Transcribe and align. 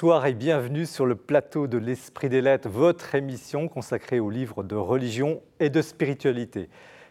bonsoir 0.00 0.26
et 0.26 0.32
bienvenue 0.32 0.86
sur 0.86 1.06
le 1.06 1.16
plateau 1.16 1.66
de 1.66 1.76
l'Esprit 1.76 2.28
des 2.28 2.40
Lettres, 2.40 2.68
votre 2.68 3.16
émission 3.16 3.66
consacrée 3.66 4.20
aux 4.20 4.30
livres 4.30 4.62
de 4.62 4.76
religion 4.76 5.40
et 5.58 5.70
de 5.70 5.82
spiritualité. 5.82 6.68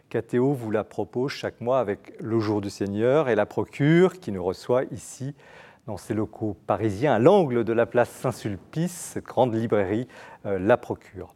KTO 0.09 0.53
vous 0.53 0.71
la 0.71 0.85
propose 0.85 1.33
chaque 1.33 1.59
mois 1.59 1.79
avec 1.81 2.13
le 2.21 2.39
Jour 2.39 2.61
du 2.61 2.69
Seigneur 2.69 3.27
et 3.27 3.35
la 3.35 3.45
Procure 3.45 4.21
qui 4.21 4.31
nous 4.31 4.41
reçoit 4.41 4.83
ici 4.91 5.35
dans 5.85 5.97
ses 5.97 6.13
locaux 6.13 6.55
parisiens 6.65 7.15
à 7.15 7.19
l'angle 7.19 7.65
de 7.65 7.73
la 7.73 7.87
place 7.87 8.09
Saint-Sulpice, 8.09 9.11
cette 9.13 9.25
grande 9.25 9.53
librairie 9.53 10.07
euh, 10.45 10.57
La 10.57 10.77
Procure. 10.77 11.35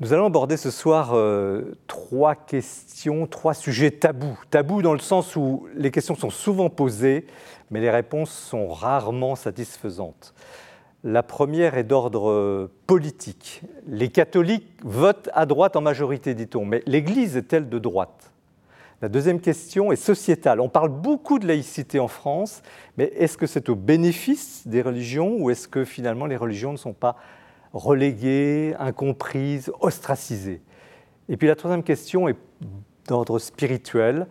Nous 0.00 0.14
allons 0.14 0.26
aborder 0.26 0.56
ce 0.56 0.70
soir 0.70 1.12
euh, 1.14 1.74
trois 1.86 2.34
questions, 2.34 3.26
trois 3.26 3.52
sujets 3.52 3.90
tabous. 3.90 4.38
Tabous 4.50 4.80
dans 4.80 4.94
le 4.94 4.98
sens 4.98 5.36
où 5.36 5.68
les 5.74 5.90
questions 5.90 6.14
sont 6.14 6.30
souvent 6.30 6.68
posées, 6.68 7.26
mais 7.70 7.80
les 7.80 7.90
réponses 7.90 8.30
sont 8.30 8.68
rarement 8.68 9.36
satisfaisantes. 9.36 10.34
La 11.02 11.22
première 11.22 11.78
est 11.78 11.84
d'ordre 11.84 12.30
euh, 12.30 12.70
politique. 12.86 13.62
Les 13.86 14.10
catholiques 14.10 14.78
votent 14.82 15.30
à 15.32 15.46
droite 15.46 15.76
en 15.76 15.80
majorité, 15.80 16.34
dit-on, 16.34 16.66
mais 16.66 16.82
l'Église 16.86 17.38
est-elle 17.38 17.70
de 17.70 17.78
droite 17.78 18.32
La 19.00 19.08
deuxième 19.08 19.40
question 19.40 19.92
est 19.92 19.96
sociétale. 19.96 20.60
On 20.60 20.68
parle 20.68 20.90
beaucoup 20.90 21.38
de 21.38 21.46
laïcité 21.46 21.98
en 22.00 22.08
France, 22.08 22.62
mais 22.98 23.04
est-ce 23.16 23.38
que 23.38 23.46
c'est 23.46 23.70
au 23.70 23.76
bénéfice 23.76 24.66
des 24.66 24.82
religions 24.82 25.36
ou 25.38 25.48
est-ce 25.48 25.68
que 25.68 25.84
finalement 25.84 26.26
les 26.26 26.36
religions 26.36 26.72
ne 26.72 26.76
sont 26.76 26.92
pas 26.92 27.16
reléguées, 27.72 28.74
incomprises, 28.78 29.72
ostracisées? 29.80 30.60
Et 31.30 31.38
puis 31.38 31.48
la 31.48 31.54
troisième 31.54 31.84
question 31.84 32.28
est 32.28 32.36
d'ordre 33.06 33.38
spirituel, 33.38 34.26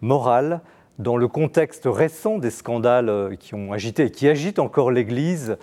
moral, 0.00 0.60
dans 0.98 1.16
le 1.16 1.28
contexte 1.28 1.84
récent 1.86 2.38
des 2.38 2.50
scandales 2.50 3.08
euh, 3.08 3.36
qui 3.36 3.54
ont 3.54 3.72
agité 3.72 4.06
et 4.06 4.10
qui 4.10 4.28
agitent 4.28 4.58
encore 4.58 4.90
l'Église, 4.90 5.56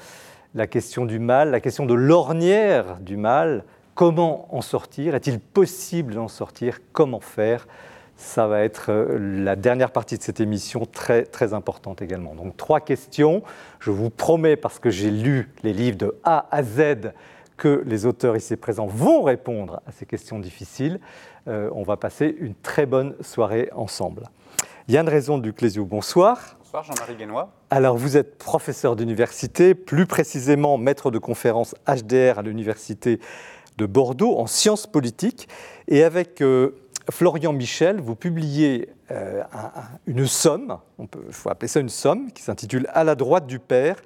la 0.55 0.67
question 0.67 1.05
du 1.05 1.19
mal, 1.19 1.51
la 1.51 1.61
question 1.61 1.85
de 1.85 1.93
l'ornière 1.93 2.97
du 2.99 3.15
mal, 3.17 3.63
comment 3.95 4.53
en 4.55 4.61
sortir 4.61 5.15
Est-il 5.15 5.39
possible 5.39 6.15
d'en 6.15 6.27
sortir 6.27 6.79
Comment 6.91 7.21
faire? 7.21 7.67
Ça 8.17 8.47
va 8.47 8.61
être 8.61 8.91
euh, 8.91 9.17
la 9.43 9.55
dernière 9.55 9.91
partie 9.91 10.17
de 10.17 10.23
cette 10.23 10.41
émission 10.41 10.85
très, 10.85 11.23
très 11.23 11.53
importante 11.53 12.01
également. 12.01 12.35
Donc 12.35 12.57
trois 12.57 12.81
questions. 12.81 13.41
Je 13.79 13.89
vous 13.89 14.09
promets, 14.09 14.57
parce 14.57 14.79
que 14.79 14.89
j'ai 14.89 15.11
lu 15.11 15.49
les 15.63 15.73
livres 15.73 15.97
de 15.97 16.15
A 16.23 16.47
à 16.51 16.61
Z, 16.61 17.13
que 17.57 17.83
les 17.85 18.05
auteurs 18.05 18.35
ici 18.35 18.55
présents 18.57 18.87
vont 18.87 19.21
répondre 19.21 19.81
à 19.87 19.91
ces 19.91 20.05
questions 20.05 20.39
difficiles. 20.39 20.99
Euh, 21.47 21.69
on 21.73 21.83
va 21.83 21.95
passer 21.95 22.35
une 22.39 22.55
très 22.55 22.85
bonne 22.85 23.15
soirée 23.21 23.69
ensemble. 23.75 24.23
Yann 24.87 25.07
Raison 25.07 25.37
du 25.37 25.53
Clésio, 25.53 25.85
bonsoir. 25.85 26.57
Bonsoir 26.59 26.83
Jean-Marie 26.83 27.15
Guénois. 27.15 27.51
Alors 27.69 27.97
vous 27.97 28.17
êtes 28.17 28.37
professeur 28.37 28.95
d'université, 28.95 29.75
plus 29.75 30.07
précisément 30.07 30.77
maître 30.77 31.11
de 31.11 31.19
conférence 31.19 31.75
HDR 31.87 32.39
à 32.39 32.41
l'université 32.41 33.19
de 33.77 33.85
Bordeaux 33.85 34.39
en 34.39 34.47
sciences 34.47 34.87
politiques. 34.87 35.47
Et 35.87 36.03
avec 36.03 36.41
euh, 36.41 36.75
Florian 37.11 37.53
Michel, 37.53 38.01
vous 38.01 38.15
publiez 38.15 38.89
euh, 39.11 39.43
une 40.07 40.25
somme, 40.25 40.79
on 40.97 41.05
peut, 41.05 41.25
faut 41.29 41.49
appeler 41.49 41.67
ça 41.67 41.79
une 41.79 41.89
somme, 41.89 42.31
qui 42.31 42.41
s'intitule 42.41 42.87
À 42.91 43.03
la 43.03 43.13
droite 43.13 43.45
du 43.45 43.59
Père, 43.59 43.97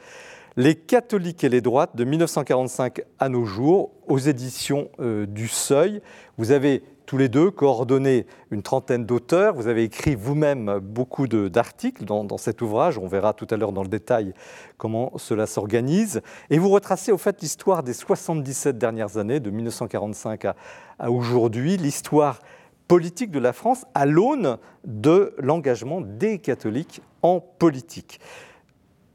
les 0.57 0.75
catholiques 0.75 1.43
et 1.45 1.49
les 1.49 1.61
droites 1.61 1.95
de 1.95 2.03
1945 2.03 3.01
à 3.19 3.29
nos 3.29 3.45
jours, 3.45 3.91
aux 4.07 4.19
éditions 4.19 4.89
euh, 4.99 5.25
du 5.25 5.47
Seuil. 5.47 6.01
Vous 6.37 6.51
avez 6.51 6.83
tous 7.05 7.17
les 7.17 7.29
deux 7.29 7.51
coordonné 7.51 8.25
une 8.51 8.63
trentaine 8.63 9.05
d'auteurs. 9.05 9.55
Vous 9.55 9.67
avez 9.67 9.83
écrit 9.83 10.15
vous-même 10.15 10.79
beaucoup 10.79 11.27
d'articles 11.27 12.05
dans, 12.05 12.37
cet 12.37 12.61
ouvrage. 12.61 12.97
On 12.97 13.07
verra 13.07 13.33
tout 13.33 13.47
à 13.49 13.57
l'heure 13.57 13.71
dans 13.71 13.83
le 13.83 13.89
détail 13.89 14.33
comment 14.77 15.11
cela 15.17 15.45
s'organise. 15.45 16.21
Et 16.49 16.57
vous 16.57 16.69
retracez 16.69 17.11
au 17.11 17.17
fait 17.17 17.41
l'histoire 17.41 17.83
des 17.83 17.93
77 17.93 18.77
dernières 18.77 19.17
années, 19.17 19.39
de 19.39 19.49
1945 19.49 20.45
à, 20.45 20.55
à 20.99 21.11
aujourd'hui, 21.11 21.77
l'histoire 21.77 22.39
politique 22.87 23.31
de 23.31 23.39
la 23.39 23.53
France 23.53 23.85
à 23.93 24.05
l'aune 24.05 24.57
de 24.85 25.33
l'engagement 25.39 26.01
des 26.01 26.39
catholiques 26.39 27.01
en 27.21 27.39
politique. 27.39 28.19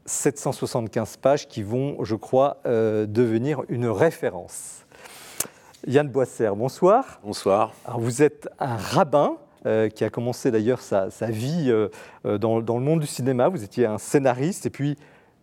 775 0.05 1.17
pages 1.17 1.47
qui 1.47 1.63
vont, 1.63 2.03
je 2.03 2.15
crois, 2.15 2.57
euh, 2.65 3.05
devenir 3.05 3.61
une 3.69 3.87
référence. 3.87 4.80
Yann 5.87 6.07
Boisser, 6.07 6.51
bonsoir. 6.55 7.19
Bonsoir. 7.23 7.73
vous 7.97 8.21
êtes 8.21 8.47
un 8.59 8.75
rabbin 8.75 9.37
euh, 9.65 9.89
qui 9.89 10.03
a 10.03 10.11
commencé 10.11 10.51
d'ailleurs 10.51 10.79
sa, 10.79 11.07
vie 11.27 11.71
euh, 11.71 12.37
dans, 12.37 12.59
le 12.59 12.83
monde 12.83 12.99
du 12.99 13.07
cinéma. 13.07 13.47
Vous 13.49 13.63
étiez 13.63 13.87
un 13.87 13.97
scénariste 13.97 14.67
et 14.67 14.69
puis 14.69 14.95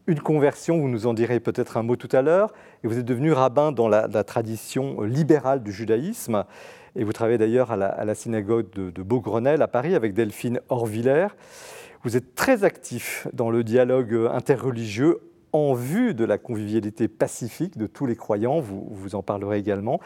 une 0.07 0.21
conversion, 0.21 0.79
vous 0.79 0.89
nous 0.89 1.09
en 1.09 1.15
direz 1.15 1.41
peut-être 1.41 1.77
un 1.77 1.83
mot 1.83 1.97
tout 1.97 2.09
à 2.13 2.23
l'heure, 2.23 2.53
et 2.85 2.89
vous 2.89 2.99
êtes 2.99 3.05
devenu 3.05 3.33
rabbin 3.33 3.73
dans 3.73 3.89
la, 3.89 4.07
la 4.07 4.23
tradition 4.23 5.03
libérale 5.03 5.63
du 5.65 5.73
judaïsme. 5.73 6.45
Et 6.95 7.03
vous 7.03 7.13
travaillez 7.13 7.39
d'ailleurs 7.39 7.73
à, 7.73 7.77
la, 7.77 8.15
synagogue 8.15 8.71
de, 8.75 8.91
de, 8.91 9.03
Beaugrenelle 9.03 9.61
à 9.61 9.69
Paris 9.69 9.97
avec 9.97 10.15
Delphine 10.15 10.61
Orviller. 10.69 11.27
Vous 12.05 12.17
êtes 12.17 12.37
très 12.37 12.63
actif 12.63 13.27
dans 13.33 13.51
le 13.51 13.65
dialogue 13.65 14.29
interreligieux 14.31 15.19
en 15.53 15.75
vue 15.75 16.15
de 16.15 16.25
la 16.25 16.39
convivialité 16.39 17.09
pacifique 17.09 17.77
de 17.77 17.87
tous 17.87 18.07
les 18.07 18.17
croyants. 18.17 18.61
Vous, 18.61 18.87
vous 18.91 19.15
en 19.15 19.23
parlerez 19.23 19.59
également. 19.59 20.01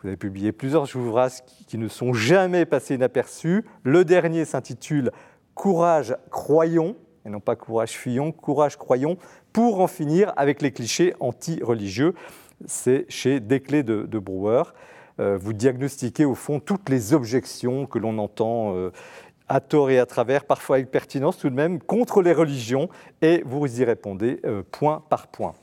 Vous 0.00 0.08
avez 0.08 0.16
publié 0.16 0.52
plusieurs 0.52 0.94
ouvrages 0.96 1.44
qui, 1.66 1.78
ne 1.78 1.88
sont 1.88 2.12
jamais 2.12 2.64
passés 2.64 2.94
inaperçus. 2.94 3.64
Le 3.82 4.04
dernier 4.04 4.44
s'intitule 4.44 5.10
Courage, 5.54 6.16
croyons, 6.30 6.96
et 7.24 7.30
non 7.30 7.40
pas 7.40 7.56
courage, 7.56 7.92
fuyons, 7.92 8.30
courage, 8.30 8.76
croyons, 8.76 9.16
pour 9.52 9.80
en 9.80 9.86
finir 9.86 10.32
avec 10.36 10.60
les 10.60 10.70
clichés 10.70 11.14
anti-religieux. 11.18 12.14
C'est 12.66 13.06
chez 13.08 13.40
Desclés 13.40 13.82
de, 13.82 14.02
de 14.02 14.18
Brouwer. 14.18 14.64
Euh, 15.18 15.38
vous 15.40 15.54
diagnostiquez 15.54 16.26
au 16.26 16.34
fond 16.34 16.60
toutes 16.60 16.90
les 16.90 17.14
objections 17.14 17.86
que 17.86 17.98
l'on 17.98 18.18
entend 18.18 18.74
euh, 18.76 18.92
à 19.48 19.60
tort 19.60 19.90
et 19.90 19.98
à 19.98 20.06
travers, 20.06 20.44
parfois 20.44 20.76
avec 20.76 20.90
pertinence 20.90 21.38
tout 21.38 21.50
de 21.50 21.54
même, 21.54 21.80
contre 21.80 22.22
les 22.22 22.32
religions, 22.32 22.88
et 23.22 23.42
vous 23.46 23.80
y 23.80 23.84
répondez 23.84 24.40
euh, 24.44 24.62
point 24.70 25.02
par 25.08 25.28
point. 25.28 25.54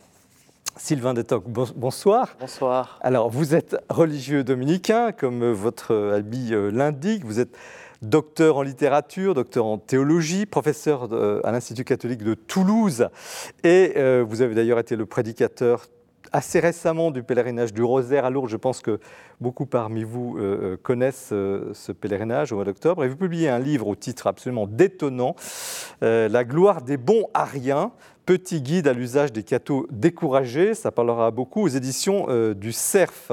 Sylvain 0.75 1.13
Detoc, 1.13 1.43
bonsoir. 1.47 2.35
Bonsoir. 2.39 2.99
Alors, 3.01 3.29
vous 3.29 3.53
êtes 3.53 3.77
religieux 3.89 4.43
dominicain, 4.43 5.11
comme 5.11 5.51
votre 5.51 5.93
habit 6.15 6.51
l'indique. 6.71 7.25
Vous 7.25 7.39
êtes 7.39 7.55
docteur 8.01 8.57
en 8.57 8.63
littérature, 8.63 9.35
docteur 9.35 9.65
en 9.65 9.77
théologie, 9.77 10.47
professeur 10.47 11.13
à 11.45 11.51
l'Institut 11.51 11.83
catholique 11.83 12.23
de 12.23 12.33
Toulouse. 12.33 13.07
Et 13.63 13.93
vous 14.23 14.41
avez 14.41 14.55
d'ailleurs 14.55 14.79
été 14.79 14.95
le 14.95 15.05
prédicateur 15.05 15.85
assez 16.31 16.59
récemment 16.59 17.11
du 17.11 17.23
pèlerinage 17.23 17.73
du 17.73 17.83
Rosaire 17.83 18.25
à 18.25 18.29
Lourdes. 18.29 18.49
Je 18.49 18.57
pense 18.57 18.81
que 18.81 18.99
beaucoup 19.41 19.65
parmi 19.65 20.03
vous 20.03 20.37
euh, 20.37 20.41
euh, 20.73 20.77
connaissent 20.81 21.29
euh, 21.31 21.71
ce 21.73 21.91
pèlerinage 21.91 22.51
au 22.51 22.55
mois 22.55 22.65
d'octobre. 22.65 23.03
Et 23.03 23.07
vous 23.07 23.15
publiez 23.15 23.49
un 23.49 23.59
livre 23.59 23.87
au 23.87 23.95
titre 23.95 24.27
absolument 24.27 24.67
détonnant, 24.67 25.35
La 26.01 26.43
gloire 26.43 26.81
des 26.81 26.97
bons 26.97 27.27
ariens, 27.33 27.91
petit 28.25 28.61
guide 28.61 28.87
à 28.87 28.93
l'usage 28.93 29.31
des 29.31 29.43
cathos 29.43 29.87
découragés. 29.91 30.73
Ça 30.73 30.91
parlera 30.91 31.31
beaucoup 31.31 31.61
aux 31.61 31.67
éditions 31.67 32.27
du 32.53 32.71
CERF. 32.71 33.31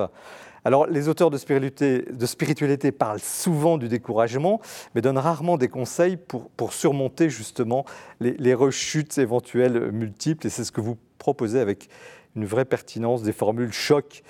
Alors, 0.65 0.87
les 0.87 1.09
auteurs 1.09 1.31
de 1.31 1.39
spiritualité, 1.39 2.93
parlent 2.93 3.21
souvent 3.21 3.79
du 3.79 3.89
découragement, 3.89 4.61
mais 4.95 5.01
donnent 5.01 5.17
rarement 5.17 5.57
des 5.57 5.69
conseils 5.69 6.19
pour, 6.19 6.73
surmonter 6.73 7.31
justement 7.31 7.87
les 8.21 8.55
rechutes 8.55 9.17
éventuelles 9.17 9.91
multiples. 9.91 10.47
Et 10.47 10.51
c'est 10.51 10.65
ce 10.65 10.73
que 10.73 10.83
vous 10.83 10.99
proposez 11.19 11.61
avec 11.61 11.89
une 12.41 12.47
vraie 12.47 12.65
pertinence, 12.65 13.23
des 13.23 13.33
formules 13.33 13.73
choc 13.73 14.23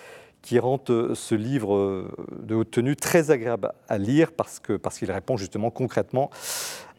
qui 0.42 0.58
rendent 0.58 0.80
euh, 0.90 1.14
ce 1.14 1.36
livre 1.36 1.76
euh, 1.76 2.10
de 2.42 2.56
haute 2.56 2.72
tenue 2.72 2.96
très 2.96 3.30
agréable 3.30 3.72
à 3.88 3.98
lire 3.98 4.32
parce 4.32 4.58
qu'il 4.58 4.78
parce 4.78 4.98
qu'il 4.98 5.10
répond 5.12 5.36
justement 5.36 5.70
concrètement 5.70 6.30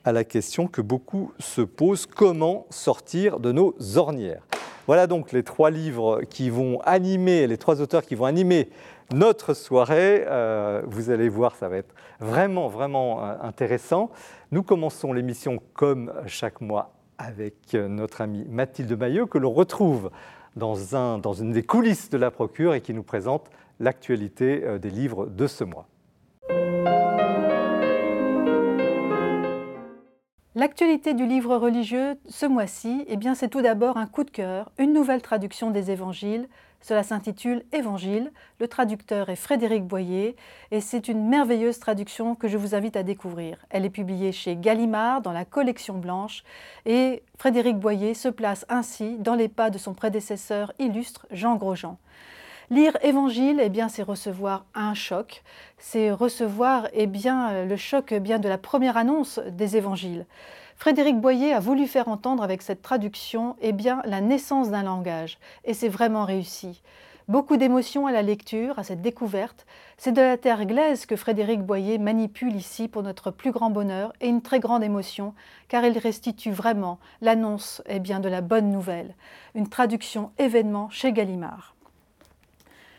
à 0.05 0.13
la 0.13 0.23
question 0.23 0.67
que 0.67 0.81
beaucoup 0.81 1.33
se 1.37 1.61
posent, 1.61 2.05
comment 2.05 2.65
sortir 2.69 3.39
de 3.39 3.51
nos 3.51 3.75
ornières? 3.97 4.41
Voilà 4.87 5.05
donc 5.05 5.31
les 5.31 5.43
trois 5.43 5.69
livres 5.69 6.21
qui 6.29 6.49
vont 6.49 6.79
animer, 6.81 7.45
les 7.45 7.57
trois 7.57 7.81
auteurs 7.81 8.03
qui 8.03 8.15
vont 8.15 8.25
animer 8.25 8.69
notre 9.13 9.53
soirée. 9.53 10.23
Euh, 10.27 10.81
vous 10.87 11.09
allez 11.09 11.27
voir, 11.27 11.55
ça 11.55 11.67
va 11.67 11.77
être 11.77 11.93
vraiment, 12.19 12.67
vraiment 12.67 13.21
intéressant. 13.21 14.09
Nous 14.51 14.63
commençons 14.63 15.13
l'émission 15.13 15.59
comme 15.73 16.13
chaque 16.25 16.61
mois 16.61 16.93
avec 17.17 17.73
notre 17.73 18.21
amie 18.21 18.45
Mathilde 18.49 18.97
Maillot 18.97 19.27
que 19.27 19.37
l'on 19.37 19.51
retrouve 19.51 20.09
dans, 20.55 20.95
un, 20.95 21.17
dans 21.17 21.33
une 21.33 21.51
des 21.51 21.63
coulisses 21.63 22.09
de 22.09 22.17
la 22.17 22.31
Procure 22.31 22.73
et 22.73 22.81
qui 22.81 22.93
nous 22.93 23.03
présente 23.03 23.49
l'actualité 23.79 24.63
euh, 24.63 24.77
des 24.79 24.89
livres 24.89 25.25
de 25.25 25.47
ce 25.47 25.63
mois. 25.63 25.87
L'actualité 30.53 31.13
du 31.13 31.25
livre 31.25 31.55
religieux 31.55 32.15
ce 32.27 32.45
mois-ci, 32.45 33.05
eh 33.07 33.17
c'est 33.35 33.47
tout 33.47 33.61
d'abord 33.61 33.95
un 33.95 34.05
coup 34.05 34.25
de 34.25 34.31
cœur, 34.31 34.69
une 34.77 34.91
nouvelle 34.91 35.21
traduction 35.21 35.71
des 35.71 35.91
évangiles. 35.91 36.49
Cela 36.81 37.03
s'intitule 37.03 37.63
Évangile. 37.71 38.31
Le 38.59 38.67
traducteur 38.67 39.29
est 39.29 39.35
Frédéric 39.35 39.85
Boyer 39.85 40.35
et 40.71 40.81
c'est 40.81 41.07
une 41.07 41.29
merveilleuse 41.29 41.79
traduction 41.79 42.35
que 42.35 42.47
je 42.47 42.57
vous 42.57 42.73
invite 42.73 42.95
à 42.95 43.03
découvrir. 43.03 43.57
Elle 43.69 43.85
est 43.85 43.89
publiée 43.89 44.31
chez 44.31 44.55
Gallimard 44.55 45.21
dans 45.21 45.31
la 45.31 45.45
collection 45.45 45.97
blanche 45.97 46.43
et 46.85 47.23
Frédéric 47.37 47.77
Boyer 47.77 48.13
se 48.13 48.29
place 48.29 48.65
ainsi 48.67 49.17
dans 49.19 49.35
les 49.35 49.47
pas 49.47 49.69
de 49.69 49.77
son 49.77 49.93
prédécesseur 49.93 50.73
illustre 50.79 51.27
Jean 51.31 51.55
Grosjean. 51.55 51.97
Lire 52.71 52.97
Évangile, 53.03 53.59
eh 53.61 53.67
bien, 53.67 53.89
c'est 53.89 54.01
recevoir 54.01 54.63
un 54.73 54.93
choc. 54.93 55.43
C'est 55.77 56.09
recevoir, 56.09 56.87
eh 56.93 57.05
bien, 57.05 57.65
le 57.65 57.75
choc 57.75 58.13
eh 58.13 58.21
bien 58.21 58.39
de 58.39 58.47
la 58.47 58.57
première 58.57 58.95
annonce 58.95 59.39
des 59.39 59.75
Évangiles. 59.75 60.25
Frédéric 60.81 61.21
Boyer 61.21 61.53
a 61.53 61.59
voulu 61.59 61.85
faire 61.85 62.07
entendre 62.07 62.41
avec 62.41 62.63
cette 62.63 62.81
traduction, 62.81 63.55
eh 63.61 63.71
bien, 63.71 64.01
la 64.03 64.19
naissance 64.19 64.71
d'un 64.71 64.81
langage, 64.81 65.37
et 65.63 65.75
c'est 65.75 65.87
vraiment 65.87 66.25
réussi. 66.25 66.81
Beaucoup 67.27 67.55
d'émotions 67.55 68.07
à 68.07 68.11
la 68.11 68.23
lecture, 68.23 68.79
à 68.79 68.83
cette 68.83 69.03
découverte. 69.03 69.67
C'est 69.99 70.11
de 70.11 70.23
la 70.23 70.37
terre 70.37 70.65
glaise 70.65 71.05
que 71.05 71.15
Frédéric 71.15 71.61
Boyer 71.61 71.99
manipule 71.99 72.55
ici 72.55 72.87
pour 72.87 73.03
notre 73.03 73.29
plus 73.29 73.51
grand 73.51 73.69
bonheur 73.69 74.11
et 74.21 74.27
une 74.27 74.41
très 74.41 74.59
grande 74.59 74.81
émotion, 74.81 75.35
car 75.67 75.85
il 75.85 75.99
restitue 75.99 76.49
vraiment 76.49 76.97
l'annonce 77.21 77.83
eh 77.85 77.99
bien, 77.99 78.19
de 78.19 78.27
la 78.27 78.41
bonne 78.41 78.71
nouvelle. 78.71 79.13
Une 79.53 79.69
traduction 79.69 80.31
événement 80.39 80.89
chez 80.89 81.13
Gallimard. 81.13 81.75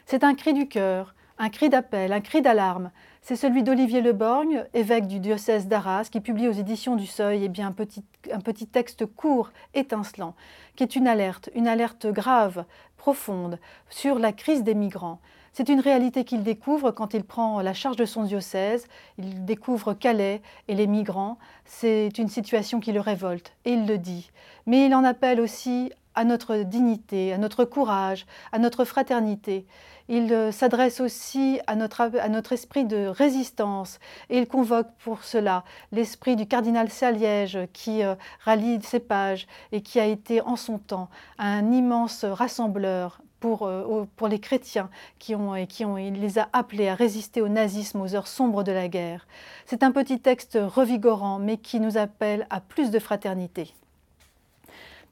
C'est 0.06 0.23
un 0.23 0.37
cri 0.37 0.52
du 0.52 0.69
cœur, 0.69 1.17
un 1.37 1.49
cri 1.49 1.69
d'appel, 1.69 2.12
un 2.12 2.20
cri 2.20 2.43
d'alarme. 2.43 2.93
C'est 3.24 3.36
celui 3.36 3.62
d'Olivier 3.62 4.00
Leborgne, 4.00 4.64
évêque 4.74 5.06
du 5.06 5.20
diocèse 5.20 5.69
d'Arras, 5.69 6.08
qui 6.10 6.20
publie 6.20 6.48
aux 6.48 6.52
éditions 6.52 6.96
du 6.96 7.06
Seuil 7.06 7.44
eh 7.44 7.72
petit, 7.72 8.02
un 8.32 8.40
petit 8.40 8.66
texte 8.66 9.06
court, 9.06 9.52
étincelant, 9.74 10.34
qui 10.74 10.82
est 10.82 10.96
une 10.96 11.06
alerte, 11.06 11.48
une 11.54 11.69
alerte 11.69 12.08
grave, 12.08 12.64
profonde, 12.96 13.60
sur 13.88 14.19
la 14.19 14.32
crise 14.32 14.64
des 14.64 14.74
migrants. 14.74 15.20
C'est 15.52 15.69
une 15.69 15.78
réalité 15.78 16.24
qu'il 16.24 16.42
découvre 16.42 16.90
quand 16.90 17.14
il 17.14 17.22
prend 17.22 17.60
la 17.60 17.74
charge 17.74 17.96
de 17.96 18.06
son 18.06 18.24
diocèse. 18.24 18.88
Il 19.19 19.44
découvre 19.44 19.94
Calais 19.94 20.42
et 20.66 20.75
les 20.75 20.88
migrants. 20.88 21.38
C'est 21.64 22.18
une 22.18 22.28
situation 22.28 22.80
qui 22.80 22.90
le 22.90 23.00
révolte, 23.00 23.52
et 23.64 23.75
il 23.75 23.86
le 23.86 23.98
dit. 23.98 24.32
Mais 24.66 24.86
il 24.86 24.94
en 24.96 25.04
appelle 25.04 25.40
aussi 25.40 25.92
à 26.16 26.25
notre 26.25 26.56
dignité, 26.56 27.32
à 27.32 27.38
notre 27.38 27.64
courage, 27.64 28.26
à 28.50 28.58
notre 28.58 28.84
fraternité. 28.84 29.64
Il 30.08 30.32
euh, 30.32 30.52
s'adresse 30.52 31.00
aussi 31.00 31.60
à 31.66 31.76
notre, 31.76 32.00
à 32.00 32.28
notre, 32.28 32.52
esprit 32.52 32.84
de 32.84 33.06
résistance 33.06 33.99
et 34.31 34.38
il 34.38 34.46
convoque 34.46 34.88
pour 35.04 35.25
cela 35.25 35.64
l'esprit 35.93 36.37
du 36.37 36.46
cardinal 36.46 36.90
Saliège 36.90 37.58
qui 37.72 38.02
euh, 38.02 38.14
rallie 38.44 38.81
ses 38.82 39.00
pages 39.00 39.46
et 39.70 39.81
qui 39.81 40.00
a 40.00 40.06
été 40.06 40.40
en 40.40 40.56
son 40.56 40.78
temps 40.78 41.08
un 41.38 41.72
immense 41.72 42.25
rassembleur 42.25 43.20
pour, 43.40 43.66
euh, 43.66 44.06
pour, 44.16 44.28
les 44.28 44.38
chrétiens 44.38 44.88
qui 45.19 45.34
ont, 45.34 45.54
et 45.54 45.66
qui 45.66 45.84
ont, 45.84 45.99
il 45.99 46.20
les 46.20 46.38
a 46.38 46.49
appelés 46.52 46.88
à 46.88 46.94
résister 46.94 47.40
au 47.40 47.49
nazisme 47.49 48.00
aux 48.00 48.14
heures 48.14 48.28
sombres 48.28 48.62
de 48.62 48.72
la 48.72 48.88
guerre. 48.88 49.26
C'est 49.66 49.82
un 49.82 49.93
petit 49.93 50.20
texte 50.20 50.58
revigorant 50.60 51.38
mais 51.38 51.56
qui 51.56 51.81
nous 51.81 51.96
appelle 51.96 52.46
à 52.50 52.60
plus 52.60 52.90
de 52.90 52.99
fraternité. 52.99 53.75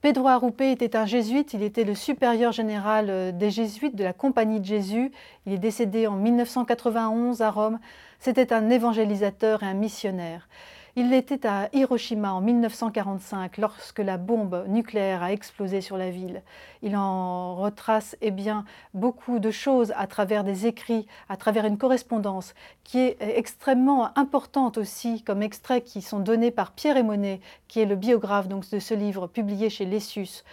Pedro 0.01 0.29
Arrupe 0.29 0.63
était 0.63 0.97
un 0.97 1.05
jésuite, 1.05 1.53
il 1.53 1.63
était 1.63 1.85
le 1.85 1.95
supérieur 1.95 2.53
général 2.53 3.11
euh, 3.11 3.33
des 3.33 3.51
jésuites 3.51 3.97
de 3.97 4.03
la 4.03 4.15
Compagnie 4.15 4.59
de 4.59 4.65
Jésus. 4.65 5.13
Il 5.45 5.53
est 5.53 5.59
décédé 5.59 6.07
en 6.07 6.17
1991 6.17 7.43
à 7.43 7.51
Rome. 7.51 7.79
C'était 8.19 8.55
un 8.55 8.71
évangélisateur 8.71 9.63
et 9.63 9.67
un 9.67 9.75
missionnaire. 9.75 10.49
Il 10.97 11.13
était 11.15 11.47
à 11.47 11.69
Hiroshima 11.73 12.33
en 12.33 12.41
1945 12.41 13.59
lorsque 13.59 14.01
la 14.01 14.17
bombe 14.17 14.65
nucléaire 14.67 15.23
a 15.23 15.33
explosé 15.33 15.81
sur 15.81 15.97
la 15.97 16.11
ville. 16.11 16.43
Il 16.83 16.97
en 16.97 17.55
retrace 17.55 18.17
eh 18.21 18.33
bien, 18.33 18.65
beaucoup 18.93 19.39
de 19.39 19.53
choses 19.53 19.93
à 19.97 20.09
travers 20.09 20.43
des 20.43 20.67
écrits, 20.67 21.07
à 21.29 21.37
travers 21.37 21.65
une 21.65 21.79
correspondance 21.79 22.55
qui 22.83 22.99
est 22.99 23.17
extrêmement 23.21 24.19
importante 24.19 24.79
aussi 24.79 25.23
comme 25.23 25.43
extraits 25.43 25.85
qui 25.85 26.03
sont 26.03 26.19
donnés 26.19 26.51
par 26.51 26.73
Pierre 26.73 26.97
Emonet, 26.97 27.41
qui 27.69 27.81
est 27.81 27.87
le 27.87 27.97
biographe 27.97 28.49
donc, 28.49 28.69
de 28.71 28.81
ce 28.81 28.95
livre 28.95 29.29
publié 29.29 29.71
chez 29.71 29.85
Lessius 29.85 30.45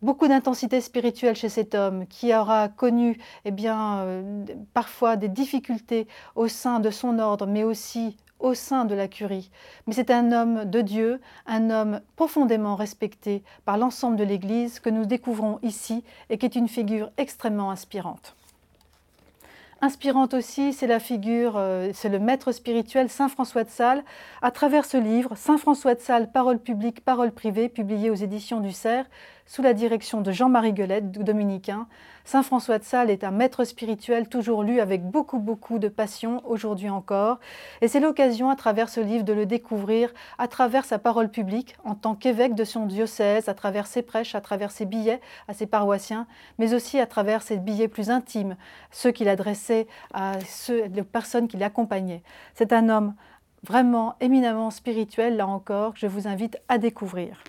beaucoup 0.00 0.28
d'intensité 0.28 0.80
spirituelle 0.80 1.34
chez 1.34 1.48
cet 1.48 1.74
homme 1.74 2.06
qui 2.06 2.32
aura 2.34 2.68
connu 2.68 3.18
eh 3.44 3.50
bien, 3.50 3.98
euh, 3.98 4.44
parfois 4.72 5.16
des 5.16 5.28
difficultés 5.28 6.06
au 6.36 6.48
sein 6.48 6.78
de 6.80 6.90
son 6.90 7.18
ordre, 7.18 7.46
mais 7.46 7.64
aussi 7.64 8.16
au 8.40 8.54
sein 8.54 8.84
de 8.84 8.94
la 8.94 9.08
curie. 9.08 9.50
Mais 9.86 9.94
c'est 9.94 10.10
un 10.10 10.32
homme 10.32 10.64
de 10.64 10.80
Dieu, 10.80 11.20
un 11.46 11.70
homme 11.70 12.00
profondément 12.16 12.76
respecté 12.76 13.42
par 13.64 13.78
l'ensemble 13.78 14.16
de 14.16 14.24
l'Église 14.24 14.80
que 14.80 14.90
nous 14.90 15.06
découvrons 15.06 15.58
ici 15.62 16.04
et 16.30 16.38
qui 16.38 16.46
est 16.46 16.56
une 16.56 16.68
figure 16.68 17.10
extrêmement 17.16 17.70
inspirante. 17.70 18.34
Inspirante 19.80 20.34
aussi, 20.34 20.72
c'est 20.72 20.88
la 20.88 20.98
figure, 20.98 21.54
euh, 21.56 21.90
c'est 21.94 22.08
le 22.08 22.18
maître 22.18 22.50
spirituel 22.50 23.08
Saint 23.08 23.28
François 23.28 23.62
de 23.62 23.70
Sales. 23.70 24.02
À 24.42 24.50
travers 24.50 24.84
ce 24.84 24.96
livre, 24.96 25.36
Saint 25.36 25.56
François 25.56 25.94
de 25.94 26.00
Sales, 26.00 26.32
Parole 26.32 26.58
publique, 26.58 27.04
Parole 27.04 27.30
privée, 27.30 27.68
publié 27.68 28.10
aux 28.10 28.16
éditions 28.16 28.58
du 28.58 28.72
Cerf, 28.72 29.06
sous 29.46 29.62
la 29.62 29.74
direction 29.74 30.20
de 30.20 30.32
Jean-Marie 30.32 30.72
Guelette, 30.72 31.12
dominicain, 31.12 31.86
Saint 32.28 32.42
François 32.42 32.78
de 32.78 32.84
Sales 32.84 33.08
est 33.08 33.24
un 33.24 33.30
maître 33.30 33.64
spirituel 33.64 34.28
toujours 34.28 34.62
lu 34.62 34.80
avec 34.80 35.02
beaucoup, 35.02 35.38
beaucoup 35.38 35.78
de 35.78 35.88
passion, 35.88 36.42
aujourd'hui 36.44 36.90
encore. 36.90 37.38
Et 37.80 37.88
c'est 37.88 38.00
l'occasion, 38.00 38.50
à 38.50 38.54
travers 38.54 38.90
ce 38.90 39.00
livre, 39.00 39.24
de 39.24 39.32
le 39.32 39.46
découvrir 39.46 40.12
à 40.36 40.46
travers 40.46 40.84
sa 40.84 40.98
parole 40.98 41.30
publique, 41.30 41.74
en 41.84 41.94
tant 41.94 42.14
qu'évêque 42.14 42.54
de 42.54 42.64
son 42.64 42.84
diocèse, 42.84 43.48
à 43.48 43.54
travers 43.54 43.86
ses 43.86 44.02
prêches, 44.02 44.34
à 44.34 44.42
travers 44.42 44.72
ses 44.72 44.84
billets 44.84 45.22
à 45.48 45.54
ses 45.54 45.64
paroissiens, 45.64 46.26
mais 46.58 46.74
aussi 46.74 47.00
à 47.00 47.06
travers 47.06 47.40
ses 47.40 47.56
billets 47.56 47.88
plus 47.88 48.10
intimes, 48.10 48.56
ceux 48.90 49.10
qu'il 49.10 49.30
adressait 49.30 49.86
à 50.12 50.34
ceux, 50.46 50.84
les 50.84 51.04
personnes 51.04 51.48
qui 51.48 51.56
l'accompagnaient. 51.56 52.22
C'est 52.52 52.74
un 52.74 52.90
homme 52.90 53.14
vraiment 53.66 54.16
éminemment 54.20 54.70
spirituel, 54.70 55.38
là 55.38 55.46
encore, 55.46 55.94
que 55.94 56.00
je 56.00 56.06
vous 56.06 56.28
invite 56.28 56.58
à 56.68 56.76
découvrir. 56.76 57.42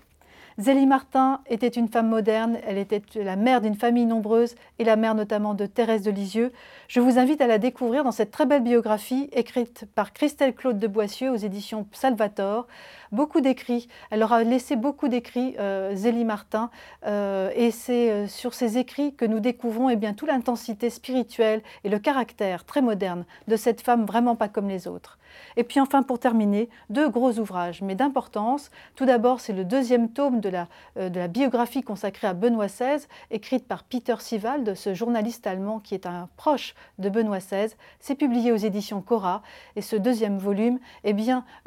Zélie 0.60 0.88
Martin 0.88 1.40
était 1.50 1.70
une 1.70 1.88
femme 1.88 2.10
moderne, 2.10 2.58
elle 2.68 2.78
était 2.78 3.02
la 3.16 3.38
mère 3.38 3.62
d'une 3.62 3.76
famille 3.76 4.06
nombreuse 4.06 4.56
et 4.78 4.84
la 4.84 4.98
mère 4.98 5.16
notamment 5.16 5.54
de 5.54 5.66
Thérèse 5.66 6.02
de 6.02 6.12
Lisieux. 6.12 6.52
Je 6.90 7.00
vous 7.00 7.18
invite 7.18 7.40
à 7.40 7.48
la 7.48 7.60
découvrir 7.60 8.04
dans 8.04 8.12
cette 8.12 8.32
très 8.32 8.46
belle 8.46 8.64
biographie 8.64 9.30
écrite 9.32 9.86
par 9.96 10.12
Christelle 10.12 10.54
Claude 10.54 10.78
de 10.78 10.88
Boissieu 10.88 11.32
aux 11.32 11.38
éditions 11.38 11.88
Salvator. 11.94 12.68
Beaucoup 13.14 13.40
d'écrits, 13.40 13.88
elle 14.12 14.22
aura 14.22 14.44
laissé 14.44 14.76
beaucoup 14.76 15.08
d'écrits, 15.08 15.56
euh, 15.60 15.96
Zélie 15.96 16.26
Martin, 16.26 16.72
euh, 17.06 17.52
et 17.56 17.72
c'est 17.72 18.12
euh, 18.12 18.28
sur 18.28 18.54
ces 18.54 18.78
écrits 18.78 19.16
que 19.16 19.24
nous 19.24 19.40
découvrons 19.40 19.90
eh 19.90 19.96
bien, 19.96 20.14
toute 20.14 20.28
l'intensité 20.28 20.90
spirituelle 20.90 21.62
et 21.86 21.90
le 21.90 22.00
caractère 22.00 22.66
très 22.66 22.82
moderne 22.82 23.24
de 23.48 23.56
cette 23.56 23.80
femme 23.80 24.06
vraiment 24.06 24.36
pas 24.36 24.50
comme 24.50 24.68
les 24.68 24.90
autres. 24.90 25.20
Et 25.58 25.64
puis 25.64 25.80
enfin, 25.80 26.04
pour 26.04 26.20
terminer, 26.20 26.70
deux 26.90 27.10
gros 27.10 27.40
ouvrages, 27.40 27.82
mais 27.82 27.96
d'importance. 27.96 28.72
Tout 28.96 29.06
d'abord, 29.06 29.40
c'est 29.40 29.54
le 29.54 29.66
deuxième 29.66 30.10
tome 30.10 30.40
de 30.40 30.49
euh, 30.98 31.10
de 31.10 31.20
la, 31.20 31.28
biographie 31.28 31.82
consacrée 31.82 32.28
à 32.28 32.34
Benoît 32.34 32.68
XVI, 32.68 33.06
écrite 33.32 33.68
par 33.68 33.84
Peter 33.84 34.16
Siewald, 34.20 34.76
ce 34.76 34.94
journaliste 34.94 35.48
allemand 35.48 35.80
qui 35.80 35.94
est 35.94 36.06
un 36.06 36.30
proche 36.38 36.76
de 36.98 37.10
Benoît 37.10 37.40
XVI. 37.40 37.74
C'est 38.00 38.16
publié 38.16 38.52
aux 38.52 38.58
éditions 38.58 39.02
Cora. 39.02 39.42
Et 39.76 39.82
ce 39.82 39.96
deuxième 39.96 40.38
volume 40.38 40.80
eh 41.04 41.16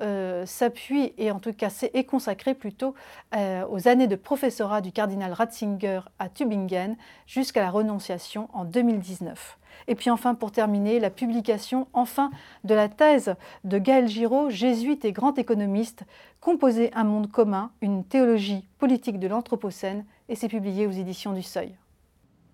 euh, 0.00 0.46
s'appuie, 0.46 1.12
et 1.18 1.30
en 1.30 1.38
tout 1.38 1.52
cas 1.52 1.68
est 1.94 2.04
consacré 2.04 2.54
plutôt 2.54 2.94
euh, 3.34 3.64
aux 3.70 3.88
années 3.88 4.06
de 4.06 4.16
professorat 4.16 4.80
du 4.80 4.92
cardinal 4.92 5.32
Ratzinger 5.32 6.00
à 6.18 6.28
Tübingen 6.28 6.96
jusqu'à 7.26 7.62
la 7.62 7.70
renonciation 7.70 8.48
en 8.52 8.64
2019. 8.64 9.58
Et 9.88 9.94
puis 9.94 10.10
enfin, 10.10 10.34
pour 10.34 10.52
terminer, 10.52 11.00
la 11.00 11.10
publication 11.10 11.86
enfin 11.92 12.30
de 12.64 12.74
la 12.74 12.88
thèse 12.88 13.34
de 13.64 13.78
Gaël 13.78 14.08
Giraud, 14.08 14.50
jésuite 14.50 15.04
et 15.04 15.12
grand 15.12 15.38
économiste, 15.38 16.04
Composer 16.40 16.90
un 16.94 17.04
monde 17.04 17.30
commun, 17.30 17.70
une 17.82 18.02
théologie 18.02 18.66
politique 18.78 19.20
de 19.20 19.28
l'Anthropocène, 19.28 20.04
et 20.28 20.34
c'est 20.34 20.48
publié 20.48 20.88
aux 20.88 20.90
éditions 20.90 21.32
du 21.32 21.42
Seuil. 21.42 21.76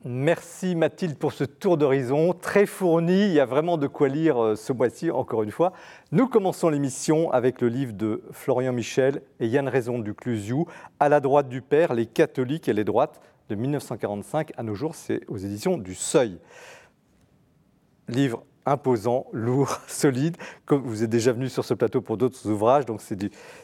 Merci 0.05 0.77
Mathilde 0.77 1.17
pour 1.17 1.33
ce 1.33 1.43
tour 1.43 1.77
d'horizon 1.77 2.33
très 2.33 2.67
fourni. 2.67 3.25
Il 3.25 3.33
y 3.33 3.41
a 3.41 3.47
vraiment 3.47 3.79
de 3.79 3.87
quoi 3.87 4.09
lire 4.09 4.41
euh, 4.41 4.57
ce 4.57 4.73
mois-ci, 4.73 5.11
encore 5.11 5.43
une 5.43 5.51
fois. 5.51 5.73
Nous 6.13 6.29
commençons 6.29 6.69
l'émission 6.69 7.33
avec 7.33 7.61
le 7.61 7.69
livre 7.69 7.95
de 7.95 8.23
Florian 8.31 8.73
Michel 8.73 9.23
et 9.41 9.49
Yann 9.49 9.67
Raison 9.67 9.99
du 9.99 10.15
Clusiou, 10.15 10.67
À 11.01 11.09
la 11.09 11.21
droite 11.21 11.49
du 11.49 11.63
Père, 11.63 11.95
les 11.95 12.07
catholiques 12.07 12.69
et 12.69 12.75
les 12.75 12.85
droites, 12.85 13.21
de 13.49 13.55
1945 13.55 14.53
à 14.57 14.63
nos 14.63 14.75
jours. 14.75 14.95
C'est 14.95 15.23
aux 15.29 15.39
éditions 15.39 15.79
du 15.79 15.95
Seuil 15.95 16.39
livre 18.09 18.43
imposant, 18.67 19.27
lourd, 19.33 19.81
solide, 19.89 20.37
comme 20.67 20.83
vous 20.83 21.03
êtes 21.03 21.11
déjà 21.11 21.33
venu 21.33 21.49
sur 21.49 21.65
ce 21.65 21.75
plateau 21.75 22.01
pour 22.01 22.17
d'autres 22.17 22.49
ouvrages, 22.49 22.87
donc 22.87 23.01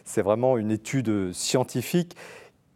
c'est 0.04 0.22
vraiment 0.22 0.56
une 0.58 0.70
étude 0.70 1.32
scientifique. 1.32 2.16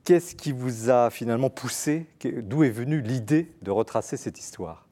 Qu'est-ce 0.05 0.35
qui 0.35 0.53
vous 0.53 0.91
a 0.91 1.11
finalement 1.11 1.51
poussé? 1.51 2.07
D'où 2.25 2.65
est 2.65 2.71
venue 2.71 3.01
l'idée 3.01 3.53
de 3.63 3.71
retracer 3.71 4.17
cette 4.17 4.39
histoire? 4.39 4.87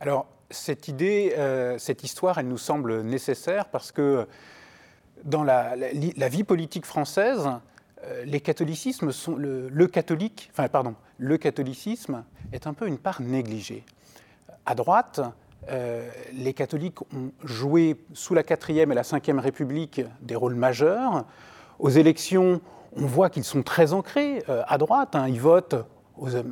Alors, 0.00 0.26
cette 0.50 0.88
idée, 0.88 1.34
euh, 1.36 1.76
cette 1.78 2.04
histoire, 2.04 2.38
elle 2.38 2.48
nous 2.48 2.58
semble 2.58 3.02
nécessaire 3.02 3.66
parce 3.68 3.92
que 3.92 4.26
dans 5.24 5.42
la, 5.42 5.74
vie 6.28 6.44
politique 6.44 6.86
française, 6.86 7.48
sont 9.10 9.36
le, 9.36 9.68
le 9.68 9.86
catholicisme 11.36 12.24
est 12.52 12.66
un 12.66 12.74
peu 12.74 12.86
une 12.86 12.98
part 12.98 13.20
négligée. 13.20 13.84
À 14.64 14.74
droite, 14.74 15.20
les 16.32 16.54
catholiques 16.54 17.00
ont 17.02 17.32
joué 17.44 17.96
sous 18.12 18.34
la 18.34 18.42
4e 18.42 18.90
et 18.90 18.94
la 18.94 19.02
5e 19.02 19.38
République 19.38 20.02
des 20.22 20.36
rôles 20.36 20.54
majeurs. 20.54 21.24
Aux 21.78 21.90
élections, 21.90 22.60
on 22.96 23.06
voit 23.06 23.30
qu'ils 23.30 23.44
sont 23.44 23.62
très 23.62 23.92
ancrés 23.92 24.42
à 24.46 24.78
droite. 24.78 25.16
Hein. 25.16 25.28
Ils 25.28 25.40
votent 25.40 25.76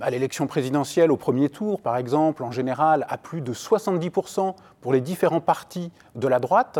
à 0.00 0.10
l'élection 0.10 0.46
présidentielle 0.46 1.10
au 1.10 1.16
premier 1.16 1.48
tour, 1.48 1.80
par 1.80 1.96
exemple, 1.96 2.42
en 2.42 2.50
général, 2.50 3.06
à 3.08 3.18
plus 3.18 3.40
de 3.40 3.52
70% 3.52 4.54
pour 4.80 4.92
les 4.92 5.00
différents 5.00 5.40
partis 5.40 5.90
de 6.14 6.28
la 6.28 6.38
droite. 6.38 6.78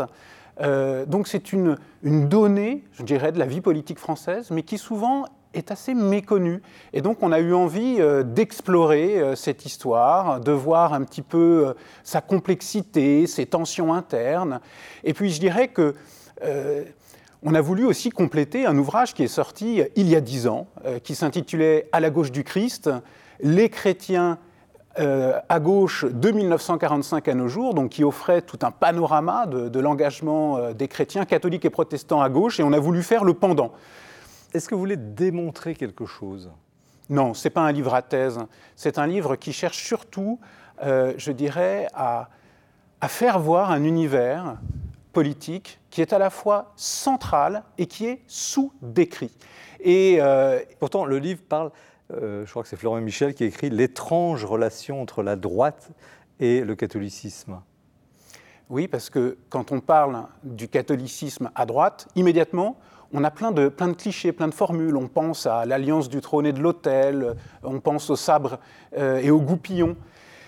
Euh, 0.61 1.05
donc 1.05 1.27
c'est 1.27 1.51
une, 1.51 1.77
donnée, 2.03 2.83
je 2.93 3.03
dirais, 3.03 3.31
de 3.31 3.39
la 3.39 3.45
vie 3.45 3.61
politique 3.61 3.99
française, 3.99 4.51
mais 4.51 4.63
qui 4.63 4.77
souvent 4.77 5.25
est 5.55 5.71
assez 5.71 5.93
méconnue. 5.93 6.61
Et 6.93 7.01
donc 7.01 7.17
on 7.21 7.31
a 7.31 7.39
eu 7.39 7.53
envie 7.53 7.97
euh, 7.99 8.23
d'explorer 8.23 9.19
euh, 9.19 9.35
cette 9.35 9.65
histoire, 9.65 10.39
de 10.39 10.51
voir 10.51 10.93
un 10.93 11.03
petit 11.03 11.21
peu 11.21 11.73
sa 12.03 12.21
complexité, 12.21 13.27
ses 13.27 13.45
tensions 13.45 13.93
internes. 13.93 14.59
Et 15.03 15.13
puis 15.13 15.31
je 15.31 15.39
dirais 15.39 15.69
que 15.69 15.95
on 17.47 17.53
a 17.53 17.61
voulu 17.61 17.85
aussi 17.85 18.09
compléter 18.09 18.65
un 18.65 18.75
ouvrage 18.75 19.13
qui 19.13 19.21
est 19.21 19.27
sorti 19.27 19.83
il 19.95 20.09
y 20.09 20.15
a 20.15 20.21
dix 20.21 20.47
ans, 20.47 20.65
euh, 20.85 20.97
qui 20.97 21.13
s'intitulait 21.13 21.87
À 21.91 21.99
la 21.99 22.09
gauche 22.09 22.31
du 22.31 22.43
Christ, 22.43 22.89
les 23.39 23.69
chrétiens 23.69 24.39
euh, 24.97 25.39
à 25.47 25.59
gauche 25.59 26.05
de 26.05 26.31
1945 26.31 27.27
à 27.27 27.35
nos 27.35 27.47
jours, 27.47 27.75
donc 27.75 27.89
qui 27.89 28.03
offrait 28.03 28.41
tout 28.41 28.57
un 28.63 28.71
panorama 28.71 29.45
de, 29.45 29.79
l'engagement 29.79 30.57
euh, 30.57 30.73
des 30.73 30.87
chrétiens 30.87 31.25
catholiques 31.25 31.65
et 31.65 31.69
protestants 31.69 32.21
à 32.21 32.29
gauche, 32.29 32.59
et 32.59 32.63
on 32.63 32.73
a 32.73 32.79
voulu 32.79 33.03
faire 33.03 33.23
le 33.23 33.35
pendant. 33.35 33.73
Est-ce 34.55 34.69
que 34.69 34.75
vous 34.75 34.79
voulez 34.79 34.97
démontrer 34.97 35.75
quelque 35.75 36.05
chose? 36.05 36.49
Non, 37.09 37.33
ce 37.33 37.47
n'est 37.47 37.51
pas 37.51 37.61
un 37.61 37.71
livre 37.71 37.93
à 37.93 38.01
thèse. 38.01 38.39
C'est 38.75 38.97
un 38.97 39.05
livre 39.05 39.35
qui 39.35 39.51
cherche 39.51 39.83
surtout, 39.83 40.39
je 40.81 41.31
dirais, 41.31 41.87
à, 41.93 42.29
à 43.01 43.07
faire 43.09 43.37
voir 43.39 43.71
un 43.71 43.83
univers 43.83 44.57
politique 45.15 45.79
qui 45.89 46.01
est 46.01 46.11
à 46.11 46.19
la 46.19 46.29
fois 46.29 46.73
central 46.75 47.63
et 47.77 47.85
qui 47.85 48.05
est 48.05 48.21
sous-décrit. 48.27 49.31
Et 49.79 50.17
euh, 50.19 50.59
pourtant, 50.79 51.05
le 51.05 51.19
livre 51.19 51.41
parle, 51.47 51.71
euh, 52.13 52.45
je 52.45 52.49
crois 52.49 52.63
que 52.63 52.69
c'est 52.69 52.75
Florent 52.75 52.99
Michel 52.99 53.33
qui 53.33 53.45
écrit 53.45 53.69
l'étrange 53.69 54.43
relation 54.43 55.01
entre 55.01 55.23
la 55.23 55.35
droite 55.35 55.89
et 56.39 56.61
le 56.61 56.75
catholicisme. 56.75 57.61
Oui, 58.69 58.87
parce 58.87 59.09
que 59.09 59.37
quand 59.49 59.71
on 59.71 59.79
parle 59.79 60.25
du 60.43 60.67
catholicisme 60.67 61.49
à 61.55 61.65
droite, 61.65 62.07
immédiatement, 62.15 62.77
on 63.13 63.23
a 63.23 63.31
plein 63.31 63.51
de, 63.51 63.69
plein 63.69 63.87
de 63.87 63.93
clichés, 63.93 64.31
plein 64.31 64.47
de 64.47 64.53
formules. 64.53 64.95
On 64.97 65.07
pense 65.07 65.45
à 65.45 65.65
l'alliance 65.65 66.09
du 66.09 66.21
trône 66.21 66.45
et 66.45 66.53
de 66.53 66.61
l'autel, 66.61 67.35
on 67.63 67.79
pense 67.79 68.09
au 68.09 68.15
sabre 68.15 68.59
euh, 68.97 69.17
et 69.17 69.31
au 69.31 69.39
goupillon. 69.39 69.95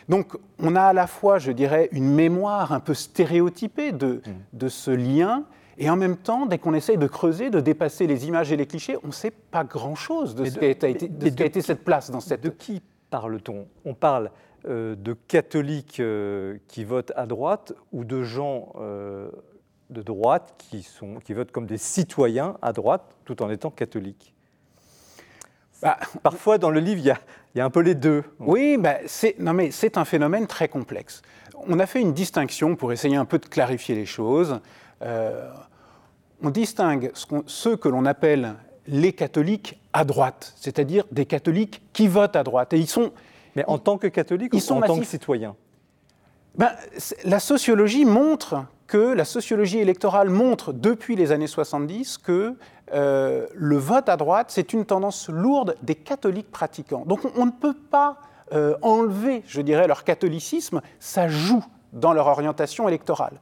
Donc 0.09 0.37
on 0.59 0.75
a 0.75 0.83
à 0.83 0.93
la 0.93 1.07
fois, 1.07 1.37
je 1.37 1.51
dirais, 1.51 1.89
une 1.91 2.09
mémoire 2.13 2.71
un 2.71 2.79
peu 2.79 2.93
stéréotypée 2.93 3.91
de, 3.91 4.21
mm. 4.53 4.69
ce 4.69 4.91
lien, 4.91 5.43
et 5.77 5.89
en 5.89 5.95
même 5.95 6.17
temps, 6.17 6.45
dès 6.45 6.57
qu'on 6.57 6.73
essaye 6.73 6.97
de 6.97 7.07
creuser, 7.07 7.49
de 7.49 7.59
dépasser 7.59 8.07
les 8.07 8.27
images 8.27 8.51
et 8.51 8.57
les 8.57 8.65
clichés, 8.65 8.97
on 9.03 9.07
ne 9.07 9.11
sait 9.11 9.31
pas 9.31 9.63
grand-chose 9.63 10.33
de, 10.33 10.45
ce 10.45 10.57
qu'a 10.57 10.67
été, 10.67 11.61
cette 11.61 11.83
place 11.83 12.09
dans 12.09 12.19
cette... 12.19 12.41
De 12.41 12.49
qui 12.49 12.81
parle-t-on? 13.11 13.67
On 13.85 13.93
parle 13.93 14.31
euh, 14.67 14.95
de 14.95 15.13
catholiques 15.13 15.99
euh, 15.99 16.57
qui 16.67 16.83
votent 16.83 17.13
à 17.15 17.27
droite 17.27 17.73
ou 17.93 18.03
de 18.03 18.23
gens 18.23 18.73
euh, 18.79 19.29
de 19.89 20.01
droite 20.01 20.53
qui, 20.57 20.83
sont, 20.83 21.15
qui 21.23 21.33
votent 21.33 21.51
comme 21.51 21.65
des 21.65 21.77
citoyens 21.77 22.57
à 22.61 22.73
droite 22.73 23.03
tout 23.25 23.41
en 23.41 23.49
étant 23.49 23.69
catholiques 23.69 24.33
bah, 25.81 25.97
Parfois, 26.23 26.57
dans 26.57 26.69
le 26.69 26.79
livre, 26.79 26.99
il 26.99 27.05
y 27.05 27.11
a, 27.11 27.19
il 27.55 27.59
y 27.59 27.61
a 27.61 27.65
un 27.65 27.69
peu 27.69 27.79
les 27.79 27.95
deux. 27.95 28.23
Oui, 28.39 28.77
non 29.39 29.53
mais 29.53 29.71
c'est 29.71 29.97
un 29.97 30.05
phénomène 30.05 30.47
très 30.47 30.67
complexe. 30.67 31.21
On 31.67 31.79
a 31.79 31.85
fait 31.85 32.01
une 32.01 32.13
distinction 32.13 32.75
pour 32.75 32.91
essayer 32.91 33.15
un 33.15 33.25
peu 33.25 33.39
de 33.39 33.45
clarifier 33.45 33.95
les 33.95 34.05
choses. 34.05 34.59
Euh, 35.01 35.49
on 36.43 36.49
distingue 36.49 37.11
ceux 37.45 37.77
que 37.77 37.89
l'on 37.89 38.05
appelle 38.05 38.55
les 38.87 39.13
catholiques 39.13 39.79
à 39.93 40.05
droite, 40.05 40.53
c'est-à-dire 40.57 41.05
des 41.11 41.25
catholiques 41.25 41.81
qui 41.93 42.07
votent 42.07 42.35
à 42.35 42.43
droite. 42.43 42.73
Et 42.73 42.77
ils 42.77 42.87
sont, 42.87 43.11
mais 43.55 43.65
en 43.67 43.77
tant 43.77 43.97
que 43.97 44.07
catholiques 44.07 44.53
ou 44.53 44.73
en 44.73 44.81
tant 44.81 44.99
que 44.99 45.05
citoyens? 45.05 45.55
Ben, 46.57 46.71
La 47.23 47.39
sociologie 47.39 48.05
montre 48.05 48.65
que 48.87 49.15
électorale 49.77 50.29
montre 50.29 50.73
depuis 50.73 51.15
les 51.15 51.31
années 51.31 51.47
70 51.47 52.17
que 52.17 52.55
euh, 52.93 53.45
le 53.53 53.77
vote 53.77 54.07
à 54.07 54.15
droite, 54.15 54.47
c'est 54.49 54.73
une 54.73 54.85
tendance 54.85 55.29
lourde 55.29 55.75
des 55.83 55.95
catholiques 55.95 56.51
pratiquants. 56.51 57.03
Donc 57.05 57.19
on, 57.35 57.45
ne 57.45 57.51
peut 57.51 57.73
pas 57.73 58.17
euh, 58.53 58.75
enlever, 58.81 59.43
je 59.45 59.61
dirais, 59.61 59.87
leur 59.87 60.05
catholicisme, 60.05 60.81
ça 60.99 61.27
joue 61.27 61.63
dans 61.99 62.13
leur 62.13 62.27
orientation 62.27 62.87
électorale. 62.87 63.39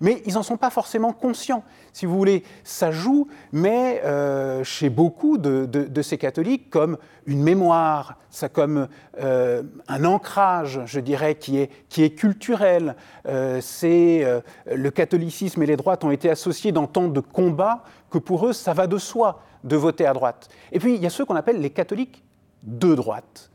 Mais 0.00 0.22
ils 0.26 0.34
n'en 0.34 0.42
sont 0.42 0.56
pas 0.56 0.70
forcément 0.70 1.12
conscients. 1.12 1.64
Si 1.92 2.06
vous 2.06 2.16
voulez, 2.16 2.42
ça 2.64 2.90
joue, 2.90 3.28
mais 3.52 4.02
euh, 4.04 4.64
chez 4.64 4.90
beaucoup 4.90 5.38
de, 5.38 6.02
ces 6.02 6.18
catholiques, 6.18 6.70
comme 6.70 6.98
une 7.26 7.42
mémoire, 7.42 8.18
ça 8.30 8.48
comme 8.48 8.88
euh, 9.20 9.62
un 9.88 10.04
ancrage, 10.04 10.80
je 10.86 11.00
dirais, 11.00 11.36
qui 11.36 11.58
est, 11.58 11.70
qui 11.88 12.02
est 12.02 12.10
culturel. 12.10 12.96
Euh, 13.26 13.60
c'est 13.60 14.26
le 14.66 14.90
catholicisme 14.90 15.62
et 15.62 15.66
les 15.66 15.76
droites 15.76 16.04
ont 16.04 16.10
été 16.10 16.28
associés 16.28 16.72
dans 16.72 16.86
tant 16.86 17.08
de 17.08 17.20
combats 17.20 17.84
que 18.10 18.18
pour 18.18 18.46
eux, 18.46 18.52
ça 18.52 18.72
va 18.74 18.86
de 18.86 18.98
soi 18.98 19.40
de 19.64 19.76
voter 19.76 20.06
à 20.06 20.12
droite. 20.12 20.48
Et 20.72 20.78
puis, 20.78 20.94
il 20.94 21.02
y 21.02 21.06
a 21.06 21.10
ceux 21.10 21.24
qu'on 21.24 21.36
appelle 21.36 21.60
les 21.60 21.70
catholiques 21.70 22.22
de 22.62 22.94
droite. 22.94 23.50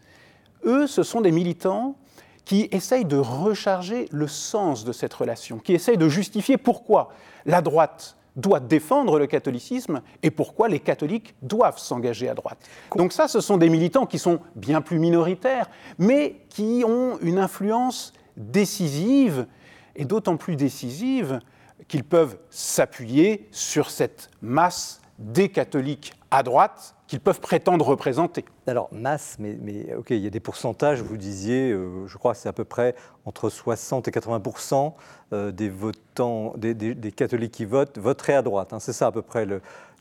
Eux, 0.65 0.87
ce 0.87 1.03
sont 1.03 1.21
des 1.21 1.31
militants 1.31 1.95
qui 2.49 2.67
essaye 2.71 3.05
de 3.05 3.15
recharger 3.15 4.07
le 4.11 4.27
sens 4.27 4.83
de 4.83 4.91
cette 4.91 5.13
relation, 5.13 5.59
qui 5.59 5.75
essaye 5.75 5.99
de 5.99 6.09
justifier 6.09 6.57
pourquoi 6.57 7.09
la 7.45 7.61
droite 7.61 8.17
doit 8.35 8.59
défendre 8.59 9.19
le 9.19 9.27
catholicisme 9.27 10.01
et 10.23 10.31
pourquoi 10.31 10.67
les 10.67 10.79
catholiques 10.79 11.35
doivent 11.43 11.77
s'engager 11.77 12.27
à 12.27 12.33
droite. 12.33 12.57
Donc 12.95 13.13
ça, 13.13 13.27
ce 13.27 13.39
sont 13.39 13.57
des 13.57 13.69
militants 13.69 14.07
qui 14.07 14.17
sont 14.17 14.39
bien 14.55 14.81
plus 14.81 14.97
minoritaires, 14.97 15.69
mais 15.99 16.41
qui 16.49 16.83
ont 16.87 17.19
une 17.21 17.37
influence 17.37 18.13
décisive, 18.35 19.45
et 19.95 20.05
d'autant 20.05 20.35
plus 20.35 20.55
décisive 20.55 21.41
qu'ils 21.87 22.03
peuvent 22.03 22.39
s'appuyer 22.49 23.47
sur 23.51 23.91
cette 23.91 24.31
masse 24.41 25.01
des 25.19 25.49
catholiques 25.49 26.13
à 26.31 26.41
droite 26.41 26.95
qu'ils 27.09 27.19
peuvent 27.19 27.39
prétendre 27.39 27.87
représenter. 27.87 28.45
Alors, 28.67 28.87
masse, 28.91 29.37
mais, 29.39 29.57
mais, 29.59 29.95
ok, 29.95 30.11
il 30.11 30.19
y 30.19 30.27
a 30.27 30.29
des 30.29 30.39
pourcentages, 30.39 31.01
vous 31.01 31.17
disiez, 31.17 31.71
euh, 31.71 32.05
je 32.05 32.17
crois 32.19 32.33
que 32.33 32.37
c'est 32.37 32.49
à 32.49 32.53
peu 32.53 32.65
près 32.65 32.93
entre 33.25 33.49
60 33.49 34.07
et 34.07 34.11
80 34.11 34.93
euh, 35.33 35.51
des 35.51 35.69
votants, 35.69 36.53
des, 36.55 37.11
catholiques 37.11 37.53
qui 37.53 37.65
votent, 37.65 37.97
voteraient 37.97 38.35
à 38.35 38.43
droite. 38.43 38.73
Hein. 38.73 38.79
c'est 38.79 38.93
ça 38.93 39.07
à 39.07 39.11
peu 39.11 39.23
près 39.23 39.47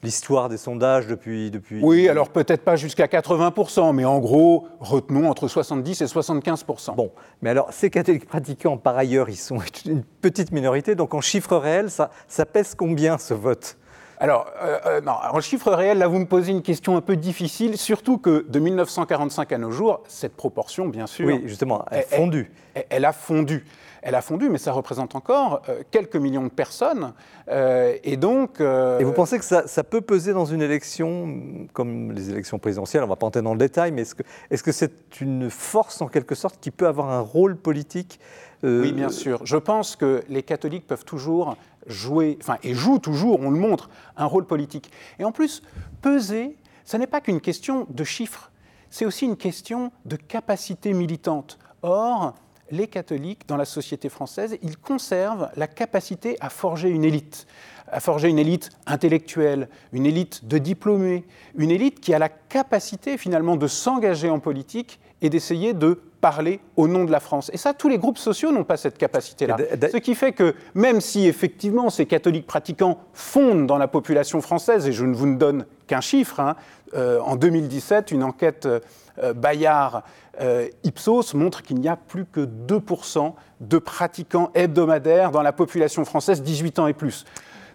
l'histoire 0.03 0.51
des 0.51 0.59
sondages 0.59 1.07
depuis, 1.07 1.51
depuis... 1.51 1.81
Oui, 1.83 2.11
alors 2.11 2.29
peut-être 2.29 2.63
pas 2.63 2.77
jusqu'à 2.77 3.07
80% 3.07 3.95
mais 3.95 4.05
en 4.05 4.19
gros, 4.19 4.69
retenons 4.79 5.31
entre 5.31 5.49
70 5.49 6.03
et 6.03 6.05
75% 6.05 6.95
Bon, 6.95 7.11
mais 7.41 7.49
alors, 7.49 7.73
ces 7.73 7.89
catholiques 7.89 8.29
pratiquants, 8.29 8.77
par 8.77 8.99
ailleurs, 8.99 9.31
ils 9.31 9.37
sont 9.37 9.61
une 9.87 10.03
petite 10.21 10.53
minorité, 10.53 10.95
donc 10.95 11.15
en 11.15 11.23
chiffres 11.23 11.57
réels, 11.57 11.91
ça, 11.91 12.11
ça 12.29 12.45
pèse 12.45 12.75
combien 12.75 13.17
ce 13.17 13.33
vote? 13.33 13.79
Alors, 14.21 14.51
euh, 14.61 14.79
euh, 14.87 15.01
non, 15.01 15.13
en 15.13 15.41
chiffre 15.41 15.73
réel, 15.73 15.99
là, 15.99 16.09
vous 16.09 16.19
me 16.19 16.27
posez 16.27 16.51
une 16.51 16.63
question 16.63 16.97
un 16.97 17.01
peu 17.01 17.17
difficile, 17.17 17.77
surtout 17.77 18.19
que 18.19 18.45
de 18.49 18.59
1945 18.59 19.53
à 19.53 19.59
nos 19.59 19.71
jours, 19.71 20.03
cette 20.09 20.35
proportion, 20.35 20.89
bien 20.89 21.07
sûr. 21.07 21.27
Oui, 21.27 21.43
justement, 21.47 21.85
elle, 21.91 22.01
a 22.01 22.03
fondu. 22.03 22.51
Elle, 22.91 23.05
a 23.05 23.13
fondu. 23.13 23.65
Elle 24.03 24.17
a 24.17 24.21
fondu, 24.21 24.49
mais 24.49 24.59
ça 24.59 24.73
représente 24.73 25.15
encore 25.15 25.63
euh, 25.69 25.83
quelques 25.93 26.17
millions 26.17 26.43
de 26.43 26.49
personnes. 26.49 27.13
et 27.49 28.17
donc. 28.17 28.61
Et 28.61 29.05
vous 29.05 29.13
pensez 29.13 29.39
que 29.39 29.45
ça, 29.45 29.85
peut 29.85 30.01
peser 30.01 30.33
dans 30.33 30.47
une 30.47 30.63
élection, 30.63 31.69
comme 31.73 32.11
les 32.11 32.31
élections 32.31 32.59
présidentielles, 32.59 33.05
on 33.05 33.07
ne 33.07 33.11
va 33.11 33.17
pas 33.17 33.27
entrer 33.27 33.43
dans 33.43 33.53
le 33.53 33.59
détail, 33.59 33.93
mais 33.93 34.03
est-ce 34.51 34.63
que 34.65 34.73
c'est 34.73 35.21
une 35.21 35.49
force, 35.49 36.03
en 36.03 36.09
quelque 36.09 36.35
sorte, 36.35 36.59
qui 36.61 36.73
peut 36.73 36.89
avoir 36.89 37.11
un 37.11 37.21
rôle 37.21 37.57
politique 37.57 38.19
oui, 38.63 38.93
bien 38.93 39.11
sûr. 39.11 39.45
Je 39.45 39.57
pense 39.57 39.97
que 39.97 40.23
les 40.29 40.43
catholiques 40.43 40.87
peuvent 40.87 41.05
toujours 41.05 41.57
jouer, 41.87 42.39
enfin, 42.41 42.57
et 42.63 42.75
joue 42.75 42.99
toujours, 42.99 43.41
on 43.41 43.51
le 43.51 43.59
montre, 43.59 43.89
un 44.17 44.27
rôle 44.27 44.47
politique. 44.47 44.91
Et 45.19 45.25
en 45.25 45.33
plus, 45.33 45.63
peser, 46.03 46.57
ce 46.85 46.97
n'est 46.97 47.07
pas 47.07 47.21
qu'une 47.21 47.41
question 47.41 47.87
de 47.91 48.05
chiffres, 48.05 48.51
c'est 48.91 49.05
aussi 49.05 49.27
une 49.27 49.37
question 49.37 49.93
de 50.05 50.17
capacité 50.17 50.93
militante. 50.93 51.59
Or, 51.83 52.35
les 52.71 52.87
catholiques, 52.87 53.47
dans 53.49 53.57
la 53.57 53.65
société 53.65 54.09
française, 54.09 54.59
ils 54.63 54.77
conservent 54.77 55.51
la 55.57 55.67
capacité 55.67 56.37
à 56.41 56.51
forger 56.51 56.91
une 56.91 57.05
élite, 57.05 57.47
à 57.91 58.01
forger 58.01 58.29
une 58.29 58.39
élite 58.39 58.71
intellectuelle, 58.87 59.69
une 59.93 60.07
élite 60.07 60.47
de 60.47 60.59
diplômés, 60.59 61.25
une 61.57 61.71
élite 61.71 62.01
qui 62.01 62.13
a 62.13 62.19
la 62.19 62.29
capacité 62.29 63.17
finalement 63.17 63.57
de 63.57 63.67
s'engager 63.67 64.29
en 64.29 64.39
politique 64.39 65.01
et 65.23 65.31
d'essayer 65.31 65.73
de 65.73 66.03
parler 66.21 66.61
au 66.77 66.89
nom 66.89 67.05
de 67.05 67.13
la 67.13 67.21
France. 67.21 67.51
Et 67.53 67.57
ça, 67.57 67.75
tous 67.75 67.89
les 67.89 67.99
groupes 67.99 68.19
sociaux 68.19 68.53
n'ont 68.53 68.65
pas 68.65 68.77
cette 68.77 68.99
capacité-là. 68.99 69.57
Ce 69.93 69.97
qui 69.99 70.15
fait 70.15 70.33
que 70.33 70.55
même 70.75 71.01
si 71.01 71.27
effectivement 71.27 71.91
ces 71.91 72.07
catholiques 72.07 72.47
pratiquants 72.47 72.99
fondent 73.13 73.67
dans 73.67 73.79
la 73.79 73.89
population 73.89 74.41
française, 74.41 74.87
et 74.87 74.93
je 74.93 75.05
ne 75.05 75.15
vous 75.15 75.35
donne 75.37 75.67
qu'un 75.87 76.01
chiffre, 76.01 76.41
hein, 76.41 76.57
euh, 76.95 77.21
en 77.21 77.37
2017, 77.37 78.11
une 78.11 78.25
enquête 78.25 78.67
euh, 78.67 79.33
Bayard 79.35 80.03
euh, 80.41 80.69
Ipsos 80.85 81.35
montre 81.35 81.63
qu'il 81.63 81.79
n'y 81.81 81.89
a 81.89 81.97
plus 81.97 82.25
que 82.25 82.41
2% 82.41 83.33
de 83.61 83.79
pratiquants 83.79 84.51
hebdomadaires 84.55 85.31
dans 85.31 85.43
la 85.43 85.53
population 85.53 86.05
française 86.05 86.43
18 86.43 86.79
ans 86.79 86.87
et 86.87 86.95
plus. 86.95 87.25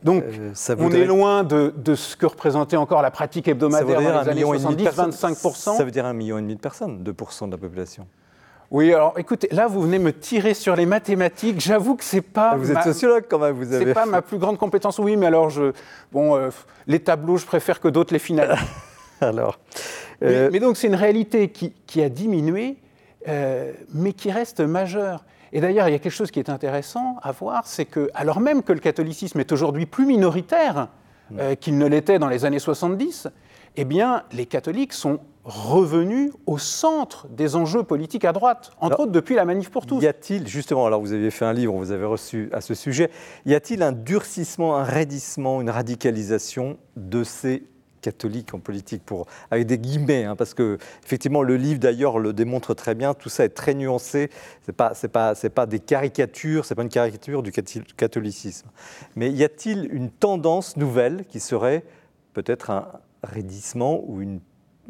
Donc, 0.04 0.24
on 0.80 0.92
est 0.92 1.06
loin 1.06 1.44
de, 1.44 1.96
ce 1.96 2.18
que 2.18 2.26
représentait 2.26 2.76
encore 2.76 3.02
la 3.02 3.12
pratique 3.12 3.48
hebdomadaire 3.48 4.02
dans 4.02 4.22
les 4.22 4.30
années 4.30 4.42
70, 4.42 4.84
25%. 4.86 5.78
Ça 5.78 5.84
veut 5.84 5.92
dire 5.92 6.06
un 6.06 6.14
million 6.14 6.38
et 6.38 6.42
demi 6.42 6.56
de 6.56 6.62
personnes, 6.62 7.02
2% 7.04 7.46
de 7.46 7.52
la 7.52 7.58
population. 7.58 8.06
Oui, 8.74 8.92
alors 8.92 9.14
écoutez, 9.20 9.48
là 9.52 9.68
vous 9.68 9.84
venez 9.84 10.00
me 10.00 10.12
tirer 10.12 10.56
sur 10.56 10.76
les 10.76 10.88
mathématiques. 10.88 11.62
J'avoue 11.62 11.96
que 11.96 12.04
c'est 12.04 12.22
pas. 12.22 12.56
Vous 12.58 12.72
êtes 12.72 12.82
sociologue 12.82 13.26
quand 13.30 13.38
même, 13.38 13.54
vous 13.54 13.72
avez. 13.72 13.86
C'est 13.86 13.94
pas 13.94 14.08
ma 14.08 14.24
plus 14.24 14.40
grande 14.40 14.58
compétence. 14.58 14.98
Oui, 14.98 15.16
mais 15.16 15.28
alors 15.28 15.52
je, 15.52 15.74
bon, 16.12 16.36
euh, 16.36 16.50
les 16.88 17.00
tableaux, 17.00 17.38
je 17.38 17.46
préfère 17.46 17.80
que 17.80 17.88
d'autres 17.88 18.12
les 18.12 18.20
finalisent. 18.20 18.58
alors. 19.22 19.60
Euh, 20.24 20.50
mais, 20.52 20.60
donc 20.60 20.78
c'est 20.78 20.88
une 20.88 20.96
réalité 20.96 21.50
qui, 21.50 22.02
a 22.02 22.10
diminué, 22.10 22.78
euh, 23.28 23.74
mais 23.94 24.12
qui 24.12 24.32
reste 24.32 24.60
majeure. 24.60 25.24
Et 25.52 25.62
d'ailleurs, 25.62 25.88
il 25.88 25.92
y 25.92 25.96
a 25.96 26.00
quelque 26.00 26.12
chose 26.12 26.32
qui 26.32 26.40
est 26.40 26.50
intéressant 26.50 27.18
à 27.22 27.32
voir, 27.32 27.68
c'est 27.68 27.86
que, 27.86 28.10
alors 28.16 28.40
même 28.40 28.64
que 28.64 28.74
le 28.74 28.80
catholicisme 28.80 29.40
est 29.40 29.52
aujourd'hui 29.52 29.86
plus 29.86 30.08
minoritaire 30.08 30.88
mm. 31.30 31.58
qu'il 31.60 31.78
ne 31.78 31.86
l'était 31.86 32.18
dans 32.18 32.28
les 32.28 32.44
années 32.44 32.58
70, 32.58 33.28
eh 33.76 33.86
bien, 33.86 34.24
les 34.32 34.48
catholiques 34.48 34.94
sont 34.94 35.20
revenu 35.46 36.32
au 36.46 36.58
centre 36.58 37.28
des 37.28 37.56
enjeux 37.56 37.84
politiques 37.84 38.26
à 38.26 38.32
droite, 38.32 38.72
entre 38.80 39.02
autres 39.02 39.12
depuis 39.12 39.36
la 39.36 39.46
manif 39.46 39.70
pour 39.70 39.86
tous. 39.86 40.02
Y 40.02 40.08
a-t-il, 40.08 40.48
justement, 40.48 40.86
alors 40.86 41.02
vous 41.02 41.12
avez 41.12 41.32
fait 41.32 41.46
un 41.46 41.54
livre, 41.54 41.74
vous 41.74 41.92
avez 41.92 42.06
reçu 42.06 42.50
à 42.54 42.62
ce 42.62 42.74
sujet, 42.74 43.10
y 43.46 43.54
a-t-il 43.54 43.84
un 43.84 43.92
durcissement, 43.92 44.78
un 44.78 44.84
raidissement, 44.84 45.60
une 45.60 45.70
radicalisation 45.70 46.78
de 46.96 47.24
ces 47.24 47.64
catholiques 48.02 48.54
en 48.54 48.60
politique, 48.60 49.04
pour, 49.06 49.28
avec 49.50 49.66
des 49.66 49.78
guillemets, 49.78 50.26
hein, 50.26 50.36
parce 50.36 50.54
que 50.54 50.78
effectivement 51.04 51.42
le 51.42 51.56
livre 51.58 51.80
d'ailleurs 51.80 52.20
le 52.20 52.34
démontre 52.34 52.74
très 52.74 52.96
bien, 52.96 53.14
tout 53.14 53.30
ça 53.30 53.46
est 53.46 53.50
très 53.50 53.74
nuancé, 53.74 54.30
c'est 54.62 54.76
pas, 54.76 54.94
c'est 54.94 55.08
pas, 55.08 55.36
c'est 55.36 55.50
pas 55.50 55.66
des 55.66 55.80
caricatures, 55.80 56.66
c'est 56.66 56.76
pas 56.76 56.84
une 56.84 56.90
caricature 56.90 57.44
du 57.44 57.52
catholicisme. 57.52 58.68
Mais 59.16 59.32
y 59.32 59.44
a-t-il 59.44 59.94
une 59.94 60.10
tendance 60.10 60.78
nouvelle 60.78 61.26
qui 61.26 61.40
serait 61.40 61.84
peut-être 62.34 62.70
un 62.70 62.88
raidissement 63.24 64.04
ou 64.06 64.22
une 64.22 64.40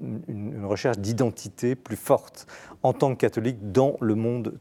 une, 0.02 0.66
recherche 0.66 0.98
d'identité 0.98 1.76
plus 1.76 1.96
forte 1.96 2.48
en 2.82 2.94
tant 2.94 3.14
que 3.14 3.20
catholique 3.20 3.72
dans 3.72 3.98
le 4.02 4.16
monde 4.16 4.58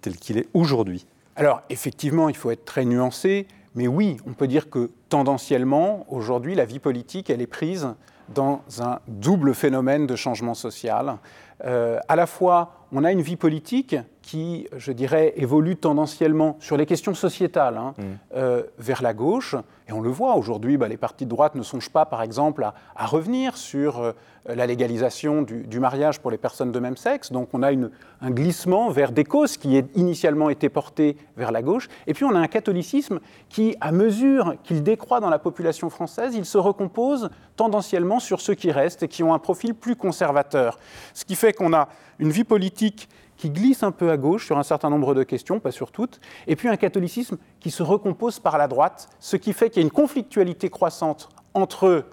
tel 0.00 0.16
qu'il 0.16 0.38
est 0.38 0.48
aujourd'hui 0.54 1.06
Alors 1.36 1.62
effectivement, 1.70 2.28
il 2.28 2.36
faut 2.36 2.50
être 2.50 2.64
très 2.64 2.84
nuancé, 2.84 3.46
mais 3.74 3.86
oui, 3.86 4.16
on 4.26 4.32
peut 4.32 4.48
dire 4.48 4.70
que 4.70 4.90
tendanciellement, 5.08 6.06
aujourd'hui, 6.08 6.54
la 6.54 6.64
vie 6.64 6.78
politique, 6.78 7.30
elle 7.30 7.40
est 7.40 7.46
prise 7.46 7.88
dans 8.28 8.62
un 8.80 9.00
double 9.08 9.54
phénomène 9.54 10.06
de 10.06 10.16
changement 10.16 10.54
social. 10.54 11.18
Euh, 11.64 11.98
à 12.08 12.16
la 12.16 12.26
fois, 12.26 12.86
on 12.92 13.04
a 13.04 13.12
une 13.12 13.20
vie 13.20 13.36
politique 13.36 13.96
qui, 14.20 14.68
je 14.76 14.92
dirais, 14.92 15.32
évolue 15.36 15.76
tendanciellement 15.76 16.56
sur 16.60 16.76
les 16.76 16.86
questions 16.86 17.14
sociétales 17.14 17.76
hein, 17.76 17.94
mmh. 17.96 18.02
euh, 18.34 18.62
vers 18.78 19.02
la 19.02 19.14
gauche. 19.14 19.54
Et 19.88 19.92
on 19.92 20.00
le 20.00 20.10
voit 20.10 20.36
aujourd'hui, 20.36 20.76
bah, 20.76 20.88
les 20.88 20.96
partis 20.96 21.24
de 21.24 21.30
droite 21.30 21.54
ne 21.54 21.62
songent 21.62 21.90
pas, 21.90 22.04
par 22.04 22.22
exemple, 22.22 22.64
à, 22.64 23.06
revenir 23.06 23.56
sur 23.56 24.00
euh, 24.00 24.12
la 24.46 24.66
légalisation 24.66 25.42
du, 25.42 25.80
mariage 25.80 26.20
pour 26.20 26.30
les 26.30 26.38
personnes 26.38 26.72
de 26.72 26.78
même 26.78 26.96
sexe. 26.96 27.30
Donc 27.32 27.50
on 27.52 27.62
a 27.62 27.70
un 27.70 28.30
glissement 28.30 28.90
vers 28.90 29.12
des 29.12 29.24
causes 29.24 29.56
qui 29.56 29.82
initialement 29.94 30.50
été 30.50 30.68
portées 30.68 31.16
vers 31.36 31.52
la 31.52 31.62
gauche. 31.62 31.88
Et 32.06 32.14
puis 32.14 32.24
on 32.24 32.34
a 32.34 32.38
un 32.38 32.48
catholicisme 32.48 33.20
qui, 33.48 33.76
à 33.80 33.92
mesure 33.92 34.54
qu'il 34.64 34.82
décroît 34.82 35.20
dans 35.20 35.30
la 35.30 35.38
population 35.38 35.90
française, 35.90 36.34
il 36.34 36.44
se 36.44 36.58
recompose 36.58 37.30
tendanciellement 37.56 38.20
sur 38.20 38.40
ceux 38.40 38.54
qui 38.54 38.72
restent 38.72 39.04
et 39.04 39.08
qui 39.08 39.22
ont 39.22 39.34
un 39.34 39.38
profil 39.38 39.74
plus 39.74 39.96
conservateur. 39.96 40.78
Ce 41.14 41.24
qui 41.24 41.36
fait 41.36 41.52
qu'on 41.52 41.72
a 41.72 41.88
une 42.18 42.30
vie 42.30 42.44
politique 42.44 43.08
qui 43.36 43.50
glisse 43.50 43.82
un 43.82 43.90
peu 43.90 44.10
à 44.10 44.16
gauche 44.16 44.46
sur 44.46 44.58
un 44.58 44.62
certain 44.62 44.90
nombre 44.90 45.14
de 45.14 45.22
questions, 45.22 45.58
pas 45.58 45.72
sur 45.72 45.90
toutes, 45.90 46.20
et 46.46 46.54
puis 46.54 46.68
un 46.68 46.76
catholicisme 46.76 47.38
qui 47.60 47.70
se 47.70 47.82
recompose 47.82 48.38
par 48.38 48.56
la 48.58 48.68
droite, 48.68 49.08
ce 49.18 49.36
qui 49.36 49.52
fait 49.52 49.70
qu'il 49.70 49.82
y 49.82 49.84
a 49.84 49.86
une 49.86 49.92
conflictualité 49.92 50.70
croissante 50.70 51.28
entre 51.54 52.04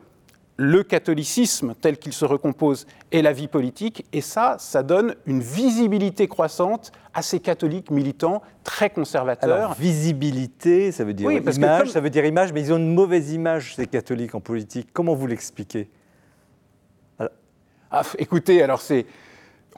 le 0.61 0.83
catholicisme 0.83 1.73
tel 1.79 1.97
qu'il 1.97 2.11
se 2.11 2.25
recompose 2.25 2.85
et 3.13 3.21
la 3.21 3.31
vie 3.31 3.47
politique, 3.47 4.05
et 4.11 4.19
ça, 4.19 4.57
ça 4.59 4.83
donne 4.83 5.15
une 5.25 5.39
visibilité 5.39 6.27
croissante 6.27 6.91
à 7.13 7.21
ces 7.21 7.39
catholiques 7.39 7.91
militants 7.91 8.41
très 8.65 8.89
conservateurs. 8.89 9.55
Alors, 9.55 9.73
visibilité, 9.75 10.91
ça 10.91 11.05
veut 11.05 11.13
dire 11.13 11.31
image, 11.31 11.87
ça 11.87 12.01
veut 12.01 12.09
dire 12.09 12.25
image, 12.25 12.51
mais 12.51 12.59
ils 12.59 12.73
ont 12.73 12.77
une 12.77 12.93
mauvaise 12.93 13.31
image, 13.31 13.75
ces 13.75 13.87
catholiques 13.87 14.35
en 14.35 14.41
politique. 14.41 14.89
Comment 14.91 15.15
vous 15.15 15.27
l'expliquez? 15.27 15.89
Ah, 17.89 18.03
Écoutez, 18.17 18.61
alors 18.61 18.81
c'est 18.81 19.05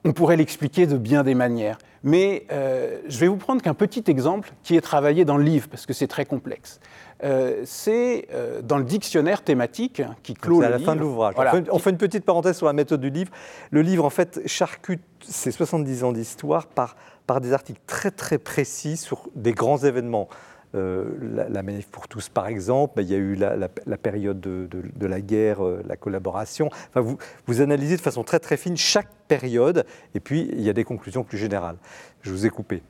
on 0.04 0.14
pourrait 0.14 0.38
l'expliquer 0.38 0.88
de 0.88 0.98
bien 0.98 1.24
des 1.24 1.36
manières. 1.36 1.78
Mais 2.04 2.48
euh, 2.52 3.00
je 3.08 3.20
vais 3.20 3.28
vous 3.28 3.38
prendre 3.38 3.62
qu'un 3.62 3.76
petit 3.76 4.04
exemple 4.08 4.52
qui 4.64 4.76
est 4.76 4.82
travaillé 4.82 5.26
dans 5.26 5.38
le 5.38 5.44
livre, 5.44 5.68
parce 5.70 5.86
que 5.86 5.94
c'est 5.94 6.08
très 6.08 6.26
complexe. 6.26 6.80
Euh, 7.24 7.62
c'est 7.66 8.28
euh, 8.34 8.62
dans 8.62 8.78
le 8.78 8.84
dictionnaire 8.84 9.44
thématique 9.44 10.02
qui 10.24 10.34
clôt 10.34 10.62
le 10.62 10.68
livre. 10.68 10.78
C'est 10.78 10.84
à 10.84 10.86
la 10.86 10.86
fin 10.86 10.96
de 10.96 11.02
l'ouvrage. 11.02 11.36
On, 11.72 11.80
fait 11.80 11.92
une 11.92 11.98
petite 11.98 12.26
parenthèse 12.26 12.58
sur 12.58 12.66
la 12.66 12.74
méthode 12.74 13.02
du 13.02 13.10
livre. 13.10 13.32
Le 13.70 13.82
livre, 13.82 14.06
en 14.06 14.10
fait, 14.10 14.42
charcute 14.48 15.02
ses 15.22 15.52
70 15.52 16.04
ans 16.04 16.12
d'histoire 16.12 16.68
par, 16.68 16.96
par 17.28 17.42
des 17.42 17.54
articles 17.54 17.82
très 17.86 18.12
très 18.12 18.38
précis 18.38 18.98
sur 18.98 19.30
des 19.36 19.54
grands 19.54 19.78
événements. 19.78 20.30
Euh, 20.74 21.48
la, 21.50 21.64
manif 21.64 21.88
pour 21.88 22.08
tous, 22.08 22.30
par 22.30 22.48
exemple, 22.48 23.02
il 23.02 23.12
y 23.12 23.14
a 23.14 23.18
eu 23.18 23.36
la, 23.36 23.68
période 23.98 24.40
de, 24.40 25.06
la 25.06 25.20
guerre, 25.20 25.66
euh, 25.66 25.84
la 25.86 25.98
collaboration. 25.98 26.70
Enfin, 26.90 27.02
vous, 27.02 27.18
vous 27.46 27.62
analysez 27.62 27.98
de 27.98 28.02
façon 28.02 28.24
très 28.24 28.40
très 28.40 28.56
fine 28.56 28.78
chaque 28.78 29.10
période, 29.28 29.86
et 30.16 30.22
puis 30.22 30.50
il 30.54 30.62
y 30.62 30.70
a 30.70 30.74
des 30.74 30.86
conclusions 30.86 31.24
plus 31.24 31.38
générales. 31.38 31.76
Je 32.22 32.32
vous 32.32 32.46
ai 32.46 32.50
coupé. 32.50 32.82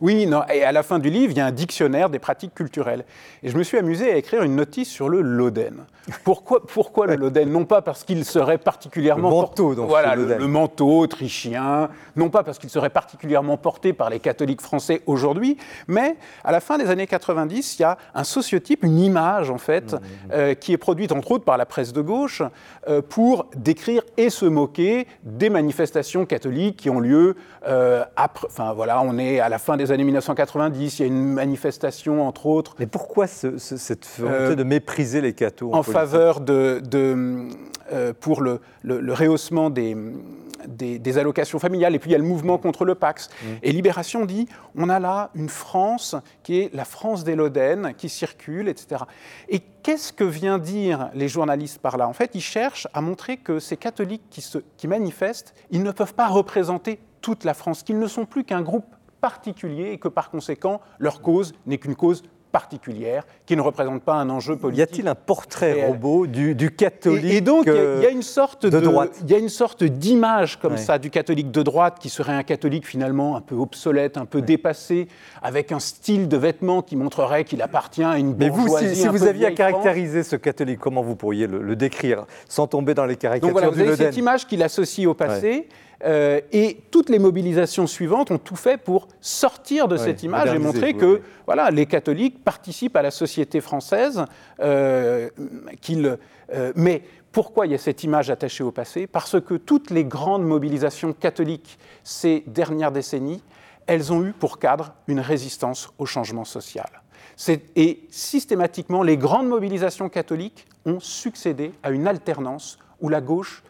Oui, 0.00 0.26
non, 0.26 0.42
et 0.52 0.64
à 0.64 0.72
la 0.72 0.82
fin 0.82 0.98
du 0.98 1.10
livre, 1.10 1.32
il 1.32 1.36
y 1.36 1.40
a 1.40 1.46
un 1.46 1.52
dictionnaire 1.52 2.08
des 2.08 2.18
pratiques 2.18 2.54
culturelles. 2.54 3.04
Et 3.42 3.50
je 3.50 3.56
me 3.56 3.62
suis 3.62 3.76
amusé 3.76 4.10
à 4.10 4.16
écrire 4.16 4.42
une 4.42 4.56
notice 4.56 4.88
sur 4.88 5.08
le 5.08 5.20
Loden. 5.20 5.84
Pourquoi, 6.24 6.66
pourquoi 6.66 7.06
le 7.06 7.16
Loden? 7.16 7.50
Non 7.50 7.66
pas 7.66 7.82
parce 7.82 8.04
qu'il 8.04 8.24
serait 8.24 8.58
particulièrement... 8.58 9.28
Le 9.28 9.36
manteau, 9.36 9.74
donc. 9.74 9.88
Voilà, 9.88 10.16
le, 10.16 10.38
manteau 10.46 11.00
autrichien. 11.00 11.90
Non 12.16 12.30
pas 12.30 12.42
parce 12.42 12.58
qu'il 12.58 12.70
serait 12.70 12.90
particulièrement 12.90 13.58
porté 13.58 13.92
par 13.92 14.08
les 14.08 14.20
catholiques 14.20 14.62
français 14.62 15.02
aujourd'hui, 15.06 15.58
mais 15.86 16.16
à 16.44 16.52
la 16.52 16.60
fin 16.60 16.78
des 16.78 16.88
années 16.88 17.06
90, 17.06 17.78
il 17.78 17.82
y 17.82 17.84
a 17.84 17.98
un 18.14 18.24
sociotype, 18.24 18.84
une 18.84 18.98
image, 18.98 19.50
en 19.50 19.58
fait, 19.58 19.92
mmh, 19.92 19.96
mmh. 19.96 20.00
Euh, 20.32 20.54
qui 20.54 20.72
est 20.72 20.78
produite, 20.78 21.12
entre 21.12 21.32
autres, 21.32 21.44
par 21.44 21.58
la 21.58 21.66
presse 21.66 21.92
de 21.92 22.00
gauche, 22.00 22.42
euh, 22.88 23.02
pour 23.02 23.46
décrire 23.54 24.02
et 24.16 24.30
se 24.30 24.46
moquer 24.46 25.06
des 25.22 25.50
manifestations 25.50 26.24
catholiques 26.24 26.76
qui 26.76 26.90
ont 26.90 27.00
lieu 27.00 27.36
euh, 27.66 28.04
après... 28.16 28.46
Enfin, 28.46 28.72
voilà, 28.72 29.02
on 29.02 29.18
est 29.18 29.40
à 29.40 29.48
la 29.48 29.58
fin 29.58 29.76
des 29.76 29.89
années 29.92 30.04
1990, 30.04 30.98
il 30.98 31.02
y 31.02 31.04
a 31.04 31.08
une 31.08 31.24
manifestation, 31.24 32.26
entre 32.26 32.46
autres. 32.46 32.74
Mais 32.78 32.86
pourquoi 32.86 33.26
cette 33.26 34.08
volonté 34.18 34.52
euh, 34.52 34.54
de 34.54 34.64
mépriser 34.64 35.20
les 35.20 35.32
cathos 35.32 35.74
En, 35.74 35.82
faveur 35.82 36.40
de, 36.40 36.82
euh, 37.92 38.12
pour 38.18 38.42
le, 38.42 38.60
rehaussement 38.84 39.70
des, 39.70 39.96
des, 40.66 41.18
allocations 41.18 41.58
familiales. 41.58 41.94
Et 41.94 41.98
puis 41.98 42.10
il 42.10 42.12
y 42.12 42.16
a 42.16 42.18
le 42.18 42.24
mouvement 42.24 42.58
contre 42.58 42.84
le 42.84 42.94
Pax. 42.94 43.28
Mmh. 43.28 43.46
Et 43.62 43.72
Libération 43.72 44.24
dit 44.24 44.48
on 44.76 44.88
a 44.88 45.00
là 45.00 45.30
une 45.34 45.48
France 45.48 46.16
qui 46.42 46.60
est 46.60 46.74
la 46.74 46.84
France 46.84 47.24
des 47.24 47.34
Lodennes, 47.34 47.94
qui 47.96 48.08
circule, 48.08 48.68
etc. 48.68 49.02
Et 49.48 49.60
qu'est-ce 49.82 50.12
que 50.12 50.24
vient 50.24 50.58
dire 50.58 51.10
les 51.14 51.28
journalistes 51.28 51.78
par 51.78 51.96
là? 51.96 52.08
En 52.08 52.12
fait, 52.12 52.30
ils 52.34 52.40
cherchent 52.40 52.88
à 52.92 53.00
montrer 53.00 53.36
que 53.36 53.58
ces 53.58 53.76
catholiques 53.76 54.24
qui, 54.30 54.40
se, 54.40 54.58
qui 54.76 54.88
manifestent, 54.88 55.54
ils 55.70 55.82
ne 55.82 55.92
peuvent 55.92 56.14
pas 56.14 56.28
représenter 56.28 57.00
toute 57.20 57.44
la 57.44 57.54
France, 57.54 57.82
qu'ils 57.82 57.98
ne 57.98 58.06
sont 58.06 58.24
plus 58.24 58.44
qu'un 58.44 58.62
groupe 58.62 58.86
particulier 59.20 59.90
et 59.92 59.98
que 59.98 60.08
par 60.08 60.30
conséquent, 60.30 60.80
leur 60.98 61.22
cause 61.22 61.54
n'est 61.66 61.78
qu'une 61.78 61.96
cause 61.96 62.22
particulière 62.50 63.24
qui 63.46 63.56
ne 63.56 63.60
représente 63.60 64.02
pas 64.02 64.14
un 64.14 64.28
enjeu 64.30 64.56
politique. 64.56 64.78
Y 64.78 64.82
a-t-il 64.82 65.08
un 65.08 65.14
portrait 65.14 65.86
robot 65.86 66.26
du, 66.26 66.70
catholique 66.70 67.32
et, 67.32 67.40
donc 67.40 67.66
il 67.66 68.02
y, 68.02 68.06
a 68.06 68.10
une 68.10 68.22
sorte 68.22 68.66
de, 68.66 68.80
droite 68.80 69.18
Il 69.24 69.30
y 69.30 69.34
a 69.34 69.38
une 69.38 69.48
sorte 69.48 69.84
d'image 69.84 70.58
comme 70.58 70.76
ça 70.76 70.98
du 70.98 71.10
catholique 71.10 71.50
de 71.50 71.62
droite 71.62 71.98
qui 72.00 72.08
serait 72.08 72.32
un 72.32 72.42
catholique 72.42 72.86
finalement 72.86 73.36
un 73.36 73.40
peu 73.40 73.54
obsolète, 73.54 74.16
un 74.16 74.24
peu 74.24 74.42
dépassé, 74.42 75.08
avec 75.42 75.72
un 75.72 75.78
style 75.78 76.28
de 76.28 76.36
vêtements 76.36 76.82
qui 76.82 76.96
montrerait 76.96 77.44
qu'il 77.44 77.62
appartient 77.62 78.02
à 78.02 78.18
une 78.18 78.34
bourgeoisie. 78.34 78.86
Mais 78.86 78.88
vous, 78.88 78.94
si, 78.94 79.08
vous 79.08 79.24
aviez 79.24 79.46
à 79.46 79.52
caractériser 79.52 80.22
ce 80.22 80.36
catholique, 80.36 80.80
comment 80.80 81.02
vous 81.02 81.16
pourriez 81.16 81.46
le, 81.46 81.76
décrire 81.76 82.26
sans 82.48 82.66
tomber 82.66 82.94
dans 82.94 83.06
les 83.06 83.16
caricatures 83.16 83.48
donc 83.48 83.52
voilà, 83.52 83.68
vous 83.68 83.80
avez 83.80 83.96
cette 83.96 84.16
image 84.16 84.46
qu'il 84.46 84.62
associe 84.62 85.06
au 85.06 85.14
passé. 85.14 85.68
Euh, 86.04 86.40
et 86.52 86.78
toutes 86.90 87.10
les 87.10 87.18
mobilisations 87.18 87.86
suivantes 87.86 88.30
ont 88.30 88.38
tout 88.38 88.56
fait 88.56 88.78
pour 88.78 89.08
sortir 89.20 89.86
de 89.86 89.96
cette 89.96 90.22
image 90.22 90.54
et 90.54 90.58
montrer 90.58 90.94
que 90.94 91.20
voilà, 91.44 91.70
les 91.70 91.86
catholiques 91.86 92.42
participent 92.42 92.96
à 92.96 93.02
la 93.02 93.10
société 93.10 93.60
française, 93.60 94.24
euh, 94.60 95.28
qu'ils, 95.80 96.16
euh, 96.54 96.72
mais 96.74 97.02
pourquoi 97.32 97.66
il 97.66 97.72
y 97.72 97.74
a 97.74 97.78
cette 97.78 98.02
image 98.02 98.30
attachée 98.30 98.64
au 98.64 98.72
passé? 98.72 99.06
Parce 99.06 99.40
que 99.40 99.54
toutes 99.54 99.90
les 99.90 100.04
grandes 100.04 100.44
mobilisations 100.44 101.12
catholiques 101.12 101.78
ces 102.02 102.44
dernières 102.46 102.92
décennies, 102.92 103.42
elles 103.86 104.12
ont 104.12 104.24
eu 104.24 104.32
pour 104.32 104.58
cadre 104.58 104.94
une 105.06 105.20
résistance 105.20 105.90
au 105.98 106.06
changement 106.06 106.44
social. 106.44 106.88
Et 107.76 108.06
systématiquement, 108.10 109.02
les 109.02 109.16
grandes 109.16 109.48
mobilisations 109.48 110.08
catholiques 110.08 110.66
ont 110.86 111.00
succédé 111.00 111.72
à 111.82 111.90
une 111.90 112.06
alternance 112.06 112.78
où 113.00 113.08
la 113.08 113.20
gauche 113.20 113.62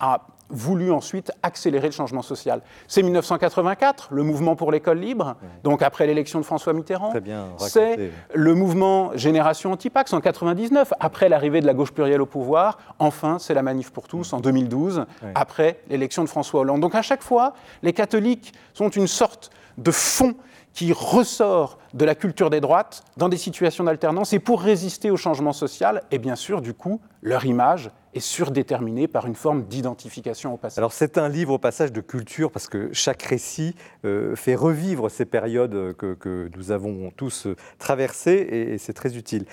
a 0.00 0.26
voulu 0.48 0.90
ensuite 0.92 1.32
accélérer 1.42 1.88
le 1.88 1.92
changement 1.92 2.22
social. 2.22 2.62
C'est 2.88 3.02
1984, 3.02 4.08
le 4.10 4.22
mouvement 4.22 4.56
pour 4.56 4.70
l'école 4.70 4.98
libre, 4.98 5.36
donc 5.64 5.82
après 5.82 6.06
l'élection 6.06 6.40
de 6.40 6.44
François 6.44 6.72
Mitterrand. 6.72 7.12
C'est 7.58 8.10
le 8.34 8.54
mouvement 8.54 9.10
Génération 9.16 9.72
Antipax 9.72 10.12
en 10.12 10.20
99, 10.20 10.92
après 11.00 11.28
l'arrivée 11.28 11.60
de 11.60 11.66
la 11.66 11.74
gauche 11.74 11.92
plurielle 11.92 12.20
au 12.20 12.26
pouvoir. 12.26 12.78
Enfin, 12.98 13.38
c'est 13.38 13.54
la 13.54 13.62
Manif 13.62 13.90
pour 13.90 14.08
tous 14.08 14.32
en 14.32 14.40
2012, 14.40 15.06
après 15.34 15.80
l'élection 15.88 16.22
de 16.22 16.28
François 16.28 16.60
Hollande. 16.60 16.80
Donc 16.80 16.94
à 16.94 17.02
chaque 17.02 17.22
fois, 17.22 17.54
les 17.82 17.92
catholiques 17.92 18.52
sont 18.74 18.90
une 18.90 19.06
sorte 19.06 19.50
de 19.78 19.90
fond 19.90 20.34
qui 20.72 20.92
ressort 20.92 21.78
de 21.94 22.04
la 22.04 22.14
culture 22.14 22.50
des 22.50 22.60
droites 22.60 23.02
dans 23.16 23.30
des 23.30 23.38
situations 23.38 23.84
d'alternance 23.84 24.34
et 24.34 24.38
pour 24.38 24.60
résister 24.60 25.10
au 25.10 25.16
changement 25.16 25.54
social, 25.54 26.02
et 26.10 26.18
bien 26.18 26.36
sûr, 26.36 26.60
du 26.60 26.74
coup, 26.74 27.00
leur 27.22 27.46
image 27.46 27.90
est 28.16 28.20
surdéterminée 28.20 29.08
par 29.08 29.26
une 29.26 29.34
forme 29.34 29.64
d'identification 29.64 30.54
au 30.54 30.56
passé. 30.56 30.78
Alors 30.78 30.92
c'est 30.92 31.18
un 31.18 31.28
livre 31.28 31.54
au 31.54 31.58
passage 31.58 31.92
de 31.92 32.00
culture 32.00 32.50
parce 32.50 32.68
que 32.68 32.90
chaque 32.92 33.22
récit 33.22 33.74
euh, 34.04 34.34
fait 34.36 34.54
revivre 34.54 35.10
ces 35.10 35.24
périodes 35.24 35.94
que, 35.96 36.50
nous 36.56 36.70
avons 36.70 37.10
tous 37.10 37.46
euh, 37.46 37.56
traversées 37.78 38.46
et, 38.50 38.78
c'est 38.78 38.92
très 38.92 39.16
utile. 39.16 39.44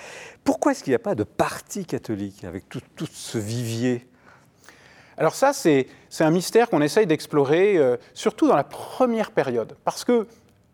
Pourquoi 0.44 0.72
est-ce 0.72 0.84
qu'il 0.84 0.92
n'y 0.92 0.96
a 0.96 1.00
pas 1.00 1.16
de 1.16 1.24
parti 1.24 1.86
catholique 1.86 2.44
avec 2.44 2.70
tout, 2.70 2.82
ce 3.12 3.38
vivier? 3.38 4.08
Alors 5.18 5.36
ça, 5.36 5.54
c'est 5.54 5.88
un 6.20 6.32
mystère 6.32 6.70
qu'on 6.70 6.82
essaye 6.82 7.06
d'explorer, 7.06 7.78
euh, 7.78 7.98
surtout 8.14 8.48
dans 8.48 8.56
la 8.56 8.64
première 8.64 9.32
période, 9.32 9.76
parce 9.84 10.04
que 10.04 10.28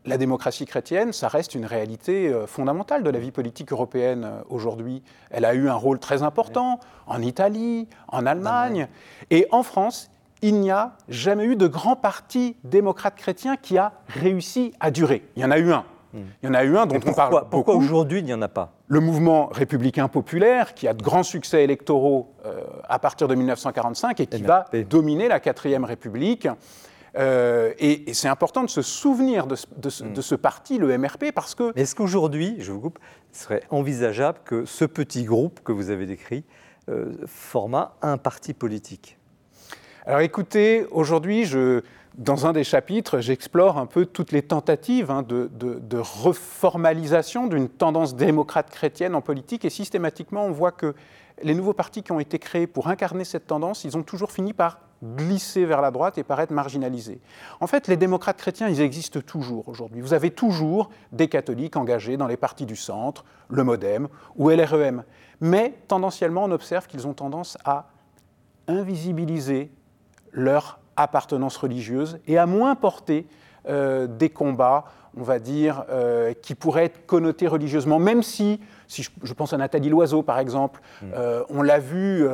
la 0.06 0.18
démocratie 0.18 0.66
chrétienne, 0.66 1.14
ça 1.14 1.28
reste 1.28 1.56
une 1.56 1.66
réalité 1.66 2.30
euh, 2.30 2.48
fondamentale 2.48 3.04
de 3.04 3.10
la 3.10 3.20
vie 3.20 3.32
politique 3.32 3.72
européenne 3.72 4.24
euh, 4.24 4.42
aujourd'hui. 4.50 5.04
Elle 5.30 5.46
a 5.46 5.54
eu 5.54 5.68
un 5.70 5.76
rôle 5.76 6.00
très 6.00 6.24
important 6.24 6.80
en 7.06 7.22
Italie, 7.22 7.88
en 8.08 8.26
Allemagne. 8.26 8.88
Et 9.30 9.48
en 9.52 9.64
France, 9.64 10.10
il 10.42 10.60
n'y 10.60 10.72
a 10.72 10.94
jamais 11.10 11.46
eu 11.46 11.56
de 11.56 11.68
grand 11.68 11.96
parti 11.96 12.56
démocrate 12.64 13.16
chrétien 13.16 13.58
qui 13.58 13.78
a 13.78 13.94
réussi 14.08 14.74
à 14.80 14.90
durer. 14.90 15.24
Il 15.36 15.42
y 15.42 15.46
en 15.46 15.52
a 15.52 15.60
eu 15.60 15.74
un. 15.74 15.84
Hmm. 16.14 16.22
Il 16.42 16.48
y 16.48 16.50
en 16.50 16.54
a 16.56 16.64
eu 16.64 16.78
un 16.78 16.86
dont 16.86 17.00
on 17.06 17.14
parle 17.14 17.34
beaucoup. 17.34 17.50
Pourquoi 17.50 17.76
aujourd'hui 17.76 18.20
il 18.20 18.26
n'y 18.26 18.34
en 18.34 18.42
a 18.42 18.48
pas? 18.48 18.72
Le 18.88 19.00
mouvement 19.00 19.48
républicain 19.48 20.08
populaire, 20.08 20.74
qui 20.74 20.88
a 20.88 20.94
de 20.94 21.04
grands 21.04 21.24
succès 21.24 21.64
électoraux 21.64 22.34
euh, 22.46 22.62
à 22.88 22.98
partir 22.98 23.28
de 23.28 23.36
1945 23.36 24.20
et 24.20 24.26
qui 24.26 24.42
va 24.42 24.66
dominer 24.90 25.28
la 25.28 25.40
quatrième 25.40 25.84
République. 25.84 26.48
Euh, 27.20 27.74
et, 27.80 28.14
c'est 28.14 28.30
important 28.30 28.64
de 28.64 28.70
se 28.70 28.82
souvenir 28.82 29.46
de, 29.46 29.56
ce 29.90 30.36
parti, 30.36 30.78
le 30.78 30.98
MRP, 30.98 31.32
parce 31.34 31.54
que... 31.54 31.78
Est-ce 31.78 31.96
qu'aujourd'hui, 31.96 32.56
je 32.60 32.72
vous 32.72 32.80
coupe, 32.80 33.00
il 33.34 33.38
serait 33.38 33.64
envisageable 33.70 34.40
que 34.46 34.66
ce 34.66 34.86
petit 34.86 35.24
groupe 35.24 35.60
que 35.64 35.72
vous 35.72 35.90
avez 35.90 36.06
décrit 36.06 36.46
euh, 36.90 37.14
format 37.26 37.96
un 38.02 38.18
parti 38.18 38.54
politique? 38.54 39.18
Alors 40.06 40.22
écoutez, 40.22 40.86
aujourd'hui, 40.92 41.44
je, 41.44 41.82
dans 42.18 42.48
un 42.48 42.54
des 42.54 42.64
chapitres, 42.64 43.20
j'explore 43.20 43.78
un 43.78 43.86
peu 43.86 44.06
toutes 44.06 44.32
les 44.32 44.42
tentatives 44.42 45.12
hein, 45.12 45.22
de, 45.22 45.50
de, 45.54 45.98
reformalisation 45.98 47.48
d'une 47.48 47.68
tendance 47.68 48.16
démocrate 48.16 48.70
chrétienne 48.70 49.14
en 49.14 49.22
politique, 49.22 49.66
et 49.66 49.70
systématiquement, 49.70 50.46
on 50.46 50.52
voit 50.52 50.72
que 50.72 50.96
les 51.44 51.56
nouveaux 51.56 51.74
partis 51.74 52.04
qui 52.04 52.12
ont 52.12 52.20
été 52.20 52.40
créés 52.40 52.68
pour 52.68 52.88
incarner 52.88 53.24
cette 53.24 53.48
tendance, 53.48 53.84
ils 53.84 53.98
ont 53.98 54.04
toujours 54.04 54.32
fini 54.32 54.54
par 54.54 54.80
glisser 55.04 55.66
vers 55.66 55.82
la 55.82 55.92
droite 55.92 56.18
et 56.18 56.24
paraître 56.24 56.54
marginalisés. 56.54 57.22
En 57.62 57.68
fait, 57.68 57.88
les 57.88 57.98
démocrates 57.98 58.38
chrétiens, 58.38 58.68
ils 58.68 58.82
existent 58.82 59.22
toujours 59.22 59.70
aujourd'hui. 59.70 60.02
Vous 60.02 60.14
avez 60.14 60.32
toujours 60.32 60.90
des 61.12 61.28
catholiques 61.28 61.78
engagés 61.78 62.18
dans 62.18 62.28
les 62.28 62.38
partis 62.38 62.66
du 62.66 62.76
centre, 62.76 63.24
le 63.50 63.64
MoDem 63.64 64.08
ou 64.36 64.50
LREM. 64.50 65.04
Mais 65.42 65.74
tendanciellement, 65.88 66.44
on 66.44 66.52
observe 66.52 66.88
qu'ils 66.88 67.08
ont 67.08 67.14
tendance 67.14 67.58
à 67.64 67.90
invisibiliser 68.68 69.72
leur 70.32 70.80
appartenance 70.96 71.56
religieuse 71.58 72.20
et 72.28 72.38
à 72.38 72.46
moins 72.46 72.76
porter 72.76 73.26
euh, 73.68 74.08
des 74.08 74.30
combats, 74.30 74.86
on 75.18 75.24
va 75.24 75.40
dire, 75.40 75.86
euh, 75.90 76.34
qui 76.34 76.56
pourraient 76.56 76.86
être 76.86 77.06
connotés 77.06 77.48
religieusement, 77.48 78.00
même 78.00 78.22
si, 78.22 78.60
si 78.90 79.04
je, 79.04 79.34
pense 79.34 79.54
à 79.54 79.58
Nathalie 79.58 79.88
Loiseau 79.88 80.22
par 80.24 80.40
exemple, 80.40 80.82
mm. 81.02 81.06
euh, 81.16 81.44
on 81.50 81.62
l'a 81.62 81.80
vu 81.80 82.28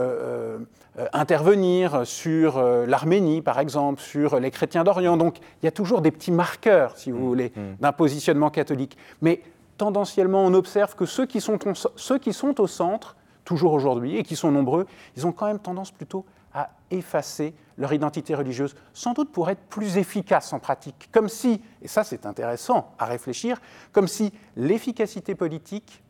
intervenir 1.13 2.07
sur 2.07 2.59
l'Arménie 2.87 3.41
par 3.41 3.59
exemple, 3.59 4.01
sur 4.01 4.39
les 4.39 4.49
chrétiens 4.49 4.83
d'Orient. 4.83 5.17
Donc 5.17 5.37
il 5.61 5.65
y 5.65 5.67
a 5.67 5.71
toujours 5.71 6.01
des 6.01 6.11
petits 6.11 6.31
marqueurs, 6.31 6.97
si 6.97 7.11
vous 7.11 7.19
mm. 7.19 7.27
voulez, 7.27 7.53
mm. 7.55 7.75
d'un 7.81 7.91
positionnement 7.91 8.49
catholique. 8.49 8.97
Mais 9.21 9.41
tendanciellement, 9.77 10.43
on 10.43 10.53
observe 10.53 10.95
que 10.95 11.05
ceux 11.05 11.25
qui 11.25 11.41
sont, 11.41 11.59
ceux 11.95 12.17
qui 12.17 12.33
sont 12.33 12.59
au 12.59 12.67
centre, 12.67 13.15
toujours 13.43 13.73
aujourd'hui, 13.73 14.17
et 14.17 14.23
qui 14.23 14.35
sont 14.35 14.51
nombreux, 14.51 14.87
ils 15.15 15.27
ont 15.27 15.31
quand 15.31 15.45
même 15.45 15.59
tendance 15.59 15.91
plutôt 15.91 16.25
à 16.53 16.69
effacer 16.89 17.53
leur 17.77 17.91
identité 17.91 18.33
religieuse, 18.33 18.75
sans 18.93 19.13
doute 19.13 19.31
pour 19.31 19.49
être 19.49 19.61
plus 19.67 19.97
efficaces 19.97 20.53
en 20.53 20.59
pratique. 20.59 21.09
Comme 21.11 21.27
si, 21.27 21.61
et 21.81 21.87
ça 21.87 22.03
c'est 22.05 22.25
intéressant 22.25 22.93
à 22.97 23.05
réfléchir, 23.05 23.59
comme 23.91 24.07
si 24.07 24.31
l'efficacité 24.55 25.35
politique, 25.35 26.01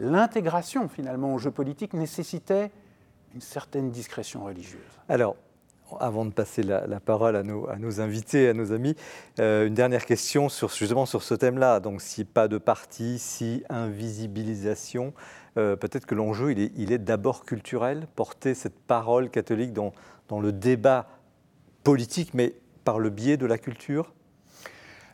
l'intégration 0.00 0.88
finalement 0.88 1.34
au 1.34 1.38
jeu 1.38 1.50
politique 1.50 1.94
nécessitait 1.94 2.70
une 3.34 3.40
certaine 3.40 3.90
discrétion 3.90 4.44
religieuse. 4.44 4.80
Alors, 5.08 5.36
avant 5.98 6.24
de 6.24 6.30
passer 6.30 6.62
la, 6.62 7.00
parole 7.00 7.36
à 7.36 7.42
nos, 7.42 8.00
invités, 8.00 8.48
à 8.48 8.54
nos 8.54 8.72
amis, 8.72 8.94
euh, 9.38 9.66
une 9.66 9.74
dernière 9.74 10.06
question 10.06 10.48
sur, 10.48 10.70
justement 10.70 11.06
sur 11.06 11.22
ce 11.22 11.34
thème-là. 11.34 11.80
Donc, 11.80 12.00
si 12.00 12.24
pas 12.24 12.48
de 12.48 12.58
parti, 12.58 13.18
si 13.18 13.64
invisibilisation, 13.68 15.12
euh, 15.58 15.76
peut-être 15.76 16.06
que 16.06 16.14
l'enjeu, 16.14 16.52
il 16.52 16.92
est, 16.92 16.98
d'abord 16.98 17.44
culturel, 17.44 18.06
porter 18.14 18.54
cette 18.54 18.78
parole 18.78 19.30
catholique 19.30 19.72
dans 19.72 20.40
le 20.40 20.52
débat 20.52 21.08
politique, 21.82 22.34
mais 22.34 22.54
par 22.84 22.98
le 22.98 23.10
biais 23.10 23.36
de 23.36 23.46
la 23.46 23.58
culture? 23.58 24.12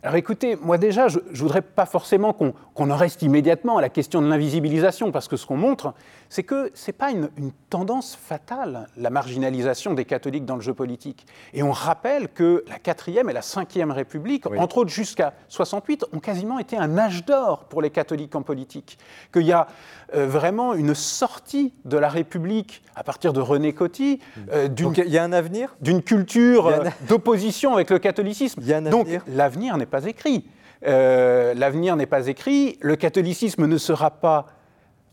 Alors 0.06 0.14
écoutez, 0.14 0.54
moi 0.54 0.78
déjà, 0.78 1.08
je 1.08 1.18
ne 1.18 1.36
voudrais 1.36 1.62
pas 1.62 1.84
forcément 1.84 2.32
qu'on 2.32 2.90
en 2.90 2.96
reste 2.96 3.22
immédiatement 3.22 3.78
à 3.78 3.80
la 3.80 3.88
question 3.88 4.22
de 4.22 4.28
l'invisibilisation, 4.28 5.10
parce 5.10 5.26
que 5.26 5.36
ce 5.36 5.44
qu'on 5.46 5.56
montre, 5.56 5.94
c'est 6.28 6.42
que 6.42 6.70
ce 6.74 6.88
n'est 6.90 6.96
pas 6.96 7.10
une, 7.10 7.28
tendance 7.70 8.16
fatale, 8.16 8.86
la 8.96 9.10
marginalisation 9.10 9.94
des 9.94 10.04
catholiques 10.04 10.44
dans 10.44 10.54
le 10.54 10.60
jeu 10.60 10.72
politique. 10.72 11.26
Et 11.52 11.62
on 11.62 11.72
rappelle 11.72 12.28
que 12.28 12.64
la 12.68 12.78
4e 12.78 13.28
et 13.28 13.32
la 13.32 13.40
5e 13.40 13.90
République, 13.90 14.46
entre 14.46 14.78
autres 14.78 14.90
jusqu'à 14.90 15.34
68, 15.48 16.06
ont 16.12 16.20
quasiment 16.20 16.58
été 16.58 16.76
un 16.76 16.96
âge 16.96 17.24
d'or 17.24 17.64
pour 17.64 17.82
les 17.82 17.90
catholiques 17.90 18.34
en 18.34 18.42
politique. 18.42 18.98
Qu'il 19.32 19.42
y 19.42 19.52
a 19.52 19.66
euh, 20.14 20.26
vraiment 20.26 20.74
une 20.74 20.94
sortie 20.94 21.72
de 21.84 21.98
la 21.98 22.08
République 22.08 22.82
à 22.94 23.02
partir 23.02 23.32
de 23.32 23.40
René 23.40 23.72
Coty. 23.72 24.20
Euh, 24.52 24.68
il 24.76 25.08
y 25.08 25.18
a 25.18 25.24
un 25.24 25.32
avenir? 25.32 25.74
D'une 25.80 26.02
culture 26.02 26.68
euh, 26.68 26.84
d'opposition 27.08 27.74
avec 27.74 27.90
le 27.90 27.98
catholicisme. 27.98 28.60
Il 28.62 28.68
y 28.68 28.72
a 28.72 28.78
un 28.78 28.82
Donc 28.82 29.08
l'avenir 29.26 29.76
n'est 29.76 29.86
pas 29.86 30.04
écrit. 30.04 30.46
l'avenir 30.82 31.96
n'est 31.96 32.06
pas 32.06 32.28
écrit. 32.28 32.78
Le 32.80 32.96
catholicisme 32.96 33.66
ne 33.66 33.78
sera 33.78 34.10
pas 34.10 34.46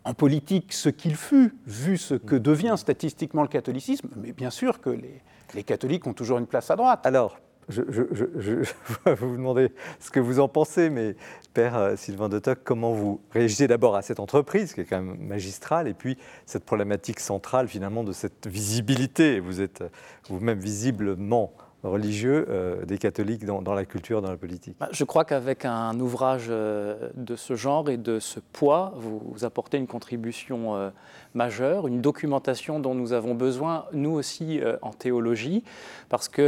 en 0.06 0.14
politique 0.14 0.74
ce 0.74 0.90
qu'il 0.90 1.16
fut, 1.16 1.56
vu 1.66 1.98
ce 1.98 2.16
que 2.16 2.36
devient 2.36 2.76
statistiquement 2.78 3.42
le 3.42 3.48
catholicisme, 3.48 4.10
mais 4.18 4.34
bien 4.34 4.50
sûr 4.50 4.82
que 4.82 4.90
les, 4.90 5.64
catholiques 5.64 6.08
ont 6.08 6.14
toujours 6.14 6.40
une 6.40 6.48
place 6.48 6.72
à 6.72 6.76
droite. 6.76 7.06
Alors, 7.06 7.40
je, 7.70 7.82
vais 7.82 9.16
vous 9.16 9.38
demander 9.38 9.72
ce 10.00 10.10
que 10.10 10.20
vous 10.20 10.40
en 10.40 10.50
pensez, 10.50 10.90
mais 10.90 11.16
Père 11.54 11.78
euh, 11.78 11.96
Sylvain 11.96 12.28
de 12.28 12.40
Toc, 12.40 12.60
comment 12.64 12.92
vous 12.92 13.22
réagissez 13.32 13.68
d'abord 13.68 13.96
à 13.96 14.02
cette 14.02 14.20
entreprise 14.20 14.74
qui 14.74 14.82
est 14.82 14.86
quand 14.86 15.02
même 15.02 15.18
magistrale, 15.20 15.88
et 15.88 15.94
puis 15.94 16.18
cette 16.46 16.66
problématique 16.66 17.20
centrale 17.20 17.68
finalement 17.68 18.04
de 18.04 18.12
cette 18.12 18.48
visibilité. 18.48 19.40
Vous 19.40 19.62
êtes 19.62 19.84
vous-même 20.28 20.60
visiblement 20.60 21.54
religieux 21.84 22.46
euh, 22.50 22.86
des 22.86 22.98
catholiques 22.98 23.46
dans, 23.46 23.74
la 23.74 23.86
culture, 23.86 24.22
dans 24.22 24.30
la 24.30 24.38
politique. 24.38 24.76
Bah, 24.80 24.90
Je 24.92 25.04
crois 25.04 25.26
qu'avec 25.26 25.66
un 25.66 26.00
ouvrage 26.00 26.48
euh, 26.50 27.10
de 27.16 27.36
ce 27.36 27.56
genre 27.56 27.90
et 27.90 27.98
de 27.98 28.20
ce 28.20 28.40
poids, 28.40 28.94
vous, 28.96 29.44
apportez 29.44 29.78
une 29.78 29.88
contribution 29.88 30.76
euh, 30.76 30.90
majeure, 31.34 31.88
une 31.88 32.02
documentation 32.02 32.80
dont 32.80 32.96
nous 32.96 33.12
avons 33.12 33.36
besoin, 33.36 33.86
nous 33.92 34.12
aussi, 34.12 34.62
en 34.82 34.92
théologie, 34.92 35.64
parce 36.10 36.30
qu'il 36.30 36.44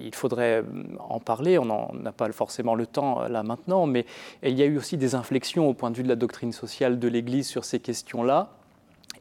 il 0.00 0.14
faudrait 0.14 0.62
en 0.98 1.18
parler, 1.18 1.58
on 1.58 1.92
n'a 1.94 2.12
pas 2.12 2.30
forcément 2.32 2.74
le 2.74 2.86
temps 2.86 3.26
là 3.28 3.42
maintenant, 3.42 3.86
mais 3.86 4.04
il 4.42 4.54
y 4.54 4.62
a 4.62 4.66
eu 4.66 4.76
aussi 4.76 4.96
des 4.96 5.14
inflexions 5.14 5.68
au 5.68 5.74
point 5.74 5.90
de 5.90 5.96
vue 5.96 6.02
de 6.02 6.08
la 6.08 6.16
doctrine 6.16 6.52
sociale 6.52 6.98
de 6.98 7.08
l'Église 7.08 7.48
sur 7.48 7.64
ces 7.64 7.80
questions-là, 7.80 8.50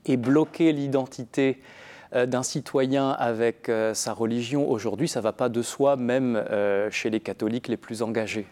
et 0.05 0.17
bloquer 0.17 0.73
l'identité 0.73 1.59
d'un 2.13 2.43
citoyen 2.43 3.09
avec 3.11 3.71
sa 3.93 4.13
religion 4.13 4.69
aujourd'hui, 4.69 5.07
ça 5.07 5.19
ne 5.19 5.23
va 5.23 5.33
pas 5.33 5.49
de 5.49 5.61
soi, 5.61 5.95
même 5.95 6.43
chez 6.89 7.09
les 7.09 7.19
catholiques 7.19 7.67
les 7.67 7.77
plus 7.77 8.01
engagés. 8.01 8.47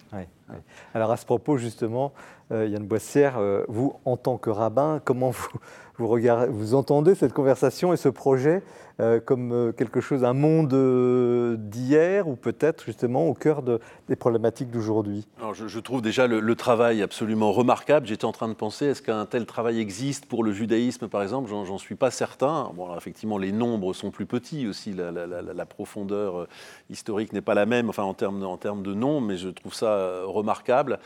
Alors 0.94 1.12
à 1.12 1.18
ce 1.18 1.26
propos, 1.26 1.58
justement, 1.58 2.14
Yann 2.52 2.86
Boissière, 2.86 3.40
vous, 3.68 3.96
en 4.06 4.18
tant 4.18 4.38
que 4.38 4.50
rabbin, 4.50 5.02
comment 5.04 5.30
vous, 5.30 5.50
vous, 5.98 6.08
regardez, 6.08 6.48
vous 6.52 6.74
entendez 6.74 7.16
cette 7.16 7.34
conversation 7.34 7.92
et 7.92 7.98
ce 7.98 8.10
projet? 8.10 8.64
Euh, 9.00 9.22
comme 9.22 9.54
euh, 9.54 9.72
quelque 9.72 10.02
chose, 10.02 10.26
un 10.26 10.34
monde 10.34 10.74
euh, 10.74 11.56
d'hier 11.58 12.28
ou 12.28 12.36
peut-être 12.36 12.84
justement 12.84 13.28
au 13.28 13.34
cœur 13.34 13.62
des 13.62 14.16
problématiques 14.18 14.72
d'aujourd'hui? 14.72 15.26
Je, 15.54 15.70
je, 15.70 15.80
trouve 15.80 16.02
déjà 16.02 16.28
le, 16.28 16.56
travail 16.56 17.02
absolument 17.02 17.54
remarquable. 17.54 18.08
J'étais 18.08 18.26
en 18.26 18.34
train 18.34 18.50
de 18.50 18.54
penser, 18.54 18.88
est-ce 18.88 19.02
qu'un 19.02 19.26
tel 19.26 19.46
travail 19.46 19.80
existe 19.80 20.26
pour 20.26 20.44
le 20.44 20.52
judaïsme 20.52 21.08
par 21.08 21.24
exemple? 21.24 21.50
J'en 21.50 21.78
suis 21.78 21.96
pas 21.96 22.12
certain. 22.12 22.72
Bon, 22.76 22.94
effectivement, 22.98 23.38
les 23.38 23.54
nombres 23.54 23.94
sont 23.94 24.12
plus 24.12 24.26
petits 24.26 24.68
aussi, 24.68 24.94
la, 24.94 25.66
profondeur 25.66 26.48
historique 26.90 27.32
n'est 27.32 27.42
pas 27.42 27.54
la 27.54 27.66
même 27.66 27.90
enfin, 27.90 28.04
en, 28.04 28.14
termes, 28.14 28.44
en 28.44 28.58
termes 28.58 28.84
de 28.84 28.94
nombres, 28.94 29.28
mais 29.28 29.38
je 29.38 29.50
trouve 29.50 29.74
ça 29.74 30.24
remarquable. 30.26 31.00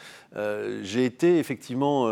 J'ai 0.81 1.05
été 1.05 1.37
effectivement 1.37 2.11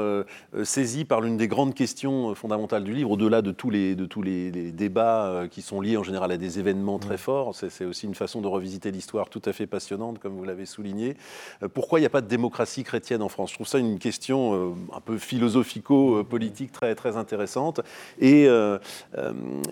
saisi 0.63 1.05
par 1.05 1.21
l'une 1.21 1.37
des 1.37 1.47
grandes 1.47 1.73
questions 1.73 2.35
fondamentales 2.35 2.83
du 2.83 2.93
livre, 2.93 3.11
au-delà 3.11 3.41
de 3.41 3.51
tous 3.51 3.71
les, 3.71 3.95
de 3.95 4.05
tous 4.05 4.21
les, 4.21 4.51
les 4.51 4.71
débats 4.71 5.45
qui 5.49 5.61
sont 5.61 5.70
sont 5.71 5.79
liés 5.79 5.95
en 5.95 6.03
général 6.03 6.31
à 6.33 6.37
des 6.37 6.59
événements 6.59 6.99
très 6.99 7.15
mm. 7.15 7.25
forts. 7.25 7.55
C'est 7.55 7.85
aussi 7.85 8.05
une 8.05 8.15
façon 8.15 8.41
de 8.41 8.47
revisiter 8.47 8.91
l'histoire 8.91 9.29
tout 9.29 9.41
à 9.45 9.53
fait 9.53 9.67
passionnante, 9.67 10.19
comme 10.19 10.33
vous 10.33 10.43
l'avez 10.43 10.65
souligné. 10.65 11.15
Euh, 11.63 11.69
pourquoi 11.73 11.99
il 11.99 12.01
n'y 12.01 12.05
a 12.05 12.09
pas 12.09 12.19
de 12.19 12.27
démocratie 12.27 12.83
chrétienne 12.83 13.21
en 13.21 13.29
France? 13.29 13.51
Je 13.51 13.55
trouve 13.55 13.67
ça 13.67 13.79
une 13.79 13.97
question 13.97 14.53
euh, 14.53 14.73
un 14.93 14.99
peu 14.99 15.17
philosophico-politique 15.17 16.73
très, 16.73 16.93
très 16.93 17.15
intéressante. 17.15 17.79
Et, 18.19 18.47
euh, 18.47 18.79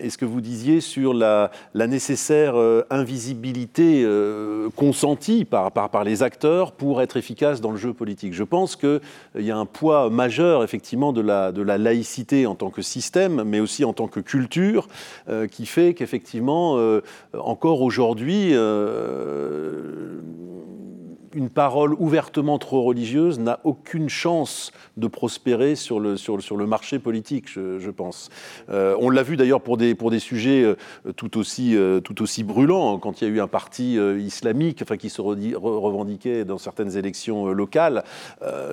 ce 0.10 0.18
que 0.18 0.26
vous 0.26 0.42
disiez 0.42 0.82
sur 0.82 1.14
la, 1.14 1.52
la 1.74 1.88
nécessaire 1.88 2.56
invisibilité 2.90 4.04
consentie 4.76 5.46
par, 5.46 5.72
par, 5.72 5.90
par 5.90 6.04
les 6.04 6.24
acteurs 6.24 6.72
pour 6.72 7.02
être 7.02 7.16
efficace 7.16 7.62
dans 7.62 7.72
le 7.72 7.78
jeu 7.78 7.94
politique? 7.94 8.34
Je 8.34 8.44
pense 8.44 8.76
qu'il 8.76 9.00
y 9.36 9.52
a 9.52 9.58
un 9.58 9.68
poids 9.68 10.10
majeur, 10.10 10.64
effectivement, 10.64 11.14
de 11.14 11.22
la, 11.22 11.52
de 11.52 11.62
la 11.62 11.78
laïcité 11.78 12.48
en 12.48 12.56
tant 12.56 12.72
que 12.72 12.82
système, 12.82 13.44
mais 13.44 13.60
aussi 13.60 13.86
en 13.86 13.94
tant 13.94 14.08
que 14.08 14.20
culture, 14.20 14.88
qui 15.52 15.66
fait 15.68 15.89
qu'effectivement, 15.94 16.78
euh, 16.78 17.02
encore 17.34 17.82
aujourd'hui, 17.82 18.52
euh, 18.54 20.22
une 21.34 21.50
parole 21.50 21.94
ouvertement 22.00 22.60
trop 22.60 22.84
religieuse 22.84 23.40
n'a 23.40 23.60
aucune 23.64 24.10
chance 24.10 24.72
de 24.98 25.08
prospérer 25.08 25.76
sur 25.76 26.00
le, 26.00 26.18
sur, 26.18 26.42
sur 26.42 26.58
le 26.58 26.66
marché 26.66 27.00
politique, 27.00 27.48
je, 27.50 27.90
pense. 27.90 28.30
Euh, 28.70 28.96
on 29.00 29.10
l'a 29.10 29.24
vu 29.24 29.38
d'ailleurs 29.38 29.62
pour 29.62 29.78
des, 29.78 29.96
pour 29.96 30.12
des 30.12 30.20
sujets 30.20 30.64
euh, 30.64 30.76
tout 31.16 31.38
aussi, 31.38 31.76
euh, 31.76 32.00
tout 32.00 32.22
aussi 32.22 32.44
brûlants, 32.44 32.96
hein, 32.96 33.00
quand 33.02 33.22
il 33.22 33.28
y 33.28 33.32
a 33.32 33.34
eu 33.34 33.40
un 33.40 33.48
parti 33.48 33.98
islamique 34.20 34.82
enfin, 34.82 34.98
qui 34.98 35.10
se 35.10 35.22
revendiquait 35.22 36.46
dans 36.46 36.58
certaines 36.58 36.98
élections 36.98 37.48
locales, 37.48 38.04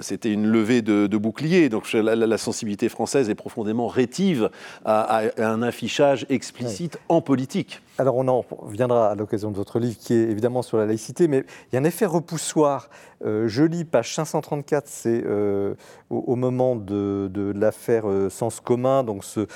c'était 0.00 0.32
une 0.32 0.46
levée 0.46 0.82
de, 0.82 1.06
de 1.06 1.16
bouclier. 1.16 1.68
Donc 1.68 1.90
la, 1.92 2.38
sensibilité 2.38 2.88
française 2.88 3.30
est 3.30 3.34
profondément 3.34 3.86
rétive 3.86 4.50
à, 4.84 5.22
un 5.38 5.62
affichage 5.62 6.26
explicite 6.28 6.98
en 7.08 7.20
politique. 7.20 7.80
Alors 7.98 8.16
on 8.16 8.28
en 8.28 8.44
reviendra 8.50 9.10
à 9.10 9.14
l'occasion 9.14 9.50
de 9.50 9.56
votre 9.56 9.78
livre 9.78 9.96
qui 9.98 10.12
est 10.12 10.30
évidemment 10.30 10.60
sur 10.60 10.76
la 10.76 10.84
laïcité, 10.84 11.28
mais 11.28 11.38
il 11.38 11.74
y 11.74 11.78
a 11.78 11.80
un 11.80 11.84
effet 11.84 12.04
repoussoir. 12.04 12.90
Euh, 13.24 13.48
je 13.48 13.64
lis 13.64 13.86
page 13.86 14.14
534, 14.14 14.86
c'est 14.86 15.22
euh, 15.24 15.74
au, 16.10 16.36
moment 16.36 16.76
de, 16.76 17.52
l'affaire 17.56 18.06
euh, 18.06 18.28
Sens 18.28 18.60
commun, 18.60 19.02
donc 19.02 19.24
ce, 19.24 19.46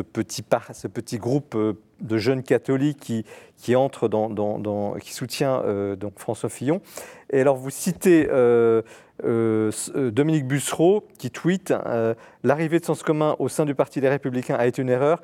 petit, 0.00 0.44
ce 0.72 0.88
petit 0.88 1.18
groupe 1.18 1.56
de 2.00 2.18
jeunes 2.18 2.42
catholiques 2.42 3.24
qui, 3.56 3.76
entre 3.76 4.08
dans, 4.08 4.96
qui 5.00 5.14
soutient 5.14 5.62
donc 5.96 6.18
François 6.18 6.48
Fillon. 6.48 6.80
Et 7.30 7.40
alors 7.40 7.56
vous 7.56 7.70
citez 7.70 8.28
Dominique 9.22 10.48
Bussereau 10.48 11.06
qui 11.18 11.30
tweet 11.30 11.72
L'arrivée 12.42 12.80
de 12.80 12.84
Sens 12.84 13.04
commun 13.04 13.36
au 13.38 13.48
sein 13.48 13.64
du 13.64 13.76
Parti 13.76 14.00
des 14.00 14.08
Républicains 14.08 14.56
a 14.56 14.66
été 14.66 14.82
une 14.82 14.90
erreur 14.90 15.22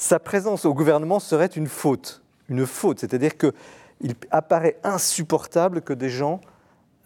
sa 0.00 0.18
présence 0.18 0.64
au 0.64 0.72
gouvernement 0.72 1.20
serait 1.20 1.44
une 1.46 1.66
faute. 1.66 2.22
Une 2.48 2.66
faute, 2.66 3.00
c'est-à-dire 3.00 3.36
qu'il 3.36 4.14
apparaît 4.30 4.78
insupportable 4.82 5.82
que 5.82 5.92
des 5.92 6.08
gens 6.08 6.40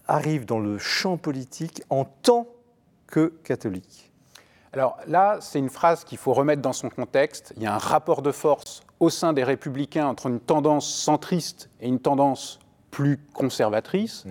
arrivent 0.07 0.47
dans 0.47 0.61
le 0.61 0.79
champ 0.79 1.17
politique 1.17 1.83
en 1.91 2.05
tant 2.05 2.47
que 3.09 3.35
catholiques. 3.43 4.13
Alors 4.73 4.97
là, 5.09 5.39
c'est 5.41 5.59
une 5.59 5.71
phrase 5.71 6.05
qu'il 6.05 6.19
faut 6.19 6.33
remettre 6.33 6.63
dans 6.63 6.73
son 6.73 6.89
contexte. 6.89 7.53
Il 7.57 7.65
y 7.65 7.67
a 7.67 7.75
un 7.75 7.79
rapport 7.79 8.23
de 8.23 8.31
force 8.31 8.85
au 9.01 9.11
sein 9.11 9.33
des 9.33 9.43
républicains 9.43 10.07
entre 10.07 10.29
une 10.29 10.39
tendance 10.39 10.89
centriste 10.89 11.71
et 11.81 11.89
une 11.89 11.99
tendance 11.99 12.61
plus 12.93 13.19
conservatrice. 13.35 14.25
Mmh. 14.25 14.31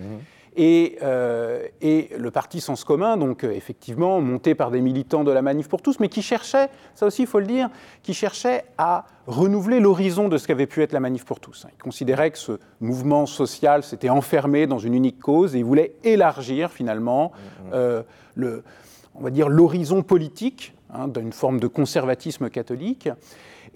Euh, 0.56 1.66
et, 1.80 2.10
le 2.16 2.30
parti 2.30 2.60
Sens 2.60 2.84
commun, 2.84 3.16
donc 3.16 3.42
euh, 3.42 3.50
effectivement 3.50 4.20
monté 4.20 4.54
par 4.54 4.70
des 4.70 4.80
militants 4.80 5.24
de 5.24 5.32
la 5.32 5.42
Manif 5.42 5.68
pour 5.68 5.82
tous, 5.82 5.98
mais 5.98 6.08
qui 6.08 6.22
cherchait, 6.22 6.68
ça 6.94 7.06
aussi 7.06 7.22
il 7.22 7.28
faut 7.28 7.40
le 7.40 7.46
dire, 7.46 7.70
qui 8.02 8.14
cherchait 8.14 8.64
à 8.78 9.06
renouveler 9.26 9.80
l'horizon 9.80 10.28
de 10.28 10.38
ce 10.38 10.46
qu'avait 10.46 10.66
pu 10.66 10.82
être 10.82 10.92
la 10.92 11.00
Manif 11.00 11.24
pour 11.24 11.40
tous. 11.40 11.66
Il 11.76 11.82
considérait 11.82 12.30
que 12.30 12.38
ce 12.38 12.58
mouvement 12.80 13.26
social 13.26 13.82
s'était 13.82 14.10
enfermé 14.10 14.66
dans 14.66 14.78
une 14.78 14.94
unique 14.94 15.18
cause 15.18 15.56
et 15.56 15.58
il 15.58 15.64
voulait 15.64 15.96
élargir 16.04 16.70
finalement 16.70 17.32
mmh, 17.32 17.68
mmh. 17.68 17.70
Euh, 17.74 18.02
le, 18.36 18.62
on 19.14 19.22
va 19.22 19.30
dire 19.30 19.48
l'horizon 19.48 20.02
politique 20.02 20.74
hein, 20.92 21.08
d'une 21.08 21.32
forme 21.32 21.58
de 21.58 21.66
conservatisme 21.66 22.48
catholique. 22.50 23.08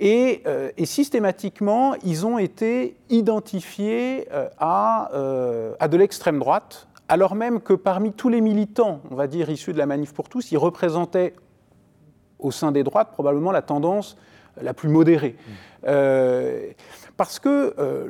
Euh, 0.01 0.71
et, 0.77 0.87
systématiquement, 0.87 1.95
ils 2.05 2.27
ont 2.27 2.39
été 2.39 2.97
identifiés 3.11 4.29
euh, 4.33 4.49
euh, 4.63 5.75
à, 5.81 5.89
de 5.89 5.97
l'extrême 5.97 6.39
droite, 6.39 6.87
alors 7.09 7.35
même 7.35 7.61
que 7.61 7.73
parmi 7.73 8.13
tous 8.13 8.29
les 8.29 8.41
militants, 8.41 9.01
on 9.11 9.15
va 9.15 9.27
dire, 9.27 9.51
issus 9.51 9.73
de 9.73 9.79
la 9.79 9.87
Manif 9.87 10.13
pour 10.13 10.29
tous, 10.29 10.53
ils 10.53 10.59
représentaient 10.59 11.35
au 12.39 12.51
sein 12.51 12.71
des 12.71 12.85
droites 12.85 13.11
probablement 13.11 13.51
la 13.51 13.63
tendance 13.63 14.17
la 14.61 14.75
plus 14.75 14.89
modérée. 14.89 15.37
Mmh 15.85 15.91
parce 17.19 17.41
que 17.41 17.75
euh, 17.81 18.07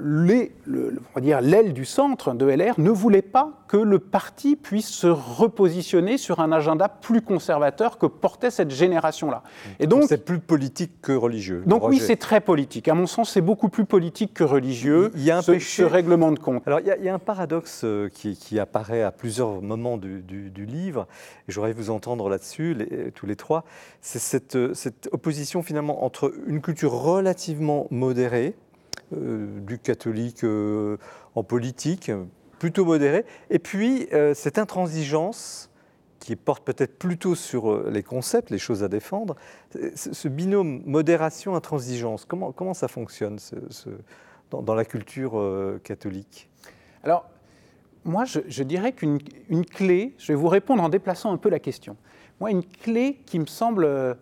l'aile 1.41 1.73
du 1.73 1.85
centre 1.87 2.35
de 2.35 2.47
LR 2.47 2.79
ne 2.79 2.91
voulait 2.91 3.23
pas 3.23 3.53
que 3.67 3.79
le 3.79 3.99
parti 3.99 4.55
puisse 4.55 4.89
se 4.89 5.07
repositionner 5.07 6.19
sur 6.19 6.41
un 6.41 6.53
agenda 6.53 6.89
plus 6.89 7.23
conservateur 7.23 7.97
que 7.97 8.05
portait 8.05 8.51
cette 8.51 8.71
génération-là. 8.71 9.43
Et 9.81 9.87
donc, 9.87 10.05
c'est 10.07 10.25
plus 10.25 10.39
politique 10.39 11.01
que 11.01 11.13
religieux. 11.13 11.63
Donc 11.67 11.89
oui, 11.89 11.99
c'est 11.99 12.17
très 12.17 12.43
politique. 12.43 12.87
À 12.89 12.95
mon 12.95 13.07
sens, 13.07 13.31
c'est 13.31 13.41
beaucoup 13.41 13.71
plus 13.71 13.87
politique 13.87 14.35
que 14.35 14.45
religieux. 14.45 15.11
Il 15.15 15.25
y 15.25 15.31
a 15.31 15.39
un 15.39 15.43
ce, 15.43 15.83
règlement 15.83 16.31
de 16.31 16.39
compte. 16.39 16.63
Alors 16.67 16.81
il 16.81 16.87
y, 16.87 17.09
a, 17.09 17.15
un 17.15 17.19
paradoxe 17.19 17.83
euh, 17.85 18.11
qui, 18.11 18.61
apparaît 18.61 19.03
à 19.03 19.11
plusieurs 19.11 19.63
moments 19.63 19.97
du, 19.97 20.67
livre, 20.67 21.07
et 21.49 21.53
j'aurais 21.53 21.73
vous 21.73 21.89
entendre 21.89 22.29
là-dessus, 22.29 22.77
tous 23.15 23.25
les 23.25 23.37
trois. 23.37 23.65
C'est 24.03 24.19
cette, 24.19 24.57
euh, 24.57 24.75
cette 24.75 25.09
opposition 25.13 25.63
finalement 25.63 26.05
entre 26.05 26.35
une 26.47 26.61
culture 26.61 26.93
relativement 26.93 27.87
modérée 27.91 28.55
euh, 28.55 28.68
du 29.13 29.79
catholique 29.79 30.45
euh, 30.45 30.97
en 31.35 31.43
politique, 31.43 32.11
plutôt 32.59 32.85
modéré, 32.85 33.25
et 33.51 33.59
puis 33.59 34.09
euh, 34.13 34.35
cette 34.35 34.59
intransigeance 34.59 35.71
qui 36.19 36.37
porte 36.37 36.65
peut-être 36.65 36.99
plutôt 36.99 37.35
sur 37.35 37.89
les 37.89 38.03
concepts, 38.03 38.51
les 38.51 38.59
choses 38.59 38.83
à 38.83 38.89
défendre, 38.89 39.37
ce 39.95 40.29
binôme 40.29 40.83
modération-intransigeance, 40.85 42.25
comment, 42.25 42.53
comment 42.53 42.75
ça 42.75 42.89
fonctionne 42.89 43.39
dans, 44.51 44.75
la 44.75 44.85
culture 44.85 45.41
catholique? 45.85 46.51
Alors, 47.05 47.31
moi, 48.05 48.25
je, 48.25 48.41
je 48.49 48.63
dirais 48.65 48.93
qu'une 48.93 49.21
clé, 49.65 50.15
je 50.19 50.33
vais 50.33 50.37
vous 50.37 50.49
répondre 50.49 50.83
en 50.83 50.89
déplaçant 50.89 51.33
un 51.33 51.37
peu 51.37 51.51
la 51.51 51.61
question. 51.61 51.97
Moi, 52.41 52.51
une 52.51 52.65
clé 52.65 53.21
qui 53.25 53.39
me 53.39 53.47
semble 53.47 54.19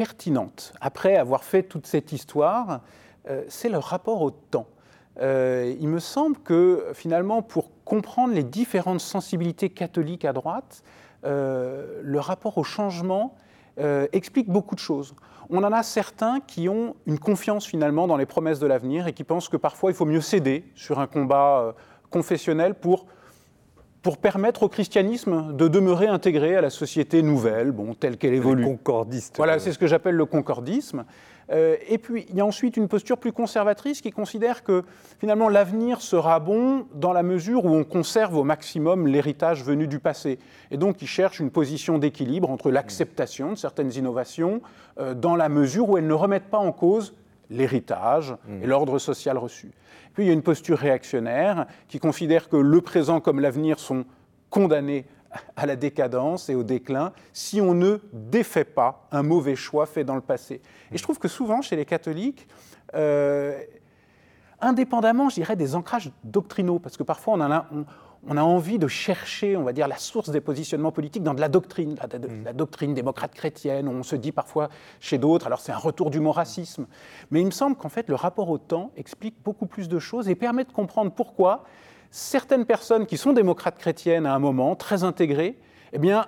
pertinente, 0.00 0.72
après 0.80 1.16
avoir 1.16 1.44
fait 1.44 1.62
toute 1.62 1.86
cette 1.86 2.10
histoire, 2.10 2.80
euh, 3.28 3.44
c'est 3.48 3.68
le 3.68 3.76
rapport 3.76 4.22
au 4.22 4.30
temps. 4.30 4.66
Euh, 5.20 5.76
il 5.78 5.88
me 5.88 5.98
semble 5.98 6.38
que 6.38 6.86
finalement, 6.94 7.42
pour 7.42 7.70
comprendre 7.84 8.32
les 8.32 8.42
différentes 8.42 9.00
sensibilités 9.00 9.68
catholiques 9.68 10.24
à 10.24 10.32
droite, 10.32 10.84
euh, 11.26 12.00
le 12.02 12.18
rapport 12.18 12.56
au 12.56 12.64
changement 12.64 13.34
explique 14.12 14.48
beaucoup 14.50 14.74
de 14.74 14.80
choses. 14.80 15.14
On 15.48 15.64
en 15.64 15.72
a 15.72 15.82
certains 15.82 16.40
qui 16.40 16.68
ont 16.68 16.96
une 17.06 17.18
confiance 17.18 17.64
finalement 17.64 18.06
dans 18.06 18.18
les 18.18 18.26
promesses 18.26 18.58
de 18.58 18.66
l'avenir 18.66 19.06
et 19.06 19.14
qui 19.14 19.24
pensent 19.24 19.48
que 19.48 19.56
parfois 19.56 19.90
il 19.90 19.94
faut 19.94 20.04
mieux 20.04 20.20
céder 20.20 20.64
sur 20.74 20.98
un 20.98 21.06
combat 21.06 21.74
confessionnel 22.10 22.74
pour 22.74 23.06
pour 24.02 24.16
permettre 24.16 24.62
au 24.62 24.68
christianisme 24.68 25.54
de 25.54 25.68
demeurer 25.68 26.06
intégré 26.06 26.56
à 26.56 26.60
la 26.60 26.70
société 26.70 27.22
nouvelle, 27.22 27.70
bon, 27.70 27.94
telle 27.94 28.16
qu'elle 28.16 28.34
évolue. 28.34 28.64
concordiste. 28.64 29.36
Voilà, 29.36 29.58
c'est 29.58 29.72
ce 29.72 29.78
que 29.78 29.86
j'appelle 29.86 30.14
le 30.14 30.24
concordisme. 30.24 31.04
Euh, 31.50 31.76
et 31.88 31.98
puis, 31.98 32.26
il 32.30 32.36
y 32.36 32.40
a 32.40 32.46
ensuite 32.46 32.76
une 32.76 32.88
posture 32.88 33.18
plus 33.18 33.32
conservatrice 33.32 34.00
qui 34.00 34.10
considère 34.10 34.62
que 34.62 34.84
finalement 35.18 35.48
l'avenir 35.48 36.00
sera 36.00 36.38
bon 36.38 36.86
dans 36.94 37.12
la 37.12 37.22
mesure 37.22 37.64
où 37.64 37.74
on 37.74 37.84
conserve 37.84 38.36
au 38.36 38.44
maximum 38.44 39.06
l'héritage 39.06 39.64
venu 39.64 39.86
du 39.86 39.98
passé. 39.98 40.38
Et 40.70 40.76
donc, 40.76 41.02
il 41.02 41.08
cherche 41.08 41.40
une 41.40 41.50
position 41.50 41.98
d'équilibre 41.98 42.50
entre 42.50 42.70
l'acceptation 42.70 43.50
de 43.50 43.56
certaines 43.56 43.92
innovations 43.92 44.62
euh, 44.98 45.14
dans 45.14 45.36
la 45.36 45.48
mesure 45.48 45.90
où 45.90 45.98
elles 45.98 46.06
ne 46.06 46.14
remettent 46.14 46.50
pas 46.50 46.58
en 46.58 46.72
cause 46.72 47.14
l'héritage 47.50 48.36
et 48.62 48.66
l'ordre 48.66 49.00
social 49.00 49.36
reçu. 49.36 49.72
Puis 50.14 50.24
il 50.24 50.26
y 50.26 50.30
a 50.30 50.32
une 50.32 50.42
posture 50.42 50.78
réactionnaire 50.78 51.66
qui 51.88 51.98
considère 51.98 52.48
que 52.48 52.56
le 52.56 52.80
présent 52.80 53.20
comme 53.20 53.40
l'avenir 53.40 53.78
sont 53.78 54.04
condamnés 54.50 55.06
à 55.56 55.66
la 55.66 55.76
décadence 55.76 56.48
et 56.48 56.54
au 56.54 56.62
déclin 56.62 57.12
si 57.32 57.60
on 57.60 57.74
ne 57.74 57.98
défait 58.12 58.64
pas 58.64 59.06
un 59.12 59.22
mauvais 59.22 59.56
choix 59.56 59.86
fait 59.86 60.04
dans 60.04 60.16
le 60.16 60.20
passé. 60.20 60.60
Et 60.90 60.98
je 60.98 61.02
trouve 61.02 61.18
que 61.18 61.28
souvent, 61.28 61.62
chez 61.62 61.76
les 61.76 61.84
catholiques, 61.84 62.48
euh, 62.94 63.60
indépendamment, 64.60 65.28
je 65.28 65.52
des 65.54 65.74
ancrages 65.74 66.10
doctrinaux, 66.24 66.78
parce 66.78 66.96
que 66.96 67.02
parfois 67.02 67.34
on 67.34 67.40
a, 67.40 67.66
a 68.28 68.44
envie 68.44 68.78
de 68.78 68.88
chercher, 68.88 69.56
on 69.56 69.62
va 69.62 69.72
dire, 69.72 69.88
la 69.88 69.96
source 69.96 70.30
des 70.30 70.40
positionnements 70.40 70.92
politiques 70.92 71.22
dans 71.22 71.34
de 71.34 71.40
la 71.40 71.48
doctrine, 71.48 71.96
la, 71.96 72.18
mm. 72.18 72.54
doctrine 72.54 72.94
démocrate 72.94 73.34
chrétienne, 73.34 73.88
on 73.88 74.02
se 74.02 74.16
dit 74.16 74.32
parfois 74.32 74.68
chez 75.00 75.18
d'autres, 75.18 75.46
alors 75.46 75.60
c'est 75.60 75.72
un 75.72 75.78
retour 75.78 76.10
du 76.10 76.20
moracisme. 76.20 76.86
Mais 77.30 77.40
il 77.40 77.46
me 77.46 77.50
semble 77.50 77.76
qu'en 77.76 77.88
fait, 77.88 78.08
le 78.08 78.14
rapport 78.14 78.50
au 78.50 78.58
temps 78.58 78.90
explique 78.96 79.36
beaucoup 79.44 79.66
plus 79.66 79.88
de 79.88 79.98
choses 79.98 80.28
et 80.28 80.34
permet 80.34 80.64
de 80.64 80.72
comprendre 80.72 81.12
pourquoi 81.12 81.64
certaines 82.10 82.66
personnes 82.66 83.06
qui 83.06 83.16
sont 83.16 83.32
démocrates 83.32 83.78
chrétiennes 83.78 84.26
à 84.26 84.34
un 84.34 84.38
moment, 84.38 84.76
très 84.76 85.04
intégrées, 85.04 85.56
eh 85.92 85.98
bien, 85.98 86.26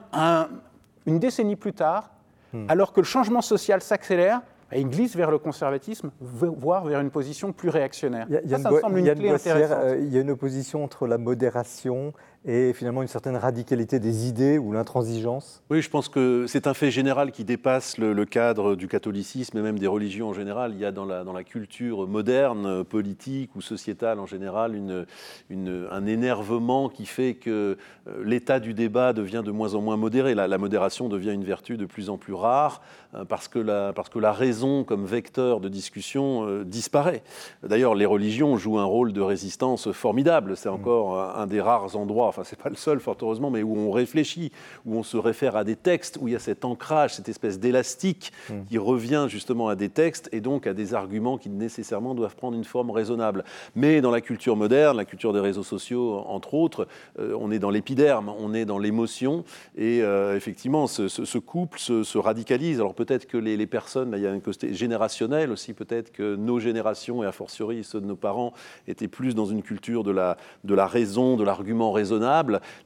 une 1.06 1.18
décennie 1.18 1.56
plus 1.56 1.72
tard, 1.72 2.10
mm. 2.52 2.66
alors 2.68 2.92
que 2.92 3.00
le 3.00 3.06
changement 3.06 3.42
social 3.42 3.82
s'accélère, 3.82 4.40
il 4.76 4.88
glisse 4.88 5.16
vers 5.16 5.30
le 5.30 5.38
conservatisme, 5.38 6.10
voire 6.20 6.84
vers 6.84 7.00
une 7.00 7.10
position 7.10 7.52
plus 7.52 7.68
réactionnaire. 7.68 8.26
Il 8.28 8.50
y 8.50 8.54
a, 8.54 8.58
ça, 8.58 8.70
me 8.70 8.80
semble 8.80 8.98
une 8.98 9.14
clé 9.14 9.30
intéressante. 9.30 9.78
Euh, 9.82 9.98
il 9.98 10.12
y 10.12 10.18
a 10.18 10.20
une 10.20 10.30
opposition 10.30 10.82
entre 10.84 11.06
la 11.06 11.18
modération 11.18 12.12
et 12.44 12.72
finalement 12.72 13.02
une 13.02 13.08
certaine 13.08 13.36
radicalité 13.36 14.00
des 14.00 14.26
idées 14.26 14.58
ou 14.58 14.72
l'intransigeance 14.72 15.62
Oui, 15.70 15.80
je 15.80 15.88
pense 15.88 16.08
que 16.08 16.46
c'est 16.48 16.66
un 16.66 16.74
fait 16.74 16.90
général 16.90 17.30
qui 17.30 17.44
dépasse 17.44 17.98
le, 17.98 18.24
cadre 18.24 18.74
du 18.74 18.88
catholicisme 18.88 19.58
et 19.58 19.62
même 19.62 19.78
des 19.78 19.86
religions 19.86 20.28
en 20.28 20.32
général. 20.32 20.72
Il 20.74 20.80
y 20.80 20.84
a 20.84 20.90
dans 20.90 21.04
la, 21.04 21.22
dans 21.22 21.32
la 21.32 21.44
culture 21.44 22.08
moderne, 22.08 22.82
politique 22.84 23.54
ou 23.54 23.60
sociétale 23.60 24.18
en 24.18 24.26
général, 24.26 24.74
une, 24.74 25.06
une, 25.50 25.86
un 25.90 26.06
énervement 26.06 26.88
qui 26.88 27.06
fait 27.06 27.34
que 27.34 27.76
euh, 28.08 28.24
l'état 28.24 28.58
du 28.58 28.74
débat 28.74 29.12
devient 29.12 29.42
de 29.44 29.50
moins 29.52 29.74
en 29.74 29.80
moins 29.80 29.96
modéré. 29.96 30.34
La, 30.34 30.48
la 30.48 30.58
modération 30.58 31.08
devient 31.08 31.32
une 31.32 31.44
vertu 31.44 31.76
de 31.76 31.86
plus 31.86 32.10
en 32.10 32.18
plus 32.18 32.34
rare 32.34 32.82
euh, 33.14 33.24
parce 33.24 33.46
que 33.46 33.58
la, 33.58 33.92
parce 33.92 34.08
que 34.08 34.18
la 34.18 34.32
raison 34.32 34.82
comme 34.82 35.04
vecteur 35.04 35.60
de 35.60 35.68
discussion 35.68 36.46
euh, 36.46 36.64
disparaît. 36.64 37.22
D'ailleurs, 37.62 37.94
les 37.94 38.06
religions 38.06 38.56
jouent 38.56 38.78
un 38.78 38.84
rôle 38.84 39.12
de 39.12 39.20
résistance 39.20 39.92
formidable. 39.92 40.56
C'est 40.56 40.68
encore 40.68 41.36
un 41.36 41.46
des 41.46 41.60
rares 41.60 41.96
endroits 41.96 42.31
enfin 42.32 42.44
c'est 42.44 42.58
pas 42.58 42.70
le 42.70 42.76
seul 42.76 42.98
fort 42.98 43.16
heureusement, 43.20 43.50
mais 43.50 43.62
où 43.62 43.76
on 43.76 43.90
réfléchit, 43.90 44.52
où 44.86 44.96
on 44.96 45.02
se 45.02 45.16
réfère 45.16 45.56
à 45.56 45.64
des 45.64 45.76
textes, 45.76 46.18
où 46.20 46.28
il 46.28 46.32
y 46.32 46.36
a 46.36 46.38
cet 46.38 46.64
ancrage, 46.64 47.14
cette 47.14 47.28
espèce 47.28 47.58
d'élastique 47.58 48.32
mm. 48.48 48.64
qui 48.68 48.78
revient 48.78 49.26
justement 49.28 49.68
à 49.68 49.76
des 49.76 49.88
textes 49.88 50.28
et 50.32 50.40
donc 50.40 50.66
à 50.66 50.72
des 50.72 50.94
arguments 50.94 51.38
qui 51.38 51.50
nécessairement 51.50 52.14
doivent 52.14 52.36
prendre 52.36 52.56
une 52.56 52.64
forme 52.64 52.90
raisonnable. 52.90 53.44
Mais 53.76 54.00
dans 54.00 54.10
la 54.10 54.20
culture 54.20 54.56
moderne, 54.56 54.96
la 54.96 55.04
culture 55.04 55.32
des 55.32 55.40
réseaux 55.40 55.62
sociaux 55.62 56.24
entre 56.26 56.54
autres, 56.54 56.88
euh, 57.18 57.36
on 57.38 57.50
est 57.50 57.58
dans 57.58 57.70
l'épiderme, 57.70 58.32
on 58.38 58.54
est 58.54 58.64
dans 58.64 58.78
l'émotion 58.78 59.44
et 59.76 60.02
euh, 60.02 60.36
effectivement 60.36 60.86
ce, 60.86 61.38
couple 61.38 61.78
se, 61.78 62.18
radicalise. 62.18 62.80
Alors 62.80 62.94
peut-être 62.94 63.26
que 63.26 63.36
les, 63.36 63.66
personnes, 63.66 64.10
là, 64.10 64.16
il 64.16 64.22
y 64.22 64.26
a 64.26 64.32
un 64.32 64.40
côté 64.40 64.74
générationnel 64.74 65.50
aussi, 65.50 65.74
peut-être 65.74 66.12
que 66.12 66.36
nos 66.36 66.58
générations 66.58 67.22
et 67.22 67.26
a 67.26 67.32
fortiori 67.32 67.84
ceux 67.84 68.00
de 68.00 68.06
nos 68.06 68.16
parents 68.16 68.52
étaient 68.88 69.08
plus 69.08 69.34
dans 69.34 69.46
une 69.46 69.62
culture 69.62 70.04
de 70.04 70.10
la, 70.10 70.36
de 70.64 70.74
la 70.74 70.86
raison, 70.86 71.36
de 71.36 71.44
l'argument 71.44 71.92
raisonnable 71.92 72.21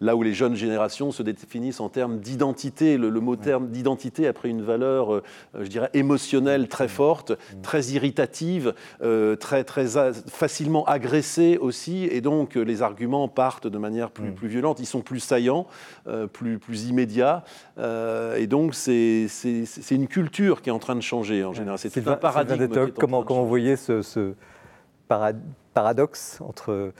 là 0.00 0.16
où 0.16 0.22
les 0.22 0.32
jeunes 0.32 0.56
générations 0.56 1.12
se 1.12 1.22
définissent 1.22 1.80
en 1.80 1.88
termes 1.88 2.18
d'identité. 2.18 2.96
Le, 2.96 3.10
mot 3.20 3.36
terme 3.36 3.68
d'identité 3.68 4.26
a 4.26 4.32
pris 4.32 4.50
une 4.50 4.62
valeur, 4.62 5.14
euh, 5.14 5.22
je 5.54 5.68
dirais, 5.68 5.90
émotionnelle 5.94 6.68
très 6.68 6.88
forte, 6.88 7.32
très 7.62 7.82
irritative, 7.86 8.74
euh, 9.02 9.36
très, 9.36 9.64
très 9.64 9.86
facilement 10.28 10.84
agressée 10.84 11.58
aussi, 11.60 12.04
et 12.04 12.20
donc 12.20 12.56
euh, 12.56 12.62
les 12.62 12.82
arguments 12.82 13.28
partent 13.28 13.66
de 13.66 13.78
manière 13.78 14.10
plus, 14.10 14.32
plus 14.32 14.48
violente, 14.48 14.80
ils 14.80 14.86
sont 14.86 15.00
plus 15.00 15.20
saillants, 15.20 15.66
plus, 16.32 16.58
plus 16.58 16.88
immédiats, 16.88 17.44
et 17.78 18.46
donc 18.46 18.74
c'est 18.74 19.26
une 19.90 20.08
culture 20.08 20.62
qui 20.62 20.70
est 20.70 20.72
en 20.72 20.78
train 20.78 20.96
de 20.96 21.00
changer 21.00 21.44
en 21.44 21.52
général. 21.52 21.78
C'est 21.78 22.06
un 22.06 22.16
paradigme. 22.16 22.68
Comment, 22.98 23.22
comment 23.22 23.42
vous 23.42 23.48
voyez 23.48 23.76
ce, 23.76 24.02
ce 24.02 24.34
paradoxe 25.74 26.40
entre 26.40 26.92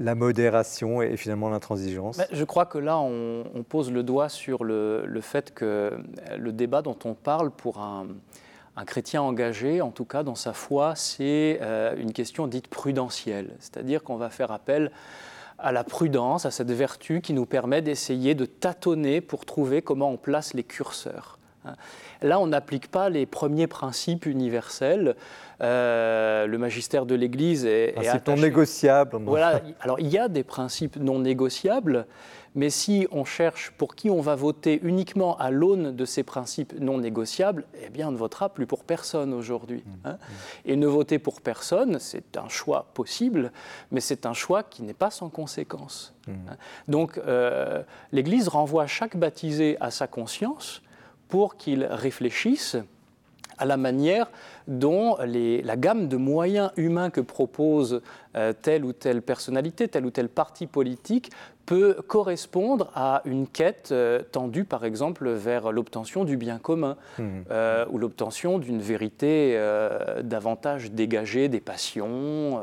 la 0.00 0.14
modération 0.14 1.02
et 1.02 1.16
finalement 1.16 1.50
l'intransigeance 1.50 2.20
Je 2.32 2.44
crois 2.44 2.64
que 2.64 2.78
là, 2.78 2.98
on, 2.98 3.44
pose 3.68 3.92
le 3.92 4.02
doigt 4.02 4.30
sur 4.30 4.64
le, 4.64 5.20
fait 5.20 5.52
que 5.52 5.92
le 6.36 6.52
débat 6.52 6.82
dont 6.82 6.98
on 7.04 7.14
parle 7.14 7.50
pour 7.50 7.78
un, 7.78 8.06
chrétien 8.86 9.20
engagé, 9.20 9.82
en 9.82 9.90
tout 9.90 10.06
cas 10.06 10.22
dans 10.22 10.34
sa 10.34 10.54
foi, 10.54 10.94
c'est 10.96 11.58
euh, 11.60 11.94
une 11.98 12.14
question 12.14 12.46
dite 12.46 12.68
prudentielle. 12.68 13.54
C'est-à-dire 13.58 14.02
qu'on 14.02 14.16
va 14.16 14.30
faire 14.30 14.50
appel 14.52 14.90
à 15.58 15.70
la 15.70 15.84
prudence, 15.84 16.46
à 16.46 16.50
cette 16.50 16.70
vertu 16.70 17.20
qui 17.20 17.34
nous 17.34 17.44
permet 17.44 17.82
d'essayer 17.82 18.34
de 18.34 18.46
tâtonner 18.46 19.20
pour 19.20 19.44
trouver 19.44 19.82
comment 19.82 20.10
on 20.10 20.16
place 20.16 20.54
les 20.54 20.64
curseurs. 20.64 21.38
Hein. 21.66 21.74
Là, 22.22 22.40
on 22.40 22.46
n'applique 22.46 22.90
pas 22.90 23.10
les 23.10 23.26
premiers 23.26 23.66
principes 23.66 24.24
universels. 24.24 25.14
Euh, 25.60 26.46
le 26.46 26.58
magistère 26.58 27.04
de 27.04 27.14
l'Église 27.14 27.66
est, 27.66 27.94
est 27.98 28.28
non 28.28 28.36
négociable. 28.36 29.18
Voilà. 29.24 29.60
Alors, 29.80 30.00
il 30.00 30.08
y 30.08 30.18
a 30.18 30.28
des 30.28 30.42
principes 30.42 30.96
non 30.96 31.18
négociables, 31.18 32.06
mais 32.54 32.70
si 32.70 33.06
on 33.12 33.24
cherche 33.24 33.70
pour 33.72 33.94
qui 33.94 34.10
on 34.10 34.20
va 34.20 34.34
voter 34.34 34.80
uniquement 34.82 35.36
à 35.36 35.50
l'aune 35.50 35.94
de 35.94 36.04
ces 36.04 36.22
principes 36.22 36.72
non 36.80 36.98
négociables, 36.98 37.64
eh 37.84 37.90
bien, 37.90 38.08
on 38.08 38.12
ne 38.12 38.16
votera 38.16 38.48
plus 38.48 38.66
pour 38.66 38.84
personne 38.84 39.34
aujourd'hui. 39.34 39.84
Mmh. 39.84 40.08
Hein. 40.08 40.18
Et 40.64 40.76
ne 40.76 40.86
voter 40.86 41.18
pour 41.18 41.42
personne, 41.42 41.98
c'est 41.98 42.38
un 42.38 42.48
choix 42.48 42.86
possible, 42.94 43.52
mais 43.90 44.00
c'est 44.00 44.24
un 44.26 44.34
choix 44.34 44.62
qui 44.62 44.82
n'est 44.82 44.94
pas 44.94 45.10
sans 45.10 45.28
conséquence. 45.28 46.14
Mmh. 46.26 46.32
Hein. 46.32 46.56
Donc, 46.88 47.18
euh, 47.18 47.82
l'Église 48.12 48.48
renvoie 48.48 48.86
chaque 48.86 49.16
baptisé 49.16 49.76
à 49.80 49.90
sa 49.90 50.06
conscience 50.06 50.82
pour 51.28 51.56
qu'il 51.56 51.84
réfléchisse 51.84 52.76
à 53.60 53.66
la 53.66 53.76
manière 53.76 54.30
dont 54.66 55.16
la 55.18 55.76
gamme 55.76 56.08
de 56.08 56.16
moyens 56.16 56.72
humains 56.76 57.10
que 57.10 57.20
propose 57.20 58.00
euh, 58.36 58.52
telle 58.52 58.84
ou 58.84 58.92
telle 58.92 59.22
personnalité, 59.22 59.86
tel 59.86 60.06
ou 60.06 60.10
tel 60.10 60.28
parti 60.28 60.66
politique 60.66 61.30
peut 61.70 62.02
correspondre 62.08 62.90
à 62.96 63.22
une 63.24 63.46
quête 63.46 63.90
euh, 63.92 64.22
tendue, 64.32 64.64
par 64.64 64.84
exemple, 64.84 65.30
vers 65.30 65.70
l'obtention 65.70 66.24
du 66.24 66.36
bien 66.36 66.58
commun 66.58 66.96
mmh. 67.16 67.22
euh, 67.52 67.86
ou 67.92 67.98
l'obtention 67.98 68.58
d'une 68.58 68.80
vérité 68.80 69.52
euh, 69.54 70.20
davantage 70.24 70.90
dégagée 70.90 71.48
des 71.48 71.60
passions. 71.60 72.60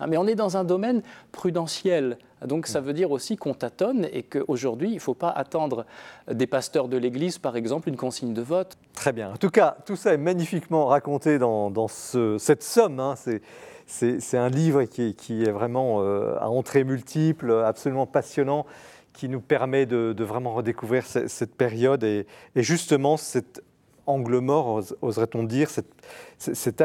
Hein, 0.00 0.06
mais 0.08 0.16
on 0.16 0.26
est 0.26 0.34
dans 0.34 0.56
un 0.56 0.64
domaine 0.64 1.02
prudentiel. 1.30 2.18
Donc 2.44 2.66
ça 2.66 2.80
mmh. 2.80 2.84
veut 2.84 2.92
dire 2.94 3.12
aussi 3.12 3.36
qu'on 3.36 3.54
tâtonne 3.54 4.08
et 4.12 4.24
qu'aujourd'hui, 4.24 4.88
il 4.88 4.94
ne 4.96 5.00
faut 5.00 5.14
pas 5.14 5.30
attendre 5.30 5.86
des 6.28 6.48
pasteurs 6.48 6.88
de 6.88 6.96
l'Église, 6.96 7.38
par 7.38 7.54
exemple, 7.54 7.88
une 7.88 7.96
consigne 7.96 8.34
de 8.34 8.42
vote. 8.42 8.76
Très 8.92 9.12
bien. 9.12 9.30
En 9.34 9.36
tout 9.36 9.50
cas, 9.50 9.76
tout 9.86 9.94
ça 9.94 10.14
est 10.14 10.18
magnifiquement 10.18 10.86
raconté 10.86 11.38
dans, 11.38 11.86
cette 11.86 12.64
somme. 12.64 12.98
Hein. 12.98 13.14
C'est 13.16 13.40
c'est 13.88 14.36
un 14.36 14.50
livre 14.50 14.84
qui, 14.84 15.42
est 15.42 15.50
vraiment 15.50 16.02
euh, 16.02 16.36
à 16.40 16.50
entrée 16.50 16.84
multiple, 16.84 17.50
absolument 17.64 18.06
passionnant, 18.06 18.66
qui 19.14 19.30
nous 19.30 19.40
permet 19.40 19.86
de, 19.86 20.14
vraiment 20.22 20.52
redécouvrir 20.52 21.04
cette, 21.06 21.54
période 21.56 22.04
et, 22.04 22.26
justement 22.54 23.16
cet 23.16 23.62
angle 24.06 24.38
mort, 24.38 24.82
oserait-on 25.00 25.42
dire, 25.42 25.70
cette, 25.70 26.82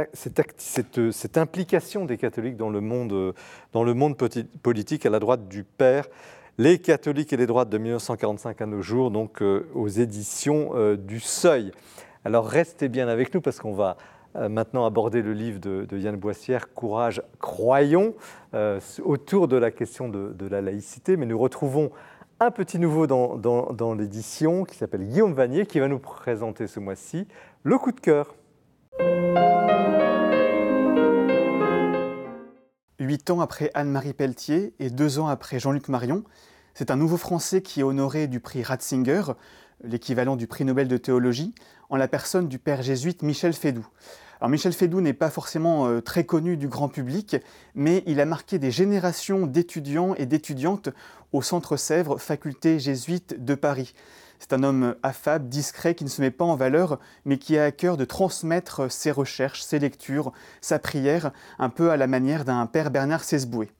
implication 1.38 2.06
des 2.06 2.18
catholiques 2.18 2.58
dans 2.58 2.70
le, 2.70 2.82
monde, 2.82 3.34
politique 4.63 5.06
à 5.06 5.10
la 5.10 5.20
droite 5.20 5.50
du 5.50 5.66
Père. 5.66 6.08
Les 6.58 6.80
catholiques 6.80 7.34
et 7.34 7.38
les 7.38 7.48
droites 7.48 7.70
de 7.70 7.78
1945 7.80 8.62
à 8.62 8.66
nos 8.66 8.82
jours, 8.82 9.12
donc 9.12 9.42
euh, 9.42 9.68
aux 9.74 9.88
éditions 9.88 10.72
euh, 10.76 10.96
du 10.96 11.20
Seuil. 11.20 11.72
Alors 12.24 12.48
restez 12.48 12.89
bien 12.89 13.08
avec 13.08 13.34
nous 13.34 13.42
parce 13.42 13.60
qu'on 13.60 13.74
va 13.74 13.98
maintenant 14.36 14.86
aborder 14.86 15.22
le 15.22 15.34
livre 15.34 15.60
de, 15.60 15.98
Yann 15.98 16.15
Boissière, 16.15 16.74
Courage, 16.74 17.22
croyons, 17.39 18.15
euh, 18.54 18.80
autour 19.04 19.48
de 19.48 19.58
la 19.58 19.72
question 19.72 20.10
de, 20.10 20.48
la 20.48 20.62
laïcité. 20.62 21.17
Mais 21.17 21.26
nous 21.26 21.38
retrouvons 21.38 21.91
un 22.39 22.52
petit 22.52 22.80
nouveau 22.80 23.08
dans, 23.08 23.93
l'édition 23.93 24.65
qui 24.65 24.76
s'appelle 24.76 25.08
Guillaume 25.08 25.34
Vanier, 25.34 25.65
qui 25.65 25.80
va 25.80 25.88
nous 25.88 26.00
présenter 26.00 26.67
ce 26.67 26.80
mois-ci 26.80 27.28
le 27.63 27.78
coup 27.78 27.91
de 27.91 28.00
cœur. 28.00 28.36
Huit 33.00 33.30
ans 33.30 33.41
après 33.41 33.69
Anne-Marie 33.74 34.13
Pelletier 34.13 34.74
et 34.80 34.89
deux 34.89 35.19
ans 35.19 35.28
après 35.28 35.60
Jean-Luc 35.60 35.88
Marion, 35.90 36.23
C'est 36.73 36.90
un 36.90 36.96
nouveau 36.96 37.17
français 37.17 37.62
qui 37.62 37.81
est 37.81 37.84
honoré 37.84 38.27
du 38.27 38.40
prix 38.40 38.63
Ratzinger, 38.63 39.23
l'équivalent 39.84 40.36
du 40.36 40.48
prix 40.48 40.65
Nobel 40.65 40.88
de 40.88 40.98
théologie, 40.98 41.54
en 41.90 41.98
la 41.98 42.08
personne 42.08 42.48
du 42.48 42.60
père 42.60 42.81
jésuite 42.81 43.21
Michel 43.21 43.54
Fédou. 43.54 43.86
Alors 44.40 44.50
Michel 44.50 44.73
Fédou 44.73 45.02
n'est 45.02 45.13
pas 45.13 45.29
forcément 45.29 45.88
euh, 45.88 46.02
très 46.02 46.25
connu 46.25 46.58
du 46.58 46.67
grand 46.67 46.90
public, 46.90 47.38
mais 47.75 48.04
il 48.08 48.19
a 48.19 48.25
marqué 48.25 48.60
des 48.60 48.71
générations 48.71 49.48
d'étudiants 49.48 50.15
et 50.15 50.25
d'étudiantes 50.25 50.90
au 51.31 51.42
Centre 51.42 51.77
Sèvres, 51.77 52.17
faculté 52.17 52.79
jésuite 52.79 53.44
de 53.44 53.56
Paris. 53.56 53.94
C'est 54.40 54.54
un 54.54 54.63
homme 54.63 54.96
affable, 55.04 55.48
discret, 55.48 55.96
qui 55.96 56.04
ne 56.04 56.10
se 56.10 56.21
met 56.21 56.31
pas 56.31 56.44
en 56.44 56.56
valeur, 56.56 57.00
mais 57.23 57.38
qui 57.38 57.58
a 57.58 57.65
à 57.65 57.71
cœur 57.71 57.96
de 57.96 58.04
transmettre 58.04 58.92
ses 58.92 59.12
recherches, 59.12 59.62
ses 59.62 59.79
lectures, 59.79 60.34
sa 60.60 60.79
prière, 60.79 61.31
un 61.60 61.69
peu 61.69 61.92
à 61.92 61.98
la 61.98 62.08
manière 62.08 62.44
d'un 62.44 62.65
père 62.65 62.92
Bernard 62.92 63.23
Sesboué. 63.23 63.71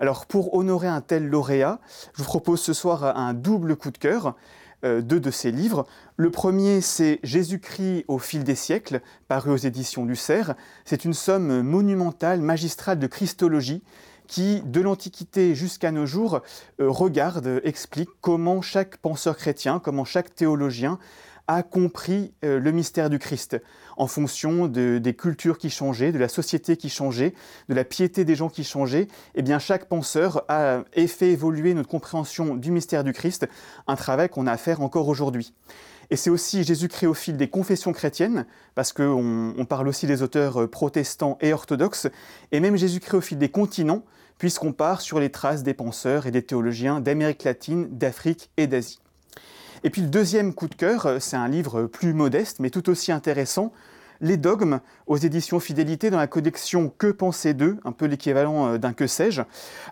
Alors 0.00 0.24
pour 0.24 0.54
honorer 0.54 0.88
un 0.88 1.02
tel 1.02 1.28
lauréat, 1.28 1.78
je 2.14 2.22
vous 2.22 2.28
propose 2.28 2.60
ce 2.60 2.72
soir 2.72 3.16
un 3.16 3.34
double 3.34 3.76
coup 3.76 3.90
de 3.90 3.98
cœur. 3.98 4.34
Euh, 4.82 5.02
deux 5.02 5.20
de 5.20 5.30
ses 5.30 5.52
livres. 5.52 5.86
Le 6.16 6.30
premier, 6.30 6.80
c'est 6.80 7.20
Jésus-Christ 7.22 8.06
au 8.08 8.18
fil 8.18 8.44
des 8.44 8.54
siècles, 8.54 9.02
paru 9.28 9.50
aux 9.50 9.56
éditions 9.56 10.06
Lucer. 10.06 10.54
C'est 10.86 11.04
une 11.04 11.12
somme 11.12 11.60
monumentale, 11.60 12.40
magistrale 12.40 12.98
de 12.98 13.06
Christologie 13.06 13.82
qui, 14.26 14.62
de 14.62 14.80
l'Antiquité 14.80 15.54
jusqu'à 15.54 15.90
nos 15.90 16.06
jours, 16.06 16.40
euh, 16.80 16.88
regarde, 16.88 17.60
explique 17.62 18.08
comment 18.22 18.62
chaque 18.62 18.96
penseur 18.96 19.36
chrétien, 19.36 19.80
comment 19.80 20.06
chaque 20.06 20.34
théologien 20.34 20.98
a 21.46 21.62
compris 21.62 22.32
euh, 22.44 22.58
le 22.58 22.70
mystère 22.70 23.10
du 23.10 23.18
Christ 23.18 23.60
en 23.96 24.06
fonction 24.06 24.66
des 24.66 25.14
cultures 25.14 25.58
qui 25.58 25.70
changeaient, 25.70 26.12
de 26.12 26.18
la 26.18 26.28
société 26.28 26.76
qui 26.76 26.88
changeait, 26.88 27.34
de 27.68 27.74
la 27.74 27.84
piété 27.84 28.24
des 28.24 28.34
gens 28.34 28.48
qui 28.48 28.64
changeaient. 28.64 29.08
Eh 29.34 29.42
chaque 29.58 29.86
penseur 29.86 30.44
a 30.48 30.82
fait 31.06 31.30
évoluer 31.30 31.74
notre 31.74 31.88
compréhension 31.88 32.54
du 32.54 32.70
mystère 32.70 33.04
du 33.04 33.12
Christ, 33.12 33.46
un 33.86 33.96
travail 33.96 34.28
qu'on 34.28 34.46
a 34.46 34.52
à 34.52 34.56
faire 34.56 34.80
encore 34.80 35.08
aujourd'hui. 35.08 35.52
Et 36.10 36.16
c'est 36.16 36.30
aussi 36.30 36.64
Jésus-Christ 36.64 37.06
au 37.06 37.14
fil 37.14 37.36
des 37.36 37.48
confessions 37.48 37.92
chrétiennes, 37.92 38.46
parce 38.74 38.92
qu'on 38.92 39.54
on 39.56 39.64
parle 39.64 39.86
aussi 39.86 40.06
des 40.06 40.22
auteurs 40.22 40.62
euh, 40.62 40.66
protestants 40.66 41.38
et 41.40 41.52
orthodoxes, 41.52 42.08
et 42.50 42.58
même 42.58 42.76
Jésus-Christ 42.76 43.16
au 43.16 43.20
fil 43.20 43.38
des 43.38 43.48
continents, 43.48 44.02
puisqu'on 44.36 44.72
part 44.72 45.02
sur 45.02 45.20
les 45.20 45.30
traces 45.30 45.62
des 45.62 45.74
penseurs 45.74 46.26
et 46.26 46.32
des 46.32 46.42
théologiens 46.42 47.00
d'Amérique 47.00 47.44
latine, 47.44 47.86
d'Afrique 47.90 48.50
et 48.56 48.66
d'Asie. 48.66 49.00
Et 49.82 49.90
puis 49.90 50.02
le 50.02 50.08
deuxième 50.08 50.52
coup 50.52 50.68
de 50.68 50.74
cœur, 50.74 51.06
euh, 51.06 51.18
c'est 51.20 51.36
un 51.36 51.48
livre 51.48 51.84
plus 51.84 52.12
modeste, 52.12 52.60
mais 52.60 52.70
tout 52.70 52.90
aussi 52.90 53.12
intéressant, 53.12 53.72
Les 54.22 54.36
dogmes 54.36 54.80
aux 55.06 55.16
éditions 55.16 55.60
Fidélité 55.60 56.10
dans 56.10 56.18
la 56.18 56.26
collection 56.26 56.92
Que 56.98 57.10
penser 57.10 57.54
d'eux, 57.54 57.78
un 57.86 57.92
peu 57.92 58.04
l'équivalent 58.04 58.74
euh, 58.74 58.78
d'un 58.78 58.92
que 58.92 59.06
sais-je. 59.06 59.40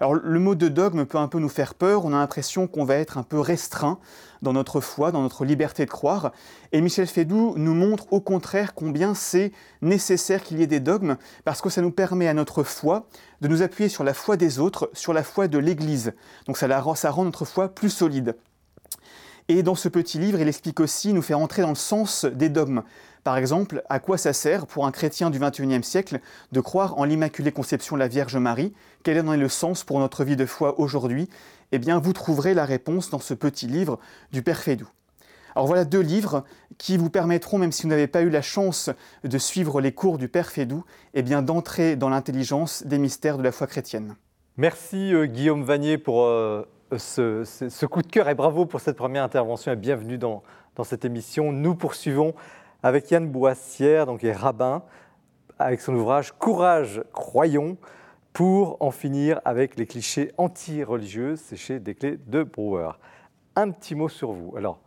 Alors 0.00 0.12
le 0.12 0.38
mot 0.38 0.54
de 0.54 0.68
dogme 0.68 1.06
peut 1.06 1.16
un 1.16 1.28
peu 1.28 1.38
nous 1.38 1.48
faire 1.48 1.72
peur, 1.72 2.04
on 2.04 2.12
a 2.12 2.18
l'impression 2.18 2.66
qu'on 2.66 2.84
va 2.84 2.96
être 2.96 3.16
un 3.16 3.22
peu 3.22 3.40
restreint 3.40 3.98
dans 4.42 4.52
notre 4.52 4.82
foi, 4.82 5.10
dans 5.10 5.22
notre 5.22 5.46
liberté 5.46 5.86
de 5.86 5.90
croire. 5.90 6.32
Et 6.72 6.82
Michel 6.82 7.06
Fédou 7.06 7.54
nous 7.56 7.74
montre 7.74 8.12
au 8.12 8.20
contraire 8.20 8.74
combien 8.74 9.14
c'est 9.14 9.52
nécessaire 9.80 10.42
qu'il 10.42 10.58
y 10.58 10.62
ait 10.62 10.66
des 10.66 10.80
dogmes, 10.80 11.16
parce 11.46 11.62
que 11.62 11.70
ça 11.70 11.80
nous 11.80 11.90
permet 11.90 12.28
à 12.28 12.34
notre 12.34 12.62
foi 12.62 13.06
de 13.40 13.48
nous 13.48 13.62
appuyer 13.62 13.88
sur 13.88 14.04
la 14.04 14.12
foi 14.12 14.36
des 14.36 14.58
autres, 14.58 14.90
sur 14.92 15.14
la 15.14 15.22
foi 15.22 15.48
de 15.48 15.56
l'Église. 15.56 16.12
Donc 16.46 16.58
ça, 16.58 16.68
ça 16.94 17.10
rend 17.10 17.24
notre 17.24 17.46
foi 17.46 17.68
plus 17.68 17.90
solide. 17.90 18.36
Et 19.50 19.62
dans 19.62 19.74
ce 19.74 19.88
petit 19.88 20.18
livre, 20.18 20.40
il 20.40 20.48
explique 20.48 20.78
aussi, 20.78 21.14
nous 21.14 21.22
fait 21.22 21.32
entrer 21.32 21.62
dans 21.62 21.70
le 21.70 21.74
sens 21.74 22.26
des 22.26 22.50
dogmes. 22.50 22.82
Par 23.24 23.38
exemple, 23.38 23.82
à 23.88 23.98
quoi 23.98 24.18
ça 24.18 24.34
sert 24.34 24.66
pour 24.66 24.86
un 24.86 24.90
chrétien 24.90 25.30
du 25.30 25.38
XXIe 25.38 25.82
siècle 25.82 26.20
de 26.52 26.60
croire 26.60 26.98
en 26.98 27.04
l'Immaculée 27.04 27.50
Conception 27.50 27.96
de 27.96 28.00
la 28.00 28.08
Vierge 28.08 28.36
Marie? 28.36 28.74
Quel 29.02 29.16
est 29.16 29.36
le 29.36 29.48
sens 29.48 29.84
pour 29.84 30.00
notre 30.00 30.22
vie 30.22 30.36
de 30.36 30.44
foi 30.44 30.78
aujourd'hui? 30.78 31.30
Eh 31.72 31.78
bien, 31.78 31.98
vous 31.98 32.12
trouverez 32.12 32.52
la 32.52 32.66
réponse 32.66 33.08
dans 33.08 33.20
ce 33.20 33.32
petit 33.32 33.66
livre 33.66 33.98
du 34.32 34.42
Père 34.42 34.60
Fédou. 34.60 34.88
Alors 35.54 35.66
voilà 35.66 35.86
deux 35.86 36.00
livres 36.00 36.44
qui 36.76 36.98
vous 36.98 37.10
permettront, 37.10 37.56
même 37.58 37.72
si 37.72 37.82
vous 37.82 37.88
n'avez 37.88 38.06
pas 38.06 38.20
eu 38.20 38.30
la 38.30 38.42
chance 38.42 38.90
de 39.24 39.38
suivre 39.38 39.80
les 39.80 39.92
cours 39.92 40.18
du 40.18 40.28
Père 40.28 40.50
Fédou, 40.50 40.84
eh 41.14 41.22
bien 41.22 41.40
d'entrer 41.40 41.96
dans 41.96 42.10
l'intelligence 42.10 42.84
des 42.86 42.98
mystères 42.98 43.38
de 43.38 43.42
la 43.42 43.50
foi 43.50 43.66
chrétienne. 43.66 44.14
Merci 44.58 45.14
euh, 45.14 45.26
Guillaume 45.26 45.64
Vanier 45.64 45.98
pour 45.98 46.24
euh, 46.24 46.64
ce, 46.96 47.86
coup 47.86 48.02
de 48.02 48.06
cœur 48.06 48.28
et 48.28 48.34
bravo 48.34 48.66
pour 48.66 48.80
cette 48.80 48.96
première 48.96 49.22
intervention 49.22 49.72
et 49.72 49.76
bienvenue 49.76 50.18
dans, 50.18 50.42
cette 50.84 51.04
émission. 51.04 51.52
Nous 51.52 51.74
poursuivons 51.74 52.34
avec 52.82 53.10
Yann 53.10 53.28
Boissière, 53.28 54.06
donc 54.06 54.22
est 54.22 54.32
rabbin, 54.32 54.82
avec 55.58 55.80
son 55.80 55.94
ouvrage 55.94 56.32
Courage, 56.38 57.02
croyons, 57.12 57.76
pour 58.32 58.76
en 58.80 58.92
finir 58.92 59.40
avec 59.44 59.76
les 59.76 59.86
clichés 59.86 60.32
anti-religieux. 60.38 61.34
C'est 61.34 61.56
chez 61.56 61.80
Desclés 61.80 62.18
de 62.28 62.44
Brouwer. 62.44 62.92
Un 63.56 63.70
petit 63.70 63.96
mot 63.96 64.08
sur 64.08 64.30
vous. 64.30 64.54
Alors, 64.56 64.78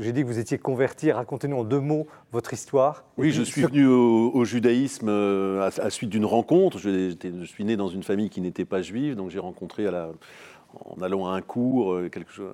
j'ai 0.00 0.12
dit 0.12 0.20
que 0.20 0.26
vous 0.26 0.38
étiez 0.38 0.58
converti. 0.58 1.10
Racontez-nous 1.10 1.56
en 1.56 1.64
deux 1.64 1.80
mots 1.80 2.06
votre 2.32 2.52
histoire. 2.52 3.04
Oui, 3.16 3.30
je 3.30 3.42
suis 3.42 3.62
venu 3.62 3.86
au, 3.86 4.44
judaïsme 4.44 5.08
euh, 5.08 5.70
à, 5.70 5.84
la 5.84 5.90
suite 5.90 6.10
d'une 6.10 6.26
rencontre. 6.26 6.76
Je, 6.78 7.14
je, 7.22 7.44
suis 7.44 7.64
né 7.64 7.78
dans 7.78 7.88
une 7.88 8.02
famille 8.02 8.28
qui 8.28 8.42
n'était 8.42 8.66
pas 8.66 8.82
juive, 8.82 9.14
donc 9.14 9.30
j'ai 9.30 9.38
rencontré 9.38 9.86
à 9.86 9.90
la, 9.90 10.10
en 10.74 11.00
allant 11.00 11.26
à 11.26 11.30
un 11.30 11.40
cours, 11.40 11.94
euh, 11.94 12.08
quelque 12.08 12.30
chose, 12.30 12.52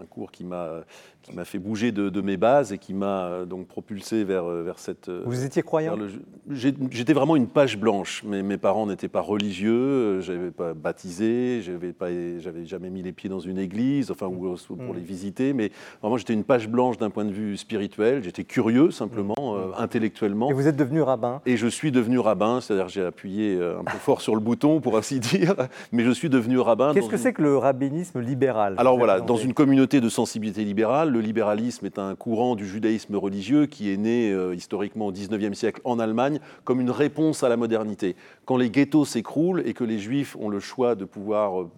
un, 0.00 0.04
cours 0.06 0.30
qui 0.30 0.44
m'a 0.44 0.84
qui 1.26 1.34
m'a 1.34 1.44
fait 1.44 1.58
bouger 1.58 1.92
de, 1.92 2.20
mes 2.20 2.36
bases 2.36 2.72
et 2.72 2.78
qui 2.78 2.94
m'a 2.94 3.26
euh, 3.26 3.44
donc 3.44 3.66
propulsé 3.66 4.24
vers 4.24 4.44
euh, 4.44 4.62
vers 4.62 4.78
cette. 4.78 5.10
Vous 5.10 5.44
étiez 5.44 5.62
croyant 5.62 5.96
J'étais 6.50 7.12
vraiment 7.12 7.36
une 7.36 7.48
page 7.48 7.78
blanche. 7.78 8.22
Mais 8.24 8.42
mes 8.42 8.56
parents 8.56 8.86
n'étaient 8.86 9.08
pas 9.08 9.20
religieux, 9.20 10.20
j'avais 10.20 10.50
pas 10.50 10.74
baptisé, 10.74 11.60
pas, 11.98 12.08
j'avais 12.38 12.64
jamais 12.64 12.90
mis 12.90 13.02
les 13.02 13.12
pieds 13.12 13.28
dans 13.28 13.40
une 13.40 13.58
église, 13.58 14.10
enfin 14.10 14.26
ou, 14.26 14.56
pour 14.68 14.76
hmm. 14.76 14.94
les 14.94 15.02
visiter. 15.02 15.52
Mais 15.52 15.70
vraiment, 16.00 16.16
j'étais 16.16 16.32
une 16.32 16.44
page 16.44 16.68
blanche 16.68 16.98
d'un 16.98 17.10
point 17.10 17.24
de 17.24 17.32
vue 17.32 17.56
spirituel. 17.56 18.22
J'étais 18.22 18.44
curieux 18.44 18.90
simplement, 18.90 19.34
hmm. 19.38 19.72
intellectuellement. 19.78 20.50
Et 20.50 20.54
vous 20.54 20.68
êtes 20.68 20.76
devenu 20.76 21.02
rabbin 21.02 21.40
Et 21.46 21.56
je 21.56 21.66
suis 21.66 21.90
devenu 21.90 22.18
rabbin, 22.18 22.60
c'est-à-dire 22.60 22.88
j'ai 22.88 23.04
appuyé 23.04 23.60
un 23.60 23.84
peu 23.84 23.98
fort 23.98 24.20
sur 24.20 24.34
le 24.34 24.40
bouton 24.40 24.80
pour 24.80 24.96
ainsi 24.96 25.20
dire, 25.20 25.54
mais 25.92 26.04
je 26.04 26.10
suis 26.10 26.28
devenu 26.28 26.58
rabbin. 26.58 26.94
Qu'est-ce 26.94 27.08
que 27.08 27.16
c'est 27.16 27.32
que 27.32 27.42
le 27.42 27.56
rabbinisme 27.56 28.20
libéral 28.20 28.74
Alors 28.78 28.96
voilà, 28.96 29.20
dans 29.20 29.36
une 29.36 29.54
communauté 29.54 30.00
de 30.00 30.08
sensibilité 30.08 30.64
libérale, 30.64 31.15
le 31.16 31.22
libéralisme 31.22 31.86
est 31.86 31.98
un 31.98 32.14
courant 32.14 32.56
du 32.56 32.66
judaïsme 32.66 33.16
religieux 33.16 33.64
qui 33.64 33.90
est 33.90 33.96
né 33.96 34.30
euh, 34.32 34.54
historiquement 34.54 35.06
au 35.06 35.12
XIXe 35.12 35.56
siècle 35.56 35.80
en 35.84 35.98
Allemagne 35.98 36.40
comme 36.64 36.78
une 36.78 36.90
réponse 36.90 37.42
à 37.42 37.48
la 37.48 37.56
modernité. 37.56 38.16
Quand 38.44 38.58
les 38.58 38.68
ghettos 38.68 39.06
s'écroulent 39.06 39.62
et 39.64 39.72
que 39.72 39.82
les 39.82 39.98
juifs 39.98 40.36
ont 40.38 40.50
le 40.50 40.60
choix 40.60 40.94
de 40.94 41.06
pouvoir, 41.06 41.62
euh, 41.62 41.70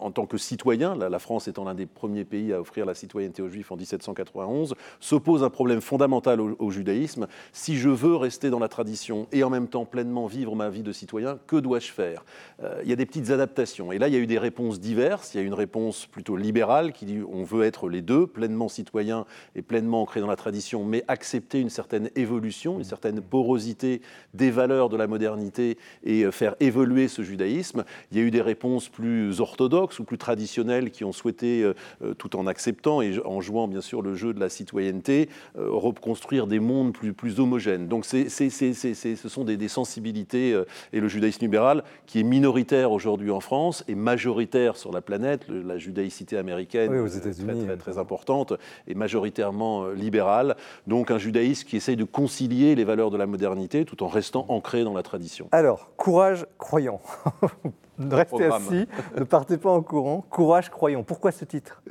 en 0.00 0.10
tant 0.10 0.26
que 0.26 0.36
citoyens, 0.36 0.94
la, 0.94 1.18
France 1.18 1.48
étant 1.48 1.64
l'un 1.64 1.74
des 1.74 1.86
premiers 1.86 2.26
pays 2.26 2.52
à 2.52 2.60
offrir 2.60 2.84
la 2.84 2.94
citoyenneté 2.94 3.40
aux 3.40 3.48
juifs 3.48 3.72
en 3.72 3.76
1791, 3.76 4.74
s'oppose 5.00 5.42
un 5.42 5.50
problème 5.50 5.80
fondamental 5.80 6.40
au, 6.40 6.70
judaïsme. 6.70 7.26
Si 7.52 7.76
je 7.76 7.88
veux 7.88 8.16
rester 8.16 8.50
dans 8.50 8.58
la 8.58 8.68
tradition 8.68 9.26
et 9.32 9.44
en 9.44 9.50
même 9.50 9.68
temps 9.68 9.86
pleinement 9.86 10.26
vivre 10.26 10.54
ma 10.56 10.68
vie 10.68 10.82
de 10.82 10.92
citoyen, 10.92 11.38
que 11.46 11.56
dois-je 11.56 11.90
faire? 11.90 12.24
Euh, 12.62 12.80
Il 12.82 12.90
y 12.90 12.92
a 12.92 12.96
des 12.96 13.06
petites 13.06 13.30
adaptations. 13.30 13.92
Et 13.92 13.98
là, 13.98 14.08
il 14.08 14.14
y 14.14 14.16
a 14.16 14.20
eu 14.20 14.26
des 14.26 14.38
réponses 14.38 14.78
diverses. 14.78 15.32
Il 15.32 15.38
y 15.38 15.40
a 15.40 15.46
une 15.46 15.54
réponse 15.54 16.04
plutôt 16.06 16.36
libérale 16.36 16.92
qui 16.92 17.06
dit 17.06 17.22
on 17.32 17.44
veut 17.44 17.64
être 17.64 17.88
les 17.88 18.02
deux, 18.02 18.26
pleinement 18.26 18.68
citoyen 18.74 19.24
et 19.56 19.62
pleinement 19.62 20.02
ancré 20.02 20.20
dans 20.20 20.26
la 20.26 20.36
tradition, 20.36 20.84
mais 20.84 21.04
accepter 21.08 21.60
une 21.60 21.70
certaine 21.70 22.10
évolution, 22.16 22.78
une 22.78 22.84
certaine 22.84 23.20
porosité 23.20 24.02
des 24.34 24.50
valeurs 24.50 24.88
de 24.88 24.96
la 24.96 25.06
modernité 25.06 25.78
et 26.04 26.24
euh, 26.24 26.30
faire 26.30 26.54
évoluer 26.60 27.08
ce 27.08 27.22
judaïsme. 27.22 27.84
Il 28.10 28.18
y 28.18 28.20
a 28.20 28.24
eu 28.24 28.30
des 28.30 28.42
réponses 28.42 28.88
plus 28.88 29.40
orthodoxes 29.40 29.98
ou 29.98 30.04
plus 30.04 30.18
traditionnelles 30.18 30.90
qui 30.90 31.04
ont 31.04 31.12
souhaité, 31.12 31.62
euh, 31.62 31.74
euh, 32.02 32.14
tout 32.14 32.36
en 32.36 32.46
acceptant 32.46 33.00
et 33.00 33.18
en 33.24 33.40
jouant 33.40 33.68
bien 33.68 33.80
sûr 33.80 34.02
le 34.02 34.14
jeu 34.14 34.34
de 34.34 34.40
la 34.40 34.48
citoyenneté, 34.48 35.28
reconstruire 35.56 36.46
des 36.46 36.60
mondes 36.60 36.92
plus, 36.92 37.12
plus 37.12 37.40
homogènes. 37.40 37.88
Donc 37.88 38.04
c'est, 38.04 38.28
ce 38.28 39.28
sont 39.28 39.44
des, 39.44 39.56
des 39.56 39.68
sensibilités 39.68 40.60
et 40.92 41.00
le 41.00 41.08
judaïsme 41.08 41.42
libéral 41.42 41.84
qui 42.06 42.20
est 42.20 42.22
minoritaire 42.22 42.92
aujourd'hui 42.92 43.30
en 43.30 43.40
France 43.40 43.84
et 43.88 43.94
majoritaire 43.94 44.76
sur 44.76 44.92
la 44.92 45.00
planète. 45.00 45.46
la 45.48 45.78
judaïcité 45.78 46.36
américaine, 46.36 46.92
aux 46.94 47.06
États-Unis, 47.06 47.64
très, 47.64 47.76
très, 47.76 47.98
importante, 47.98 48.54
est 48.88 48.94
majoritairement 48.94 49.88
libérale. 49.88 50.56
Donc 50.86 51.10
un 51.10 51.18
judaïsme 51.18 51.66
qui 51.66 51.76
essaye 51.76 51.96
de 51.96 52.04
concilier 52.04 52.74
les 52.74 52.84
valeurs 52.84 53.10
de 53.10 53.16
la 53.16 53.26
modernité 53.26 53.84
tout 53.84 54.02
en 54.02 54.08
restant 54.08 54.46
ancré 54.48 54.84
dans 54.84 54.94
la 54.94 55.02
tradition. 55.02 55.48
Alors, 55.52 55.90
courage, 55.96 56.46
croyant. 56.58 57.00
Restez 57.98 58.46
assis, 58.46 58.86
ne 59.16 59.24
partez 59.24 59.56
pas 59.56 59.70
en 59.70 59.82
courant. 59.82 60.24
Courage, 60.28 60.68
croyant. 60.68 61.04
Pourquoi 61.04 61.30
ce 61.30 61.44
titre? 61.44 61.82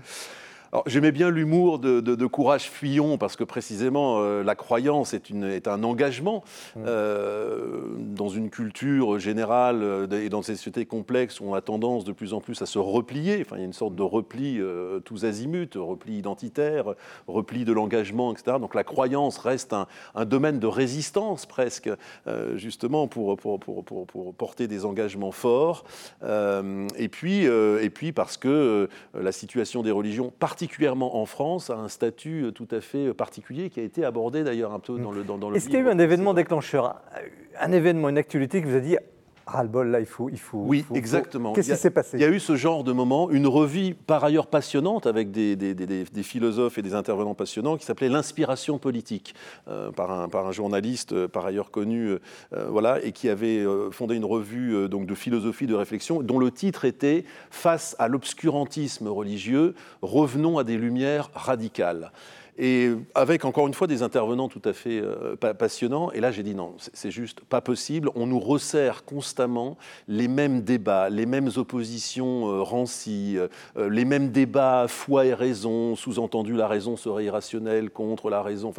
J'aimais 0.86 1.12
bien 1.12 1.30
l'humour 1.30 1.80
de, 1.80 2.26
Courage 2.26 2.64
Fillon, 2.64 3.18
parce 3.18 3.36
que 3.36 3.44
précisément, 3.44 4.20
euh, 4.20 4.44
la 4.44 4.56
croyance 4.56 5.14
est, 5.14 5.30
une, 5.30 5.44
est 5.44 5.68
un 5.68 5.84
engagement 5.84 6.44
mmh. 6.76 6.80
euh, 6.88 7.82
dans 8.00 8.30
une 8.30 8.50
culture 8.50 9.20
générale 9.20 9.84
euh, 9.84 10.22
et 10.24 10.30
dans 10.30 10.42
ces 10.42 10.56
sociétés 10.56 10.86
complexes 10.86 11.40
où 11.40 11.46
on 11.46 11.54
a 11.54 11.62
tendance 11.62 12.06
de 12.06 12.12
plus 12.12 12.34
en 12.34 12.42
plus 12.42 12.62
à 12.62 12.66
se 12.66 12.80
replier. 12.80 13.42
Enfin, 13.42 13.58
il 13.58 13.60
y 13.60 13.64
a 13.64 13.66
une 13.66 13.74
sorte 13.74 13.96
de 13.96 14.02
repli 14.02 14.60
tous 15.06 15.26
azimuts, 15.26 15.76
repli 15.76 16.18
identitaire, 16.18 16.96
repli 17.28 17.66
de 17.66 17.74
l'engagement, 17.74 18.32
etc. 18.34 18.58
Donc 18.60 18.74
la 18.74 18.84
croyance 18.84 19.38
reste 19.38 19.74
un, 19.74 19.88
un 20.16 20.26
domaine 20.26 20.60
de 20.60 20.68
résistance 20.68 21.46
presque, 21.46 21.90
justement, 22.56 23.08
pour 23.08 23.38
pour, 23.38 23.60
pour, 23.60 23.84
pour, 23.84 24.34
porter 24.34 24.68
des 24.68 24.86
engagements 24.86 25.32
forts. 25.32 25.84
et, 26.24 27.10
puis, 27.10 27.44
et 27.46 27.90
puis 27.90 28.12
parce 28.12 28.38
que 28.38 28.90
la 29.14 29.32
situation 29.32 29.84
des 29.84 29.92
religions, 29.92 30.32
particulièrement 30.40 30.63
particulièrement 30.64 31.18
en 31.18 31.26
France, 31.26 31.70
a 31.70 31.76
un 31.76 31.90
statut 31.90 32.46
euh, 32.46 32.52
tout 32.52 32.68
à 32.72 32.80
fait 32.80 33.08
euh, 33.08 33.14
particulier 33.14 33.70
qui 33.70 33.82
a 33.82 33.84
été 33.84 34.06
abordé 34.06 34.46
d'ailleurs 34.46 34.72
un 34.72 34.80
peu 34.80 34.98
dans 34.98 35.12
le 35.12 35.24
dans, 35.26 35.38
dans 35.38 35.54
Est-ce 35.54 35.66
qu'il 35.66 35.74
y 35.74 35.78
a 35.78 35.82
eu 35.82 35.90
un 35.90 36.00
événement 36.00 36.34
déclencheur, 36.34 37.02
un 37.60 37.72
événement, 37.74 38.08
une 38.08 38.18
actualité 38.18 38.62
qui 38.62 38.70
vous 38.70 38.78
a 38.78 38.80
dit 38.80 38.96
ras-le-bol, 39.46 39.90
là, 39.90 40.00
il 40.00 40.06
faut. 40.06 40.30
Il 40.30 40.40
faut 40.40 40.60
oui, 40.60 40.86
exactement. 40.94 41.54
Qu'est-ce 41.54 41.72
qui 41.72 41.78
s'est 41.78 41.92
passé? 41.92 42.18
Il 42.18 42.22
y 42.22 42.26
a 42.26 42.30
eu 42.30 42.40
ce 42.40 42.56
genre 42.56 42.84
de 42.84 42.92
moment, 42.92 43.30
une 43.30 43.48
revue 43.48 43.94
par 43.94 44.24
ailleurs 44.24 44.48
passionnante 44.48 45.06
avec 45.08 45.32
des, 45.32 45.56
des, 45.56 45.74
des, 45.74 46.04
des 46.04 46.24
philosophes 46.24 46.78
et 46.78 46.82
des 46.82 46.94
intervenants 46.94 47.36
passionnants 47.36 47.78
qui 47.78 47.86
s'appelait 47.86 48.10
L'inspiration 48.10 48.78
politique, 48.78 49.34
euh, 49.68 49.92
par, 49.92 50.12
un, 50.12 50.30
par, 50.30 50.48
un, 50.48 50.52
journaliste 50.52 51.14
euh, 51.14 51.28
par 51.28 51.46
ailleurs 51.46 51.72
connu, 51.72 52.10
euh, 52.10 52.20
voilà, 52.70 53.04
et 53.04 53.12
qui 53.12 53.30
avait 53.30 53.66
fondé 53.92 54.16
une 54.16 54.26
revue 54.26 54.88
donc, 54.90 55.06
de 55.06 55.16
philosophie, 55.16 55.68
de 55.68 55.76
réflexion, 55.76 56.22
dont 56.22 56.40
le 56.40 56.52
titre 56.52 56.86
était 56.86 57.26
Face 57.50 57.96
à 58.00 58.08
l'obscurantisme 58.08 59.08
religieux, 59.08 59.76
revenons 60.02 60.58
à 60.58 60.64
des 60.64 60.78
lumières 60.78 61.30
radicales. 61.34 62.12
Et 62.58 62.92
avec 63.16 63.46
encore 63.46 63.68
une 63.68 63.74
fois 63.74 63.88
des 63.88 64.04
intervenants 64.04 64.48
tout 64.48 64.62
à 64.66 64.74
fait 64.74 65.02
euh, 65.02 65.36
passionnants. 65.36 66.12
Et 66.12 66.20
là, 66.20 66.32
j'ai 66.32 66.44
dit 66.44 66.54
non, 66.54 66.76
c'est 66.94 67.10
juste 67.10 67.42
pas 67.42 67.62
possible. 67.62 68.10
On 68.16 68.28
nous 68.28 68.40
resserre 68.40 69.06
constamment 69.06 69.78
les 70.08 70.28
mêmes 70.28 70.62
débats, 70.62 71.10
les 71.10 71.26
mêmes 71.26 71.50
oppositions 71.56 72.52
euh, 72.52 72.62
rancies, 72.62 73.38
euh, 73.38 73.90
les 73.90 74.06
mêmes 74.06 74.30
débats 74.30 74.86
foi 74.88 75.26
et 75.26 75.34
raison, 75.34 75.96
sous-entendu 75.96 76.54
la 76.54 76.68
raison 76.68 76.96
serait 76.96 77.26
irrationnelle 77.26 77.90
contre 77.90 78.30
la 78.30 78.44
raison. 78.44 78.72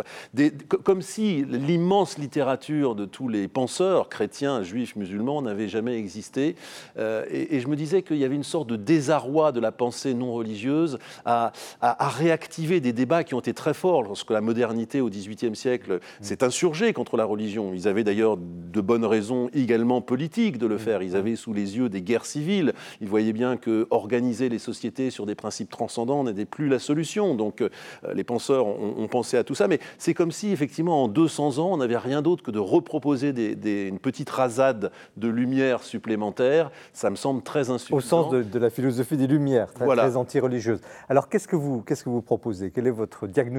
Comme 0.85 1.03
si 1.03 1.45
l'immense 1.45 2.19
littérature 2.19 2.95
de 2.95 3.05
tous 3.05 3.29
les 3.29 3.49
penseurs 3.49 4.09
chrétiens, 4.09 4.63
juifs, 4.63 4.95
musulmans 4.95 5.43
n'avait 5.43 5.69
jamais 5.69 5.97
existé. 5.97 6.57
Et, 6.97 7.61
je 7.61 7.69
me 7.69 7.77
disais 7.77 8.03
qu'il 8.03 8.17
y 8.19 8.25
avait 8.25 8.35
une 8.35 8.45
sorte 8.45 8.69
de 8.69 8.77
désarroi 8.77 9.53
de 9.53 9.61
la 9.61 9.73
pensée 9.73 10.15
non 10.15 10.33
religieuse 10.33 10.99
à, 11.25 11.53
à 11.81 12.09
réactiver 12.09 12.81
des 12.81 12.93
débats 12.93 13.25
qui 13.25 13.35
ont 13.35 13.41
été 13.41 13.55
très 13.55 13.64
fort 13.73 14.03
lorsque 14.03 14.31
la 14.31 14.41
modernité 14.41 15.01
au 15.01 15.09
XVIIIe 15.09 15.57
siècle 15.57 16.01
s'est 16.21 16.45
insurgée 16.45 16.93
contre 16.93 17.17
la 17.17 17.25
religion. 17.25 17.73
Ils 17.73 17.89
avaient 17.89 18.05
d'ailleurs 18.05 18.37
de 18.37 18.81
bonnes 18.81 19.05
raisons 19.05 19.49
également 19.55 20.01
politiques 20.01 20.59
de 20.59 20.67
le 20.67 20.79
faire. 20.79 21.03
Ils 21.03 21.17
avaient 21.17 21.37
sous 21.37 21.53
les 21.53 21.77
yeux 21.77 21.89
des 21.89 22.03
guerres 22.03 22.27
civiles. 22.27 22.75
Ils 23.01 23.09
voyaient 23.09 23.33
bien 23.33 23.57
que 23.57 23.87
organiser 23.91 24.49
les 24.49 24.59
sociétés 24.59 25.11
sur 25.11 25.27
des 25.27 25.35
principes 25.35 25.71
transcendants 25.71 26.25
n'était 26.25 26.45
plus 26.45 26.69
la 26.69 26.79
solution. 26.79 27.35
Donc 27.35 27.61
euh, 27.61 27.69
les 28.15 28.25
penseurs 28.25 28.67
ont, 28.67 29.09
pensé 29.09 29.37
à 29.37 29.45
tout 29.45 29.55
ça. 29.55 29.69
Mais 29.69 29.79
c'est 29.99 30.15
comme 30.15 30.33
si 30.33 30.51
effectivement 30.51 31.05
en 31.05 31.09
200 31.09 31.59
ans, 31.59 31.71
on 31.73 31.77
n'avait 31.77 31.97
rien 31.97 32.23
d'autre 32.23 32.43
que 32.43 32.51
de 32.51 32.59
reproposer 32.59 33.33
des, 33.33 33.89
une 33.89 33.99
petite 33.99 34.31
rasade 34.31 34.91
de 35.17 35.29
lumière 35.29 35.83
supplémentaire. 35.83 36.71
Ça 36.93 37.11
me 37.11 37.17
semble 37.17 37.43
très 37.43 37.71
insuffisant. 37.71 37.97
Au 37.97 38.01
sens 38.01 38.33
de, 38.33 38.59
la 38.59 38.71
philosophie 38.71 39.17
des 39.17 39.27
Lumières, 39.27 39.73
très, 39.73 39.85
voilà. 39.85 40.03
très 40.03 40.17
anti-religieuse. 40.17 40.81
Alors 41.09 41.29
qu'est-ce 41.29 41.49
que 41.49 41.57
vous, 41.57 41.83
qu'est-ce 41.83 42.05
que 42.05 42.09
vous 42.11 42.23
proposez? 42.23 42.71
Quel 42.71 42.87
est 42.87 42.91
votre 42.91 43.27
diagnostic? 43.27 43.54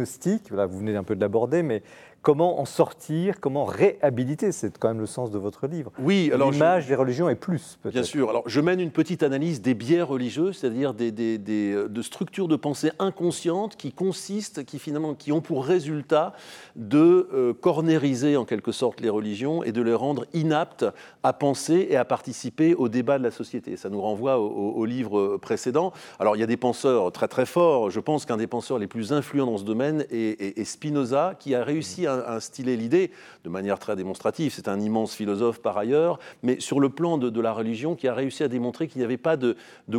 Vous 0.67 0.79
venez 0.79 0.95
un 0.95 1.03
peu 1.03 1.15
de 1.15 1.21
l'aborder, 1.21 1.63
mais 1.63 1.83
comment 2.25 2.59
en 2.59 2.65
sortir, 2.65 3.39
comment 3.39 3.65
réhabiliter 3.65 4.51
C'est 4.51 4.79
quand 4.79 4.87
même 4.87 4.99
le 4.99 5.05
sens 5.05 5.29
de 5.29 5.37
votre 5.37 5.67
livre. 5.67 5.91
Oui, 5.99 6.31
alors 6.33 6.49
l'image 6.49 6.87
des 6.87 6.95
religions 6.95 7.29
est 7.29 7.35
plus. 7.35 7.77
Bien 7.85 8.01
sûr. 8.01 8.31
Alors 8.31 8.41
je 8.47 8.59
mène 8.61 8.79
une 8.79 8.89
petite 8.89 9.21
analyse 9.21 9.61
des 9.61 9.75
biais 9.75 10.01
religieux, 10.01 10.51
c'est-à-dire 10.51 10.95
des, 10.95 11.11
des, 11.11 11.37
euh, 11.71 11.87
de 11.87 12.01
structures 12.01 12.47
de 12.47 12.55
pensée 12.55 12.91
inconscientes 12.97 13.75
qui 13.75 13.91
consistent, 13.91 14.65
qui 14.65 14.79
finalement, 14.79 15.13
qui 15.13 15.31
ont 15.31 15.39
pour 15.39 15.63
résultat 15.63 16.33
de 16.75 17.29
euh, 17.31 17.53
cornériser 17.53 18.37
en 18.37 18.45
quelque 18.45 18.71
sorte 18.71 19.01
les 19.01 19.09
religions 19.09 19.61
et 19.61 19.71
de 19.71 19.83
les 19.83 19.93
rendre 19.93 20.25
inaptes 20.33 20.85
à 21.21 21.31
penser 21.31 21.85
et 21.91 21.95
à 21.95 22.05
participer 22.05 22.73
au 22.73 22.89
débat 22.89 23.19
de 23.19 23.23
la 23.23 23.31
société. 23.31 23.77
Ça 23.77 23.89
nous 23.89 24.01
renvoie 24.01 24.39
au, 24.39 24.83
livre 24.85 25.37
précédent. 25.37 25.93
Alors 26.17 26.35
il 26.35 26.39
y 26.39 26.43
a 26.43 26.47
des 26.47 26.57
penseurs 26.57 27.11
très 27.11 27.27
très 27.27 27.45
forts. 27.45 27.91
Je 27.91 27.99
pense 27.99 28.25
qu'un 28.25 28.37
des 28.37 28.47
penseurs 28.47 28.79
les 28.79 28.87
plus 28.87 29.13
influents 29.13 29.45
dans 29.45 29.57
ce 29.59 29.63
domaine 29.63 30.05
est, 30.09 30.57
est 30.59 30.65
Spinoza, 30.65 31.35
qui 31.37 31.53
a 31.53 31.63
réussi 31.63 32.07
à 32.07 32.14
instiller 32.27 32.77
l'idée 32.77 33.11
de 33.43 33.49
manière 33.49 33.79
très 33.79 33.95
démonstrative. 33.95 34.53
C'est 34.53 34.67
un 34.67 34.79
immense 34.79 35.13
philosophe 35.13 35.61
par 35.61 35.77
ailleurs, 35.77 36.19
mais 36.43 36.59
sur 36.59 36.79
le 36.79 36.89
plan 36.89 37.17
de, 37.17 37.41
la 37.41 37.51
religion, 37.51 37.95
qui 37.95 38.07
a 38.07 38.13
réussi 38.13 38.43
à 38.43 38.47
démontrer 38.47 38.87
qu'il 38.87 38.99
n'y 38.99 39.05
avait 39.05 39.17
pas 39.17 39.37
de, 39.37 39.55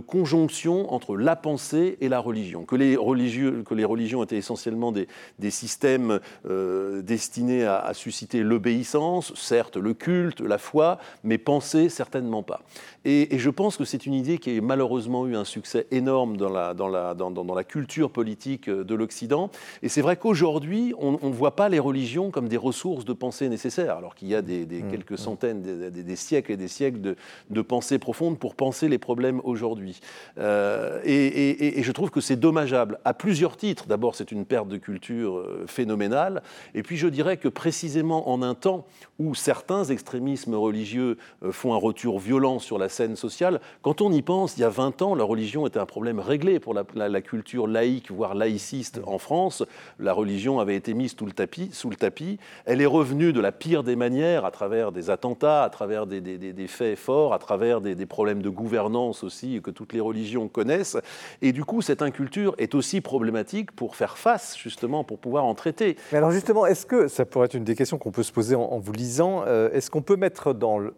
conjonction 0.06 0.92
entre 0.92 1.16
la 1.16 1.36
pensée 1.36 1.96
et 2.00 2.08
la 2.08 2.18
religion, 2.18 2.64
que 2.64 2.76
les, 2.76 2.96
religions 2.96 4.22
étaient 4.22 4.36
essentiellement 4.36 4.92
des, 4.92 5.06
systèmes 5.50 6.20
euh, 6.48 7.02
destinés 7.02 7.64
à, 7.64 7.92
susciter 7.94 8.42
l'obéissance, 8.42 9.32
certes 9.34 9.76
le 9.76 9.94
culte, 9.94 10.40
la 10.40 10.58
foi, 10.58 10.98
mais 11.24 11.38
penser 11.38 11.88
certainement 11.88 12.42
pas. 12.42 12.62
Et, 13.04 13.38
je 13.38 13.50
pense 13.50 13.76
que 13.76 13.84
c'est 13.84 14.06
une 14.06 14.14
idée 14.14 14.38
qui 14.38 14.58
a 14.58 14.60
malheureusement 14.60 15.26
eu 15.26 15.36
un 15.36 15.44
succès 15.44 15.86
énorme 15.90 16.36
dans 16.36 16.48
la 16.48 17.64
culture 17.64 18.10
politique 18.10 18.68
de 18.68 18.94
l'Occident. 18.94 19.50
Et 19.82 19.88
c'est 19.88 20.00
vrai 20.02 20.16
qu'aujourd'hui, 20.16 20.94
on 20.98 21.12
ne 21.12 21.34
voit 21.34 21.54
pas 21.54 21.68
les 21.68 21.78
religions 21.78 22.05
comme 22.30 22.48
des 22.48 22.56
ressources 22.56 23.04
de 23.04 23.12
pensée 23.12 23.48
nécessaires, 23.48 23.96
alors 23.96 24.14
qu'il 24.14 24.28
y 24.28 24.34
a 24.34 24.42
des, 24.42 24.64
mmh, 24.64 24.90
quelques 24.90 25.12
mmh. 25.12 25.16
centaines, 25.16 25.62
des, 25.90 26.16
siècles 26.16 26.52
et 26.52 26.56
des 26.56 26.68
siècles 26.68 27.00
de, 27.00 27.16
de 27.50 27.62
pensée 27.62 27.98
profonde 27.98 28.38
pour 28.38 28.54
penser 28.54 28.88
les 28.88 28.98
problèmes 28.98 29.40
aujourd'hui. 29.44 30.00
Euh, 30.38 31.00
et, 31.04 31.82
je 31.82 31.92
trouve 31.92 32.10
que 32.10 32.20
c'est 32.20 32.36
dommageable 32.36 32.98
à 33.04 33.14
plusieurs 33.14 33.56
titres. 33.56 33.86
D'abord, 33.86 34.14
c'est 34.14 34.32
une 34.32 34.44
perte 34.44 34.68
de 34.68 34.76
culture 34.76 35.38
euh, 35.38 35.64
phénoménale, 35.66 36.42
et 36.74 36.82
puis 36.82 36.96
je 36.96 37.08
dirais 37.08 37.36
que 37.36 37.48
précisément 37.48 38.30
en 38.30 38.42
un 38.42 38.54
temps 38.54 38.86
où 39.18 39.34
certains 39.34 39.84
extrémismes 39.84 40.54
religieux 40.54 41.18
euh, 41.42 41.52
font 41.52 41.74
un 41.74 41.78
retour 41.78 42.18
violent 42.18 42.58
sur 42.58 42.78
la 42.78 42.88
scène 42.88 43.16
sociale, 43.16 43.60
quand 43.82 44.00
on 44.00 44.12
y 44.12 44.22
pense, 44.22 44.56
il 44.56 44.60
y 44.60 44.64
a 44.64 44.68
20 44.68 45.02
ans, 45.02 45.14
la 45.14 45.24
religion 45.24 45.66
était 45.66 45.78
un 45.78 45.86
problème 45.86 46.20
réglé 46.20 46.60
pour 46.60 46.74
la, 46.74 46.84
la 46.94 47.20
culture 47.20 47.66
laïque, 47.66 48.10
voire 48.10 48.34
laïciste 48.34 49.00
en 49.06 49.18
France. 49.18 49.64
La 49.98 50.12
religion 50.12 50.60
avait 50.60 50.76
été 50.76 50.94
mise 50.94 51.16
sous 51.16 51.26
le 51.26 51.32
tapis, 51.32 51.70
sous 51.72 51.85
le 51.90 51.96
tapis. 51.96 52.38
Elle 52.64 52.80
est 52.80 52.86
revenue 52.86 53.32
de 53.32 53.40
la 53.40 53.52
pire 53.52 53.82
des 53.82 53.96
manières 53.96 54.44
à 54.44 54.50
travers 54.50 54.92
des 54.92 55.10
attentats, 55.10 55.64
à 55.64 55.70
travers 55.70 56.06
des, 56.06 56.66
faits 56.68 56.98
forts, 56.98 57.34
à 57.34 57.38
travers 57.38 57.80
des, 57.80 58.06
problèmes 58.06 58.42
de 58.42 58.48
gouvernance 58.48 59.24
aussi 59.24 59.60
que 59.62 59.70
toutes 59.70 59.92
les 59.92 60.00
religions 60.00 60.48
connaissent. 60.48 60.96
Et 61.42 61.52
du 61.52 61.64
coup, 61.64 61.82
cette 61.82 62.02
inculture 62.02 62.54
est 62.58 62.74
aussi 62.74 63.00
problématique 63.00 63.72
pour 63.72 63.96
faire 63.96 64.18
face, 64.18 64.56
justement, 64.56 65.04
pour 65.04 65.18
pouvoir 65.18 65.44
en 65.44 65.54
traiter. 65.54 65.96
Mais 66.12 66.18
alors 66.18 66.30
justement, 66.30 66.66
est-ce 66.66 66.86
que, 66.86 67.08
ça 67.08 67.24
pourrait 67.24 67.46
être 67.46 67.54
une 67.54 67.64
des 67.64 67.74
questions 67.74 67.98
qu'on 67.98 68.12
peut 68.12 68.22
se 68.22 68.32
poser 68.32 68.54
en, 68.54 68.78
vous 68.78 68.92
lisant, 68.92 69.44
euh, 69.46 69.70
est-ce 69.72 69.90
qu'on 69.90 70.02
peut 70.02 70.16
mettre 70.16 70.52
dans 70.52 70.78
le, 70.78 70.94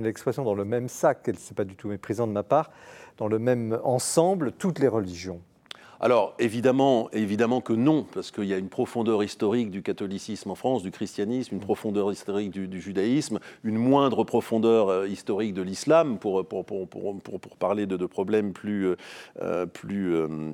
l'expression, 0.00 0.44
dans 0.44 0.54
le 0.54 0.64
même 0.64 0.88
sac, 0.88 1.20
ce 1.24 1.30
n'est 1.30 1.54
pas 1.54 1.64
du 1.64 1.74
tout 1.76 1.88
méprisant 1.88 2.26
de 2.26 2.32
ma 2.32 2.42
part, 2.42 2.70
dans 3.18 3.28
le 3.28 3.38
même 3.38 3.78
ensemble, 3.84 4.52
toutes 4.52 4.78
les 4.78 4.88
religions? 4.88 5.40
Alors 6.00 6.34
évidemment, 6.38 7.08
évidemment 7.12 7.60
que 7.60 7.72
non, 7.72 8.06
parce 8.12 8.30
qu'il 8.30 8.44
y 8.44 8.54
a 8.54 8.58
une 8.58 8.68
profondeur 8.68 9.24
historique 9.24 9.70
du 9.70 9.82
catholicisme 9.82 10.50
en 10.50 10.54
France, 10.54 10.82
du 10.82 10.90
christianisme, 10.90 11.54
une 11.54 11.60
profondeur 11.60 12.12
historique 12.12 12.50
du, 12.50 12.80
judaïsme, 12.80 13.38
une 13.64 13.78
moindre 13.78 14.24
profondeur 14.24 14.88
euh, 14.88 15.08
historique 15.08 15.54
de 15.54 15.62
l'islam, 15.62 16.18
pour, 16.18 16.46
pour, 16.46 16.64
parler 17.58 17.86
de, 17.86 18.06
problèmes 18.06 18.52
plus, 18.52 18.94
euh, 19.40 19.66
plus 19.66 20.14
euh, 20.14 20.52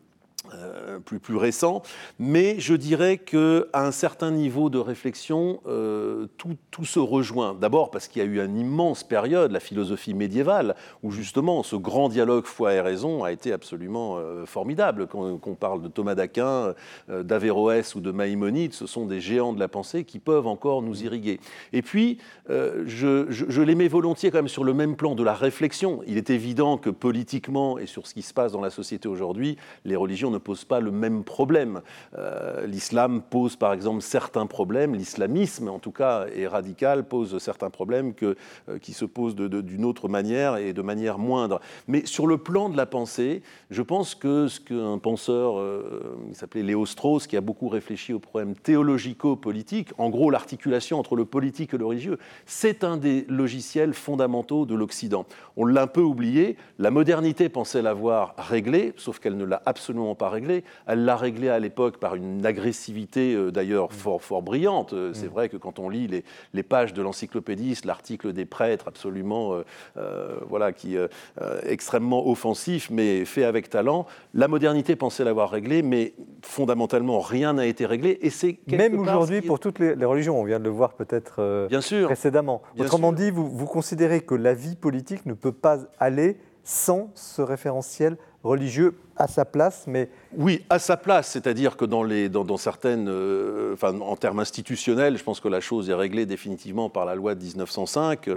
euh, 0.55 0.99
plus, 0.99 1.21
plus 1.21 1.37
récent, 1.37 1.83
mais 2.19 2.59
je 2.59 2.75
dirais 2.75 3.17
qu'à 3.17 3.63
un 3.75 3.93
certain 3.93 4.33
niveau 4.33 4.71
de 4.71 4.79
réflexion, 4.79 5.61
euh, 5.69 6.27
tout, 6.37 6.57
tout, 6.73 6.85
se 6.85 6.99
rejoint. 6.99 7.55
D'abord 7.55 7.93
parce 7.93 8.09
qu'il 8.09 8.23
y 8.23 8.25
a 8.25 8.29
eu 8.29 8.45
une 8.45 8.59
immense 8.59 9.05
période, 9.05 9.53
la 9.53 9.61
philosophie 9.61 10.15
médiévale, 10.15 10.75
où 11.05 11.13
justement 11.13 11.63
ce 11.63 11.77
grand 11.77 12.09
dialogue 12.09 12.47
foi 12.47 12.75
et 12.75 12.81
raison 12.81 13.23
a 13.23 13.31
été 13.31 13.53
absolument 13.53 14.17
euh, 14.17 14.45
formidable. 14.45 15.07
Quand 15.07 15.39
on 15.47 15.55
parle 15.55 15.81
de 15.81 15.89
Thomas 15.89 16.17
d'Aquin, 16.17 16.75
d'Averroès 17.09 17.95
ou 17.95 18.01
de 18.01 18.11
Maïmonide, 18.11 18.73
ce 18.73 18.87
sont 18.87 19.07
des 19.07 19.21
géants 19.21 19.53
de 19.53 19.61
la 19.61 19.69
pensée 19.69 20.05
qui 20.05 20.19
peuvent 20.19 20.49
encore 20.49 20.83
nous 20.83 21.05
irriguer. 21.05 21.39
Et 21.73 21.83
puis, 21.83 22.19
je, 22.49 23.27
je, 23.29 23.45
je 23.49 23.63
les 23.63 23.75
mets 23.75 23.89
volontiers 23.89 24.31
quand 24.31 24.39
même 24.39 24.49
sur 24.49 24.65
le 24.65 24.75
même 24.75 24.97
plan 24.97 25.15
de 25.15 25.23
la 25.23 25.35
réflexion. 25.35 26.01
Il 26.07 26.17
est 26.17 26.31
évident 26.31 26.79
que 26.79 26.91
politiquement 26.91 27.79
et 27.79 27.87
sur 27.87 28.07
ce 28.07 28.15
qui 28.15 28.23
se 28.23 28.35
passe 28.35 28.53
dans 28.53 28.61
la 28.61 28.71
société 28.71 29.09
aujourd'hui, 29.09 29.57
les 29.85 29.97
religions 29.97 30.32
ne 30.33 30.39
pose 30.39 30.65
pas 30.65 30.81
le 30.81 30.91
même 30.91 31.25
problème. 31.25 31.83
Euh, 32.19 32.67
l'islam 32.67 33.23
pose 33.23 33.57
par 33.57 33.73
exemple 33.73 34.03
certains 34.03 34.47
problèmes, 34.47 34.95
l'islamisme 34.95 35.69
en 35.69 35.79
tout 35.79 35.93
cas 35.93 36.27
est 36.35 36.47
radical, 36.47 37.05
pose 37.05 37.39
certains 37.39 37.71
problèmes 37.71 38.15
euh, 38.23 38.35
qui 38.81 38.93
se 38.93 39.05
posent 39.05 39.37
d'une 39.37 39.85
autre 39.85 40.09
manière 40.09 40.57
et 40.57 40.73
de 40.73 40.83
manière 40.83 41.19
moindre. 41.19 41.61
Mais 41.87 42.05
sur 42.07 42.27
le 42.27 42.39
plan 42.39 42.69
de 42.69 42.77
la 42.77 42.87
pensée, 42.87 43.43
je 43.71 43.83
pense 43.83 44.15
que 44.15 44.49
ce 44.49 44.61
qu'un 44.61 44.99
penseur, 44.99 45.59
euh, 45.59 46.17
il 46.29 46.35
s'appelait 46.35 46.63
Léo 46.63 46.87
Strauss, 46.87 47.27
qui 47.27 47.37
a 47.37 47.41
beaucoup 47.41 47.69
réfléchi 47.69 48.13
aux 48.13 48.19
problèmes 48.19 48.55
théologico-politiques, 48.55 49.91
en 49.99 50.11
gros 50.11 50.31
l'articulation 50.31 50.99
entre 50.99 51.17
le 51.17 51.25
politique 51.25 51.75
et 51.75 51.79
le 51.79 51.87
religieux, 51.87 52.19
c'est 52.47 52.85
un 52.85 52.97
des 52.97 53.25
logiciels 53.29 53.95
fondamentaux 53.95 54.67
de 54.67 54.75
l'Occident. 54.75 55.27
On 55.57 55.65
l'a 55.65 55.83
un 55.83 55.87
peu 55.87 56.01
oublié, 56.01 56.57
la 56.79 56.91
modernité 56.91 57.49
pensait 57.49 57.83
l'avoir 57.83 58.35
réglé, 58.39 58.93
sauf 58.97 59.19
qu'elle 59.19 59.37
ne 59.37 59.45
l'a 59.45 59.63
absolument 59.67 60.15
pas 60.15 60.22
réglé. 60.29 60.65
Elle 60.87 61.05
l'a 61.05 61.17
réglé 61.17 61.49
à 61.49 61.59
l'époque 61.59 61.99
par 61.99 62.15
une 62.15 62.45
agressivité 62.45 63.35
euh, 63.35 63.51
d'ailleurs 63.51 63.93
fort, 63.93 64.23
fort 64.23 64.43
brillante. 64.43 64.93
Euh, 64.93 65.13
c'est 65.15 65.27
mm. 65.27 65.31
vrai 65.31 65.49
que 65.49 65.57
quand 65.57 65.79
on 65.79 65.89
lit 65.89 66.07
les, 66.07 66.25
les 66.55 66.63
pages 66.63 66.93
de 66.93 67.03
l'encyclopédiste, 67.03 67.85
l'article 67.85 68.33
des 68.33 68.45
prêtres 68.45 68.89
absolument, 68.89 69.63
euh, 69.97 70.37
voilà, 70.49 70.73
qui 70.73 70.97
est 70.97 71.09
extrêmement 71.65 72.29
offensif, 72.29 72.89
mais 72.91 73.25
fait 73.25 73.45
avec 73.45 73.71
talent, 73.71 74.07
la 74.35 74.49
modernité 74.49 74.97
pensait 74.97 75.25
l'avoir 75.25 75.51
réglé, 75.51 75.83
mais 75.83 76.15
fondamentalement 76.43 77.21
rien 77.21 77.55
n'a 77.55 77.67
été 77.67 77.87
réglé. 77.87 78.19
Et 78.23 78.31
c'est 78.31 78.59
même 78.69 78.99
aujourd'hui 78.99 79.43
pour 79.43 79.61
toutes 79.61 79.79
les, 79.79 80.05
religions. 80.05 80.39
On 80.39 80.45
vient 80.45 80.59
de 80.59 80.65
le 80.65 80.71
voir 80.71 80.95
peut-être 80.95 81.69
précédemment. 82.07 82.63
Autrement 82.79 83.13
dit, 83.13 83.31
vous, 83.31 83.49
vous 83.49 83.67
considérez 83.67 84.21
que 84.21 84.35
la 84.35 84.55
vie 84.55 84.77
politique 84.77 85.27
ne 85.27 85.35
peut 85.35 85.53
pas 85.53 85.79
aller 85.99 86.37
sans 86.65 87.11
ce 87.15 87.43
référentiel 87.43 88.17
religieux 88.43 88.97
à 89.17 89.29
sa 89.29 89.45
place, 89.45 89.85
mais 89.87 90.09
oui, 90.37 90.65
à 90.71 90.79
sa 90.79 90.97
place, 90.97 91.29
c'est-à-dire 91.29 91.77
que 91.77 91.85
dans, 91.85 92.03
les, 92.03 92.29
dans, 92.29 92.57
certaines, 92.57 93.09
euh, 93.09 93.75
enfin, 93.75 94.01
en 94.01 94.17
termes 94.17 94.41
institutionnels, 94.41 95.19
je 95.19 95.25
pense 95.25 95.41
que 95.41 95.49
la 95.49 95.61
chose 95.61 95.91
est 95.91 95.95
réglée 95.95 96.25
définitivement 96.25 96.89
par 96.89 97.05
la 97.05 97.15
loi 97.15 97.35
de 97.35 97.43
1905. 97.43 98.31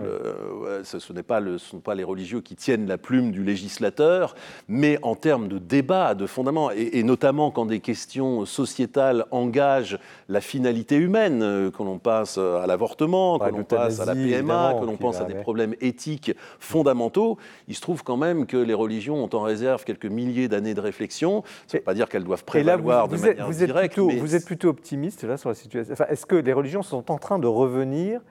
ce, 0.84 1.14
n'est 1.14 1.24
pas 1.24 1.40
le, 1.40 1.58
sont 1.58 1.80
pas 1.80 1.96
les 1.96 2.04
religieux 2.04 2.42
qui 2.42 2.56
tiennent 2.56 2.88
la 2.88 2.98
plume 2.98 3.32
du 3.32 3.44
législateur, 3.44 4.36
mais 4.68 5.00
en 5.04 5.16
termes 5.16 5.48
de 5.48 5.58
débat, 5.58 6.16
de 6.16 6.28
fondaments, 6.28 6.72
et, 6.72 7.04
notamment 7.04 7.52
quand 7.52 7.66
des 7.66 7.80
questions 7.80 8.46
sociétales 8.46 9.26
engagent 9.32 9.98
la 10.28 10.42
finalité 10.42 10.98
humaine, 10.98 11.42
euh, 11.44 11.72
que 11.72 11.84
l'on 11.84 12.00
passe 12.00 12.38
à 12.38 12.66
l'avortement, 12.68 13.40
que 13.40 13.50
l'on 13.50 13.64
passe 13.64 14.00
à 14.00 14.06
la 14.06 14.16
PMA, 14.16 14.76
que 14.80 14.86
l'on 14.86 14.98
pense 14.98 15.22
à 15.22 15.24
des 15.24 15.36
problèmes 15.36 15.76
éthiques 15.82 16.34
fondamentaux, 16.60 17.38
il 17.68 17.76
se 17.76 17.82
trouve 17.82 18.04
quand 18.04 18.18
même 18.18 18.46
que 18.46 18.58
les 18.58 18.74
religions 18.74 19.24
ont 19.24 19.30
en 19.34 19.42
réserve 19.42 19.84
quelques 19.86 20.06
milliers 20.06 20.48
d'années 20.48 20.65
de 20.74 20.82
réflexion. 20.82 21.44
Ça 21.68 21.78
ne 21.78 21.80
veut 21.80 21.84
pas 21.84 21.94
dire 21.94 22.10
qu'elles 22.10 22.24
doivent 22.24 22.44
prévaloir 22.44 23.08
vous, 23.08 23.16
de 23.18 23.22
manière 23.22 23.48
vous 23.48 23.64
êtes 23.64 23.68
directe. 23.68 23.94
Plutôt, 23.96 24.10
Vous 24.10 24.36
êtes 24.36 24.46
plutôt 24.46 24.70
optimiste 24.70 25.24
là 25.24 25.38
sur 25.38 25.50
la 25.50 25.56
situation. 25.56 25.94
Enfin, 25.94 26.06
Est-ce 26.10 26.26
que 26.26 26.36
les 26.36 26.54
religions 26.54 26.82
sont 26.82 27.12
en 27.12 27.18
train 27.18 27.40
de 27.40 27.48
revenir? 27.48 28.22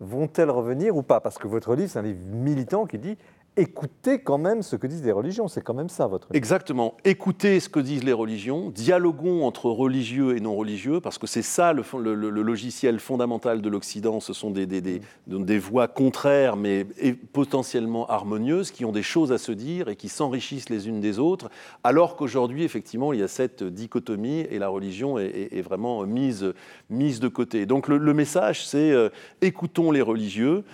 Vont-elles 0.00 0.50
revenir 0.50 0.96
ou 0.96 1.02
pas? 1.02 1.20
Parce 1.20 1.38
que 1.38 1.46
votre 1.46 1.74
livre, 1.74 1.90
c'est 1.90 1.98
un 1.98 2.02
livre 2.02 2.18
militant 2.26 2.84
qui 2.86 2.98
dit 2.98 3.16
écoutez 3.56 4.18
quand 4.20 4.38
même 4.38 4.62
ce 4.62 4.76
que 4.76 4.86
disent 4.86 5.04
les 5.04 5.12
religions. 5.12 5.48
C'est 5.48 5.60
quand 5.60 5.74
même 5.74 5.88
ça 5.88 6.06
votre. 6.06 6.28
Exactement. 6.32 6.96
Écoutez 7.04 7.60
ce 7.60 7.68
que 7.68 7.80
disent 7.80 8.04
les 8.04 8.12
religions. 8.12 8.70
Dialoguons 8.70 9.44
entre 9.44 9.70
religieux 9.70 10.36
et 10.36 10.40
non 10.40 10.56
religieux, 10.56 11.00
parce 11.00 11.18
que 11.18 11.26
c'est 11.26 11.42
ça 11.42 11.72
le, 11.72 11.82
logiciel 11.82 12.98
fondamental 12.98 13.62
de 13.62 13.68
l'Occident. 13.68 14.20
Ce 14.20 14.32
sont 14.32 14.50
des, 14.50 14.66
des, 14.66 14.80
des, 15.26 15.58
voix 15.58 15.88
contraires, 15.88 16.56
mais 16.56 16.86
potentiellement 17.32 18.08
harmonieuses, 18.08 18.70
qui 18.70 18.84
ont 18.84 18.92
des 18.92 19.02
choses 19.02 19.32
à 19.32 19.38
se 19.38 19.52
dire 19.52 19.88
et 19.88 19.96
qui 19.96 20.08
s'enrichissent 20.08 20.68
les 20.68 20.88
unes 20.88 21.00
des 21.00 21.18
autres. 21.18 21.50
Alors 21.84 22.16
qu'aujourd'hui, 22.16 22.64
effectivement, 22.64 23.12
il 23.12 23.20
y 23.20 23.22
a 23.22 23.28
cette 23.28 23.62
dichotomie 23.62 24.40
et 24.40 24.58
la 24.58 24.68
religion 24.68 25.18
est, 25.18 25.62
vraiment 25.62 26.04
mise, 26.04 26.52
mise 26.90 27.20
de 27.20 27.28
côté. 27.28 27.66
Donc 27.66 27.88
le, 27.88 28.14
message, 28.14 28.66
c'est 28.66 28.92
euh, 28.92 29.08
écoutons 29.40 29.90
les 29.90 30.02
religieux 30.02 30.64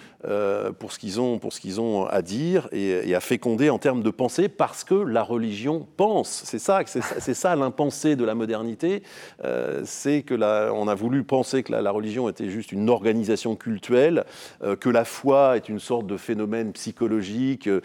pour 0.78 0.92
ce 0.92 0.98
qu'ils 0.98 1.20
ont, 1.20 1.38
qu'ils 1.60 1.80
ont 1.80 2.06
à 2.06 2.22
dire 2.22 2.68
et, 2.72 3.14
à 3.14 3.20
féconder 3.20 3.70
en 3.70 3.78
termes 3.78 4.02
de 4.02 4.10
pensée 4.10 4.48
parce 4.48 4.82
que 4.82 4.94
la 4.94 5.22
religion 5.22 5.86
pense. 5.96 6.42
C'est 6.44 6.58
ça, 6.58 6.80
c'est 6.86 7.34
ça, 7.34 7.54
l'impensé 7.54 8.16
de 8.16 8.24
la 8.24 8.34
modernité. 8.34 9.02
Euh, 9.44 9.82
c'est 9.84 10.22
que 10.22 10.34
la, 10.34 10.72
on 10.74 10.88
a 10.88 10.94
voulu 10.94 11.22
penser 11.22 11.62
que 11.62 11.72
la, 11.72 11.90
religion 11.90 12.28
était 12.28 12.48
juste 12.48 12.72
une 12.72 12.88
organisation 12.88 13.56
cultuelle, 13.56 14.24
euh, 14.62 14.76
que 14.76 14.88
la 14.88 15.04
foi 15.04 15.56
est 15.56 15.68
une 15.68 15.80
sorte 15.80 16.06
de 16.06 16.16
phénomène 16.16 16.72
psychologique, 16.72 17.68
euh, 17.68 17.80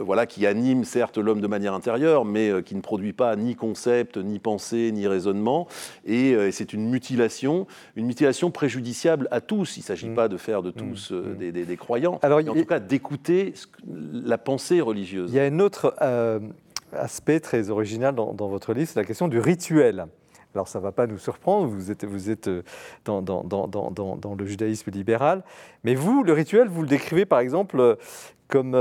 voilà, 0.00 0.26
qui 0.26 0.46
anime 0.46 0.84
certes 0.84 1.16
l'homme 1.16 1.40
de 1.40 1.46
manière 1.46 1.74
intérieure, 1.74 2.24
mais 2.24 2.62
qui 2.64 2.74
ne 2.74 2.80
produit 2.80 3.12
pas 3.12 3.34
ni 3.36 3.54
concept, 3.54 4.18
ni 4.18 4.38
pensée, 4.38 4.90
ni 4.92 5.06
raisonnement. 5.06 5.66
Et, 6.04 6.36
c'est 6.50 6.72
une 6.72 6.88
mutilation, 6.88 7.66
une 7.96 8.06
mutilation 8.06 8.50
préjudiciable 8.50 9.28
à 9.30 9.40
tous. 9.40 9.76
Il 9.76 9.80
ne 9.80 9.84
s'agit 9.84 10.08
mmh. 10.08 10.14
pas 10.14 10.28
de 10.28 10.36
faire 10.36 10.62
de 10.62 10.70
tous 10.70 11.12
mmh. 11.12 11.36
des, 11.36 11.52
des, 11.52 11.64
croyants, 11.74 12.20
Alors, 12.22 12.40
mais 12.40 12.48
en 12.48 12.54
tout 12.54 12.64
cas 12.64 12.78
d'écouter 12.78 13.54
la 13.84 14.38
pensée 14.38 14.80
religieuse. 14.80 15.32
Il 15.32 15.36
y 15.36 15.40
a 15.40 15.44
un 15.44 15.58
autre 15.58 15.96
euh, 16.00 16.38
aspect 16.92 17.40
très 17.40 17.70
original 17.70 18.14
dans, 18.14 18.48
votre 18.48 18.72
livre, 18.72 18.88
c'est 18.88 19.00
la 19.00 19.04
question 19.04 19.26
du 19.26 19.40
rituel. 19.40 20.06
Alors 20.54 20.68
ça 20.68 20.78
ne 20.78 20.84
va 20.84 20.92
pas 20.92 21.06
nous 21.06 21.18
surprendre, 21.18 21.66
vous 21.66 21.90
êtes, 21.90 22.04
vous 22.04 22.30
êtes 22.30 22.48
euh, 22.48 22.62
dans, 23.04 23.20
dans, 23.20 23.42
dans, 23.42 24.34
le 24.38 24.46
judaïsme 24.46 24.90
libéral, 24.90 25.42
mais 25.82 25.94
vous, 25.94 26.22
le 26.22 26.32
rituel, 26.32 26.68
vous 26.68 26.82
le 26.82 26.88
décrivez 26.88 27.26
par 27.26 27.40
exemple 27.40 27.80
euh, 27.80 27.96
comme 28.48 28.74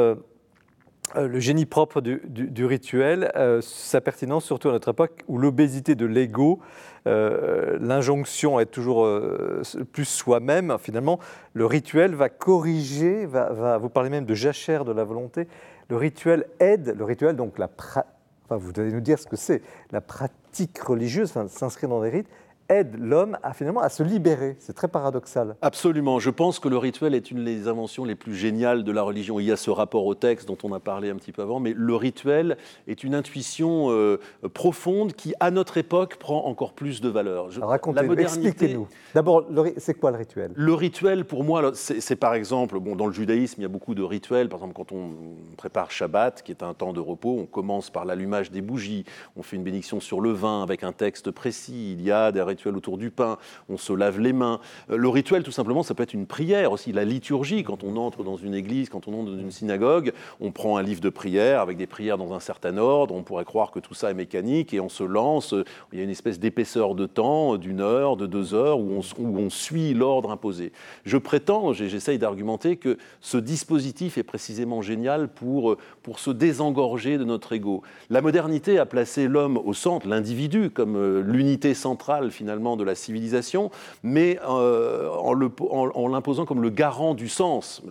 le 1.16 1.39
génie 1.39 1.66
propre 1.66 2.01
du, 2.01 2.66
rituel, 2.66 3.32
sa 3.62 4.01
pertinence 4.01 4.45
surtout 4.45 4.70
à 4.70 4.72
notre 4.72 4.89
époque 4.89 5.24
où 5.28 5.38
l'obésité 5.38 5.95
de 5.95 6.06
l'ego 6.06 6.62
euh, 7.08 7.78
l'injonction 7.80 8.58
à 8.58 8.64
être 8.64 8.72
toujours 8.72 9.06
euh, 9.06 9.62
plus 9.91 10.06
soi-même, 10.06 10.76
finalement, 10.80 11.20
le 11.53 11.68
rituel 11.68 12.16
va 12.16 12.30
corriger, 12.30 13.28
va, 13.28 13.78
vous 13.78 13.89
parlez 13.89 14.10
même 14.10 14.26
de 14.26 14.34
jachère 14.34 14.86
de 14.86 14.91
la 14.91 15.03
volonté, 15.03 15.47
le 15.89 15.97
rituel 15.97 16.47
aide, 16.60 16.95
le 16.97 17.03
rituel, 17.03 17.36
donc 17.36 17.60
la 17.60 17.70
enfin, 17.78 18.58
vous 18.58 18.72
allez 18.78 18.91
nous 18.91 19.01
dire 19.01 19.20
ce 19.20 19.28
que 19.28 19.36
c'est, 19.36 19.62
la 19.91 20.01
pratique 20.01 20.80
religieuse, 20.80 21.30
enfin, 21.30 21.47
s'inscrire 21.47 21.89
dans 21.89 22.01
des 22.01 22.10
rites, 22.10 22.30
aide 22.70 22.97
l'homme 22.99 23.38
à 23.43 23.53
finalement 23.53 23.82
à 23.82 23.89
se 23.89 24.03
libérer. 24.03 24.55
C'est 24.59 24.74
très 24.74 24.88
paradoxal. 24.88 25.55
Absolument. 25.61 26.20
Je 26.20 26.30
pense 26.30 26.59
que 26.59 26.68
le 26.68 26.78
rituel 26.78 27.13
est 27.13 27.32
une 27.32 27.43
des 27.45 27.68
inventions 27.68 28.05
les 28.05 28.16
plus 28.16 28.36
géniales 28.36 28.84
de 28.84 28.91
la 28.91 29.03
religion. 29.03 29.39
Il 29.39 29.45
y 29.45 29.51
a 29.51 29.57
ce 29.57 29.70
rapport 29.70 30.05
au 30.05 30.16
texte 30.16 30.47
dont 30.47 30.57
on 30.63 30.74
a 30.74 30.80
parlé 30.80 31.09
un 31.09 31.16
petit 31.16 31.32
peu 31.32 31.41
avant, 31.41 31.59
mais 31.59 31.74
le 31.76 31.95
rituel 31.95 32.57
est 32.88 33.03
une 33.03 33.16
intuition 33.16 33.88
euh, 33.89 34.20
profonde 34.53 35.13
qui, 35.13 35.34
à 35.39 35.51
notre 35.51 35.78
époque, 35.78 36.18
prend 36.18 36.45
encore 36.45 36.74
plus 36.74 37.01
de 37.01 37.09
valeur. 37.09 37.49
Racontez-nous, 37.61 38.13
expliquez-nous. 38.13 38.88
D'abord, 39.13 39.45
c'est 39.78 39.93
quoi 39.93 40.11
le 40.11 40.18
rituel? 40.18 40.51
Le 40.55 40.74
rituel, 40.74 41.26
pour 41.26 41.43
moi, 41.43 41.72
c'est 41.74 42.16
par 42.16 42.34
exemple, 42.34 42.80
bon, 42.80 42.95
dans 42.95 43.07
le 43.07 43.13
judaïsme, 43.13 43.61
il 43.61 43.63
y 43.63 43.66
a 43.66 43.70
beaucoup 43.70 43.95
de 43.95 44.03
rituels. 44.03 44.49
Par 44.49 44.59
exemple, 44.59 44.76
quand 44.76 44.91
on 44.91 45.11
prépare 45.57 45.91
Shabbat, 45.91 46.41
qui 46.43 46.51
est 46.51 46.63
un 46.63 46.74
temps 46.74 46.93
de 46.93 46.99
repos, 46.99 47.38
on 47.39 47.45
commence 47.45 47.89
par 47.89 48.05
l'allumage 48.05 48.51
des 48.51 48.61
bougies, 48.61 49.05
on 49.36 49.43
fait 49.43 49.55
une 49.55 49.63
bénédiction 49.63 49.99
sur 49.99 50.22
le 50.22 50.32
vin 50.32 50.63
avec 50.63 50.84
un 50.84 50.91
texte 50.91 51.32
précis. 51.32 51.93
Il 51.93 52.01
y 52.01 52.11
a 52.11 52.32
des 52.32 52.41
rituel 52.56 52.78
autour 52.78 52.97
du 52.97 53.12
pain, 53.12 53.38
on 53.70 53.78
se 53.78 53.91
lave 53.91 54.20
les 54.20 54.34
mains. 54.34 54.60
Euh, 54.89 54.97
le 54.97 55.10
rituel, 55.10 55.43
tout 55.43 55.51
simplement, 55.51 55.84
ça 55.84 55.93
peut 55.93 56.03
être 56.03 56.14
une 56.14 56.26
prière 56.26 56.72
aussi. 56.72 56.91
La 56.93 57.03
liturgie, 57.03 57.64
quand 57.64 57.84
on 57.84 57.97
entre 57.97 58.24
dans 58.24 58.38
une 58.38 58.56
église, 58.56 58.89
quand 58.89 59.08
on 59.08 59.22
entre 59.22 59.32
dans 59.32 59.38
une 59.38 59.51
synagogue, 59.51 60.14
on 60.39 60.51
prend 60.51 60.78
un 60.78 60.84
livre 60.84 61.01
de 61.01 61.10
prière 61.10 61.60
avec 61.60 61.78
des 61.78 61.88
prières 61.88 62.18
dans 62.18 62.34
un 62.34 62.39
certain 62.39 62.78
ordre. 62.78 63.14
On 63.14 63.24
pourrait 63.24 63.45
croire 63.45 63.72
que 63.72 63.80
tout 63.80 63.93
ça 63.93 64.10
est 64.10 64.14
mécanique 64.14 64.74
et 64.74 64.80
on 64.80 64.89
se 64.89 65.03
lance. 65.03 65.53
Il 65.91 65.99
y 65.99 66.01
a 66.01 66.06
une 66.06 66.10
espèce 66.10 66.39
d'épaisseur 66.39 66.95
de 66.95 67.06
temps, 67.06 67.58
d'une 67.58 67.82
heure, 67.82 68.16
de 68.16 68.26
deux 68.26 68.53
heures, 68.53 68.80
où 68.80 69.01
on, 69.20 69.49
suit 69.49 69.93
l'ordre 69.93 70.32
imposé. 70.32 70.72
Je 71.03 71.18
prétends, 71.18 71.74
j'essaye 71.74 72.18
d'argumenter 72.18 72.78
que 72.78 72.97
ce 73.22 73.38
dispositif 73.38 74.18
est 74.18 74.24
précisément 74.24 74.82
génial 74.82 75.28
pour, 75.28 75.78
pour 76.03 76.20
se 76.20 76.32
désengorger 76.32 77.18
de 77.18 77.24
notre 77.24 77.53
ego. 77.53 77.84
La 78.10 78.22
modernité 78.22 78.80
a 78.80 78.86
placé 78.86 79.28
l'homme 79.28 79.58
au 79.58 79.74
centre, 79.74 80.08
l'individu, 80.08 80.70
comme 80.70 80.95
euh, 80.95 81.22
l'unité 81.22 81.74
centrale 81.74 82.32
finalement 82.32 82.44
finalement 82.45 82.77
de 82.77 82.83
la 82.83 82.93
civilisation, 82.93 83.71
mais 84.03 84.37
euh, 84.47 85.09
en 85.09 86.07
l'imposant 86.07 86.45
comme 86.45 86.61
le 86.61 86.69
garant 86.69 87.15
du 87.15 87.27
sens. 87.27 87.81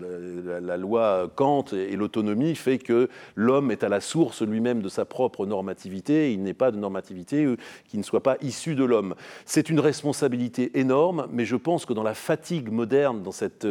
La, 0.63 0.77
loi 0.77 1.29
Kant 1.35 1.65
et, 1.73 1.97
l'autonomie 1.97 2.55
fait 2.55 2.79
que 2.79 3.09
l'homme 3.35 3.73
est 3.73 3.83
à 3.83 3.89
la 3.89 4.01
source 4.01 4.43
lui-même 4.43 4.81
de 4.81 4.89
sa 4.89 5.05
propre 5.05 5.45
normativité, 5.45 6.33
il 6.33 6.45
n'est 6.45 6.55
pas 6.55 6.71
de 6.71 6.77
normativité 6.77 7.45
euh, 7.45 7.57
qui 7.89 7.99
ne 7.99 8.05
soit 8.05 8.23
pas 8.23 8.37
issue 8.43 8.77
de 8.77 8.85
l'homme. 8.85 9.17
C'est 9.45 9.71
une 9.71 9.81
responsabilité 9.81 10.79
énorme, 10.79 11.27
mais 11.33 11.45
je 11.45 11.57
pense 11.57 11.85
que 11.85 11.93
dans 11.93 12.05
la 12.05 12.15
fatigue 12.15 12.71
moderne, 12.71 13.25
dans 13.25 13.33
cette, 13.33 13.67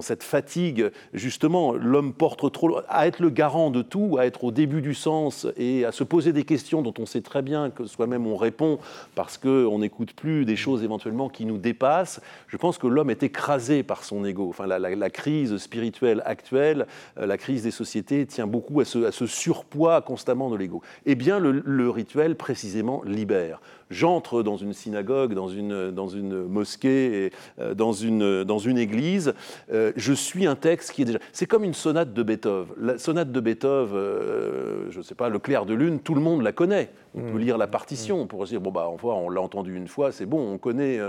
cette 0.00 0.22
fatigue, 0.22 0.92
justement, 1.12 1.72
l'homme 1.72 2.12
porte 2.12 2.52
trop 2.52 2.78
à 2.88 3.08
être 3.08 3.18
le 3.18 3.30
garant 3.30 3.72
de 3.72 3.82
tout, 3.82 4.16
à 4.20 4.26
être 4.26 4.44
au 4.44 4.52
début 4.52 4.80
du 4.80 4.94
sens 4.94 5.48
et 5.56 5.84
à 5.84 5.90
se 5.90 6.04
poser 6.04 6.32
des 6.32 6.44
questions 6.44 6.82
dont 6.82 6.94
on 7.00 7.06
sait 7.06 7.20
très 7.20 7.42
bien 7.42 7.70
que 7.70 7.84
soi-même 7.86 8.26
on 8.26 8.36
répond 8.36 8.78
parce 9.14 9.38
que 9.38 9.48
qu'on 9.64 9.78
n'écoute 9.78 10.12
plus 10.12 10.44
des 10.44 10.56
choses 10.56 10.82
éventuellement 10.82 11.28
qui 11.28 11.46
nous 11.46 11.58
dépassent, 11.58 12.20
je 12.48 12.56
pense 12.56 12.78
que 12.78 12.86
l'homme 12.86 13.10
est 13.10 13.22
écrasé 13.22 13.82
par 13.82 14.04
son 14.04 14.24
ego. 14.24 14.48
Enfin, 14.48 14.66
la, 14.66 15.10
crise 15.10 15.56
spirituelle 15.56 16.22
actuelle, 16.24 16.86
euh, 17.18 17.26
la 17.26 17.36
crise 17.36 17.62
des 17.62 17.70
sociétés 17.70 18.26
tient 18.26 18.46
beaucoup 18.46 18.80
à 18.80 18.84
ce, 18.84 19.26
surpoids 19.26 20.02
constamment 20.02 20.50
de 20.50 20.56
l'ego. 20.56 20.82
Eh 21.04 21.14
bien, 21.14 21.38
le 21.40 21.90
rituel, 21.90 22.36
précisément, 22.36 23.02
libère 23.04 23.60
j'entre 23.90 24.42
dans 24.42 24.56
une 24.56 24.72
synagogue, 24.72 25.34
dans 25.34 25.48
une, 25.48 25.90
dans 25.90 26.08
une 26.08 26.44
mosquée, 26.44 27.26
et, 27.26 27.32
euh, 27.60 27.74
dans, 27.74 27.92
une, 27.92 28.44
dans 28.44 28.58
une 28.58 28.78
église, 28.78 29.34
euh, 29.72 29.92
je 29.96 30.12
suis 30.12 30.46
un 30.46 30.56
texte 30.56 30.92
qui 30.92 31.02
est 31.02 31.04
déjà... 31.04 31.18
C'est 31.32 31.46
comme 31.46 31.64
une 31.64 31.74
sonate 31.74 32.12
de 32.12 32.22
Beethoven. 32.22 32.74
La 32.80 32.98
sonate 32.98 33.32
de 33.32 33.40
Beethoven, 33.40 33.96
euh, 33.96 34.86
je 34.90 34.98
ne 34.98 35.02
sais 35.02 35.14
pas, 35.14 35.28
Le 35.28 35.38
clair 35.38 35.66
de 35.66 35.74
lune, 35.74 36.00
tout 36.00 36.14
le 36.14 36.20
monde 36.20 36.42
la 36.42 36.52
connaît. 36.52 36.90
On 37.14 37.20
peut 37.20 37.38
mmh. 37.38 37.38
lire 37.38 37.58
la 37.58 37.66
partition 37.66 38.24
mmh. 38.24 38.28
pour 38.28 38.44
se 38.44 38.50
dire, 38.50 38.60
bon, 38.60 38.70
bah, 38.70 38.90
on 39.02 39.30
l'a 39.30 39.40
entendu 39.40 39.74
une 39.76 39.88
fois, 39.88 40.12
c'est 40.12 40.26
bon, 40.26 40.52
on 40.52 40.58
connaît. 40.58 41.00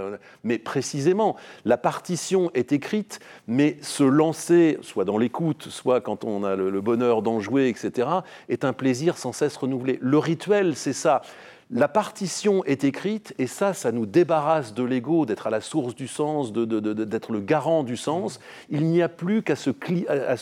mais 0.43 0.57
précisément, 0.57 1.35
la 1.65 1.77
partition 1.77 2.49
est 2.53 2.71
écrite, 2.71 3.19
mais 3.47 3.77
se 3.81 4.03
lancer, 4.03 4.77
soit 4.81 5.03
dans 5.03 5.17
l'écoute, 5.17 5.67
soit 5.69 5.99
quand 5.99 6.23
on 6.23 6.45
a 6.45 6.55
le 6.55 6.81
bonheur 6.81 7.21
d'en 7.21 7.41
jouer, 7.41 7.67
etc., 7.67 8.07
est 8.47 8.63
un 8.63 8.73
plaisir 8.73 9.17
sans 9.17 9.33
cesse 9.33 9.57
renouvelé. 9.57 9.99
Le 10.01 10.17
rituel, 10.17 10.75
c'est 10.75 10.93
ça. 10.93 11.21
La 11.69 11.89
partition 11.89 12.63
est 12.63 12.85
écrite 12.85 13.33
et 13.39 13.45
ça, 13.45 13.73
ça 13.73 13.91
nous 13.91 14.05
débarrasse 14.05 14.73
de 14.73 14.83
l'ego, 14.83 15.25
d'être 15.25 15.47
à 15.47 15.49
la 15.49 15.59
source 15.59 15.95
du 15.95 16.07
sens, 16.07 16.53
d'être 16.53 17.33
le 17.33 17.41
garant 17.41 17.83
du 17.83 17.97
sens. 17.97 18.39
Il 18.69 18.85
n'y 18.85 19.01
a 19.01 19.09
plus 19.09 19.41
qu'à 19.41 19.57
se, 19.57 19.69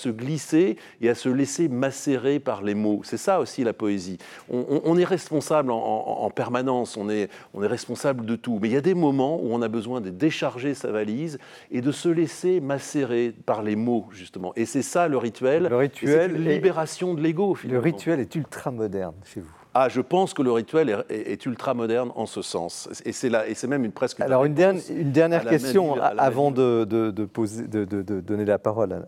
glisser 0.10 0.78
et 1.02 1.10
à 1.10 1.16
se 1.16 1.28
laisser 1.28 1.68
macérer 1.68 2.38
par 2.40 2.62
les 2.62 2.76
mots. 2.76 3.02
C'est 3.04 3.18
ça 3.18 3.40
aussi 3.40 3.64
la 3.64 3.74
poésie. 3.74 4.20
On, 4.52 4.98
est 5.00 5.04
responsable 5.04 5.72
en, 5.72 6.30
permanence, 6.30 6.96
on 6.96 7.10
est, 7.10 7.32
on 7.56 7.64
est 7.64 7.68
responsable 7.68 8.24
de 8.24 8.36
tout. 8.36 8.60
Mais 8.62 8.70
il 8.70 8.74
y 8.74 8.78
a 8.78 8.82
des 8.82 8.94
moments 8.94 9.42
où 9.42 9.48
on 9.52 9.64
a 9.64 9.68
besoin 9.68 10.02
de 10.02 10.12
décharger 10.12 10.76
sa 10.76 10.92
valise 10.92 11.40
et 11.72 11.82
de 11.82 11.92
se 11.92 12.08
laisser 12.08 12.60
macérer 12.60 13.34
par 13.48 13.64
les 13.64 13.76
mots, 13.76 14.06
justement. 14.12 14.54
Et 14.56 14.68
c'est 14.68 14.84
ça 14.84 15.08
le 15.08 15.18
rituel. 15.18 15.64
Le 15.72 15.76
rituel. 15.76 16.36
Une 16.36 16.48
libération 16.48 17.16
de 17.16 17.22
l'ego, 17.22 17.58
Le 17.68 17.80
rituel 17.80 18.20
est 18.20 18.36
ultra 18.36 18.70
moderne 18.70 19.16
chez 19.24 19.40
vous. 19.40 19.65
Ah, 19.78 19.90
je 19.90 20.00
pense 20.00 20.34
que 20.34 20.42
le 20.42 20.54
rituel 20.54 21.04
est, 21.10 21.46
ultra 21.46 21.74
moderne 21.74 22.10
en 22.16 22.26
ce 22.26 22.42
sens. 22.42 22.88
Et 23.04 23.12
c'est, 23.12 23.28
là, 23.28 23.46
et 23.46 23.56
c'est 23.56 23.68
même 23.68 23.84
une 23.84 23.92
presque. 23.92 24.22
Alors, 24.22 24.46
une, 24.46 24.54
dernière, 24.54 24.82
une 24.90 25.12
dernière 25.12 25.46
question 25.46 26.02
avant 26.02 26.50
de, 26.50 26.86
de, 26.86 27.26
poser, 27.26 27.68
de, 27.68 27.84
donner 28.02 28.46
la 28.46 28.58
parole 28.58 29.06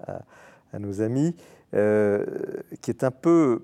à, 0.74 0.80
nos 0.80 1.02
amis, 1.02 1.34
euh, 1.74 2.26
qui 2.82 2.92
est 2.92 3.06
un, 3.06 3.12
peu, 3.12 3.64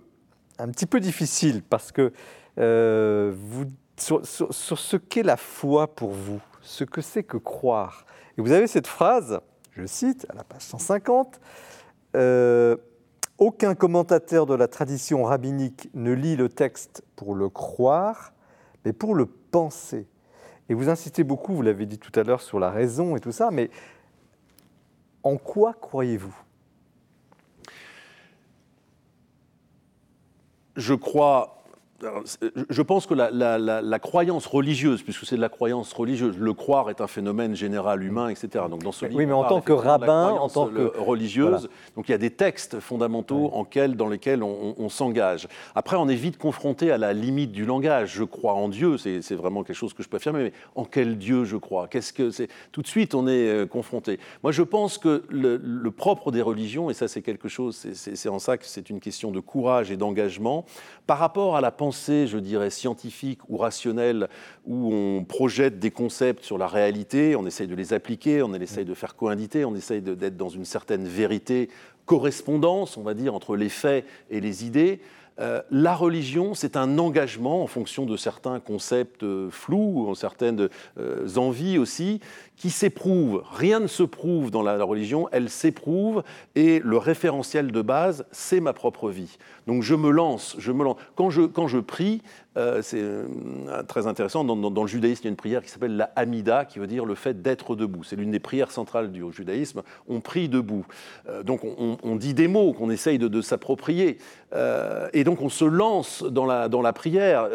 un 0.58 0.70
petit 0.70 0.86
peu 0.86 1.02
difficile 1.02 1.62
parce 1.62 1.92
que 1.92 2.14
euh, 2.58 3.34
vous, 3.36 3.66
sur, 3.98 4.24
ce 4.24 4.96
qu'est 4.96 5.24
la 5.24 5.36
foi 5.36 5.94
pour 5.94 6.12
vous, 6.12 6.40
ce 6.62 6.86
que 6.86 7.02
c'est 7.02 7.24
que 7.24 7.36
croire. 7.36 8.06
Et 8.38 8.42
vous 8.42 8.54
avez 8.54 8.68
cette 8.68 8.88
phrase, 8.88 9.42
je 9.76 9.86
cite, 9.86 10.26
à 10.30 10.36
la 10.36 10.46
page 10.46 10.62
150. 10.62 11.42
Euh, 12.16 12.78
aucun 13.38 13.76
commentateur 13.76 14.46
de 14.46 14.54
la 14.54 14.68
tradition 14.68 15.24
rabbinique 15.24 15.90
ne 15.94 16.12
lit 16.12 16.36
le 16.36 16.50
texte 16.50 17.04
pour 17.16 17.36
le 17.36 17.50
croire, 17.50 18.34
mais 18.86 18.94
pour 18.94 19.16
le 19.16 19.26
penser. 19.26 20.08
Et 20.70 20.74
vous 20.74 20.90
insistez 20.90 21.24
beaucoup, 21.24 21.54
vous 21.54 21.62
l'avez 21.62 21.86
dit 21.86 22.00
tout 22.00 22.18
à 22.20 22.24
l'heure, 22.24 22.42
sur 22.42 22.60
la 22.60 22.72
raison 22.72 23.16
et 23.16 23.20
tout 23.20 23.32
ça, 23.32 23.52
mais 23.52 23.70
en 25.24 25.38
quoi 25.38 25.74
croyez-vous? 25.74 26.36
Je 30.76 30.94
crois 30.94 31.63
je 32.70 32.82
pense 32.82 33.06
que 33.06 33.14
la, 33.14 34.00
croyance 34.00 34.46
religieuse, 34.46 35.02
puisque 35.04 35.26
c'est 35.26 35.36
de 35.36 35.42
la 35.42 35.50
croyance 35.50 35.94
religieuse, 35.94 36.38
le 36.38 36.54
croire 36.54 36.90
est 36.90 37.02
un 37.02 37.08
phénomène 37.08 37.56
général 37.56 38.04
humain, 38.04 38.30
etc. 38.30 38.66
Donc 38.70 38.84
dans 38.84 38.92
ce 38.92 39.06
livre, 39.06 39.18
oui, 39.18 39.26
mais 39.26 39.34
en 39.34 39.46
tant 39.46 39.62
que 39.62 39.74
rabbin, 39.74 40.30
en 40.30 40.50
tant 40.50 40.68
que 40.68 40.98
religieuse, 40.98 41.70
donc 41.96 42.10
il 42.10 42.12
y 42.12 42.16
a 42.16 42.20
des 42.20 42.32
textes 42.32 42.80
fondamentaux 42.80 43.52
dans 43.96 44.08
lesquels 44.08 44.44
on, 44.44 44.90
s'engage. 44.90 45.48
Après, 45.76 45.96
on 45.96 46.08
est 46.08 46.16
vite 46.16 46.38
confronté 46.38 46.92
à 46.92 46.98
la 46.98 47.14
limite 47.14 47.52
du 47.52 47.66
langage. 47.66 48.14
Je 48.14 48.24
crois 48.24 48.54
en 48.54 48.70
Dieu, 48.70 48.98
c'est 48.98 49.34
vraiment 49.34 49.64
quelque 49.64 49.76
chose 49.76 49.94
que 49.94 50.04
je 50.04 50.10
peux 50.10 50.18
affirmer. 50.18 50.44
Mais 50.44 50.54
en 50.76 50.86
quel 50.86 51.18
Dieu 51.18 51.46
je 51.46 51.58
crois? 51.58 51.88
Qu'est-ce 51.88 52.14
que 52.14 52.30
c'est? 52.30 52.50
Tout 52.72 52.82
de 52.82 52.88
suite, 52.88 53.16
on 53.16 53.28
est 53.28 53.48
euh, 53.48 53.66
confronté. 53.66 54.20
Moi, 54.44 54.52
je 54.52 54.62
pense 54.62 54.98
que 54.98 55.24
le, 55.30 55.58
le 55.58 55.92
propre 55.92 56.32
des 56.32 56.42
religions, 56.42 56.90
et 56.90 56.94
ça, 56.94 57.08
c'est 57.08 57.22
quelque 57.22 57.48
chose, 57.48 57.88
c'est 57.94 58.30
en 58.30 58.40
ça 58.40 58.58
que 58.58 58.66
c'est 58.66 58.90
une 58.90 59.00
question 59.00 59.32
de 59.32 59.40
courage 59.40 59.92
et 59.92 59.98
d'engagement, 59.98 60.66
par 61.08 61.18
rapport 61.18 61.56
à 61.56 61.62
la 61.62 61.72
pensée 61.72 61.93
je 61.94 62.38
dirais, 62.38 62.70
scientifique 62.70 63.40
ou 63.50 63.58
rationnelle, 63.58 64.28
où 64.66 64.94
on 64.94 65.24
projette 65.24 65.80
des 65.80 65.92
concepts 65.92 66.44
sur 66.44 66.58
la 66.58 66.68
réalité, 66.68 67.36
on 67.36 67.46
essaye 67.46 67.68
de 67.68 67.76
les 67.76 67.94
appliquer, 67.94 68.44
on 68.44 68.54
essaye 68.54 68.86
de 68.86 68.94
faire 68.94 69.16
coïncider, 69.16 69.66
on 69.66 69.76
essaye 69.76 70.02
d'être 70.02 70.38
dans 70.38 70.50
une 70.50 70.66
certaine 70.66 71.08
vérité, 71.08 71.70
correspondance, 72.06 72.98
on 72.98 73.04
va 73.04 73.14
dire, 73.14 73.34
entre 73.34 73.56
les 73.56 73.70
faits 73.70 74.06
et 74.30 74.42
les 74.42 74.66
idées. 74.66 75.00
Euh, 75.40 75.62
la 75.72 75.96
religion, 75.96 76.54
c'est 76.54 76.78
un 76.78 77.00
engagement 77.00 77.64
en 77.64 77.68
fonction 77.68 78.06
de 78.06 78.18
certains 78.18 78.60
concepts 78.60 79.24
euh, 79.24 79.50
flous, 79.50 80.14
certaines 80.16 80.70
euh, 81.00 81.28
envies 81.38 81.80
aussi, 81.80 82.20
qui 82.58 82.70
s'éprouve. 82.70 83.44
Rien 83.52 83.80
ne 83.80 83.88
se 83.88 84.04
prouve 84.04 84.52
dans 84.52 84.62
la, 84.62 84.82
religion, 84.84 85.28
elle 85.32 85.50
s'éprouve 85.50 86.24
et 86.56 86.80
le 86.80 86.98
référentiel 86.98 87.72
de 87.72 87.82
base, 87.82 88.26
c'est 88.32 88.60
ma 88.60 88.74
propre 88.74 89.10
vie. 89.10 89.38
Donc 89.68 89.82
je 89.82 89.96
me 89.96 90.10
lance, 90.10 90.56
je 90.60 90.72
me 90.72 90.84
lance. 90.84 90.98
Quand 91.16 91.30
je, 91.30 91.42
quand 91.42 91.68
je 91.68 91.80
prie, 91.80 92.22
euh, 92.58 92.82
c'est 92.82 93.02
euh, 93.02 93.26
très 93.88 94.08
intéressant, 94.08 94.44
dans, 94.44 94.84
le 94.84 94.88
judaïsme, 94.88 95.22
il 95.24 95.26
y 95.26 95.28
a 95.28 95.32
une 95.32 95.36
prière 95.36 95.64
qui 95.64 95.70
s'appelle 95.70 95.96
la 95.96 96.12
Hamida, 96.16 96.66
qui 96.66 96.80
veut 96.80 96.88
dire 96.88 97.06
le 97.06 97.16
fait 97.16 97.42
d'être 97.42 97.76
debout. 97.76 98.04
C'est 98.04 98.16
l'une 98.16 98.32
des 98.32 98.40
prières 98.40 98.72
centrales 98.72 99.12
du 99.12 99.24
judaïsme. 99.32 99.82
On 100.08 100.20
prie 100.20 100.50
debout. 100.50 100.86
Euh, 101.30 101.44
donc 101.44 101.62
on, 101.64 102.16
dit 102.16 102.34
des 102.34 102.48
mots 102.48 102.74
qu'on 102.74 102.90
essaye 102.90 103.18
de, 103.18 103.42
s'approprier. 103.42 104.18
et 105.14 105.24
donc 105.24 105.42
on 105.42 105.50
se 105.50 105.66
lance 105.66 106.24
dans 106.24 106.46
la, 106.46 106.70
dans 106.70 106.82
la 106.82 106.94
prière. 106.94 107.50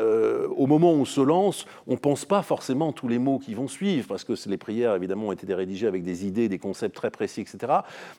au 0.57 0.67
moment 0.67 0.93
où 0.93 0.97
on 0.97 1.05
se 1.05 1.21
lance, 1.21 1.65
on 1.87 1.93
ne 1.93 1.99
pense 1.99 2.25
pas 2.25 2.43
forcément 2.43 2.93
tous 2.93 3.09
les 3.09 3.19
mots 3.19 3.39
qui 3.39 3.55
vont 3.55 3.69
suivre, 3.69 4.09
parce 4.09 4.25
que 4.25 4.33
les 4.49 4.57
prières 4.57 4.98
évidemment, 4.99 5.29
ont 5.29 5.33
été 5.33 5.53
rédigés 5.55 5.87
avec 5.87 6.03
des 6.03 6.27
idées, 6.27 6.49
des 6.49 6.59
concepts 6.59 6.95
très 6.95 7.11
précis, 7.11 7.41
etc. 7.41 7.73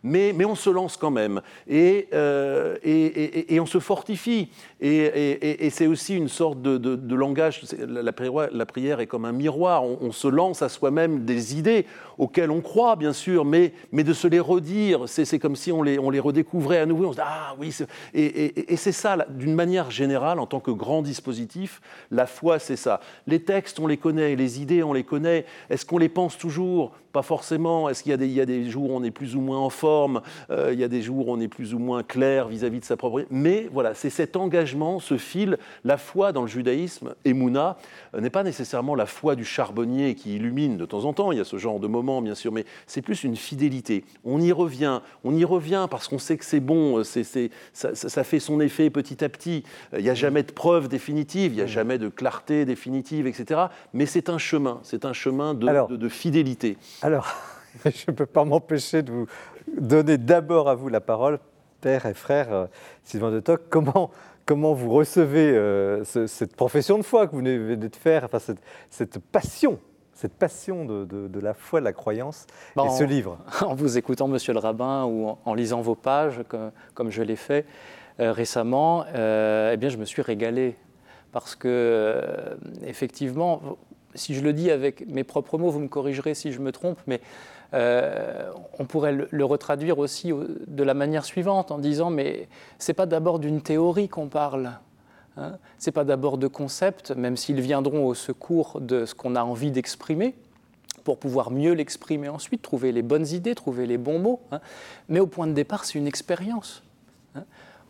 Mais, 0.03 0.33
mais 0.35 0.45
on 0.45 0.55
se 0.55 0.69
lance 0.69 0.97
quand 0.97 1.11
même. 1.11 1.41
Et, 1.67 2.07
euh, 2.13 2.77
et, 2.83 3.59
on 3.59 3.65
se 3.65 3.79
fortifie. 3.79 4.49
Et, 4.81 5.69
c'est 5.71 5.87
aussi 5.87 6.15
une 6.15 6.29
sorte 6.29 6.61
de, 6.61 6.77
de, 6.77 7.15
langage. 7.15 7.61
La 7.87 8.11
prière, 8.11 8.49
la 8.51 8.65
prière, 8.65 8.99
est 8.99 9.07
comme 9.07 9.25
un 9.25 9.31
miroir. 9.31 9.83
On, 9.83 10.11
se 10.11 10.27
lance 10.27 10.61
à 10.61 10.69
soi-même 10.69 11.25
des 11.25 11.57
idées 11.57 11.85
auxquelles 12.17 12.51
on 12.51 12.61
croit, 12.61 12.95
bien 12.95 13.13
sûr, 13.13 13.45
mais, 13.45 13.73
mais 13.91 14.03
de 14.03 14.13
se 14.13 14.27
les 14.27 14.39
redire. 14.39 15.03
C'est 15.07 15.39
comme 15.39 15.55
si 15.55 15.71
on 15.71 15.83
les, 15.83 15.99
on 15.99 16.09
les 16.09 16.19
redécouvrait 16.19 16.79
à 16.79 16.85
nouveau. 16.85 17.07
On 17.07 17.13
se 17.13 17.21
ah 17.21 17.55
oui. 17.59 17.75
Et, 18.13 18.75
c'est 18.75 18.91
ça, 18.91 19.17
d'une 19.29 19.55
manière 19.55 19.91
générale, 19.91 20.39
en 20.39 20.45
tant 20.45 20.59
que 20.59 20.71
grand 20.71 21.01
dispositif, 21.01 21.81
la 22.11 22.25
foi, 22.25 22.59
c'est 22.59 22.75
ça. 22.75 23.01
Les 23.27 23.41
textes, 23.41 23.79
on 23.79 23.87
les 23.87 23.97
connaît. 23.97 24.35
Les 24.35 24.61
idées, 24.61 24.83
on 24.83 24.93
les 24.93 25.03
connaît. 25.03 25.45
Est-ce 25.69 25.85
qu'on 25.85 25.97
les 25.97 26.09
pense 26.09 26.37
toujours 26.37 26.58
jour 26.59 26.91
pas 27.11 27.21
forcément. 27.21 27.89
Est-ce 27.89 28.03
qu'il 28.03 28.11
y, 28.11 28.41
a 28.41 28.45
des 28.45 28.69
jours 28.69 28.91
où 28.91 28.95
on 28.95 29.03
est 29.03 29.11
plus 29.11 29.35
ou 29.35 29.41
moins 29.41 29.57
en 29.57 29.69
forme 29.69 30.21
euh, 30.49 30.69
Il 30.73 30.79
y 30.79 30.83
a 30.83 30.87
des 30.87 31.01
jours 31.01 31.27
où 31.27 31.31
on 31.31 31.39
est 31.39 31.47
plus 31.47 31.73
ou 31.73 31.79
moins 31.79 32.03
clair 32.03 32.47
vis-à-vis 32.47 32.79
de 32.79 32.85
sa 32.85 32.97
propre... 32.97 33.25
Mais 33.29 33.67
voilà, 33.71 33.93
c'est 33.93 34.09
cet 34.09 34.35
engagement, 34.35 34.99
ce 34.99 35.17
fil. 35.17 35.57
La 35.83 35.97
foi 35.97 36.31
dans 36.31 36.41
le 36.41 36.47
judaïsme, 36.47 37.15
Emouna, 37.25 37.77
euh, 38.13 38.21
n'est 38.21 38.29
pas 38.29 38.43
nécessairement 38.43 38.95
la 38.95 39.05
foi 39.05 39.35
du 39.35 39.45
charbonnier 39.45 40.15
qui 40.15 40.35
illumine 40.35 40.77
de 40.77 40.85
temps 40.85 41.05
en 41.05 41.13
temps. 41.13 41.31
Il 41.31 41.37
y 41.37 41.41
a 41.41 41.45
ce 41.45 41.57
genre 41.57 41.79
de 41.79 41.87
moment, 41.87 42.21
bien 42.21 42.35
sûr, 42.35 42.51
mais 42.51 42.65
c'est 42.85 43.01
plus 43.01 43.23
une 43.23 43.35
fidélité. 43.35 44.05
On 44.23 44.39
y 44.39 44.51
revient. 44.51 45.01
On 45.23 45.35
y 45.35 45.45
revient 45.45 45.87
parce 45.89 46.07
qu'on 46.07 46.19
sait 46.19 46.37
que 46.37 46.45
c'est 46.45 46.59
bon. 46.59 47.03
C'est, 47.03 47.23
ça, 47.73 47.95
ça, 47.95 48.23
fait 48.23 48.39
son 48.39 48.61
effet 48.61 48.89
petit 48.89 49.23
à 49.23 49.29
petit. 49.29 49.63
Il 49.97 50.03
n'y 50.03 50.09
a 50.09 50.15
jamais 50.15 50.43
de 50.43 50.51
preuve 50.51 50.87
définitive. 50.87 51.53
Il 51.53 51.55
n'y 51.55 51.61
a 51.61 51.67
jamais 51.67 51.97
de 51.97 52.09
clarté 52.09 52.65
définitive, 52.65 53.27
etc. 53.27 53.61
Mais 53.93 54.05
c'est 54.05 54.29
un 54.29 54.37
chemin. 54.37 54.79
C'est 54.83 55.05
un 55.05 55.13
chemin 55.13 55.53
de, 55.53 55.95
de 55.95 56.09
fidélité 56.09 56.77
alors, 57.01 57.33
je 57.85 58.05
ne 58.09 58.15
peux 58.15 58.25
pas 58.25 58.43
m'empêcher 58.45 59.01
de 59.03 59.11
vous 59.11 59.27
donner 59.77 60.17
d'abord 60.17 60.69
à 60.69 60.75
vous 60.75 60.89
la 60.89 61.01
parole, 61.01 61.39
père 61.81 62.05
et 62.05 62.13
frère 62.13 62.51
euh, 62.51 62.65
Sylvain 63.03 63.31
de 63.31 63.39
Toc. 63.39 63.61
Comment, 63.69 64.11
comment 64.45 64.73
vous 64.73 64.91
recevez 64.91 65.51
euh, 65.51 66.03
cette 66.03 66.55
profession 66.55 66.97
de 66.97 67.03
foi 67.03 67.27
que 67.27 67.31
vous 67.31 67.37
venez 67.37 67.75
de 67.75 67.95
faire, 67.95 68.25
enfin, 68.25 68.39
cette, 68.89 69.19
passion 69.19 69.79
cette 70.13 70.33
passion 70.33 70.83
de, 70.83 71.39
la 71.39 71.53
foi, 71.53 71.79
de 71.79 71.85
la 71.85 71.93
croyance, 71.93 72.45
et 72.75 72.89
ce 72.89 73.05
livre? 73.05 73.37
En 73.61 73.73
vous 73.73 73.97
écoutant, 73.97 74.27
monsieur 74.27 74.51
le 74.51 74.59
rabbin, 74.59 75.05
ou 75.05 75.37
en, 75.45 75.53
lisant 75.53 75.79
vos 75.79 75.95
pages, 75.95 76.41
comme, 76.93 77.09
je 77.09 77.23
l'ai 77.23 77.37
fait 77.37 77.65
euh, 78.19 78.33
récemment, 78.33 79.05
eh 79.07 79.77
bien, 79.77 79.87
je 79.87 79.95
me 79.95 80.03
suis 80.03 80.21
régalé. 80.21 80.75
Parce 81.31 81.55
que, 81.55 82.57
effectivement, 82.85 83.77
si 84.15 84.33
je 84.33 84.41
le 84.41 84.53
dis 84.53 84.71
avec 84.71 85.07
mes 85.07 85.23
propres 85.23 85.57
mots, 85.57 85.69
vous 85.69 85.79
me 85.79 85.87
corrigerez 85.87 86.33
si 86.33 86.51
je 86.51 86.59
me 86.59 86.71
trompe, 86.71 86.99
mais 87.07 87.21
euh, 87.73 88.51
on 88.79 88.85
pourrait 88.85 89.27
le, 89.29 89.45
retraduire 89.45 89.99
aussi 89.99 90.31
de 90.31 90.83
la 90.83 90.93
manière 90.93 91.23
suivante 91.23 91.71
en 91.71 91.77
disant 91.77 92.09
mais 92.09 92.47
c'est 92.79 92.93
pas 92.93 93.05
d'abord 93.05 93.39
d'une 93.39 93.61
théorie 93.61 94.09
qu'on 94.09 94.27
parle. 94.27 94.71
Hein. 95.37 95.57
Ce 95.77 95.89
n'est 95.89 95.93
pas 95.93 96.03
d'abord 96.03 96.37
de 96.37 96.47
concepts, 96.47 97.11
même 97.11 97.37
s'ils 97.37 97.61
viendront 97.61 98.05
au 98.05 98.15
secours 98.15 98.81
de 98.81 99.05
ce 99.05 99.13
qu'on 99.13 99.35
a 99.35 99.43
envie 99.43 99.71
d'exprimer, 99.71 100.35
pour 101.03 101.19
pouvoir 101.19 101.51
mieux 101.51 101.73
l'exprimer 101.73 102.29
ensuite, 102.29 102.61
trouver 102.61 102.91
les 102.91 103.03
bonnes 103.03 103.27
idées, 103.27 103.55
trouver 103.55 103.85
les 103.85 103.97
bons 103.97 104.19
mots. 104.19 104.41
Hein. 104.51 104.59
Mais 105.07 105.19
au 105.19 105.27
point 105.27 105.47
de 105.47 105.53
départ, 105.53 105.85
c'est 105.85 105.97
une 105.97 106.07
expérience. 106.07 106.83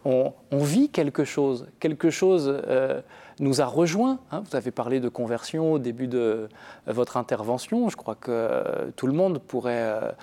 Hein. 0.05 0.31
On, 0.51 0.63
vit 0.63 0.89
quelque 0.89 1.23
chose, 1.23 1.67
quelque 1.79 2.09
chose 2.09 2.61
euh, 2.67 3.01
nous 3.39 3.61
a 3.61 3.65
rejoint. 3.65 4.19
Vous 4.31 4.55
avez 4.55 4.71
parlé 4.71 4.99
de 4.99 5.09
conversion 5.09 5.73
au 5.73 5.79
début 5.79 6.07
de 6.07 6.19
euh, 6.19 6.47
votre 6.87 7.17
intervention. 7.17 7.89
Je 7.89 7.97
crois 7.97 8.15
que 8.15 8.31
euh, 8.31 8.91
tout 8.95 9.07
le 9.07 9.13
monde 9.13 9.39
pourrait 9.39 10.15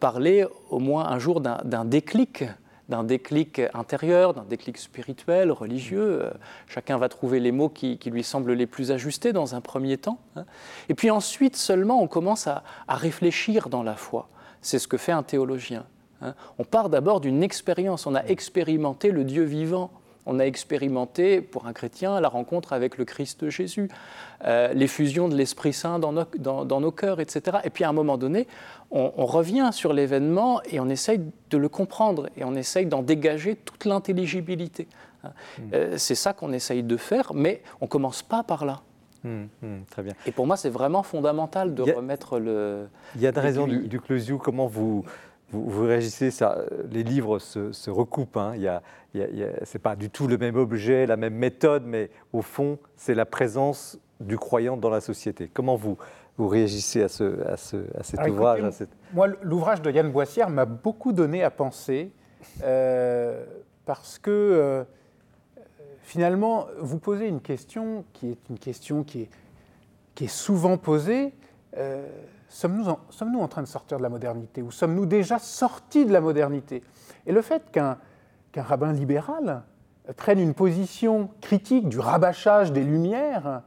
parler 0.00 0.44
au 0.70 0.80
moins 0.80 1.06
un 1.06 1.20
jour 1.20 1.40
d'un 1.40 1.84
déclic 1.84 2.44
d'un 2.88 3.04
déclic 3.04 3.62
intérieur, 3.72 4.34
d'un 4.34 4.44
déclic 4.44 4.76
spirituel, 4.76 5.50
religieux. 5.50 6.30
Chacun 6.66 6.98
va 6.98 7.08
trouver 7.08 7.40
les 7.40 7.52
mots 7.52 7.68
qui, 7.70 7.98
lui 8.04 8.24
semblent 8.24 8.52
les 8.52 8.66
plus 8.66 8.90
ajustés 8.90 9.32
dans 9.32 9.54
un 9.54 9.62
premier 9.62 9.96
temps. 9.96 10.18
Hein. 10.36 10.44
Et 10.90 10.94
puis 10.94 11.08
ensuite 11.08 11.56
seulement 11.56 12.02
on 12.02 12.08
commence 12.08 12.48
à, 12.48 12.64
réfléchir 12.88 13.68
dans 13.68 13.84
la 13.84 13.94
foi. 13.94 14.28
C'est 14.60 14.78
ce 14.78 14.88
que 14.88 14.98
fait 14.98 15.12
un 15.12 15.22
théologien. 15.22 15.86
Hein. 16.22 16.34
On 16.58 16.64
part 16.64 16.88
d'abord 16.88 17.20
d'une 17.20 17.42
expérience, 17.42 18.06
on 18.06 18.14
a 18.14 18.22
expérimenté 18.24 19.10
le 19.10 19.24
Dieu 19.24 19.42
vivant 19.42 19.90
on 20.26 20.38
a 20.38 20.44
expérimenté, 20.44 21.40
pour 21.40 21.66
un 21.66 21.72
chrétien, 21.72 22.20
la 22.20 22.28
rencontre 22.28 22.72
avec 22.72 22.96
le 22.98 23.04
Christ 23.04 23.48
Jésus, 23.48 23.88
euh, 24.44 24.72
l'effusion 24.72 25.28
de 25.28 25.34
l'Esprit 25.34 25.72
Saint 25.72 25.98
dans 25.98 26.12
nos, 26.12 26.92
cœurs, 26.92 27.20
etc. 27.20 27.58
Et 27.64 27.70
puis 27.70 27.84
à 27.84 27.88
un 27.88 27.92
moment 27.92 28.18
donné, 28.18 28.46
on, 28.90 29.26
revient 29.26 29.70
sur 29.72 29.92
l'événement 29.92 30.60
et 30.64 30.78
on 30.78 30.88
essaye 30.88 31.20
de 31.50 31.58
le 31.58 31.68
comprendre 31.68 32.28
et 32.36 32.44
on 32.44 32.54
essaye 32.54 32.86
d'en 32.86 33.02
dégager 33.02 33.56
toute 33.56 33.84
l'intelligibilité. 33.84 34.86
Hein. 35.24 35.30
Hmm. 35.58 35.62
Euh, 35.72 35.94
c'est 35.96 36.14
ça 36.14 36.32
qu'on 36.32 36.52
essaye 36.52 36.82
de 36.82 36.96
faire, 36.96 37.32
mais 37.34 37.62
on 37.80 37.86
ne 37.86 37.90
commence 37.90 38.22
pas 38.22 38.42
par 38.42 38.64
là. 38.64 38.82
Hmm, 39.24 39.44
hmm, 39.62 39.84
très 39.88 40.02
bien. 40.02 40.14
Et 40.26 40.32
pour 40.32 40.46
moi, 40.46 40.56
c'est 40.56 40.68
vraiment 40.68 41.02
fondamental 41.02 41.74
de 41.74 41.82
remettre 41.82 42.38
le. 42.40 42.88
Il 43.14 43.22
y 43.22 43.26
a 43.26 43.30
une 43.30 43.38
raison 43.38 43.66
du, 43.66 43.86
du. 43.86 44.00
Comment 44.38 44.66
vous, 44.66 45.04
vous, 45.52 45.86
réagissez, 45.86 46.30
ça, 46.30 46.58
les 46.90 47.02
livres 47.02 47.38
se, 47.38 47.90
recoupent. 47.90 48.38
Hein. 48.38 48.54
Il 48.56 48.62
y 48.62 49.46
c'est 49.64 49.78
pas 49.78 49.94
du 49.94 50.08
tout 50.08 50.26
le 50.26 50.38
même 50.38 50.56
objet, 50.56 51.06
la 51.06 51.16
même 51.16 51.34
méthode, 51.34 51.84
mais 51.84 52.10
au 52.32 52.40
fond, 52.42 52.78
c'est 52.96 53.14
la 53.14 53.26
présence 53.26 53.98
du 54.20 54.38
croyant 54.38 54.76
dans 54.76 54.88
la 54.90 55.00
société. 55.00 55.50
Comment 55.52 55.76
vous, 55.76 55.98
vous 56.38 56.48
réagissez 56.48 57.02
à, 57.02 57.08
ce, 57.08 57.42
à, 57.46 57.56
ce, 57.56 57.76
à 57.98 58.02
cet 58.02 58.26
ouvrage 58.28 58.62
Moi, 59.12 59.28
l'ouvrage 59.42 59.82
de 59.82 59.90
Yann 59.90 60.10
Boissière 60.10 60.48
m'a 60.48 60.64
beaucoup 60.64 61.12
donné 61.12 61.42
à 61.42 61.50
penser, 61.50 62.10
euh, 62.62 63.44
parce 63.84 64.18
que 64.18 64.30
euh, 64.30 64.84
finalement, 66.02 66.66
vous 66.78 66.98
posez 66.98 67.28
une 67.28 67.40
question 67.40 68.04
qui 68.12 68.30
est 68.30 68.38
une 68.48 68.58
question 68.58 69.04
qui 69.04 69.22
est, 69.22 69.30
qui 70.14 70.24
est 70.24 70.34
souvent 70.34 70.78
posée. 70.78 71.32
Euh, 71.76 72.06
sommes-nous 72.52 72.88
en, 72.88 72.98
sommes 73.10 73.34
en, 73.36 73.48
train 73.48 73.62
de 73.62 73.66
sortir 73.66 73.98
de 73.98 74.02
la 74.02 74.08
modernité 74.08 74.62
ou 74.62 74.70
sommes-nous 74.70 75.06
déjà 75.06 75.38
sortis 75.38 76.04
de 76.04 76.12
la 76.12 76.20
modernité? 76.20 76.82
Et 77.26 77.32
le 77.32 77.42
fait 77.42 77.62
qu'un 77.72 77.96
rabbin 78.54 78.92
libéral 78.92 79.62
prenne 80.16 80.38
une 80.38 80.54
position 80.54 81.30
critique 81.40 81.88
du 81.88 81.98
rabâchage 81.98 82.72
des 82.72 82.82
Lumières, 82.84 83.62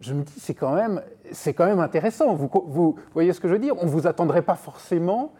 je 0.00 0.14
me 0.14 0.22
dis 0.22 0.38
c'est 0.38 0.54
quand 0.54 0.74
même 0.74 1.02
c'est 1.32 1.54
quand 1.54 1.66
même 1.66 1.80
intéressant. 1.80 2.34
Vous, 2.34 2.48
vous, 2.66 2.96
voyez 3.12 3.32
ce 3.32 3.40
que 3.40 3.48
je 3.48 3.54
veux 3.54 3.58
dire? 3.58 3.74
On 3.78 3.86
ne 3.86 3.90
vous 3.90 4.06
attendrait 4.06 4.42
pas 4.42 4.54
forcément 4.54 5.32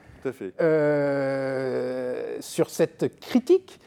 euh, 0.60 2.36
sur 2.40 2.70
cette 2.70 3.20
critique. 3.20 3.80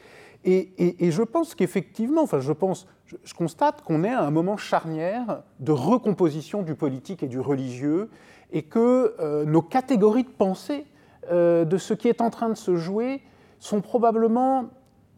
Et, 0.46 1.06
et 1.06 1.12
je 1.12 1.24
pense 1.24 1.56
qu'effectivement, 1.56 2.24
enfin 2.24 2.42
je 2.42 2.52
pense, 2.52 2.86
je, 3.06 3.16
je 3.24 3.34
constate 3.34 3.82
qu'on 3.82 4.04
est 4.04 4.12
à 4.12 4.24
un 4.24 4.32
moment 4.32 4.58
charnière 4.58 5.44
de 5.62 5.72
recomposition 5.72 6.64
du 6.64 6.76
politique 6.76 7.24
et 7.24 7.28
du 7.28 7.40
religieux 7.40 8.10
et 8.54 8.62
que 8.62 9.16
euh, 9.20 9.44
nos 9.44 9.64
catégories 9.64 10.24
de 10.24 10.30
pensée 10.30 10.86
euh, 11.32 11.66
de 11.66 11.78
ce 11.78 11.94
qui 11.94 12.08
est 12.08 12.22
en 12.22 12.30
train 12.30 12.50
de 12.50 12.54
se 12.56 12.76
jouer 12.76 13.22
sont 13.60 13.82
probablement 13.82 14.70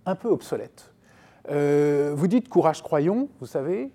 un 0.06 0.16
peu 0.16 0.30
obsolètes. 0.30 0.94
Euh, 1.52 2.14
vous 2.16 2.28
dites 2.28 2.50
courage 2.50 2.82
croyons, 2.82 3.28
vous 3.40 3.46
savez, 3.46 3.92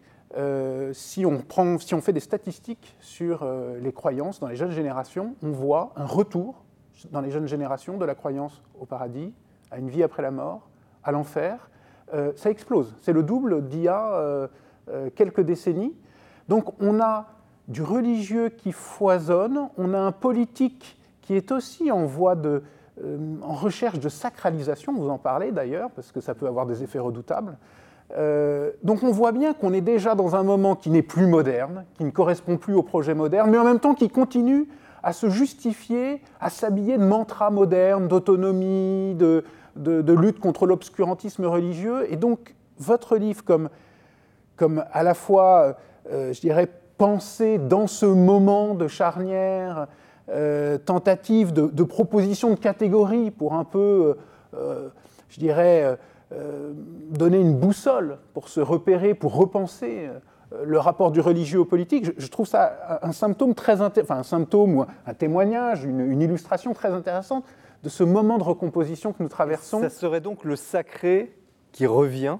si, 0.92 1.26
on 1.26 1.38
prend, 1.38 1.78
si 1.78 1.92
on 1.92 2.00
fait 2.00 2.12
des 2.12 2.20
statistiques 2.20 2.94
sur 3.00 3.44
les 3.80 3.92
croyances 3.92 4.38
dans 4.38 4.46
les 4.46 4.54
jeunes 4.54 4.70
générations, 4.70 5.34
on 5.42 5.50
voit 5.50 5.92
un 5.96 6.06
retour 6.06 6.62
dans 7.10 7.20
les 7.20 7.32
jeunes 7.32 7.48
générations 7.48 7.98
de 7.98 8.04
la 8.04 8.14
croyance 8.14 8.62
au 8.78 8.86
paradis, 8.86 9.34
à 9.72 9.78
une 9.78 9.90
vie 9.90 10.04
après 10.04 10.22
la 10.22 10.30
mort, 10.30 10.70
à 11.02 11.10
l'enfer. 11.10 11.68
ça 12.36 12.48
explose. 12.48 12.94
C'est 13.00 13.12
le 13.12 13.24
double 13.24 13.66
d'il 13.66 13.82
y 13.82 13.88
a 13.88 14.48
quelques 15.16 15.40
décennies. 15.40 15.96
Donc 16.46 16.80
on 16.80 17.00
a 17.00 17.39
du 17.70 17.82
religieux 17.82 18.48
qui 18.48 18.72
foisonne, 18.72 19.68
on 19.78 19.94
a 19.94 19.98
un 19.98 20.12
politique 20.12 20.98
qui 21.22 21.34
est 21.34 21.52
aussi 21.52 21.92
en 21.92 22.04
voie 22.04 22.34
de, 22.34 22.62
euh, 23.02 23.36
en 23.42 23.54
recherche 23.54 24.00
de 24.00 24.08
sacralisation, 24.08 24.92
vous 24.92 25.08
en 25.08 25.18
parlez 25.18 25.52
d'ailleurs, 25.52 25.90
parce 25.90 26.10
que 26.10 26.20
ça 26.20 26.34
peut 26.34 26.48
avoir 26.48 26.66
des 26.66 26.82
effets 26.82 26.98
redoutables. 26.98 27.56
Euh, 28.18 28.72
donc 28.82 29.04
on 29.04 29.12
voit 29.12 29.30
bien 29.30 29.54
qu'on 29.54 29.72
est 29.72 29.80
déjà 29.80 30.16
dans 30.16 30.34
un 30.34 30.42
moment 30.42 30.74
qui 30.74 30.90
n'est 30.90 31.02
plus 31.02 31.26
moderne, 31.26 31.84
qui 31.94 32.02
ne 32.02 32.10
correspond 32.10 32.56
plus 32.56 32.74
au 32.74 32.82
projet 32.82 33.14
moderne, 33.14 33.48
mais 33.50 33.58
en 33.58 33.64
même 33.64 33.78
temps 33.78 33.94
qui 33.94 34.08
continue 34.08 34.66
à 35.04 35.12
se 35.12 35.30
justifier, 35.30 36.20
à 36.40 36.50
s'habiller 36.50 36.98
de 36.98 37.04
mantras 37.04 37.50
modernes, 37.50 38.08
d'autonomie, 38.08 39.14
de, 39.14 39.44
de, 39.76 40.12
lutte 40.12 40.40
contre 40.40 40.66
l'obscurantisme 40.66 41.46
religieux. 41.46 42.12
Et 42.12 42.16
donc 42.16 42.56
votre 42.78 43.16
livre, 43.16 43.44
comme, 43.44 43.70
comme 44.56 44.84
à 44.92 45.04
la 45.04 45.14
fois, 45.14 45.76
euh, 46.10 46.32
je 46.32 46.40
dirais, 46.40 46.68
penser 47.00 47.56
dans 47.56 47.86
ce 47.86 48.04
moment 48.04 48.74
de 48.74 48.86
charnière, 48.86 49.86
euh, 50.28 50.76
tentative 50.76 51.50
de, 51.54 51.82
proposition 51.82 52.50
de 52.50 52.56
catégorie 52.56 53.30
pour 53.30 53.54
un 53.54 53.64
peu, 53.64 53.78
euh, 53.78 54.58
euh, 54.58 54.88
je 55.30 55.40
dirais, 55.40 55.98
donner 57.08 57.40
une 57.40 57.56
boussole 57.56 58.18
pour 58.34 58.50
se 58.50 58.60
repérer, 58.60 59.14
pour 59.14 59.34
repenser 59.34 60.10
le 60.62 60.78
rapport 60.78 61.10
du 61.10 61.20
religieux 61.20 61.60
au 61.60 61.64
politique, 61.64 62.12
je, 62.18 62.26
trouve 62.28 62.46
ça 62.46 63.00
un 63.02 63.12
symptôme 63.12 63.54
très 63.54 63.80
enfin 63.80 64.18
un 64.18 64.22
symptôme 64.22 64.76
ou 64.76 64.84
un 65.06 65.14
témoignage, 65.14 65.84
une, 65.84 66.20
illustration 66.20 66.74
très 66.74 66.90
intéressante 66.90 67.44
de 67.82 67.88
ce 67.88 68.04
moment 68.04 68.36
de 68.36 68.44
recomposition 68.44 69.14
que 69.14 69.22
nous 69.22 69.28
traversons. 69.30 69.80
Ça 69.80 69.88
serait 69.88 70.20
donc 70.20 70.44
le 70.44 70.54
sacré 70.54 71.34
qui 71.72 71.86
revient 71.86 72.36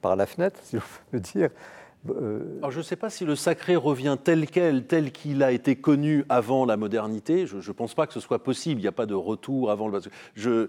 par 0.00 0.14
la 0.14 0.26
fenêtre, 0.26 0.60
si 0.62 0.76
on 0.76 0.82
peut 1.10 1.20
dire, 1.20 1.50
euh, 1.50 1.83
Alors 2.06 2.70
je 2.70 2.78
ne 2.78 2.82
sais 2.82 2.96
pas 2.96 3.08
si 3.08 3.24
le 3.24 3.34
sacré 3.34 3.76
revient 3.76 4.18
tel 4.22 4.46
quel, 4.46 4.84
tel 4.84 5.10
qu'il 5.10 5.42
a 5.42 5.52
été 5.52 5.74
connu 5.76 6.24
avant 6.28 6.66
la 6.66 6.76
modernité. 6.76 7.46
Je 7.46 7.56
ne 7.56 7.72
pense 7.72 7.94
pas 7.94 8.06
que 8.06 8.12
ce 8.12 8.20
soit 8.20 8.42
possible. 8.42 8.80
Il 8.80 8.84
n'y 8.84 8.88
a 8.88 8.92
pas 8.92 9.06
de 9.06 9.14
retour 9.14 9.70
avant 9.70 9.88
le. 9.88 10.00
Euh, 10.46 10.66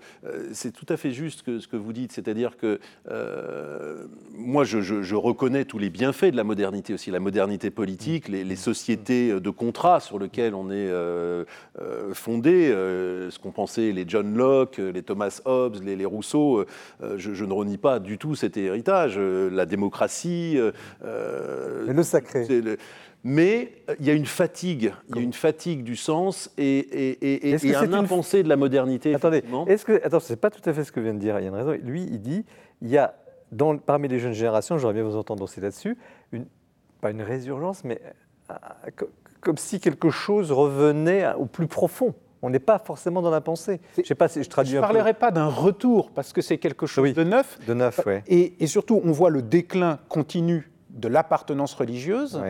c'est 0.54 0.72
tout 0.72 0.86
à 0.88 0.96
fait 0.96 1.12
juste 1.12 1.60
ce 1.60 1.68
que 1.68 1.76
vous 1.76 1.92
dites, 1.92 2.14
c'est-à-dire 2.14 2.56
que 2.56 2.80
euh, 3.12 4.06
moi, 4.32 4.64
je, 4.64 5.16
reconnais 5.16 5.66
tous 5.66 5.78
les 5.78 5.90
bienfaits 5.90 6.32
de 6.32 6.38
la 6.38 6.44
modernité 6.44 6.94
aussi, 6.94 7.12
la 7.12 7.20
modernité 7.20 7.70
politique, 7.70 8.30
les, 8.30 8.56
sociétés 8.56 9.40
de 9.40 9.50
contrat 9.50 10.00
sur 10.00 10.20
lesquelles 10.20 10.56
on 10.56 10.72
est 10.72 10.90
fondé, 12.14 12.70
ce 12.72 13.38
qu'ont 13.40 13.52
pensé 13.52 13.92
les 13.92 14.06
John 14.08 14.36
Locke, 14.36 14.78
les 14.78 15.04
Thomas 15.04 15.42
Hobbes, 15.44 15.78
les, 15.84 16.06
Rousseau. 16.06 16.66
Je, 17.18 17.46
ne 17.46 17.54
renie 17.54 17.78
pas 17.78 18.00
du 18.00 18.18
tout 18.18 18.36
cet 18.36 18.56
héritage. 18.56 19.18
la 19.18 19.66
démocratie. 19.66 20.58
Euh, 21.26 21.94
le 21.94 22.04
sacré. 22.04 22.48
mais 23.24 23.72
euh, 23.90 23.96
il 24.00 24.06
y 24.06 24.10
a 24.10 24.14
une 24.14 24.26
fatigue, 24.26 24.94
il 25.10 25.16
y 25.16 25.20
a 25.20 25.22
une 25.22 25.34
fatigue 25.34 25.84
du 25.84 25.96
sens 25.96 26.52
et, 26.58 26.78
et, 26.78 27.50
et, 27.50 27.76
un 27.76 27.94
impensé 27.94 28.44
de 28.44 28.50
la 28.50 28.56
modernité. 28.56 29.16
Attendez, 29.16 29.44
est-ce 29.68 29.86
que 29.86 30.04
attends, 30.04 30.20
c'est 30.20 30.36
pas 30.36 30.50
tout 30.50 30.68
à 30.70 30.74
fait 30.74 30.84
ce 30.84 30.92
que 30.92 31.00
vient 31.00 31.14
de 31.14 31.20
dire 31.20 31.40
Yann 31.40 31.54
Raison. 31.54 31.78
Lui, 31.84 32.04
il 32.04 32.22
dit, 32.22 32.46
il 32.82 32.90
y 32.90 32.98
a 32.98 33.16
dans, 33.52 33.78
parmi 33.78 34.08
les 34.08 34.20
jeunes 34.20 34.34
générations, 34.34 34.78
j'aurais 34.78 34.94
bien 34.94 35.04
vous 35.04 35.16
entendre 35.16 35.44
aussi 35.44 35.62
là-dessus, 35.62 35.98
une, 36.32 36.46
pas 37.02 37.12
une 37.12 37.22
résurgence, 37.22 37.84
mais 37.84 38.02
euh, 38.52 38.56
comme 39.42 39.58
si 39.58 39.80
quelque 39.80 40.10
chose 40.10 40.52
revenait 40.52 41.34
au 41.34 41.46
plus 41.46 41.68
profond. 41.68 42.14
On 42.42 42.50
n'est 42.52 42.60
pas 42.60 42.78
forcément 42.78 43.24
dans 43.24 43.32
la 43.32 43.42
pensée. 43.42 43.80
Je 43.98 44.04
sais 44.04 44.14
pas 44.14 44.28
si 44.28 44.44
je 44.44 44.50
traduis. 44.50 44.74
Je 44.74 44.78
ne 44.78 44.82
parlerai 44.82 45.16
pas 45.16 45.32
d'un 45.32 45.48
retour 45.48 46.12
parce 46.12 46.32
que 46.32 46.42
c'est 46.42 46.60
quelque 46.60 46.86
chose 46.86 47.12
de 47.14 47.24
neuf. 47.24 47.58
De 47.66 47.74
neuf, 47.74 48.02
oui. 48.06 48.16
Et, 48.28 48.54
et, 48.60 48.68
surtout, 48.68 49.02
on 49.04 49.12
voit 49.12 49.32
le 49.32 49.42
déclin 49.42 49.98
continu 50.10 50.70
de 50.96 51.08
l'appartenance 51.08 51.74
religieuse, 51.74 52.42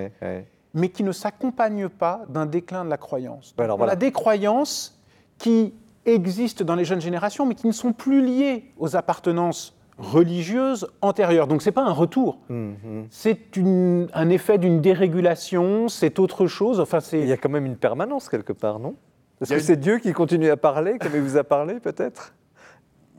mais 0.74 0.90
qui 0.90 1.04
ne 1.04 1.12
s'accompagne 1.12 1.90
pas 1.90 2.26
d'un 2.30 2.46
déclin 2.46 2.86
de 2.86 2.90
la 2.90 2.98
croyance. 2.98 3.54
On 3.58 3.82
a 3.82 3.96
des 3.96 4.12
croyances 4.12 5.02
qui 5.38 5.74
existent 6.06 6.64
dans 6.64 6.76
les 6.76 6.86
jeunes 6.86 7.02
générations, 7.02 7.46
mais 7.46 7.56
qui 7.56 7.68
ne 7.68 7.72
sont 7.72 7.92
plus 7.92 8.24
liées 8.24 8.72
aux 8.78 8.96
appartenances 8.96 9.76
religieuses 9.98 10.88
antérieures. 11.02 11.48
Donc 11.48 11.62
ce 11.62 11.70
n'est 11.70 11.74
pas 11.74 11.84
un 11.84 11.92
retour, 11.92 12.40
mm-hmm. 12.52 13.06
c'est 13.10 13.40
un 14.14 14.30
effet 14.30 14.58
d'une 14.58 14.82
dérégulation, 14.82 15.88
c'est 15.88 16.20
autre 16.20 16.48
chose. 16.48 16.80
Enfin, 16.80 17.00
il 17.14 17.26
y 17.26 17.32
a 17.32 17.38
quand 17.38 17.50
même 17.50 17.66
une 17.66 17.78
permanence 17.78 18.30
quelque 18.30 18.54
part, 18.54 18.80
non? 18.80 18.96
Est-ce 19.42 19.54
que 19.54 19.60
c'est 19.60 19.78
Dieu 19.78 20.00
qui 20.00 20.14
continue 20.14 20.50
à 20.50 20.58
parler, 20.58 20.98
comme 20.98 21.12
il 21.14 21.22
vous 21.22 21.38
a 21.38 21.44
parlé 21.44 21.80
peut-être? 21.80 22.34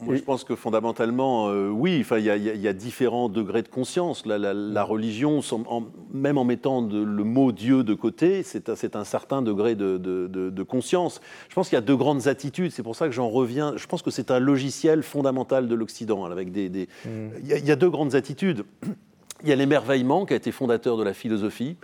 Moi, 0.03 0.17
je 0.17 0.23
pense 0.23 0.45
que 0.45 0.55
fondamentalement, 0.55 1.49
euh, 1.49 1.69
oui, 1.69 2.05
il 2.11 2.19
y, 2.19 2.25
y, 2.25 2.69
a 2.69 2.73
différents 2.73 3.29
degrés 3.29 3.63
de 3.63 3.69
conscience. 3.69 4.27
La, 4.27 4.37
la, 4.37 4.53
la 4.53 4.83
religion, 4.85 5.41
en, 5.53 5.85
même 6.13 6.37
en 6.37 6.45
mettant 6.45 6.83
de, 6.83 7.03
le 7.03 7.25
mot 7.25 7.51
Dieu 7.51 7.83
de 7.83 7.95
côté, 7.95 8.43
c'est 8.43 8.69
un, 8.69 8.75
un, 8.95 9.05
certain 9.05 9.41
degré 9.41 9.75
de, 9.75 9.97
de, 9.97 10.29
de 10.29 10.63
conscience. 10.63 11.21
Je 11.49 11.55
pense 11.55 11.69
qu'il 11.69 11.77
y 11.77 11.79
a 11.79 11.83
deux 11.83 11.97
grandes 11.97 12.29
attitudes. 12.29 12.73
C'est 12.73 12.83
pour 12.83 12.95
ça 12.95 13.07
que 13.07 13.13
j'en 13.13 13.31
reviens. 13.31 13.75
Je 13.77 13.87
pense 13.87 14.03
que 14.03 14.11
c'est 14.11 14.31
un 14.31 14.39
logiciel 14.39 15.03
fondamental 15.03 15.67
de 15.67 15.75
l'Occident, 15.75 16.25
avec 16.27 16.53
des. 16.53 16.69
des... 16.69 16.89
Mm. 17.05 17.09
Il, 17.41 17.47
y 17.47 17.53
a, 17.55 17.59
il 17.59 17.67
y 17.67 17.71
a 17.71 17.77
deux 17.77 17.91
grandes 17.91 18.15
attitudes. 18.15 18.65
Il 19.43 19.49
y 19.49 19.53
a 19.53 19.57
l'émerveillement 19.57 20.27
qui 20.27 20.35
a 20.35 20.37
été 20.37 20.53
fondateur 20.53 20.97
de 20.97 21.05
la 21.05 21.15
philosophie 21.15 21.77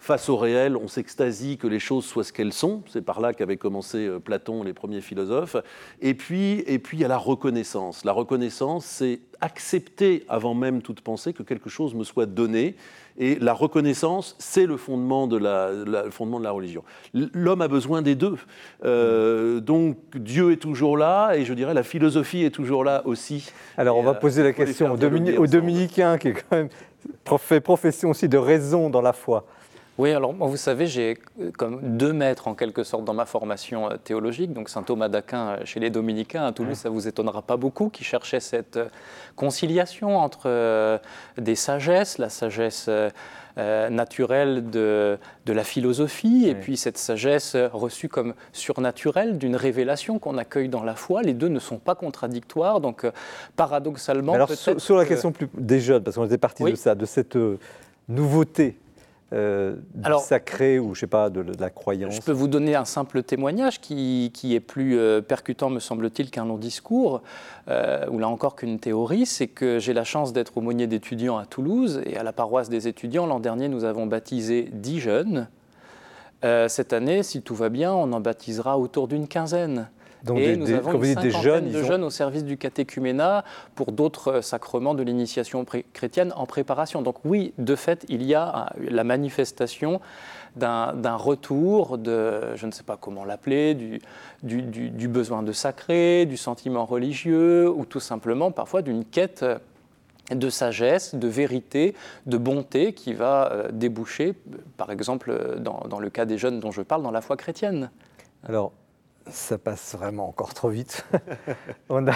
face 0.00 0.30
au 0.30 0.36
réel, 0.36 0.76
on 0.76 0.88
s'extasie 0.88 1.58
que 1.58 1.66
les 1.66 1.78
choses 1.78 2.04
soient 2.04 2.24
ce 2.24 2.32
qu'elles 2.32 2.54
sont. 2.54 2.82
C'est 2.88 3.02
par 3.02 3.20
là 3.20 3.34
qu'avait 3.34 3.58
commencé 3.58 4.06
euh, 4.06 4.18
Platon, 4.18 4.62
les 4.62 4.72
premiers 4.72 5.02
philosophes. 5.02 5.56
Et 6.00 6.14
puis, 6.14 6.64
et 6.66 6.78
puis, 6.78 6.96
il 6.96 7.00
y 7.00 7.04
a 7.04 7.08
la 7.08 7.18
reconnaissance. 7.18 8.04
La 8.04 8.12
reconnaissance, 8.12 8.86
c'est 8.86 9.20
accepter 9.42 10.24
avant 10.28 10.54
même 10.54 10.82
toute 10.82 11.02
pensée 11.02 11.32
que 11.32 11.42
quelque 11.42 11.70
chose 11.70 11.94
me 11.94 12.04
soit 12.04 12.26
donné. 12.26 12.76
Et 13.18 13.36
la 13.38 13.52
reconnaissance, 13.52 14.36
c'est 14.38 14.64
le 14.64 14.78
fondement 14.78 15.26
de 15.26 15.36
la, 15.36 15.70
fondement 16.10 16.38
de 16.38 16.44
la 16.44 16.50
religion. 16.50 16.82
L'homme 17.12 17.60
a 17.60 17.68
besoin 17.68 18.00
des 18.00 18.14
deux. 18.14 18.36
Euh, 18.84 19.60
donc 19.60 19.98
Dieu 20.14 20.52
est 20.52 20.56
toujours 20.56 20.96
là, 20.96 21.34
et 21.34 21.44
je 21.44 21.52
dirais 21.52 21.74
la 21.74 21.82
philosophie 21.82 22.44
est 22.44 22.50
toujours 22.50 22.84
là 22.84 23.02
aussi. 23.04 23.50
Alors 23.76 23.98
on 23.98 24.02
va 24.02 24.12
euh, 24.12 24.14
poser 24.14 24.42
la 24.42 24.54
question 24.54 24.92
aux, 24.92 25.46
dominicains, 25.46 26.16
qui 26.16 26.32
quand 26.32 26.56
même 26.56 26.68
fait 27.38 27.60
profession 27.60 28.10
aussi 28.10 28.28
de 28.28 28.38
raison 28.38 28.88
dans 28.88 29.02
la 29.02 29.12
foi. 29.12 29.44
Oui, 29.98 30.12
alors 30.12 30.32
vous 30.32 30.56
savez, 30.56 30.86
j'ai 30.86 31.18
euh, 31.40 31.50
comme 31.56 31.98
deux 31.98 32.12
maîtres 32.12 32.48
en 32.48 32.54
quelque 32.54 32.84
sorte 32.84 33.04
dans 33.04 33.12
ma 33.12 33.26
formation 33.26 33.90
euh, 33.90 33.96
théologique, 34.02 34.52
donc 34.52 34.68
saint 34.68 34.82
Thomas 34.82 35.08
d'Aquin 35.08 35.48
euh, 35.48 35.64
chez 35.64 35.78
les 35.78 35.90
dominicains 35.90 36.46
à 36.46 36.52
Toulouse, 36.52 36.78
ça 36.78 36.88
vous 36.88 37.06
étonnera 37.06 37.42
pas 37.42 37.58
beaucoup, 37.58 37.90
qui 37.90 38.02
cherchait 38.02 38.40
cette 38.40 38.78
conciliation 39.36 40.16
entre 40.16 41.00
des 41.38 41.54
sagesses, 41.54 42.18
la 42.18 42.28
sagesse 42.28 42.90
naturelle 43.56 44.70
de, 44.70 45.18
de, 45.46 45.52
la 45.52 45.64
philosophie, 45.64 46.46
et 46.48 46.54
puis 46.54 46.76
cette 46.76 46.98
sagesse 46.98 47.56
reçue 47.72 48.08
comme 48.08 48.34
surnaturelle 48.52 49.38
d'une 49.38 49.56
révélation 49.56 50.18
qu'on 50.18 50.38
accueille 50.38 50.68
dans 50.68 50.82
la 50.82 50.94
foi. 50.94 51.22
Les 51.22 51.34
deux 51.34 51.48
ne 51.48 51.58
sont 51.58 51.78
pas 51.78 51.94
contradictoires, 51.94 52.80
donc 52.80 53.06
paradoxalement. 53.56 54.34
Alors 54.34 54.50
sur, 54.50 54.96
la 54.96 55.04
question 55.04 55.32
plus 55.32 55.48
des 55.54 55.80
jeunes, 55.80 56.02
parce 56.02 56.16
qu'on 56.16 56.26
était 56.26 56.38
parti 56.38 56.64
de 56.64 56.74
ça, 56.74 56.94
de 56.94 57.06
cette 57.06 57.38
nouveauté 58.08 58.76
euh, 59.32 59.76
Alors, 60.02 60.22
sacré 60.22 60.78
ou 60.78 60.94
je 60.94 61.00
sais 61.00 61.06
pas 61.06 61.30
de, 61.30 61.44
la 61.58 61.70
croyance 61.70 62.14
Je 62.14 62.20
peux 62.20 62.32
vous 62.32 62.48
donner 62.48 62.74
un 62.74 62.84
simple 62.84 63.22
témoignage 63.22 63.80
qui, 63.80 64.30
qui 64.34 64.54
est 64.54 64.60
plus 64.60 64.98
euh, 64.98 65.20
percutant, 65.20 65.70
me 65.70 65.78
semble-t-il, 65.78 66.30
qu'un 66.30 66.44
long 66.44 66.58
discours, 66.58 67.22
euh, 67.68 68.06
ou 68.08 68.18
là 68.18 68.28
encore 68.28 68.56
qu'une 68.56 68.78
théorie. 68.78 69.26
C'est 69.26 69.48
que 69.48 69.78
j'ai 69.78 69.92
la 69.92 70.04
chance 70.04 70.32
d'être 70.32 70.58
aumônier 70.58 70.86
d'étudiants 70.86 71.38
à 71.38 71.46
Toulouse 71.46 72.02
et 72.06 72.16
à 72.16 72.22
la 72.22 72.32
paroisse 72.32 72.68
des 72.68 72.88
étudiants. 72.88 73.26
L'an 73.26 73.40
dernier, 73.40 73.68
nous 73.68 73.84
avons 73.84 74.06
baptisé 74.06 74.68
dix 74.72 75.00
jeunes. 75.00 75.48
Cette 76.42 76.94
année, 76.94 77.22
si 77.22 77.42
tout 77.42 77.54
va 77.54 77.68
bien, 77.68 77.92
on 77.92 78.14
en 78.14 78.20
baptisera 78.20 78.78
autour 78.78 79.08
d'une 79.08 79.28
quinzaine. 79.28 79.90
Donc 80.24 80.38
et 80.38 80.56
nous 80.56 80.70
avons 80.70 81.02
une 81.02 81.14
des 81.14 81.30
jeunes, 81.30 81.70
de 81.70 81.82
jeunes 81.82 82.04
au 82.04 82.10
service 82.10 82.44
du 82.44 82.56
catéchuménat 82.56 83.44
pour 83.74 83.92
d'autres 83.92 84.32
euh, 84.32 84.42
sacrements 84.42 84.94
de 84.94 85.02
l'initiation 85.02 85.64
chrétienne 85.92 86.32
en 86.36 86.46
préparation. 86.46 87.02
Donc 87.02 87.16
oui, 87.24 87.52
de 87.58 87.74
fait, 87.74 88.04
il 88.08 88.22
y 88.24 88.34
a 88.34 88.72
la 88.78 89.04
manifestation 89.04 90.00
d'un 90.56 91.14
retour 91.14 91.96
de, 91.96 92.56
je 92.56 92.66
ne 92.66 92.72
sais 92.72 92.82
pas 92.82 92.96
comment 92.96 93.24
l'appeler, 93.24 93.74
du, 93.74 94.00
du, 94.42 94.90
du, 94.90 95.08
besoin 95.08 95.44
de 95.44 95.52
sacré, 95.52 96.26
du 96.26 96.36
sentiment 96.36 96.84
religieux, 96.84 97.70
ou 97.70 97.84
tout 97.84 98.00
simplement 98.00 98.50
parfois 98.50 98.82
d'une 98.82 99.04
quête 99.04 99.44
de 100.34 100.50
sagesse, 100.50 101.14
de 101.14 101.28
vérité, 101.28 101.94
de 102.26 102.36
bonté 102.36 102.92
qui 102.92 103.14
va 103.14 103.52
euh, 103.52 103.68
déboucher, 103.72 104.34
par 104.76 104.90
exemple, 104.90 105.58
dans, 105.58 105.84
dans, 105.88 106.00
le 106.00 106.10
cas 106.10 106.24
des 106.24 106.38
jeunes 106.38 106.58
dont 106.60 106.72
je 106.72 106.82
parle, 106.82 107.02
dans 107.02 107.10
la 107.10 107.20
foi 107.20 107.36
chrétienne. 107.36 107.90
Alors, 108.44 108.72
ça 109.28 109.58
passe 109.58 109.94
vraiment 109.94 110.28
encore 110.28 110.54
trop 110.54 110.68
vite. 110.68 111.04
On 111.88 112.06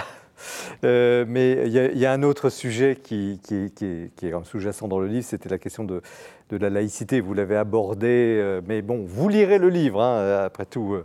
euh, 0.84 1.24
mais 1.28 1.66
il 1.66 1.98
y, 1.98 2.07
a 2.07 2.12
un 2.12 2.22
autre 2.22 2.50
sujet 2.50 2.96
qui, 2.96 3.40
qui, 3.42 3.70
qui 3.74 4.26
est, 4.26 4.44
sous-jacent 4.44 4.88
dans 4.88 4.98
le 4.98 5.07
livre, 5.07 5.24
c'était 5.24 5.48
la 5.48 5.59
question 5.59 5.84
de, 5.84 6.02
la 6.50 6.70
laïcité. 6.70 7.20
Vous 7.20 7.34
l'avez 7.34 7.57
abordé, 7.57 8.38
euh, 8.40 8.61
mais 8.66 8.82
bon, 8.82 9.05
vous 9.07 9.28
lirez 9.28 9.59
le 9.59 9.68
livre, 9.68 10.02
hein, 10.02 10.44
après 10.44 10.66
tout. 10.66 10.96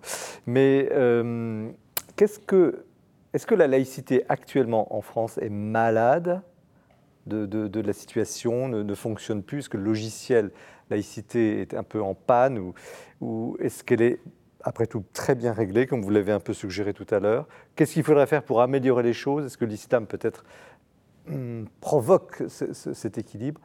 Mais 0.45 0.89
euh, 0.91 1.69
qu'est-ce 2.15 2.39
que, 2.39 2.85
est-ce 3.33 3.45
que 3.45 3.55
la 3.55 3.67
laïcité 3.67 4.25
actuellement 4.29 4.95
en 4.95 5.01
France 5.01 5.37
est 5.37 5.49
malade 5.49 6.41
de, 7.27 7.81
la 7.81 7.93
situation, 7.93 8.67
ne, 8.67 8.81
ne, 8.81 8.95
fonctionne 8.95 9.43
plus? 9.43 9.59
Est-ce 9.59 9.69
que 9.69 9.77
le 9.77 9.83
logiciel 9.83 10.51
laïcité 10.89 11.61
est 11.61 11.75
un 11.75 11.83
peu 11.83 12.01
en 12.01 12.15
panne 12.15 12.73
ou 13.21 13.57
est-ce 13.59 13.83
qu'elle 13.83 14.01
est 14.01 14.19
après 14.61 14.87
tout, 14.87 15.03
très 15.13 15.35
bien 15.35 15.53
réglé, 15.53 15.87
comme 15.87 16.01
vous 16.01 16.09
l'avez 16.09 16.31
un 16.31 16.39
peu 16.39 16.53
suggéré 16.53 16.93
tout 16.93 17.07
à 17.11 17.19
l'heure. 17.19 17.47
Qu'est-ce 17.75 17.93
qu'il 17.93 18.03
faudrait 18.03 18.27
faire 18.27 18.43
pour 18.43 18.61
améliorer 18.61 19.03
les 19.03 19.13
choses? 19.13 19.45
Est-ce 19.45 19.57
que 19.57 19.65
l'islam 19.65 20.05
peut-être 20.05 20.43
hum, 21.29 21.67
provoque 21.81 22.43
cet 22.47 23.17
équilibre? 23.17 23.61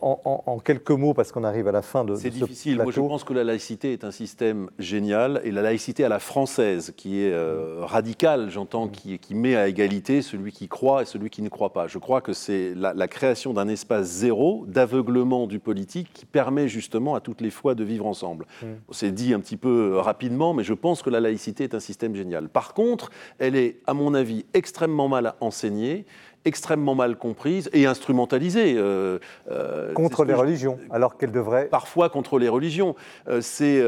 En, 0.00 0.58
quelques 0.64 0.90
mots, 0.90 1.14
parce 1.14 1.32
qu'on 1.32 1.44
arrive 1.44 1.68
à 1.68 1.72
la 1.72 1.82
fin 1.82 2.04
de, 2.04 2.14
C'est 2.14 2.30
difficile. 2.30 2.76
Moi, 2.82 2.92
je 2.92 3.00
pense 3.00 3.24
que 3.24 3.32
la 3.32 3.44
laïcité 3.44 3.92
est 3.92 4.04
un 4.04 4.10
système 4.10 4.70
génial, 4.78 5.40
et 5.44 5.50
la 5.50 5.62
laïcité 5.62 6.04
à 6.04 6.08
la 6.08 6.18
française, 6.18 6.92
qui 6.96 7.22
est 7.22 7.32
euh, 7.32 7.78
radicale, 7.80 8.50
j'entends, 8.50 8.88
qui, 8.88 9.18
qui, 9.18 9.34
met 9.34 9.56
à 9.56 9.68
égalité 9.68 10.22
celui 10.22 10.52
qui 10.52 10.68
croit 10.68 11.02
et 11.02 11.04
celui 11.04 11.30
qui 11.30 11.42
ne 11.42 11.48
croit 11.48 11.72
pas. 11.72 11.86
Je 11.86 11.98
crois 11.98 12.20
que 12.20 12.32
c'est 12.32 12.74
la, 12.74 13.08
création 13.08 13.52
d'un 13.52 13.68
espace 13.68 14.06
zéro 14.06 14.64
d'aveuglement 14.66 15.46
du 15.46 15.58
politique 15.58 16.10
qui 16.12 16.26
permet 16.26 16.68
justement 16.68 17.14
à 17.14 17.20
toutes 17.20 17.40
les 17.40 17.50
fois 17.50 17.74
de 17.74 17.84
vivre 17.84 18.06
ensemble. 18.06 18.46
Mm. 18.62 18.66
C'est 18.90 19.12
dit 19.12 19.34
un 19.34 19.40
petit 19.40 19.56
peu 19.56 19.92
euh, 19.94 20.00
rapidement, 20.00 20.54
mais 20.54 20.64
je 20.64 20.74
pense 20.74 21.02
que 21.02 21.10
la 21.10 21.20
laïcité 21.20 21.64
est 21.64 21.74
un 21.74 21.80
système 21.80 22.14
génial. 22.14 22.48
Par 22.48 22.74
contre, 22.74 23.10
elle 23.38 23.56
est, 23.56 23.80
à 23.86 23.94
mon 23.94 24.14
avis, 24.14 24.44
extrêmement 24.54 25.08
mal 25.08 25.34
enseignée 25.40 26.04
extrêmement 26.46 26.94
mal 26.94 27.16
comprise 27.16 27.68
et 27.72 27.86
instrumentalisée. 27.86 28.74
Euh, 28.76 29.18
euh, 29.50 29.92
contre 29.92 30.24
les 30.24 30.32
religions, 30.32 30.78
alors 30.90 31.18
qu'elle 31.18 31.32
devrait... 31.32 31.66
Parfois 31.66 32.08
contre 32.08 32.38
les 32.38 32.48
religions. 32.48 32.94
Euh, 33.28 33.40
c'est 33.42 33.82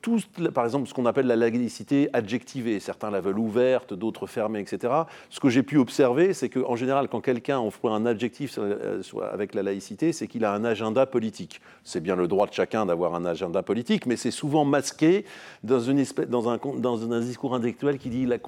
tout, 0.00 0.18
par 0.54 0.64
exemple, 0.64 0.88
ce 0.88 0.94
qu'on 0.94 1.06
appelle 1.06 1.26
la 1.26 1.36
laïcité 1.36 2.08
adjectivée. 2.12 2.80
Certains 2.80 3.10
la 3.10 3.20
veulent 3.20 3.38
ouverte, 3.38 3.94
d'autres 3.94 4.26
fermée, 4.26 4.60
etc. 4.60 4.92
Ce 5.28 5.40
que 5.40 5.48
j'ai 5.48 5.62
pu 5.62 5.78
observer, 5.78 6.32
c'est 6.34 6.48
qu'en 6.48 6.76
général, 6.76 7.08
quand 7.08 7.20
quelqu'un 7.20 7.60
offre 7.60 7.90
un 7.90 8.06
adjectif 8.06 8.58
euh, 8.58 9.02
avec 9.32 9.54
la 9.54 9.62
laïcité, 9.62 10.12
c'est 10.12 10.26
qu'il 10.26 10.44
a 10.44 10.52
un 10.52 10.64
agenda 10.64 11.06
politique. 11.06 11.60
C'est 11.84 12.00
bien 12.00 12.16
le 12.16 12.28
droit 12.28 12.46
de 12.46 12.52
chacun 12.52 12.86
d'avoir 12.86 13.14
un 13.14 13.24
agenda 13.24 13.62
politique, 13.62 14.06
mais 14.06 14.16
c'est 14.16 14.30
souvent 14.30 14.64
masqué 14.64 15.24
dans, 15.62 15.88
un, 15.90 17.20
discours 17.20 17.54
intellectuel 17.54 17.98
qui 17.98 18.08
dit 18.08 18.26
la, 18.26 18.38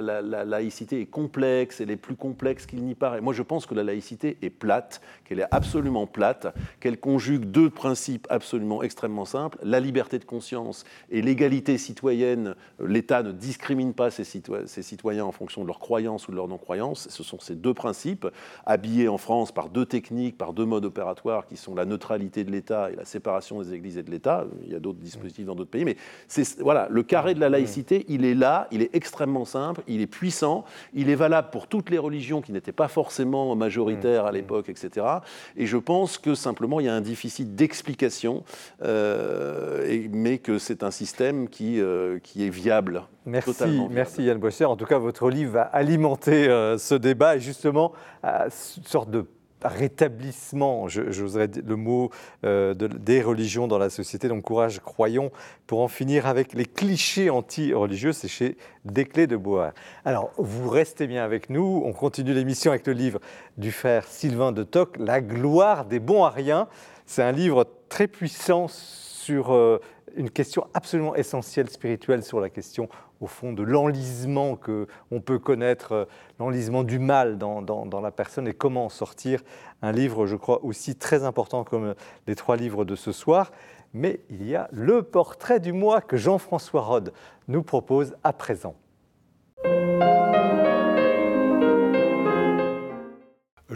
la, 0.00 0.22
la 0.22 0.44
laïcité 0.44 1.00
est 1.00 1.06
complexe, 1.06 1.80
elle 1.80 1.90
est 1.90 1.96
plus 1.96 2.16
complexe 2.16 2.66
qu'il 2.66 2.82
n'y 2.82 2.94
paraît. 2.94 3.20
Moi, 3.20 3.34
je 3.34 3.42
pense 3.42 3.66
que 3.66 3.74
la 3.74 3.82
laïcité 3.84 4.38
est 4.42 4.50
plate, 4.50 5.00
qu'elle 5.24 5.40
est 5.40 5.48
absolument 5.50 6.06
plate, 6.06 6.54
qu'elle 6.80 6.98
conjugue 6.98 7.44
deux 7.44 7.70
principes 7.70 8.26
absolument 8.30 8.82
extrêmement 8.82 9.24
simples, 9.24 9.58
la 9.62 9.80
liberté 9.80 10.18
de 10.18 10.24
conscience 10.24 10.84
et 11.10 11.22
l'égalité 11.22 11.78
citoyenne, 11.78 12.54
l'État 12.84 13.22
ne 13.22 13.32
discrimine 13.32 13.94
pas 13.94 14.10
ses, 14.10 14.24
citoyens 14.24 15.24
en 15.24 15.32
fonction 15.32 15.62
de 15.62 15.66
leur 15.66 15.78
croyance 15.78 16.28
ou 16.28 16.30
de 16.30 16.36
leur 16.36 16.48
non-croyance. 16.48 17.08
Ce 17.10 17.22
sont 17.22 17.38
ces 17.40 17.54
deux 17.54 17.74
principes, 17.74 18.26
habillés 18.66 19.08
en 19.08 19.18
France 19.18 19.52
par 19.52 19.68
deux 19.68 19.86
techniques, 19.86 20.38
par 20.38 20.52
deux 20.52 20.64
modes 20.64 20.84
opératoires 20.84 21.46
qui 21.46 21.56
sont 21.56 21.74
la 21.74 21.84
neutralité 21.84 22.44
de 22.44 22.50
l'État 22.50 22.90
et 22.90 22.96
la 22.96 23.04
séparation 23.04 23.60
des 23.60 23.74
églises 23.74 23.98
et 23.98 24.02
de 24.02 24.10
l'État. 24.10 24.46
Il 24.64 24.72
y 24.72 24.74
a 24.74 24.80
d'autres 24.80 24.98
dispositifs 24.98 25.46
dans 25.46 25.54
d'autres 25.54 25.70
pays, 25.70 25.84
mais 25.84 25.96
voilà, 26.60 26.88
le 26.90 27.02
carré 27.02 27.34
de 27.34 27.40
la 27.40 27.48
laïcité, 27.48 28.04
il 28.08 28.24
est 28.24 28.34
là, 28.34 28.68
il 28.70 28.82
est 28.82 28.94
extrêmement 28.94 29.44
simple, 29.44 29.82
il 29.88 30.00
est 30.00 30.06
puissant, 30.06 30.64
il 30.94 31.10
est 31.10 31.14
valable 31.14 31.48
pour 31.50 31.66
toutes 31.66 31.90
les 31.90 31.98
religions 31.98 32.40
qui 32.40 32.52
n'étaient 32.52 32.72
pas 32.72 32.88
forcément 32.88 33.54
majoritaires 33.56 34.26
à 34.26 34.32
l'époque, 34.32 34.68
etc. 34.68 35.06
Et 35.56 35.66
je 35.66 35.76
pense 35.76 36.18
que 36.18 36.34
simplement 36.34 36.80
il 36.80 36.86
y 36.86 36.88
a 36.88 36.94
un 36.94 37.00
déficit 37.00 37.54
d'explication, 37.54 38.44
euh, 38.82 40.06
mais 40.12 40.38
que 40.38 40.58
c'est 40.58 40.82
un 40.82 40.90
système 41.00 41.48
qui, 41.48 41.80
euh, 41.80 42.18
qui 42.22 42.44
est 42.44 42.50
viable. 42.50 43.04
Merci, 43.24 43.86
merci 43.90 44.24
Yann 44.24 44.36
Boisser. 44.36 44.66
En 44.66 44.76
tout 44.76 44.84
cas, 44.84 44.98
votre 44.98 45.30
livre 45.30 45.52
va 45.52 45.62
alimenter 45.62 46.46
euh, 46.46 46.76
ce 46.76 46.94
débat 46.94 47.36
et 47.36 47.40
justement, 47.40 47.92
une 48.22 48.50
sorte 48.84 49.10
de 49.10 49.24
rétablissement, 49.62 50.88
j'oserais 50.88 51.48
le 51.66 51.76
mot, 51.76 52.10
euh, 52.44 52.74
de, 52.74 52.86
des 52.86 53.22
religions 53.22 53.66
dans 53.66 53.78
la 53.78 53.88
société. 53.88 54.28
Donc 54.28 54.42
courage, 54.42 54.80
croyons, 54.80 55.30
pour 55.66 55.80
en 55.80 55.88
finir 55.88 56.26
avec 56.26 56.52
les 56.52 56.66
clichés 56.66 57.30
anti-religieux, 57.30 58.12
c'est 58.12 58.28
chez 58.28 58.58
Desclés 58.84 59.26
de 59.26 59.36
Bois. 59.36 59.72
Alors, 60.04 60.32
vous 60.36 60.68
restez 60.68 61.06
bien 61.06 61.24
avec 61.24 61.48
nous. 61.48 61.82
On 61.84 61.92
continue 61.94 62.34
l'émission 62.34 62.72
avec 62.72 62.86
le 62.86 62.92
livre 62.92 63.20
du 63.56 63.72
frère 63.72 64.06
Sylvain 64.06 64.52
de 64.52 64.64
Toc, 64.64 64.96
La 64.98 65.22
gloire 65.22 65.86
des 65.86 65.98
bons 65.98 66.24
ariens. 66.24 66.68
C'est 67.06 67.22
un 67.22 67.32
livre 67.32 67.66
très 67.88 68.06
puissant 68.06 68.66
sur 68.68 69.50
une 70.16 70.30
question 70.30 70.66
absolument 70.74 71.14
essentielle 71.14 71.68
spirituelle 71.68 72.22
sur 72.22 72.40
la 72.40 72.50
question, 72.50 72.88
au 73.20 73.26
fond, 73.26 73.52
de 73.52 73.62
l'enlisement 73.62 74.56
que 74.56 74.86
on 75.10 75.20
peut 75.20 75.38
connaître, 75.38 75.92
euh, 75.92 76.04
l'enlisement 76.38 76.84
du 76.84 76.98
mal 76.98 77.38
dans, 77.38 77.62
dans, 77.62 78.00
la 78.00 78.10
personne 78.10 78.48
et 78.48 78.54
comment 78.54 78.86
en 78.86 78.88
sortir. 78.88 79.42
Un 79.82 79.92
livre, 79.92 80.26
je 80.26 80.36
crois, 80.36 80.64
aussi 80.64 80.96
très 80.96 81.24
important 81.24 81.64
comme 81.64 81.94
les 82.26 82.34
trois 82.34 82.56
livres 82.56 82.84
de 82.84 82.96
ce 82.96 83.12
soir. 83.12 83.52
Mais 83.92 84.20
il 84.30 84.48
y 84.48 84.54
a 84.54 84.68
le 84.72 85.02
portrait 85.02 85.60
du 85.60 85.72
mois 85.72 86.00
que 86.00 86.16
Jean-François 86.16 86.82
Rode 86.82 87.12
nous 87.48 87.62
propose 87.62 88.14
à 88.22 88.32
présent. 88.32 88.74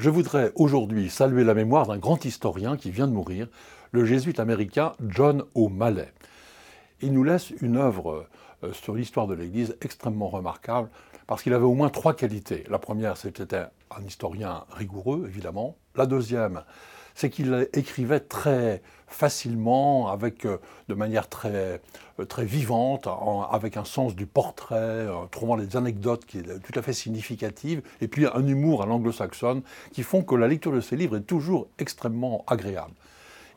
Je 0.05 0.11
voudrais 0.11 0.52
aujourd'hui 0.57 1.09
saluer 1.09 1.44
la 1.44 1.55
mémoire 1.55 1.86
d'un 1.86 1.96
grand 1.96 2.26
historien 2.26 2.76
qui 2.76 2.90
vient 2.90 3.09
de 3.09 3.12
mourir, 3.14 3.48
le 3.90 4.05
jésuite 4.05 4.38
américain 4.38 4.92
John 5.09 5.44
O'Malley. 5.55 6.12
Il 7.00 7.14
nous 7.14 7.24
laisse 7.24 7.48
une 7.62 7.78
œuvre 7.78 8.26
euh, 8.62 8.74
sur 8.74 8.94
l'histoire 8.94 9.26
de 9.26 9.32
l'Église 9.32 9.78
extrêmement 9.80 10.28
remarquable 10.28 10.90
parce 11.26 11.42
qu'il 11.42 11.55
avait 11.55 11.64
au 11.64 11.72
moins 11.72 11.88
trois 11.88 12.12
qualités. 12.12 12.64
La 12.68 12.78
première, 12.78 13.16
c'était 13.16 13.57
un 13.57 14.05
historien 14.07 14.64
rigoureux, 14.72 15.24
évidemment. 15.26 15.78
La 15.96 16.05
deuxième, 16.05 16.64
c'est 17.14 17.30
qu'il 17.30 17.66
écrivait 17.72 18.20
très 18.20 18.82
facilement, 19.14 20.08
avec, 20.08 20.44
euh, 20.44 20.58
de 20.88 20.94
manière 20.94 21.28
très, 21.28 21.80
euh, 22.18 22.24
très 22.26 22.44
vivante, 22.44 23.08
avec 23.50 23.76
un 23.76 23.84
sens 23.84 24.14
du 24.14 24.26
portrait, 24.26 24.76
euh, 24.76 25.26
trouvant 25.30 25.56
des 25.56 25.76
anecdotes 25.76 26.26
qui 26.26 26.38
est 26.38 26.60
tout 26.60 26.78
à 26.78 26.82
fait 26.82 26.92
significatives, 26.92 27.80
et 28.00 28.08
puis 28.08 28.26
un 28.26 28.46
humour 28.46 28.82
à 28.82 28.86
l'anglo-saxonne, 28.86 29.62
qui 29.92 30.02
font 30.02 30.22
que 30.22 30.34
la 30.34 30.48
lecture 30.48 30.72
de 30.72 30.80
ses 30.80 30.96
livres 30.96 31.16
est 31.16 31.22
toujours 31.22 31.68
extrêmement 31.78 32.44
agréable. 32.46 32.92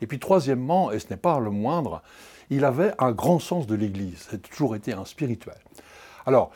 Et 0.00 0.06
puis 0.06 0.20
troisièmement, 0.20 0.92
et 0.92 1.00
ce 1.00 1.08
n'est 1.10 1.16
pas 1.16 1.40
le 1.40 1.50
moindre, 1.50 2.02
il 2.50 2.64
avait 2.64 2.92
un 2.98 3.10
grand 3.10 3.40
sens 3.40 3.66
de 3.66 3.74
l'Église, 3.74 4.28
c'est 4.30 4.40
toujours 4.40 4.76
été 4.76 4.92
un 4.92 5.04
spirituel. 5.04 5.58
Alors, 6.24 6.50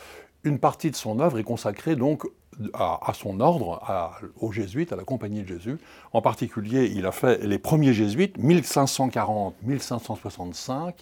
une 0.44 0.58
partie 0.58 0.90
de 0.90 0.96
son 0.96 1.18
œuvre 1.20 1.38
est 1.38 1.44
consacrée 1.44 1.96
donc 1.96 2.24
à, 2.74 3.12
son 3.14 3.40
ordre, 3.40 3.80
aux 4.40 4.52
jésuites, 4.52 4.92
à 4.92 4.96
la 4.96 5.04
Compagnie 5.04 5.42
de 5.42 5.48
Jésus. 5.48 5.78
En 6.12 6.20
particulier, 6.22 6.92
il 6.94 7.06
a 7.06 7.12
fait 7.12 7.42
les 7.44 7.58
premiers 7.58 7.94
jésuites, 7.94 8.38
1540-1565. 8.38 10.92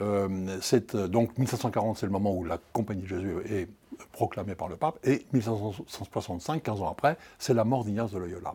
Euh, 0.00 1.08
donc 1.08 1.36
1540, 1.36 1.98
c'est 1.98 2.06
le 2.06 2.12
moment 2.12 2.32
où 2.34 2.44
la 2.44 2.58
Compagnie 2.72 3.02
de 3.02 3.08
Jésus 3.08 3.34
est 3.50 3.68
proclamée 4.12 4.54
par 4.54 4.68
le 4.68 4.76
pape, 4.76 4.98
et 5.04 5.26
1565, 5.32 6.62
15 6.62 6.80
ans 6.80 6.90
après, 6.90 7.16
c'est 7.38 7.54
la 7.54 7.64
mort 7.64 7.84
d'Ignace 7.84 8.12
de 8.12 8.18
Loyola. 8.18 8.54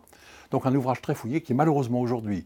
Donc 0.50 0.66
un 0.66 0.74
ouvrage 0.74 1.00
très 1.00 1.14
fouillé 1.14 1.40
qui 1.40 1.54
malheureusement 1.54 2.00
aujourd'hui 2.00 2.44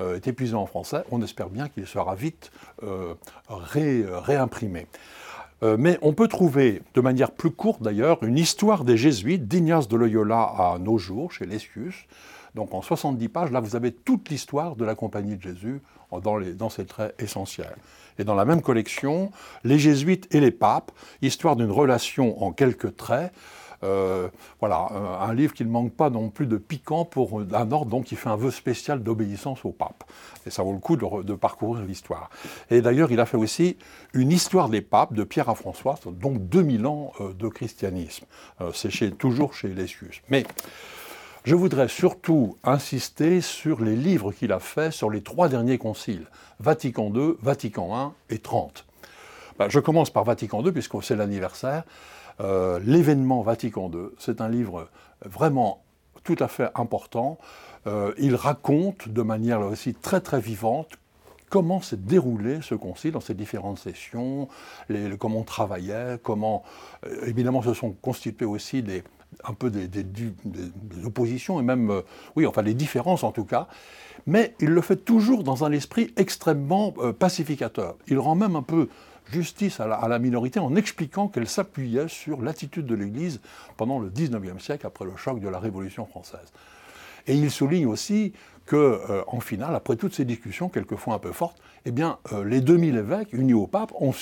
euh, 0.00 0.16
est 0.16 0.26
épuisé 0.26 0.54
en 0.54 0.66
français. 0.66 1.04
On 1.10 1.22
espère 1.22 1.48
bien 1.48 1.68
qu'il 1.68 1.86
sera 1.86 2.14
vite 2.14 2.50
euh, 2.82 3.14
réimprimé. 3.48 4.86
Euh, 5.62 5.76
mais 5.78 5.98
on 6.02 6.12
peut 6.12 6.28
trouver, 6.28 6.82
de 6.94 7.00
manière 7.00 7.30
plus 7.30 7.50
courte 7.50 7.82
d'ailleurs, 7.82 8.22
une 8.22 8.38
histoire 8.38 8.84
des 8.84 8.96
jésuites 8.96 9.46
d'Ignace 9.46 9.88
de 9.88 9.96
Loyola 9.96 10.42
à 10.42 10.78
nos 10.80 10.98
jours, 10.98 11.32
chez 11.32 11.46
Lescius. 11.46 12.06
Donc 12.54 12.74
en 12.74 12.82
70 12.82 13.28
pages, 13.28 13.50
là 13.50 13.60
vous 13.60 13.76
avez 13.76 13.92
toute 13.92 14.28
l'histoire 14.28 14.76
de 14.76 14.84
la 14.84 14.94
Compagnie 14.94 15.36
de 15.36 15.42
Jésus 15.42 15.80
dans, 16.22 16.36
les, 16.36 16.52
dans 16.52 16.68
ses 16.68 16.84
traits 16.84 17.14
essentiels. 17.18 17.76
Et 18.18 18.24
dans 18.24 18.34
la 18.34 18.44
même 18.44 18.60
collection, 18.60 19.30
les 19.64 19.78
jésuites 19.78 20.32
et 20.34 20.40
les 20.40 20.50
papes, 20.50 20.92
histoire 21.22 21.56
d'une 21.56 21.70
relation 21.70 22.42
en 22.42 22.52
quelques 22.52 22.96
traits, 22.96 23.32
euh, 23.84 24.28
voilà, 24.60 24.88
un 25.20 25.34
livre 25.34 25.54
qui 25.54 25.64
ne 25.64 25.70
manque 25.70 25.92
pas 25.92 26.10
non 26.10 26.28
plus 26.28 26.46
de 26.46 26.56
piquant 26.56 27.04
pour 27.04 27.40
un 27.40 27.72
ordre 27.72 27.86
donc, 27.86 28.04
qui 28.04 28.16
fait 28.16 28.28
un 28.28 28.36
vœu 28.36 28.50
spécial 28.50 29.02
d'obéissance 29.02 29.64
au 29.64 29.70
pape. 29.70 30.04
Et 30.46 30.50
ça 30.50 30.62
vaut 30.62 30.72
le 30.72 30.78
coup 30.78 30.96
de, 30.96 31.34
parcourir 31.34 31.84
l'histoire. 31.84 32.30
Et 32.70 32.80
d'ailleurs, 32.82 33.10
il 33.12 33.20
a 33.20 33.26
fait 33.26 33.36
aussi 33.36 33.76
une 34.14 34.30
histoire 34.30 34.68
des 34.68 34.80
papes 34.80 35.14
de 35.14 35.24
Pierre 35.24 35.48
à 35.48 35.54
François, 35.54 35.98
donc 36.06 36.48
2000 36.48 36.86
ans 36.86 37.12
euh, 37.20 37.32
de 37.32 37.48
christianisme. 37.48 38.26
Euh, 38.60 38.70
c'est 38.72 39.18
toujours 39.18 39.54
chez 39.54 39.68
Lessius. 39.68 40.22
Mais 40.28 40.44
je 41.44 41.54
voudrais 41.56 41.88
surtout 41.88 42.56
insister 42.62 43.40
sur 43.40 43.82
les 43.82 43.96
livres 43.96 44.32
qu'il 44.32 44.52
a 44.52 44.60
faits 44.60 44.92
sur 44.92 45.10
les 45.10 45.22
trois 45.22 45.48
derniers 45.48 45.78
conciles, 45.78 46.26
Vatican 46.60 47.12
II, 47.12 47.34
Vatican 47.42 48.14
I 48.30 48.34
et 48.34 48.38
Trente. 48.38 48.84
Ben, 49.58 49.68
je 49.68 49.80
commence 49.80 50.10
par 50.10 50.24
Vatican 50.24 50.64
II, 50.64 50.72
puisque 50.72 51.02
c'est 51.02 51.16
l'anniversaire. 51.16 51.84
Euh, 52.40 52.80
l'événement 52.84 53.42
Vatican 53.42 53.90
II. 53.92 54.08
C'est 54.18 54.40
un 54.40 54.48
livre 54.48 54.88
vraiment 55.24 55.82
tout 56.24 56.36
à 56.38 56.48
fait 56.48 56.70
important. 56.74 57.38
Euh, 57.86 58.12
il 58.18 58.34
raconte 58.34 59.08
de 59.08 59.22
manière 59.22 59.60
aussi 59.60 59.94
très 59.94 60.20
très 60.20 60.40
vivante 60.40 60.88
comment 61.50 61.82
s'est 61.82 61.98
déroulé 61.98 62.60
ce 62.62 62.74
concile 62.74 63.12
dans 63.12 63.20
ses 63.20 63.34
différentes 63.34 63.78
sessions, 63.78 64.48
comment 65.18 65.40
on 65.40 65.44
travaillait, 65.44 66.18
comment 66.22 66.62
euh, 67.04 67.26
évidemment 67.26 67.60
se 67.60 67.74
sont 67.74 67.90
constituées 67.90 68.46
aussi 68.46 68.82
des, 68.82 69.02
un 69.44 69.52
peu 69.52 69.70
des, 69.70 69.90
oppositions 71.04 71.60
et 71.60 71.62
même, 71.62 72.02
oui, 72.36 72.46
enfin 72.46 72.62
des 72.62 72.72
différences 72.72 73.22
en 73.22 73.32
tout 73.32 73.44
cas, 73.44 73.68
mais 74.24 74.54
il 74.60 74.70
le 74.70 74.80
fait 74.80 74.96
toujours 74.96 75.42
dans 75.44 75.62
un 75.64 75.72
esprit 75.72 76.14
extrêmement 76.16 76.92
pacificateur. 77.18 77.96
Il 78.06 78.18
rend 78.18 78.34
même 78.34 78.56
un 78.56 78.62
peu 78.62 78.88
justice 79.30 79.80
à 79.80 79.86
la, 79.86 80.18
minorité 80.18 80.60
en 80.60 80.74
expliquant 80.76 81.28
qu'elle 81.28 81.48
s'appuyait 81.48 82.08
sur 82.08 82.42
l'attitude 82.42 82.86
de 82.86 82.94
l'Église 82.94 83.40
pendant 83.76 83.98
le 83.98 84.08
XIXe 84.08 84.62
siècle, 84.62 84.86
après 84.86 85.04
le 85.04 85.16
choc 85.16 85.40
de 85.40 85.48
la 85.48 85.58
Révolution 85.58 86.06
française. 86.06 86.52
Et 87.26 87.34
il 87.34 87.50
souligne 87.50 87.86
aussi 87.86 88.32
que, 88.66 88.76
euh, 88.76 89.22
en 89.26 89.40
finale, 89.40 89.74
après 89.74 89.96
toutes 89.96 90.14
ces 90.14 90.24
discussions, 90.24 90.68
quelquefois 90.68 91.14
un 91.14 91.18
peu 91.18 91.32
fortes, 91.32 91.58
eh 91.84 91.90
bien, 91.90 92.18
euh, 92.32 92.44
les 92.44 92.60
2000 92.60 92.96
évêques 92.96 93.32
unis 93.32 93.54
au 93.54 93.66
pape 93.66 93.92
ont, 94.00 94.12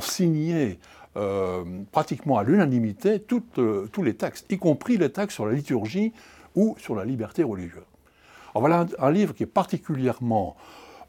signé 0.00 0.80
euh, 1.16 1.62
pratiquement 1.92 2.36
à 2.36 2.42
l'unanimité 2.42 3.20
tous 3.20 4.02
les 4.02 4.14
textes, 4.14 4.50
y 4.50 4.58
compris 4.58 4.96
les 4.96 5.10
textes 5.10 5.36
sur 5.36 5.46
la 5.46 5.52
liturgie 5.52 6.12
ou 6.56 6.74
sur 6.78 6.96
la 6.96 7.04
liberté 7.04 7.44
religieuse. 7.44 7.84
Alors 8.54 8.68
voilà 8.68 8.86
un 8.98 9.10
livre 9.10 9.34
qui 9.34 9.44
est 9.44 9.46
particulièrement 9.46 10.56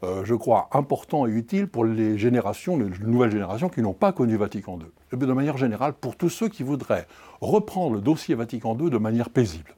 euh, 0.02 0.24
je 0.24 0.34
crois, 0.34 0.68
important 0.72 1.26
et 1.26 1.30
utile 1.30 1.68
pour 1.68 1.84
les 1.84 2.18
générations, 2.18 2.76
les 2.76 2.90
nouvelles 3.00 3.30
générations 3.30 3.68
qui 3.68 3.80
n'ont 3.80 3.94
pas 3.94 4.12
connu 4.12 4.36
Vatican 4.36 4.78
II. 4.78 4.86
Et 5.12 5.16
de 5.16 5.32
manière 5.32 5.56
générale, 5.56 5.94
pour 5.94 6.16
tous 6.16 6.28
ceux 6.28 6.48
qui 6.48 6.62
voudraient 6.62 7.06
reprendre 7.40 7.94
le 7.94 8.00
dossier 8.00 8.34
Vatican 8.34 8.76
II 8.78 8.90
de 8.90 8.98
manière 8.98 9.30
paisible. 9.30 9.74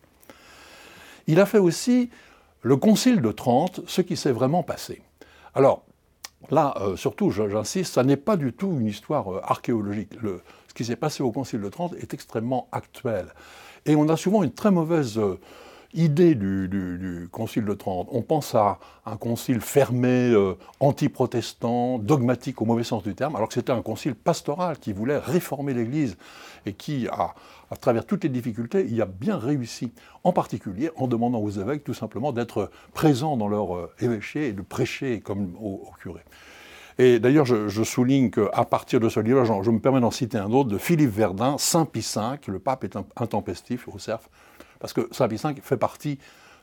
Il 1.26 1.40
a 1.40 1.46
fait 1.46 1.58
aussi 1.58 2.10
le 2.62 2.76
Concile 2.76 3.20
de 3.20 3.30
Trente, 3.30 3.80
ce 3.86 4.00
qui 4.00 4.16
s'est 4.16 4.32
vraiment 4.32 4.62
passé. 4.62 5.02
Alors, 5.54 5.84
là, 6.50 6.74
euh, 6.80 6.96
surtout, 6.96 7.30
j'insiste, 7.30 7.94
ça 7.94 8.02
n'est 8.02 8.16
pas 8.16 8.36
du 8.36 8.52
tout 8.52 8.76
une 8.80 8.86
histoire 8.86 9.32
euh, 9.32 9.40
archéologique. 9.44 10.14
ce 10.22 10.74
qui 10.74 10.84
s'est 10.84 10.96
passé 10.96 11.22
au 11.22 11.30
Concile 11.30 11.60
de 11.60 11.68
Trente 11.68 11.94
est 11.94 12.12
extrêmement 12.14 12.68
actuel. 12.72 13.26
Et 13.86 13.94
on 13.94 14.08
a 14.08 14.16
souvent 14.16 14.42
une 14.42 14.52
très 14.52 14.70
mauvaise 14.70 15.20
idée 15.94 16.34
du, 16.34 17.28
Concile 17.32 17.64
de 17.64 17.74
Trente. 17.74 18.08
On 18.10 18.22
pense 18.22 18.54
à 18.54 18.78
un 19.06 19.16
concile 19.16 19.60
fermé, 19.60 20.30
euh, 20.30 20.54
anti-protestant, 20.80 21.98
dogmatique 21.98 22.60
au 22.60 22.64
mauvais 22.64 22.84
sens 22.84 23.02
du 23.02 23.14
terme, 23.14 23.36
alors 23.36 23.48
que 23.48 23.54
c'était 23.54 23.72
un 23.72 23.82
concile 23.82 24.14
pastoral 24.14 24.78
qui 24.78 24.92
voulait 24.92 25.18
réformer 25.18 25.74
l'Église 25.74 26.16
et 26.66 26.72
qui, 26.72 27.08
à 27.08 27.76
travers 27.76 28.04
toutes 28.04 28.24
les 28.24 28.30
difficultés, 28.30 28.86
y 28.86 29.00
a 29.00 29.06
bien 29.06 29.38
réussi, 29.38 29.92
en 30.24 30.32
particulier 30.32 30.90
en 30.96 31.06
demandant 31.06 31.38
aux 31.38 31.50
évêques 31.50 31.84
tout 31.84 31.94
simplement 31.94 32.32
d'être 32.32 32.70
présents 32.92 33.36
dans 33.36 33.48
leur 33.48 33.74
euh, 33.74 33.90
évêché 34.00 34.48
et 34.48 34.52
de 34.52 34.62
prêcher 34.62 35.20
comme 35.20 35.54
au, 35.60 35.88
curé. 36.00 36.20
Et 37.00 37.20
d'ailleurs, 37.20 37.46
je, 37.46 37.82
souligne 37.84 38.30
qu'à 38.30 38.64
partir 38.64 38.98
de 38.98 39.08
ce 39.08 39.20
livre, 39.20 39.44
je, 39.44 39.70
me 39.70 39.78
permets 39.78 40.00
d'en 40.00 40.10
citer 40.10 40.36
un 40.36 40.50
autre, 40.50 40.68
de 40.68 40.78
Philippe 40.78 41.10
Verdun, 41.10 41.56
Saint 41.56 41.84
Pie 41.84 42.00
V, 42.00 42.38
le 42.48 42.58
pape 42.58 42.82
est 42.82 42.96
intempestif 43.16 43.86
au 43.86 44.00
cerf, 44.00 44.28
parce 44.80 44.92
que 44.92 45.08
Saint 45.12 45.28
Pie 45.28 45.36
V 45.36 45.54
fait 45.62 45.76
partie 45.76 46.18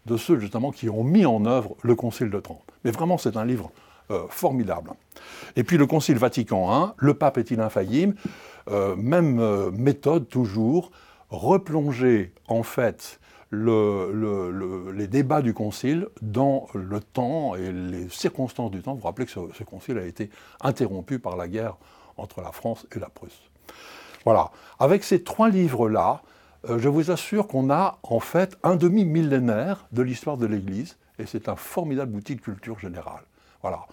de 0.06 0.18
ceux 0.18 0.40
justement 0.40 0.72
qui 0.72 0.90
ont 0.90 1.04
mis 1.04 1.26
en 1.26 1.46
œuvre 1.46 1.76
le 1.82 1.96
Concile 1.96 2.30
de 2.30 2.40
Trente. 2.40 2.64
Mais 2.84 2.92
vraiment, 2.92 3.18
c'est 3.18 3.38
un 3.38 3.46
livre 3.46 3.72
euh, 4.12 4.26
formidable. 4.30 4.92
Et 5.56 5.64
puis 5.64 5.78
le 5.78 5.88
Concile 5.88 6.18
Vatican 6.18 6.90
I, 6.90 6.92
le 6.98 7.16
pape 7.16 7.40
est-il 7.40 7.60
infaillible? 7.60 8.16
Euh, 8.70 8.96
Même 8.96 9.40
euh, 9.40 9.72
méthode 9.72 10.28
toujours, 10.30 10.92
replonger 11.32 12.32
en 12.48 12.62
fait 12.62 13.20
les 13.52 15.08
débats 15.08 15.42
du 15.42 15.54
Concile 15.54 16.08
dans 16.22 16.68
le 16.74 17.00
temps 17.00 17.56
et 17.56 17.72
les 17.72 18.10
circonstances 18.10 18.70
du 18.70 18.82
temps. 18.82 18.94
Vous 18.94 19.00
vous 19.00 19.08
rappelez 19.08 19.26
que 19.26 19.32
ce, 19.32 19.64
Concile 19.64 19.98
a 19.98 20.06
été 20.06 20.30
interrompu 20.62 21.20
par 21.20 21.36
la 21.36 21.48
guerre 21.48 21.78
entre 22.18 22.42
la 22.42 22.52
France 22.52 22.86
et 22.96 23.00
la 23.00 23.08
Prusse. 23.10 23.40
Voilà. 24.24 24.52
Avec 24.80 25.04
ces 25.04 25.24
trois 25.24 25.50
livres-là, 25.50 26.22
je 26.68 26.90
vous 26.90 27.12
assure 27.12 27.48
qu'on 27.48 27.70
a 27.70 28.00
en 28.04 28.20
fait 28.20 28.58
un 28.64 28.76
demi-millénaire 28.76 29.86
de 29.92 30.02
l'histoire 30.02 30.38
de 30.38 30.46
l'Église, 30.46 30.98
et 31.20 31.26
c'est 31.26 31.50
un 31.50 31.56
formidable 31.56 32.16
outil 32.16 32.36
de 32.36 32.42
culture 32.42 32.80
générale. 32.80 33.24
Voilà. 33.62 33.86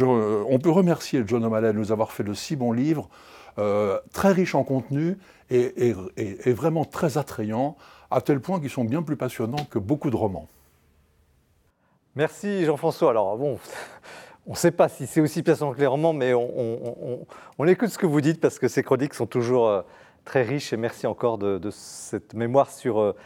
Euh, 0.00 0.44
on 0.48 0.58
peut 0.58 0.70
remercier 0.70 1.22
John 1.26 1.44
O'Malley 1.44 1.72
de 1.72 1.78
nous 1.78 1.92
avoir 1.92 2.12
fait 2.12 2.24
de 2.24 2.34
si 2.34 2.56
bons 2.56 2.72
livres, 2.72 3.08
euh, 3.58 3.98
très 4.12 4.32
riches 4.32 4.54
en 4.54 4.64
contenu 4.64 5.18
et, 5.50 5.94
vraiment 6.46 6.84
très 6.84 7.18
attrayants, 7.18 7.76
à 8.10 8.20
tel 8.20 8.40
point 8.40 8.60
qu'ils 8.60 8.70
sont 8.70 8.84
bien 8.84 9.02
plus 9.02 9.16
passionnants 9.16 9.64
que 9.68 9.78
beaucoup 9.78 10.10
de 10.10 10.16
romans. 10.16 10.46
Merci 12.14 12.64
Jean-François. 12.64 13.10
Alors 13.10 13.36
bon, 13.36 13.58
on 14.46 14.52
ne 14.52 14.56
sait 14.56 14.70
pas 14.70 14.88
si 14.88 15.06
c'est 15.06 15.20
aussi 15.20 15.42
piéçant 15.42 15.72
clairement, 15.72 16.12
mais 16.12 16.32
on, 16.34 17.66
écoute 17.66 17.88
ce 17.88 17.98
que 17.98 18.06
vous 18.06 18.20
dites 18.20 18.40
parce 18.40 18.58
que 18.58 18.68
ces 18.68 18.82
chroniques 18.82 19.14
sont 19.14 19.26
toujours 19.26 19.68
euh, 19.68 19.82
très 20.24 20.42
riches 20.42 20.72
et 20.72 20.76
merci 20.76 21.06
encore 21.06 21.38
de, 21.38 21.60
cette 21.70 22.34
mémoire 22.34 22.70
sur 22.70 23.00
euh, 23.00 23.16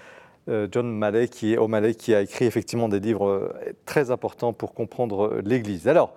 euh, 0.48 0.68
John 0.70 0.90
Mallet 0.90 1.28
qui, 1.28 1.56
O'Malley 1.56 1.94
qui 1.94 2.14
a 2.14 2.20
écrit 2.22 2.44
effectivement 2.44 2.88
des 2.88 3.00
livres 3.00 3.54
très 3.86 4.10
importants 4.10 4.52
pour 4.52 4.74
comprendre 4.74 5.40
l'Église. 5.44 5.88
Alors, 5.88 6.14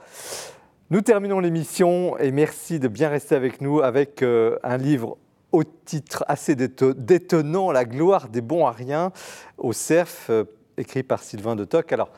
nous 0.89 1.01
terminons 1.01 1.39
l'émission 1.39 2.17
et 2.17 2.31
merci 2.31 2.79
de 2.79 2.87
bien 2.87 3.09
rester 3.09 3.35
avec 3.35 3.61
nous 3.61 3.81
avec 3.81 4.23
un 4.23 4.77
livre 4.77 5.17
au 5.51 5.63
titre 5.63 6.23
assez 6.27 6.55
détonnant, 6.55 7.71
La 7.71 7.85
gloire 7.85 8.29
des 8.29 8.41
bons 8.41 8.65
à 8.65 8.71
rien, 8.71 9.11
au 9.57 9.73
CERF, 9.73 10.29
écrit 10.77 11.03
par 11.03 11.23
Sylvain 11.23 11.55
de 11.55 11.65
Toc. 11.65 11.91
Alors, 11.91 12.11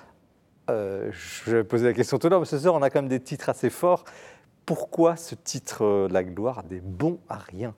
euh, 0.69 1.09
je 1.11 1.51
vais 1.51 1.63
poser 1.63 1.87
la 1.87 1.93
question 1.93 2.19
tout 2.19 2.27
à 2.27 2.29
l'heure, 2.29 2.39
mais 2.39 2.45
ce 2.45 2.57
soir, 2.57 2.75
on 2.75 2.81
a 2.81 2.89
quand 2.89 3.01
même 3.01 3.09
des 3.09 3.19
titres 3.19 3.49
assez 3.49 3.69
forts. 3.69 4.03
Pourquoi 4.65 5.15
ce 5.15 5.35
titre, 5.35 5.83
euh, 5.83 6.07
La 6.11 6.23
gloire 6.23 6.63
des 6.63 6.79
bons 6.79 7.19
à 7.27 7.37
rien? 7.37 7.73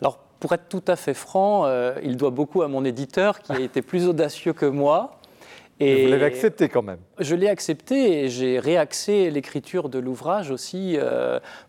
Alors, 0.00 0.25
pour 0.40 0.52
être 0.52 0.68
tout 0.68 0.84
à 0.86 0.96
fait 0.96 1.14
franc, 1.14 1.66
euh, 1.66 1.94
il 2.02 2.16
doit 2.16 2.30
beaucoup 2.30 2.62
à 2.62 2.68
mon 2.68 2.84
éditeur 2.84 3.40
qui 3.40 3.52
a 3.52 3.60
été 3.60 3.82
plus 3.82 4.06
audacieux 4.06 4.52
que 4.52 4.66
moi. 4.66 5.20
Et 5.78 6.04
vous 6.04 6.10
l'avez 6.10 6.24
accepté 6.24 6.70
quand 6.70 6.82
même 6.82 7.00
Je 7.18 7.34
l'ai 7.34 7.48
accepté 7.48 8.24
et 8.24 8.28
j'ai 8.30 8.58
réaxé 8.58 9.30
l'écriture 9.30 9.90
de 9.90 9.98
l'ouvrage 9.98 10.50
aussi 10.50 10.96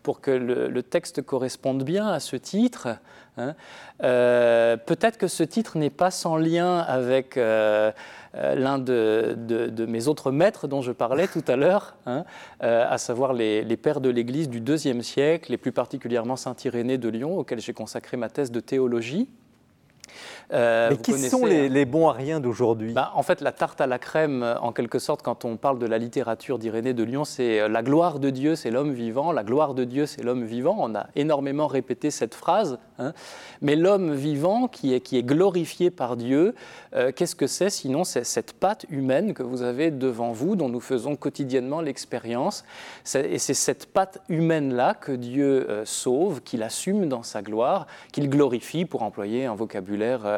pour 0.01 0.21
que 0.21 0.31
le, 0.31 0.81
texte 0.81 1.21
corresponde 1.21 1.83
bien 1.83 2.07
à 2.07 2.21
ce 2.21 2.37
titre. 2.37 2.87
Hein. 3.35 3.53
Peut-être 3.99 5.17
que 5.17 5.27
ce 5.27 5.43
titre 5.43 5.77
n'est 5.77 5.89
pas 5.89 6.09
sans 6.09 6.37
lien 6.37 6.77
avec 6.77 7.35
euh, 7.35 7.91
l'un 8.33 8.79
de, 8.79 9.85
mes 9.87 10.07
autres 10.07 10.31
maîtres 10.31 10.67
dont 10.67 10.81
je 10.81 10.91
parlais 10.91 11.27
tout 11.27 11.43
à 11.47 11.55
l'heure, 11.55 11.95
hein, 12.05 12.23
euh, 12.63 12.85
à 12.87 12.97
savoir 12.97 13.33
les, 13.33 13.77
pères 13.77 14.01
de 14.01 14.09
l'Église 14.09 14.49
du 14.49 14.59
IIe 14.59 15.03
siècle, 15.03 15.53
et 15.53 15.57
plus 15.57 15.71
particulièrement 15.71 16.35
Saint 16.35 16.55
Irénée 16.63 16.97
de 16.97 17.09
Lyon, 17.09 17.37
auquel 17.37 17.59
j'ai 17.59 17.73
consacré 17.73 18.17
ma 18.17 18.29
thèse 18.29 18.51
de 18.51 18.59
théologie. 18.59 19.29
Euh, 20.53 20.89
Mais 20.91 20.97
qui 20.97 21.17
sont 21.17 21.45
les, 21.45 21.85
bons 21.85 22.07
à 22.07 22.13
rien 22.13 22.39
d'aujourd'hui? 22.39 22.93
Bah, 22.93 23.11
En 23.15 23.23
fait, 23.23 23.41
la 23.41 23.51
tarte 23.51 23.81
à 23.81 23.87
la 23.87 23.99
crème, 23.99 24.55
en 24.61 24.71
quelque 24.71 24.99
sorte, 24.99 25.21
quand 25.21 25.45
on 25.45 25.57
parle 25.57 25.79
de 25.79 25.85
la 25.85 25.97
littérature 25.97 26.57
d'Irénée 26.57 26.93
de 26.93 27.03
Lyon, 27.03 27.25
c'est 27.25 27.67
la 27.67 27.83
gloire 27.83 28.19
de 28.19 28.29
Dieu, 28.29 28.55
c'est 28.55 28.71
l'homme 28.71 28.93
vivant, 28.93 29.31
la 29.31 29.43
gloire 29.43 29.73
de 29.73 29.83
Dieu, 29.83 30.05
c'est 30.05 30.23
l'homme 30.23 30.45
vivant. 30.45 30.77
On 30.79 30.95
a 30.95 31.07
énormément 31.15 31.67
répété 31.67 32.11
cette 32.11 32.35
phrase. 32.35 32.79
Hein. 32.99 33.13
Mais 33.61 33.75
l'homme 33.75 34.13
vivant 34.13 34.67
qui 34.67 34.93
est, 34.93 35.01
qui 35.01 35.17
est 35.17 35.23
glorifié 35.23 35.91
par 35.91 36.15
Dieu, 36.17 36.55
euh, 36.95 37.11
qu'est-ce 37.11 37.35
que 37.35 37.47
c'est? 37.47 37.69
Sinon 37.69 38.03
c'est 38.03 38.23
cette 38.23 38.53
patte 38.53 38.85
humaine 38.89 39.33
que 39.33 39.43
vous 39.43 39.61
avez 39.61 39.91
devant 39.91 40.31
vous, 40.31 40.55
dont 40.55 40.69
nous 40.69 40.79
faisons 40.79 41.15
quotidiennement 41.15 41.81
l'expérience. 41.81 42.63
Et 43.15 43.39
c'est 43.39 43.53
cette 43.53 43.87
patte 43.87 44.19
humaine-là 44.29 44.93
que 44.93 45.11
Dieu 45.11 45.69
euh, 45.69 45.85
sauve, 45.85 46.41
qu'il 46.41 46.63
assume 46.63 47.07
dans 47.07 47.23
sa 47.23 47.41
gloire, 47.41 47.87
qu'il 48.11 48.29
glorifie, 48.29 48.85
pour 48.85 49.03
employer 49.03 49.45
un 49.45 49.55
vocabulaire. 49.55 50.36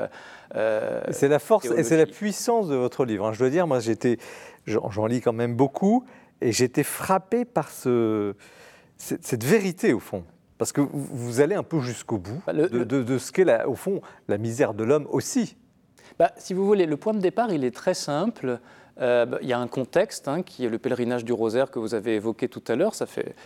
Euh, 0.55 1.01
c'est 1.11 1.27
la 1.27 1.39
force 1.39 1.65
et 1.65 1.83
c'est 1.83 1.97
la 1.97 2.05
puissance 2.05 2.67
de 2.67 2.75
votre 2.75 3.05
livre. 3.05 3.27
Hein. 3.27 3.33
Je 3.33 3.39
dois 3.39 3.49
dire, 3.49 3.67
moi, 3.67 3.79
j'étais, 3.79 4.17
j'en 4.65 5.05
lis 5.05 5.21
quand 5.21 5.33
même 5.33 5.55
beaucoup, 5.55 6.05
et 6.41 6.51
j'étais 6.51 6.83
frappé 6.83 7.45
par 7.45 7.69
ce, 7.69 8.33
cette 8.97 9.43
vérité 9.43 9.93
au 9.93 9.99
fond. 9.99 10.23
Parce 10.57 10.73
que 10.73 10.81
vous 10.81 11.39
allez 11.39 11.55
un 11.55 11.63
peu 11.63 11.79
jusqu'au 11.79 12.17
bout 12.17 12.41
bah, 12.45 12.53
de, 12.53 13.17
ce 13.17 13.31
qu'est, 13.31 13.63
au 13.63 13.75
fond, 13.75 14.01
la 14.27 14.37
misère 14.37 14.73
de 14.73 14.83
l'homme 14.83 15.07
aussi. 15.09 15.55
Bah, 16.17 16.31
si 16.37 16.53
vous 16.53 16.65
voulez, 16.65 16.85
le 16.85 16.97
point 16.97 17.13
de 17.13 17.19
départ, 17.19 17.53
il 17.53 17.63
est 17.63 17.73
très 17.73 17.93
simple. 17.93 18.59
Euh, 19.01 19.25
bah, 19.25 19.37
il 19.41 19.47
y 19.47 19.53
a 19.53 19.59
un 19.59 19.67
contexte 19.67 20.27
hein, 20.27 20.43
qui 20.43 20.65
est 20.65 20.69
le 20.69 20.77
pèlerinage 20.77 21.23
du 21.23 21.33
rosaire 21.33 21.71
que 21.71 21.79
vous 21.79 21.93
avez 21.93 22.15
évoqué 22.15 22.47
tout 22.47 22.63
à 22.67 22.75
l'heure. 22.75 22.93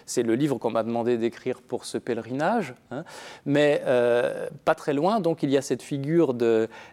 C'est 0.06 0.24
le 0.24 0.36
livre 0.36 0.58
qu'on 0.58 0.72
m'a 0.72 0.84
demandé 0.84 1.18
d'écrire 1.18 1.62
pour 1.62 1.86
ce 1.86 1.98
pèlerinage. 1.98 2.74
Hein. 2.92 3.04
Mais 3.46 3.82
euh, 3.86 4.48
pas 4.66 4.76
très 4.76 4.94
loin, 4.94 5.20
donc 5.20 5.44
il 5.44 5.50
y 5.50 5.58
a 5.58 5.62
cette 5.62 5.82
figure 5.82 6.34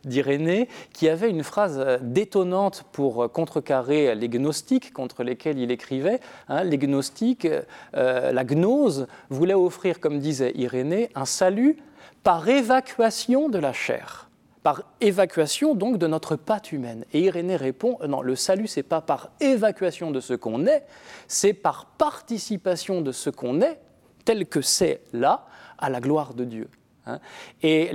d'Irénée 0.05 0.69
qui 0.93 1.09
avait 1.09 1.31
une 1.31 1.43
phrase 1.43 1.79
euh, 1.79 1.99
détonnante 2.03 2.85
pour 2.93 3.31
contrecarrer 3.33 4.15
les 4.15 4.29
gnostiques 4.29 4.93
contre 4.93 5.23
lesquels 5.23 5.59
il 5.59 5.71
écrivait. 5.71 6.21
Hein. 6.49 6.65
Les 6.65 6.79
gnostiques, 6.79 7.49
la 7.93 8.45
gnose 8.45 9.07
voulait 9.29 9.55
offrir, 9.55 10.01
comme 10.01 10.19
disait 10.19 10.53
Irénée, 10.55 11.11
un 11.15 11.25
salut 11.25 11.77
par 12.23 12.49
évacuation 12.49 13.49
de 13.49 13.59
la 13.59 13.73
chair 13.73 14.30
par 14.63 14.83
évacuation 15.01 15.75
donc 15.75 15.99
de 15.99 16.07
notre 16.07 16.37
patte 16.37 16.73
humaine. 16.73 17.05
Et 17.13 17.21
Irénée 17.21 17.57
répond 17.57 17.99
euh, 18.03 18.07
non, 18.07 18.23
le 18.23 18.37
salut 18.37 18.67
c'est 18.67 18.83
pas 18.83 19.01
par 19.01 19.31
évacuation 19.41 20.11
de 20.11 20.21
ce 20.21 20.35
qu'on 20.35 20.67
est, 20.67 20.85
c'est 21.29 21.55
par 21.55 21.87
participation 21.87 23.01
de 23.01 23.13
ce 23.13 23.31
qu'on 23.31 23.61
est 23.61 23.79
tel 24.25 24.47
que 24.47 24.61
c'est 24.61 25.03
là 25.13 25.47
à 25.79 25.89
la 25.89 26.01
gloire 26.01 26.35
de 26.35 26.45
Dieu. 26.45 26.69
Hein. 27.07 27.21
Et 27.63 27.91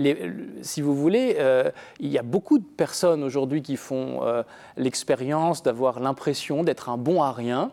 si 0.63 0.81
vous 0.81 0.95
voulez, 0.95 1.35
euh, 1.37 1.69
il 1.99 2.09
y 2.09 2.17
a 2.17 2.23
beaucoup 2.23 2.57
de 2.57 2.65
personnes 2.65 3.23
aujourd'hui 3.23 3.61
qui 3.61 3.77
font 3.77 4.23
euh, 4.23 4.41
l'expérience 4.75 5.61
d'avoir 5.61 5.99
l'impression 5.99 6.63
d'être 6.63 6.89
un 6.89 6.97
bon 6.97 7.21
à 7.21 7.31
rien. 7.31 7.71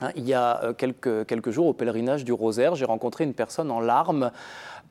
Hein. 0.00 0.12
il 0.14 0.28
y 0.28 0.34
a 0.34 0.74
quelques, 0.76 1.26
quelques 1.26 1.50
jours 1.50 1.66
au 1.66 1.72
pèlerinage 1.72 2.24
du 2.24 2.32
Rosaire, 2.32 2.74
j'ai 2.74 2.84
rencontré 2.84 3.24
une 3.24 3.34
personne 3.34 3.70
en 3.70 3.80
larmes 3.80 4.30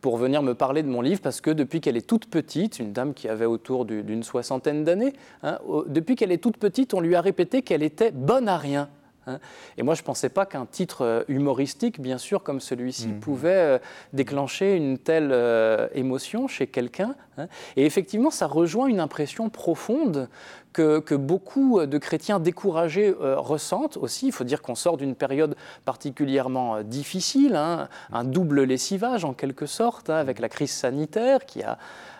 pour 0.01 0.17
venir 0.17 0.41
me 0.41 0.53
parler 0.53 0.83
de 0.83 0.87
mon 0.87 1.01
livre 1.01 1.21
parce 1.21 1.41
que 1.41 1.51
depuis 1.51 1.81
qu'elle 1.81 1.97
est 1.97 2.07
toute 2.07 2.27
petite, 2.29 2.79
une 2.79 2.93
dame 2.93 3.13
qui 3.13 3.27
avait 3.27 3.45
autour 3.45 3.85
d'une 3.85 4.23
soixantaine 4.23 4.83
d'années, 4.83 5.13
hein, 5.43 5.59
depuis 5.87 6.15
qu'elle 6.15 6.31
est 6.31 6.41
toute 6.41 6.57
petite, 6.57 6.93
on 6.93 6.99
lui 6.99 7.15
a 7.15 7.21
répété 7.21 7.61
qu'elle 7.61 7.83
était 7.83 8.11
bonne 8.11 8.47
à 8.47 8.57
rien. 8.57 8.89
Hein. 9.27 9.39
Et 9.77 9.83
moi, 9.83 9.93
je 9.93 10.01
ne 10.01 10.05
pensais 10.05 10.29
pas 10.29 10.45
qu'un 10.45 10.65
titre 10.65 11.01
euh, 11.03 11.23
humoristique, 11.27 11.99
bien 12.01 12.17
sûr, 12.17 12.43
comme 12.43 12.59
celui-ci, 12.59 13.09
mmh. 13.09 13.19
pouvait 13.19 13.49
euh, 13.49 13.79
déclencher 14.13 14.75
une 14.75 14.97
telle 14.97 15.31
euh, 15.31 15.87
émotion 15.93 16.47
chez 16.47 16.67
quelqu'un. 16.67 17.15
Hein. 17.37 17.47
Et 17.75 17.85
effectivement, 17.85 18.31
ça 18.31 18.47
rejoint 18.47 18.87
une 18.87 18.99
impression 18.99 19.49
profonde 19.49 20.29
que, 20.73 21.15
beaucoup 21.15 21.85
de 21.85 21.97
chrétiens 21.97 22.39
découragés 22.39 23.13
ressentent 23.19 23.97
aussi. 23.97 24.27
Il 24.27 24.31
faut 24.31 24.43
dire 24.43 24.61
qu'on 24.61 24.75
sort 24.75 24.97
d'une 24.97 25.15
période 25.15 25.55
particulièrement 25.85 26.83
difficile, 26.83 27.55
hein, 27.55 27.87
un 28.11 28.23
double 28.23 28.63
lessivage 28.63 29.25
en 29.25 29.33
quelque 29.33 29.65
sorte, 29.65 30.09
avec 30.09 30.39
la 30.39 30.49
crise 30.49 30.71
sanitaire 30.71 31.45
qui 31.45 31.63
a 31.63 31.77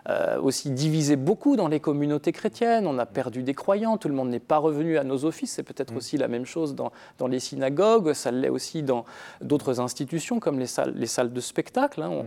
euh, 0.10 0.40
aussi 0.40 0.69
divisé 0.69 1.18
beaucoup 1.18 1.57
dans 1.57 1.68
les 1.68 1.82
communautés 1.82 2.32
chrétiennes. 2.32 2.88
On 2.88 2.98
a 2.98 3.06
perdu 3.06 3.44
des 3.44 3.53
croyants, 3.53 3.98
tout 3.98 4.07
le 4.07 4.14
monde 4.14 4.30
n'est 4.30 4.40
pas 4.40 4.57
revenu 4.57 4.98
à 4.98 5.03
nos 5.03 5.26
offices. 5.26 5.52
C'est 5.52 5.64
peut-être 5.64 5.94
mm. 5.94 5.98
aussi 5.98 6.18
la 6.18 6.30
même 6.30 6.45
chose 6.45 6.76
dans, 6.76 6.94
dans 7.18 7.28
les 7.28 7.41
synagogues, 7.41 8.14
ça 8.14 8.32
l'est 8.32 8.48
aussi 8.48 8.84
dans 8.84 9.03
d'autres 9.41 9.82
institutions 9.82 10.40
comme 10.40 10.60
les 10.60 10.65
salles, 10.65 10.94
les 10.95 11.07
salles 11.07 11.34
de 11.34 11.41
spectacle. 11.41 12.02
Hein. 12.02 12.10
Mm. 12.10 12.26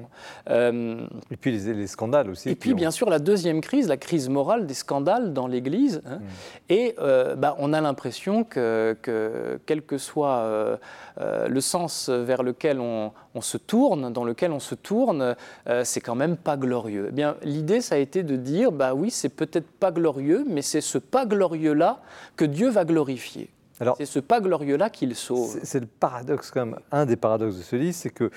Euh, 0.51 1.07
et 1.31 1.37
puis 1.39 1.53
les, 1.53 1.87
scandales 1.87 2.29
aussi. 2.29 2.51
Et 2.51 2.55
puis 2.55 2.75
bien 2.75 2.91
sûr 2.91 3.09
la 3.09 3.19
deuxième 3.19 3.63
crise, 3.63 3.89
la 3.89 3.97
crise 3.97 4.29
morale 4.29 4.67
des 4.67 4.75
scandales 4.75 5.33
dans 5.33 5.47
l'Église. 5.47 6.03
Hein. 6.11 6.19
Mm. 6.19 6.25
Et 6.71 6.95
euh, 6.99 7.35
bah, 7.35 7.57
on 7.59 7.73
a 7.73 7.81
l'impression 7.81 8.45
que, 8.45 8.97
que, 9.03 9.59
quel 9.67 9.83
que 9.83 9.99
soit 9.99 10.79
le 11.19 11.61
sens 11.61 12.09
vers 12.09 12.43
lequel 12.43 12.81
on, 12.81 13.13
on, 13.35 13.41
se 13.41 13.57
tourne, 13.57 14.13
dans 14.13 14.25
lequel 14.25 14.53
on 14.53 14.61
se 14.61 14.75
tourne, 14.75 15.37
c'est 15.85 16.01
quand 16.01 16.15
même 16.15 16.37
pas 16.37 16.57
glorieux. 16.57 17.07
Eh 17.09 17.13
bien 17.13 17.37
l'idée 17.43 17.81
ça 17.81 17.97
a 17.97 17.99
été 17.99 18.23
de 18.23 18.37
dire, 18.37 18.73
bah 18.73 18.95
oui, 18.95 19.11
c'est 19.11 19.29
peut-être 19.29 19.71
pas 19.71 19.91
glorieux, 19.91 20.45
mais 20.49 20.63
c'est 20.63 20.81
ce 20.81 20.99
pas 20.99 21.27
glorieux-là 21.27 22.01
que 22.37 22.45
Dieu 22.45 22.69
va 22.69 22.85
glorifier. 22.85 23.51
C'est 23.97 24.07
ce 24.07 24.21
pas 24.21 24.41
glorieux-là 24.41 24.91
qu'il 24.91 25.15
sauve. 25.15 25.59
C'est 25.63 25.81
le 25.81 25.87
paradoxe, 25.87 26.51
quand 26.51 26.67
même, 26.67 26.79
un 26.93 27.07
des 27.07 27.17
paradoxes 27.17 27.57
de 27.57 27.63
ce 27.63 27.77
livre, 27.77 27.95
c'est 27.95 28.11
que 28.11 28.31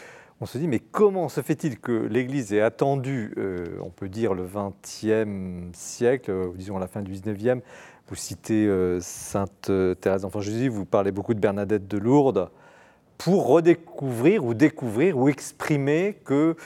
on 0.44 0.46
se 0.46 0.58
dit, 0.58 0.68
mais 0.68 0.80
comment 0.80 1.30
se 1.30 1.40
fait-il 1.40 1.80
que 1.80 1.94
l'Église 1.94 2.52
ait 2.52 2.60
attendu, 2.60 3.34
euh, 3.38 3.78
on 3.82 3.90
peut 3.90 4.10
dire, 4.10 4.34
le 4.34 4.44
XXe 4.44 5.72
siècle, 5.72 6.32
euh, 6.32 6.52
disons 6.54 6.78
la 6.78 6.88
fin 6.88 7.02
du 7.02 7.12
XIXe 7.14 7.64
Vous 8.10 8.16
citez 8.16 8.68
euh, 8.68 9.00
Sainte 9.00 9.72
Thérèse 10.02 10.24
d'Enfant 10.24 10.42
Jésus, 10.42 10.68
vous 10.68 10.84
parlez 10.84 11.14
beaucoup 11.14 11.34
de 11.34 11.40
Bernadette 11.40 11.88
de 11.88 11.98
Lourdes. 11.98 12.50
Pour 13.18 13.48
redécouvrir 13.48 14.44
ou 14.44 14.54
découvrir 14.54 15.18
ou 15.18 15.30
exprimer 15.30 16.18
que, 16.26 16.58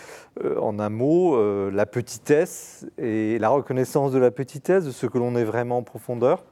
en 0.60 0.80
un 0.80 0.90
mot, 0.90 1.40
la 1.70 1.86
petitesse 1.86 2.88
et 2.98 3.38
la 3.38 3.50
reconnaissance 3.50 4.12
de 4.12 4.18
la 4.18 4.32
petitesse, 4.32 4.86
de 4.86 4.92
ce 4.92 5.06
que 5.06 5.20
l'on 5.20 5.36
est 5.36 5.44
vraiment 5.44 5.78
en 5.78 5.84
profondeur, 5.84 6.46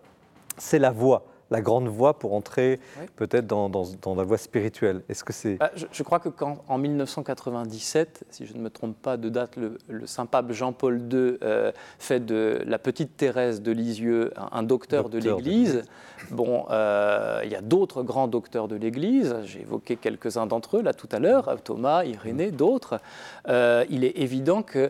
c'est 0.57 0.77
la 0.77 0.91
voie 0.91 1.25
la 1.51 1.61
grande 1.61 1.87
voie 1.87 2.17
pour 2.17 2.33
entrer 2.33 2.79
peut-être 3.15 3.45
dans, 3.47 3.69
la 4.15 4.23
voie 4.23 4.37
spirituelle. 4.37 5.03
Est-ce 5.09 5.23
que 5.23 5.33
c'est 5.33 5.55
bah, 5.55 5.71
je, 5.75 6.03
crois 6.03 6.19
que 6.19 6.29
quand 6.29 6.63
en 6.67 6.77
1997, 6.77 8.25
si 8.29 8.45
je 8.45 8.53
ne 8.53 8.59
me 8.59 8.69
trompe 8.69 8.95
pas 8.97 9.17
de 9.17 9.29
date, 9.29 9.57
le, 9.57 9.77
saint 10.05 10.25
pape 10.25 10.51
Jean-Paul 10.51 10.97
II 11.11 11.37
euh, 11.43 11.71
fait 11.99 12.25
de 12.25 12.61
la 12.65 12.79
petite 12.79 13.17
Thérèse 13.17 13.61
de 13.61 13.71
Lisieux 13.71 14.33
un, 14.51 14.63
docteur, 14.63 15.09
de 15.09 15.19
l'Église. 15.19 15.83
Bon, 16.31 16.65
euh, 16.69 17.41
il 17.43 17.51
y 17.51 17.55
a 17.55 17.61
d'autres 17.61 18.03
grands 18.03 18.27
docteurs 18.27 18.67
de 18.67 18.75
l'Église. 18.75 19.35
J'ai 19.43 19.61
évoqué 19.61 19.95
quelques-uns 19.95 20.47
d'entre 20.47 20.77
eux 20.77 20.81
là 20.81 20.93
tout 20.93 21.09
à 21.11 21.19
l'heure, 21.19 21.55
Thomas, 21.63 22.03
Irénée, 22.03 22.51
d'autres. 22.51 22.99
Euh, 23.47 23.85
il 23.89 24.03
est 24.03 24.17
évident 24.17 24.63
que 24.63 24.89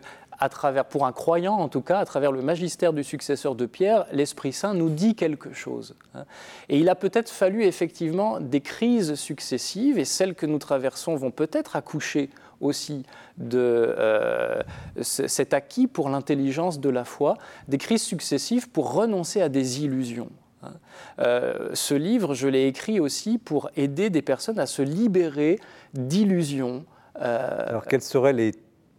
pour 0.90 1.06
un 1.06 1.12
croyant 1.12 1.54
en 1.54 1.68
tout 1.68 1.80
cas, 1.80 1.98
à 1.98 2.04
travers 2.04 2.32
le 2.32 2.42
magistère 2.42 2.92
du 2.92 3.04
successeur 3.04 3.54
de 3.54 3.66
Pierre, 3.66 4.06
l'Esprit 4.12 4.52
Saint 4.52 4.74
nous 4.74 4.90
dit 4.90 5.14
quelque 5.14 5.52
chose. 5.52 5.94
hein. 6.14 6.24
Et 6.68 6.78
il 6.78 6.88
a 6.88 6.94
peut-être 6.94 7.30
fallu 7.30 7.64
effectivement 7.64 8.40
des 8.40 8.60
crises 8.60 9.14
successives, 9.14 9.98
et 9.98 10.04
celles 10.04 10.34
que 10.34 10.46
nous 10.46 10.58
traversons 10.58 11.16
vont 11.16 11.30
peut-être 11.30 11.76
accoucher 11.76 12.30
aussi 12.60 13.04
de 13.36 13.94
euh, 13.98 14.62
cet 15.02 15.52
acquis 15.52 15.86
pour 15.86 16.08
l'intelligence 16.08 16.80
de 16.80 16.88
la 16.88 17.04
foi, 17.04 17.36
des 17.68 17.78
crises 17.78 18.02
successives 18.02 18.70
pour 18.70 18.92
renoncer 18.94 19.42
à 19.42 19.48
des 19.48 19.84
illusions. 19.84 20.30
hein. 20.62 20.72
Euh, 21.18 21.70
ce 21.74 21.94
livre, 21.94 22.34
je 22.34 22.48
l'ai 22.48 22.66
écrit 22.66 22.98
aussi 23.00 23.38
pour 23.38 23.70
aider 23.76 24.08
des 24.10 24.22
personnes 24.22 24.58
à 24.58 24.66
se 24.66 24.82
libérer 24.82 25.58
d'illusions. 25.92 26.84
euh, 27.20 27.68
Alors, 27.68 27.84
quelles 27.84 28.02
seraient 28.02 28.32
les 28.32 28.52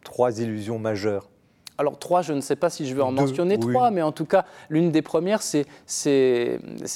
trois 0.08 0.40
illusions 0.40 0.80
majeures 0.80 1.30
alors 1.80 2.00
trois, 2.00 2.24
je 2.24 2.34
ne 2.34 2.42
sais 2.42 2.56
pas 2.56 2.72
si 2.72 2.88
je 2.88 2.96
vais 2.96 3.04
en 3.04 3.12
Deux, 3.12 3.22
mentionner 3.22 3.56
oui. 3.62 3.72
trois, 3.72 3.92
mais 3.92 4.02
en 4.02 4.12
tout 4.12 4.26
cas, 4.26 4.46
l'une 4.68 4.90
des 4.92 5.04
premières, 5.04 5.44
c'est 5.44 5.68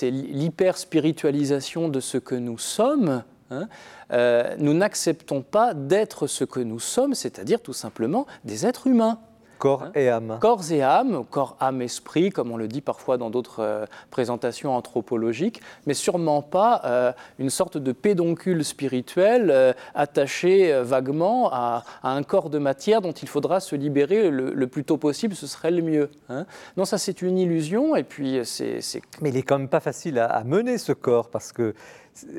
l'hyper-spiritualisation 0.01 1.88
de 1.88 1.99
ce 1.99 2.17
que 2.17 2.33
nous 2.33 2.57
sommes. 2.57 3.21
hein. 3.51 3.67
Euh, 4.11 4.55
nous 4.57 4.73
n'acceptons 4.73 5.43
pas 5.43 5.75
d'être 5.75 6.25
ce 6.25 6.43
que 6.45 6.59
nous 6.59 6.79
sommes, 6.79 7.13
c'est-à-dire 7.13 7.61
tout 7.61 7.73
simplement 7.73 8.25
des 8.43 8.65
êtres 8.65 8.88
humains. 8.88 9.19
Corps 9.61 9.83
Hein 9.83 9.91
et 9.93 10.09
âme. 10.09 10.38
Corps 10.41 10.71
et 10.71 10.81
âme, 10.81 11.23
corps, 11.29 11.55
âme, 11.59 11.83
esprit, 11.83 12.31
comme 12.31 12.49
on 12.51 12.57
le 12.57 12.67
dit 12.67 12.81
parfois 12.81 13.17
dans 13.17 13.29
d'autres 13.29 13.59
euh, 13.59 13.85
présentations 14.09 14.75
anthropologiques, 14.75 15.61
mais 15.85 15.93
sûrement 15.93 16.41
pas 16.41 16.81
euh, 16.85 17.11
une 17.38 17.51
sorte 17.51 17.77
de 17.77 17.91
pédoncule 17.91 18.65
spirituel 18.65 19.51
euh, 19.51 19.71
attaché 19.93 20.73
vaguement 20.81 21.49
à, 21.53 21.83
à 22.01 22.11
un 22.11 22.23
corps 22.23 22.49
de 22.49 22.57
matière 22.57 23.01
dont 23.01 23.11
il 23.11 23.27
faudra 23.27 23.59
se 23.59 23.75
libérer 23.75 24.31
le, 24.31 24.51
le 24.51 24.67
plus 24.67 24.83
tôt 24.83 24.97
possible, 24.97 25.35
ce 25.35 25.45
serait 25.45 25.69
le 25.69 25.83
mieux. 25.83 26.09
hein. 26.29 26.47
Non, 26.75 26.85
ça 26.85 26.97
c'est 26.97 27.21
une 27.21 27.38
illusion, 27.38 27.95
et 27.95 28.03
puis 28.03 28.39
c'est 28.43 28.81
c'est 28.81 29.01
Mais 29.21 29.29
il 29.29 29.38
est 29.38 29.43
quand 29.43 29.59
même 29.59 29.69
pas 29.69 29.79
facile 29.79 30.17
à, 30.17 30.25
à 30.25 30.43
mener 30.43 30.79
ce 30.79 30.91
corps 30.91 31.29
parce 31.29 31.51
que 31.51 31.75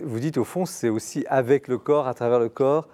vous 0.02 0.18
dites 0.18 0.38
au 0.38 0.44
fond 0.44 0.66
c'est 0.66 0.88
aussi 0.88 1.24
avec 1.28 1.68
le 1.68 1.78
corps, 1.78 2.08
à 2.08 2.14
travers 2.14 2.40
le 2.40 2.48
corps, 2.48 2.88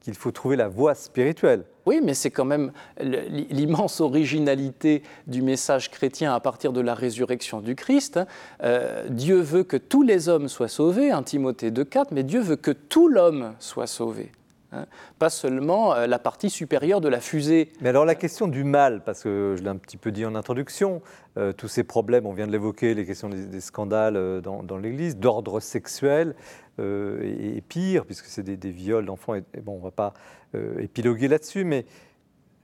qu'il 0.00 0.14
faut 0.14 0.30
trouver 0.30 0.54
la 0.54 0.68
voie 0.68 0.94
spirituelle. 0.94 1.64
Oui, 1.84 2.00
mais 2.02 2.14
c'est 2.14 2.30
quand 2.30 2.44
même 2.44 2.72
l'immense 3.00 4.00
originalité 4.00 5.02
du 5.26 5.42
message 5.42 5.90
chrétien 5.90 6.32
à 6.32 6.38
partir 6.38 6.72
de 6.72 6.80
la 6.80 6.94
résurrection 6.94 7.60
du 7.60 7.74
Christ. 7.74 8.18
hein. 8.18 8.26
Euh, 8.62 9.08
Dieu 9.08 9.40
veut 9.40 9.64
que 9.64 9.76
tous 9.76 10.02
les 10.02 10.28
hommes 10.28 10.48
soient 10.48 10.68
sauvés, 10.68 11.10
1 11.10 11.22
Timothée 11.24 11.70
2,4, 11.70 12.06
mais 12.12 12.22
Dieu 12.22 12.40
veut 12.40 12.56
que 12.56 12.70
tout 12.70 13.08
l'homme 13.08 13.54
soit 13.58 13.88
sauvé. 13.88 14.30
hein. 14.72 14.86
Pas 15.18 15.30
seulement 15.30 15.94
euh, 15.94 16.06
la 16.06 16.20
partie 16.20 16.50
supérieure 16.50 17.00
de 17.00 17.08
la 17.08 17.20
fusée. 17.20 17.72
Mais 17.80 17.88
alors 17.88 18.04
la 18.04 18.14
question 18.14 18.46
du 18.46 18.62
mal, 18.62 19.02
parce 19.04 19.24
que 19.24 19.56
je 19.58 19.62
l'ai 19.62 19.68
un 19.70 19.76
petit 19.76 19.96
peu 19.96 20.12
dit 20.12 20.24
en 20.24 20.36
introduction, 20.36 21.02
euh, 21.36 21.52
tous 21.52 21.68
ces 21.68 21.82
problèmes, 21.82 22.26
on 22.26 22.32
vient 22.32 22.46
de 22.46 22.52
l'évoquer, 22.52 22.94
les 22.94 23.04
questions 23.04 23.28
des, 23.28 23.60
scandales 23.60 24.40
dans, 24.40 24.78
l'Église, 24.78 25.16
d'ordre 25.16 25.58
sexuel, 25.58 26.36
et, 26.78 27.56
et 27.56 27.60
pire, 27.60 28.04
puisque 28.04 28.26
c'est 28.26 28.42
des, 28.42 28.70
viols 28.70 29.06
d'enfants, 29.06 29.34
et, 29.34 29.44
bon, 29.62 29.74
on 29.74 29.78
ne 29.78 29.82
va 29.84 29.90
pas 29.90 30.14
euh, 30.54 30.78
épiloguer 30.80 31.28
là-dessus, 31.28 31.64
mais 31.64 31.84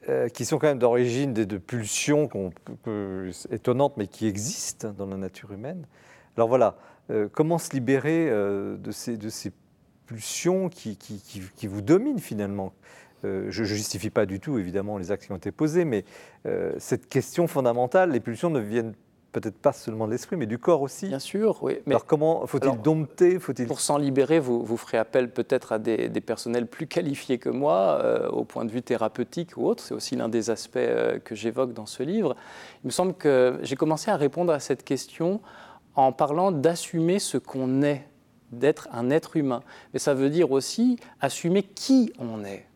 euh, 0.08 0.28
qui 0.28 0.44
sont 0.44 0.58
quand 0.58 0.68
même 0.68 0.78
d'origine 0.78 1.34
de 1.34 1.58
pulsions 1.58 2.28
que- 2.28 3.30
étonnantes, 3.50 3.96
mais 3.96 4.06
qui 4.06 4.26
existent 4.26 4.92
dans 4.96 5.06
la 5.06 5.16
nature 5.16 5.52
humaine. 5.52 5.86
Alors 6.36 6.48
voilà, 6.48 6.76
euh, 7.10 7.28
comment 7.30 7.58
se 7.58 7.72
libérer 7.72 8.28
euh, 8.30 8.76
de, 8.76 8.90
ces, 8.92 9.16
de 9.16 9.28
ces 9.28 9.52
pulsions 10.06 10.68
qui, 10.68 10.96
qui- 10.96 11.20
qui- 11.20 11.66
vous 11.66 11.82
dominent 11.82 12.20
finalement? 12.20 12.72
Euh, 13.24 13.46
Je 13.50 13.62
ne 13.62 13.66
justifie 13.66 14.10
pas 14.10 14.24
du 14.24 14.38
tout, 14.38 14.58
évidemment, 14.58 14.98
les 14.98 15.10
actes 15.10 15.24
qui 15.26 15.32
ont 15.32 15.36
été 15.36 15.50
posés, 15.50 15.84
mais 15.84 16.04
euh, 16.46 16.72
cette 16.78 17.08
question 17.08 17.46
fondamentale, 17.48 18.12
les 18.12 18.20
pulsions 18.20 18.50
ne 18.50 18.60
viennent 18.60 18.94
peut-être 19.32 19.58
pas 19.58 19.72
seulement 19.72 20.06
de 20.06 20.12
l'esprit, 20.12 20.36
mais 20.36 20.46
du 20.46 20.58
corps 20.58 20.82
aussi. 20.82 21.08
Bien 21.08 21.18
sûr, 21.18 21.62
oui. 21.62 21.78
Mais 21.86 21.94
Alors 21.94 22.06
comment 22.06 22.46
faut-il 22.46 22.80
dompter 22.80 23.38
Faut-il 23.38 23.66
pour 23.66 23.80
s'en 23.80 23.98
libérer, 23.98 24.38
vous, 24.38 24.64
vous 24.64 24.76
ferez 24.76 24.98
appel 24.98 25.30
peut-être 25.30 25.72
à 25.72 25.78
des, 25.78 26.08
des 26.08 26.20
personnels 26.20 26.66
plus 26.66 26.86
qualifiés 26.86 27.38
que 27.38 27.48
moi, 27.48 28.00
euh, 28.02 28.28
au 28.28 28.44
point 28.44 28.64
de 28.64 28.70
vue 28.70 28.82
thérapeutique 28.82 29.56
ou 29.56 29.66
autre. 29.66 29.82
C'est 29.82 29.94
aussi 29.94 30.16
l'un 30.16 30.28
des 30.28 30.50
aspects 30.50 30.76
euh, 30.76 31.18
que 31.18 31.34
j'évoque 31.34 31.72
dans 31.72 31.86
ce 31.86 32.02
livre. 32.02 32.36
Il 32.84 32.88
me 32.88 32.92
semble 32.92 33.14
que 33.14 33.58
j'ai 33.62 33.76
commencé 33.76 34.10
à 34.10 34.16
répondre 34.16 34.52
à 34.52 34.60
cette 34.60 34.84
question 34.84 35.40
en 35.94 36.12
parlant 36.12 36.52
d'assumer 36.52 37.18
ce 37.18 37.38
qu'on 37.38 37.82
est, 37.82 38.06
d'être 38.52 38.88
un 38.92 39.10
être 39.10 39.36
humain. 39.36 39.62
Mais 39.92 39.98
ça 39.98 40.14
veut 40.14 40.30
dire 40.30 40.52
aussi 40.52 40.98
assumer 41.20 41.62
qui 41.62 42.12
on 42.18 42.44
est. 42.44 42.67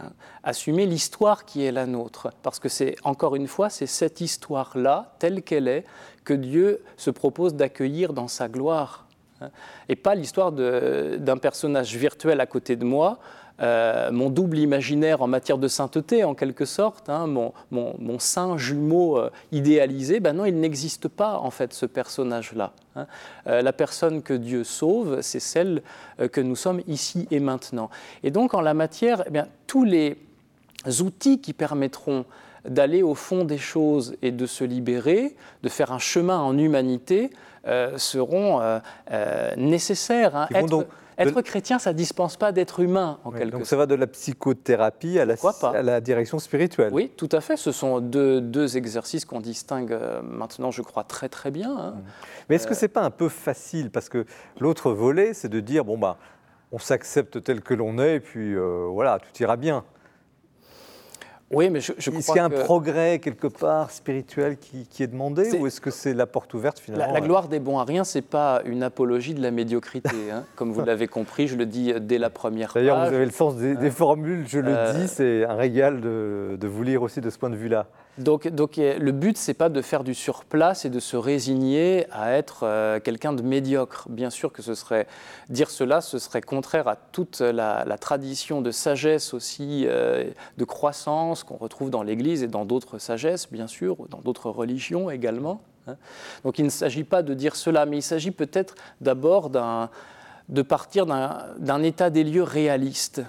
hein. 0.00 0.10
Assumer 0.42 0.86
l'histoire 0.86 1.44
qui 1.44 1.64
est 1.64 1.72
la 1.72 1.86
nôtre. 1.86 2.32
Parce 2.42 2.58
que 2.58 2.68
c'est, 2.68 2.96
encore 3.04 3.36
une 3.36 3.48
fois, 3.48 3.70
c'est 3.70 3.86
cette 3.86 4.20
histoire-là, 4.20 5.14
telle 5.18 5.42
qu'elle 5.42 5.68
est, 5.68 5.84
que 6.24 6.34
Dieu 6.34 6.82
se 6.96 7.10
propose 7.10 7.54
d'accueillir 7.54 8.12
dans 8.12 8.28
sa 8.28 8.48
gloire 8.48 9.06
hein. 9.40 9.50
et 9.88 9.96
pas 9.96 10.14
l'histoire 10.14 10.52
d'un 10.52 11.38
personnage 11.38 11.94
virtuel 11.96 12.40
à 12.40 12.46
côté 12.46 12.76
de 12.76 12.84
moi, 12.84 13.18
euh, 13.60 14.10
mon 14.12 14.28
double 14.28 14.58
imaginaire 14.58 15.22
en 15.22 15.26
matière 15.26 15.56
de 15.58 15.68
sainteté 15.68 16.24
en 16.24 16.34
quelque 16.34 16.64
sorte, 16.66 17.08
hein, 17.08 17.26
mon, 17.26 17.52
mon- 17.70 17.94
mon 17.98 18.18
saint 18.18 18.58
jumeau 18.58 19.18
euh, 19.18 19.30
idéalisé, 19.52 20.20
ben 20.20 20.34
non, 20.34 20.44
il 20.44 20.60
n'existe 20.60 21.08
pas 21.08 21.38
en 21.38 21.50
fait 21.50 21.72
ce 21.72 21.86
personnage-là. 21.86 22.72
hein. 22.96 23.06
Euh, 23.46 23.62
la 23.62 23.72
personne 23.72 24.22
que 24.22 24.34
Dieu 24.34 24.62
sauve, 24.64 25.22
c'est 25.22 25.40
celle 25.40 25.82
que 26.32 26.40
nous 26.40 26.56
sommes 26.56 26.82
ici 26.86 27.26
et 27.30 27.40
maintenant. 27.40 27.88
Et 28.22 28.30
donc 28.30 28.52
en 28.54 28.60
la 28.60 28.74
matière, 28.74 29.22
eh 29.26 29.30
bien, 29.30 29.46
tous 29.66 29.84
les 29.84 30.16
outils 31.00 31.40
qui 31.40 31.52
permettront 31.52 32.24
d'aller 32.68 33.02
au 33.02 33.14
fond 33.14 33.44
des 33.44 33.58
choses 33.58 34.16
et 34.22 34.32
de 34.32 34.44
se 34.46 34.64
libérer, 34.64 35.36
de 35.62 35.68
faire 35.68 35.92
un 35.92 35.98
chemin 35.98 36.38
en 36.40 36.58
humanité, 36.58 37.30
euh, 37.66 37.96
seront 37.96 38.60
euh, 38.60 38.78
euh, 39.12 39.54
nécessaires. 39.56 40.36
hein. 40.36 40.48
Être, 40.54 40.66
donc 40.68 40.86
être 41.18 41.40
chrétien, 41.42 41.78
ça 41.78 41.92
ne 41.92 41.96
dispense 41.96 42.36
pas 42.36 42.52
d'être 42.52 42.80
humain, 42.80 43.18
en 43.24 43.30
quelque 43.30 43.50
Donc 43.52 43.60
sorte. 43.60 43.70
ça 43.70 43.76
va 43.76 43.86
de 43.86 43.94
la 43.94 44.06
psychothérapie 44.06 45.18
à 45.18 45.24
la, 45.24 45.34
à 45.96 46.00
direction 46.00 46.38
spirituelle. 46.38 46.92
Oui, 46.92 47.10
tout 47.16 47.28
à 47.32 47.40
fait. 47.40 47.56
Ce 47.56 47.72
sont 47.72 48.00
deux, 48.00 48.40
deux 48.40 48.76
exercices 48.76 49.24
qu'on 49.24 49.40
distingue 49.40 49.92
euh, 49.92 50.20
maintenant, 50.22 50.70
je 50.70 50.82
crois, 50.82 51.04
très 51.04 51.28
très 51.28 51.50
bien. 51.50 51.76
hein. 51.76 51.94
Mais 52.48 52.56
est-ce 52.56 52.66
que 52.66 52.74
c'est 52.74 52.88
pas 52.88 53.02
un 53.02 53.10
peu 53.10 53.28
facile? 53.28 53.90
Parce 53.90 54.08
que 54.08 54.26
l'autre 54.60 54.92
volet, 54.92 55.34
c'est 55.34 55.48
de 55.48 55.60
dire 55.60 55.84
bon 55.84 55.98
bah, 55.98 56.18
on 56.72 56.78
s'accepte 56.78 57.42
tel 57.42 57.60
que 57.62 57.74
l'on 57.74 57.98
est, 57.98 58.16
et 58.16 58.20
puis 58.20 58.54
euh, 58.54 58.86
voilà, 58.90 59.18
tout 59.18 59.42
ira 59.42 59.56
bien. 59.56 59.84
Oui, 61.52 61.70
mais 61.70 61.80
je, 61.80 61.92
je 61.96 62.10
Est-ce 62.10 62.26
qu'il 62.26 62.36
y 62.36 62.40
a 62.40 62.44
un 62.44 62.50
que 62.50 62.64
progrès 62.64 63.20
quelque 63.20 63.46
part 63.46 63.92
spirituel 63.92 64.56
qui, 64.58 64.86
qui 64.88 65.04
est 65.04 65.06
demandé, 65.06 65.56
ou 65.58 65.66
est-ce 65.68 65.80
que 65.80 65.92
c'est 65.92 66.12
la 66.12 66.26
porte 66.26 66.52
ouverte 66.54 66.80
finalement 66.80 67.12
la 67.12 67.20
gloire 67.20 67.46
des 67.46 67.60
bons 67.60 67.78
à 67.78 67.84
rien, 67.84 68.02
c'est 68.02 68.22
pas 68.22 68.62
une 68.64 68.82
apologie 68.82 69.32
de 69.32 69.40
la 69.40 69.52
médiocrité. 69.52 70.10
hein. 70.32 70.44
Comme 70.56 70.72
vous 70.72 70.84
l'avez 70.84 71.06
compris, 71.06 71.46
je 71.46 71.56
le 71.56 71.64
dis 71.66 71.94
dès 72.00 72.18
la 72.18 72.30
première 72.30 72.72
D'ailleurs, 72.74 72.98
vous 73.08 73.14
avez 73.14 73.24
le 73.24 73.30
sens 73.30 73.56
des, 73.56 73.76
des 73.76 73.90
formules, 73.90 74.44
je 74.48 74.58
le 74.58 74.72
Euh, 74.76 74.92
dis, 74.94 75.08
c'est 75.08 75.44
un 75.44 75.54
régal 75.54 76.00
de, 76.00 76.56
de 76.60 76.66
vous 76.66 76.82
lire 76.82 77.02
aussi 77.02 77.20
de 77.20 77.30
ce 77.30 77.38
point 77.38 77.50
de 77.50 77.56
vue-là. 77.56 77.86
Donc, 78.18 78.46
le 78.46 79.10
but, 79.10 79.36
c'est 79.36 79.54
pas 79.54 79.68
de 79.68 79.82
faire 79.82 80.02
du 80.02 80.14
surplace 80.14 80.86
et 80.86 80.90
de 80.90 81.00
se 81.00 81.18
résigner 81.18 82.06
à 82.10 82.32
être 82.32 82.60
euh, 82.62 82.98
quelqu'un 82.98 83.34
de 83.34 83.42
médiocre. 83.42 84.08
Bien 84.08 84.30
sûr 84.30 84.52
que 84.52 84.62
ce 84.62 84.74
serait 84.74 85.06
dire 85.50 85.68
cela, 85.68 86.00
ce 86.00 86.18
serait 86.18 86.40
contraire 86.40 86.88
à 86.88 86.96
toute 86.96 87.40
la, 87.40 87.84
tradition 88.00 88.62
de 88.62 88.70
sagesse 88.70 89.34
aussi, 89.34 89.84
euh, 89.86 90.30
de 90.56 90.64
croissance 90.64 91.44
qu'on 91.44 91.56
retrouve 91.56 91.90
dans 91.90 92.02
l'Église 92.02 92.42
et 92.42 92.48
dans 92.48 92.64
d'autres 92.64 92.98
sagesses, 92.98 93.52
bien 93.52 93.66
sûr, 93.66 93.96
dans 94.08 94.20
d'autres 94.20 94.48
religions 94.48 95.10
également. 95.10 95.60
hein. 95.86 95.96
Donc 96.42 96.58
il 96.58 96.64
ne 96.64 96.70
s'agit 96.70 97.04
pas 97.04 97.22
de 97.22 97.34
dire 97.34 97.54
cela, 97.54 97.84
mais 97.84 97.98
il 97.98 98.02
s'agit 98.02 98.30
peut-être 98.30 98.76
d'abord 99.02 99.50
de 99.50 100.62
partir 100.62 101.04
d'un 101.04 101.82
état 101.82 102.08
des 102.08 102.24
lieux 102.24 102.42
réaliste 102.42 103.22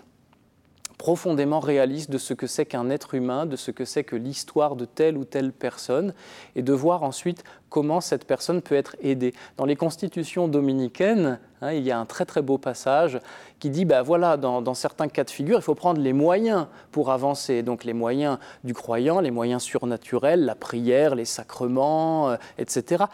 profondément 0.98 1.60
réaliste 1.60 2.10
de 2.10 2.18
ce 2.18 2.34
que 2.34 2.48
c'est 2.48 2.66
qu'un 2.66 2.90
être 2.90 3.14
humain, 3.14 3.46
de 3.46 3.56
ce 3.56 3.70
que 3.72 3.86
c'est 3.86 4.04
que 4.04 4.16
l'histoire 4.16 4.76
de 4.76 4.86
telle 4.86 5.18
ou 5.18 5.26
telle 5.26 5.52
personne, 5.52 6.14
et 6.56 6.64
de 6.64 6.74
voir 6.74 7.04
ensuite 7.04 7.44
comment 7.70 8.02
cette 8.02 8.26
personne 8.26 8.62
peut 8.62 8.76
être 8.76 8.96
aidée. 9.02 9.34
Dans 9.58 9.66
les 9.66 9.76
constitutions 9.76 10.48
dominicaines, 10.48 11.40
hein, 11.62 11.74
il 11.74 11.84
y 11.84 11.92
a 11.92 12.00
un 12.00 12.06
très 12.06 12.26
très 12.26 12.42
beau 12.42 12.58
passage 12.58 13.20
qui 13.60 13.70
dit, 13.70 13.86
ben 13.86 14.02
voilà, 14.02 14.38
dans, 14.38 14.74
certains 14.74 15.08
cas 15.08 15.24
de 15.24 15.30
figure, 15.30 15.60
il 15.60 15.64
faut 15.64 15.76
prendre 15.76 16.02
les 16.02 16.14
moyens 16.14 16.68
pour 16.92 17.12
avancer. 17.12 17.62
Donc 17.62 17.84
les 17.84 17.94
moyens 17.94 18.40
du 18.64 18.74
croyant, 18.74 19.20
les 19.20 19.32
moyens 19.32 19.62
surnaturels, 19.62 20.46
la 20.46 20.56
prière, 20.56 21.14
les 21.14 21.26
sacrements, 21.26 22.30
euh, 22.32 22.36
etc. 22.58 23.06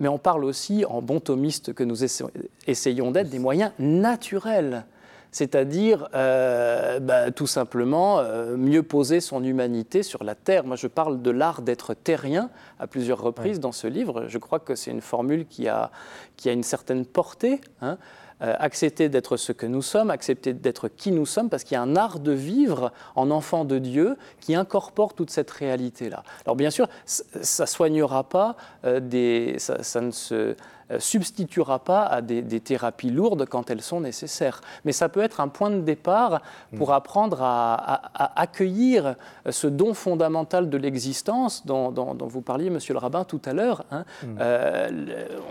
Mais 0.00 0.08
on 0.08 0.18
parle 0.18 0.44
aussi, 0.44 0.84
en 0.86 1.02
bon 1.02 1.20
thomiste 1.20 1.74
que 1.74 1.84
nous 1.84 2.04
essa- 2.04 2.30
essayons 2.66 3.10
d'être, 3.10 3.28
des 3.28 3.38
moyens 3.38 3.72
naturels 3.78 4.84
c'est-à-dire 5.32 6.08
euh, 6.14 7.00
bah, 7.00 7.30
tout 7.30 7.46
simplement 7.46 8.20
euh, 8.20 8.56
mieux 8.56 8.82
poser 8.82 9.20
son 9.20 9.44
humanité 9.44 10.02
sur 10.02 10.24
la 10.24 10.34
terre. 10.34 10.64
Moi, 10.64 10.76
je 10.76 10.86
parle 10.86 11.20
de 11.20 11.30
l'art 11.30 11.62
d'être 11.62 11.94
terrien 11.94 12.50
à 12.78 12.86
plusieurs 12.86 13.20
reprises 13.20 13.60
dans 13.60 13.72
ce 13.72 13.86
livre. 13.86 14.24
Je 14.28 14.38
crois 14.38 14.60
que 14.60 14.74
c'est 14.74 14.90
une 14.90 15.00
formule 15.00 15.46
qui 15.46 15.68
a, 15.68 15.90
qui 16.36 16.48
a 16.48 16.52
une 16.52 16.62
certaine 16.62 17.04
portée. 17.04 17.60
hein. 17.82 17.98
euh, 18.42 18.54
accepter 18.58 19.08
d'être 19.08 19.36
ce 19.36 19.52
que 19.52 19.66
nous 19.66 19.82
sommes, 19.82 20.10
accepter 20.10 20.52
d'être 20.52 20.88
qui 20.88 21.10
nous 21.10 21.26
sommes, 21.26 21.48
parce 21.48 21.64
qu'il 21.64 21.74
y 21.74 21.78
a 21.78 21.82
un 21.82 21.96
art 21.96 22.20
de 22.20 22.32
vivre 22.32 22.92
en 23.14 23.30
enfant 23.30 23.64
de 23.64 23.78
Dieu 23.78 24.16
qui 24.40 24.54
incorpore 24.54 25.14
toute 25.14 25.30
cette 25.30 25.50
réalité-là. 25.50 26.22
Alors 26.44 26.56
bien 26.56 26.70
sûr, 26.70 26.86
ça 27.06 27.64
ne 27.64 27.66
soignera 27.66 28.24
pas 28.24 28.56
des... 29.00 29.56
ça, 29.58 30.00
ne 30.00 30.10
se 30.10 30.54
substituera 30.98 31.80
pas 31.80 32.04
à 32.04 32.20
des, 32.20 32.60
thérapies 32.60 33.10
lourdes 33.10 33.46
quand 33.46 33.70
elles 33.70 33.82
sont 33.82 34.00
nécessaires. 34.00 34.60
Mais 34.84 34.92
ça 34.92 35.08
peut 35.08 35.20
être 35.20 35.40
un 35.40 35.48
point 35.48 35.70
de 35.70 35.80
départ 35.80 36.42
pour 36.76 36.90
mm. 36.90 36.92
apprendre 36.92 37.38
à, 37.42 38.40
accueillir 38.40 39.16
ce 39.48 39.66
don 39.66 39.94
fondamental 39.94 40.70
de 40.70 40.76
l'existence 40.76 41.66
dont, 41.66 42.16
vous 42.20 42.42
parliez, 42.42 42.70
monsieur 42.70 42.94
le 42.94 42.98
rabbin, 42.98 43.24
tout 43.24 43.42
à 43.44 43.52
l'heure. 43.52 43.84
Hein. 43.90 44.04
Mm. 44.22 44.38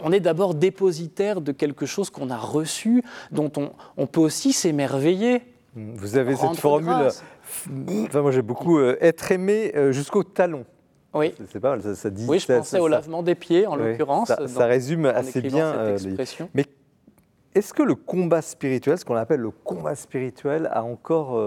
on 0.03 0.11
est 0.11 0.19
d'abord 0.19 0.55
dépositaire 0.55 1.41
de 1.41 1.51
quelque 1.51 1.85
chose 1.85 2.09
qu'on 2.09 2.29
a 2.29 2.37
reçu 2.37 3.03
dont 3.31 3.51
on, 3.97 4.07
peut 4.07 4.21
aussi 4.21 4.53
s'émerveiller. 4.53 5.41
Vous 5.75 6.15
avez 6.15 6.35
cette 6.35 6.55
formule, 6.55 7.09
enfin, 8.05 8.21
moi 8.21 8.31
j'ai 8.31 8.41
beaucoup, 8.41 8.79
euh, 8.79 8.97
être 9.01 9.31
aimé 9.31 9.73
euh, 9.75 9.91
jusqu'au 9.91 10.23
talon. 10.23 10.65
Oui. 11.15 11.33
C'est 11.51 11.59
pas 11.59 11.75
mal, 11.75 11.95
ça, 11.95 12.09
dit. 12.09 12.25
Oui, 12.27 12.39
je 12.39 12.47
pensais 12.47 12.79
au 12.79 12.87
lavement 12.87 13.23
des 13.23 13.35
pieds, 13.35 13.65
en 13.67 13.75
l'occurrence. 13.75 14.31
Ça, 14.47 14.65
résume 14.65 15.05
assez 15.05 15.41
bien. 15.41 15.67
Euh, 15.73 15.97
Mais 16.53 16.65
est-ce 17.53 17.73
que 17.73 17.83
le 17.83 17.95
combat 17.95 18.41
spirituel, 18.41 18.97
ce 18.97 19.05
qu'on 19.05 19.15
appelle 19.15 19.39
le 19.39 19.51
combat 19.51 19.95
spirituel, 19.95 20.69
a 20.71 20.83
encore 20.83 21.41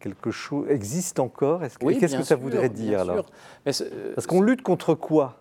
quelque 0.00 0.30
chose, 0.30 0.66
existe 0.68 1.20
encore? 1.20 1.60
Qu'est-ce 1.60 2.16
que 2.16 2.22
ça 2.24 2.36
voudrait 2.36 2.70
dire 2.70 3.00
alors 3.00 3.26
Parce 3.64 4.26
qu'on 4.26 4.40
lutte 4.40 4.62
contre 4.62 4.94
quoi? 4.94 5.38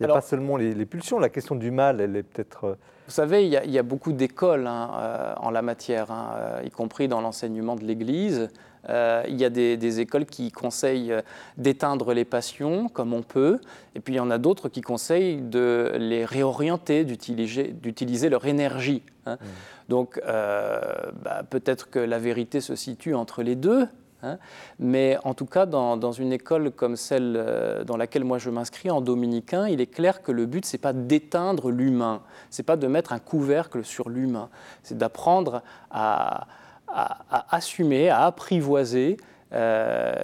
Il 0.00 0.06
n'y 0.06 0.10
a 0.10 0.14
pas 0.14 0.20
seulement 0.22 0.56
les, 0.56 0.74
les, 0.74 0.86
pulsions. 0.86 1.20
La 1.20 1.28
question 1.28 1.54
du 1.54 1.70
mal, 1.70 2.00
elle 2.00 2.16
est 2.16 2.24
peut-être 2.24 2.76
vous 3.06 3.16
savez, 3.16 3.46
il 3.46 3.70
y 3.70 3.78
a, 3.78 3.82
beaucoup 3.82 4.12
d'écoles 4.12 4.66
hein, 4.66 4.90
euh, 4.94 5.34
en 5.36 5.50
la 5.50 5.60
matière, 5.60 6.10
hein, 6.10 6.34
euh, 6.36 6.62
y 6.64 6.70
compris 6.70 7.08
dans 7.08 7.20
l'enseignement 7.20 7.74
de 7.74 7.84
l'Église. 7.84 8.48
Euh, 8.88 9.22
il 9.28 9.40
y 9.40 9.44
a 9.44 9.50
des, 9.50 10.00
écoles 10.00 10.26
qui 10.26 10.50
conseillent 10.50 11.14
d'éteindre 11.56 12.12
les 12.12 12.24
passions 12.24 12.88
comme 12.88 13.12
on 13.12 13.22
peut, 13.22 13.60
et 13.94 14.00
puis 14.00 14.14
il 14.14 14.16
y 14.16 14.20
en 14.20 14.30
a 14.30 14.38
d'autres 14.38 14.68
qui 14.68 14.80
conseillent 14.80 15.40
de 15.40 15.92
les 15.98 16.24
réorienter, 16.24 17.04
d'utiliser 17.04 18.28
leur 18.28 18.46
énergie. 18.46 19.02
Hein. 19.26 19.38
Mmh. 19.40 19.46
Donc 19.88 20.20
bah, 20.24 21.42
peut-être 21.48 21.90
que 21.90 21.98
la 21.98 22.18
vérité 22.18 22.60
se 22.60 22.74
situe 22.74 23.14
entre 23.14 23.42
les 23.42 23.54
deux, 23.54 23.86
Hein. 24.22 24.38
Mais 24.78 25.18
en 25.24 25.34
tout 25.34 25.46
cas, 25.46 25.66
dans, 25.66 26.12
une 26.12 26.32
école 26.32 26.70
comme 26.70 26.96
celle 26.96 27.34
euh, 27.36 27.84
dans 27.84 27.96
laquelle 27.96 28.24
moi 28.24 28.38
je 28.38 28.50
m'inscris 28.50 28.90
en 28.90 29.00
dominicain, 29.00 29.68
il 29.68 29.80
est 29.80 29.86
clair 29.86 30.22
que 30.22 30.32
le 30.32 30.46
but, 30.46 30.64
c'est 30.64 30.78
pas 30.78 30.92
d'éteindre 30.92 31.70
l'humain, 31.70 32.22
c'est 32.50 32.62
pas 32.62 32.76
de 32.76 32.86
mettre 32.86 33.12
un 33.12 33.18
couvercle 33.18 33.84
sur 33.84 34.08
l'humain, 34.08 34.48
c'est 34.82 34.96
d'apprendre 34.96 35.62
à, 35.90 36.46
assumer, 36.92 38.08
à 38.08 38.26
apprivoiser 38.26 39.16
euh, 39.54 40.14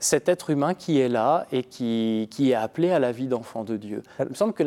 cet 0.00 0.28
être 0.28 0.50
humain 0.50 0.74
qui 0.74 0.98
est 0.98 1.08
là 1.08 1.46
et 1.52 1.62
qui, 1.62 2.28
est 2.40 2.54
appelé 2.54 2.90
à 2.90 2.98
la 2.98 3.12
vie 3.12 3.28
d'enfant 3.28 3.62
de 3.62 3.76
Dieu. 3.76 4.02
Il 4.18 4.28
me 4.28 4.34
semble 4.34 4.52
que 4.52 4.64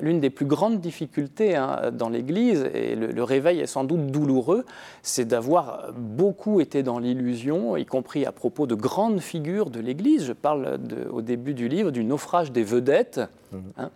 l'une 0.00 0.20
des 0.20 0.30
plus 0.30 0.46
grandes 0.46 0.80
difficultés 0.80 1.56
hein, 1.56 1.90
dans 1.92 2.08
l'Église, 2.08 2.68
et 2.72 2.94
le, 2.94 3.22
réveil 3.24 3.60
est 3.60 3.66
sans 3.66 3.82
doute 3.82 4.06
douloureux, 4.06 4.64
c'est 5.02 5.24
d'avoir 5.24 5.92
beaucoup 5.96 6.60
été 6.60 6.84
dans 6.84 7.00
l'illusion, 7.00 7.76
y 7.76 7.84
compris 7.84 8.24
à 8.26 8.32
propos 8.32 8.66
de 8.66 8.76
grandes 8.76 9.20
figures 9.20 9.70
de 9.70 9.80
l'Église. 9.80 10.24
Je 10.24 10.32
parle 10.32 10.78
au 11.10 11.20
début 11.20 11.54
du 11.54 11.68
livre 11.68 11.90
du 11.90 12.04
naufrage 12.04 12.52
des 12.52 12.62
vedettes. 12.62 13.20
Mmh. 13.52 13.58
Hein 13.78 13.90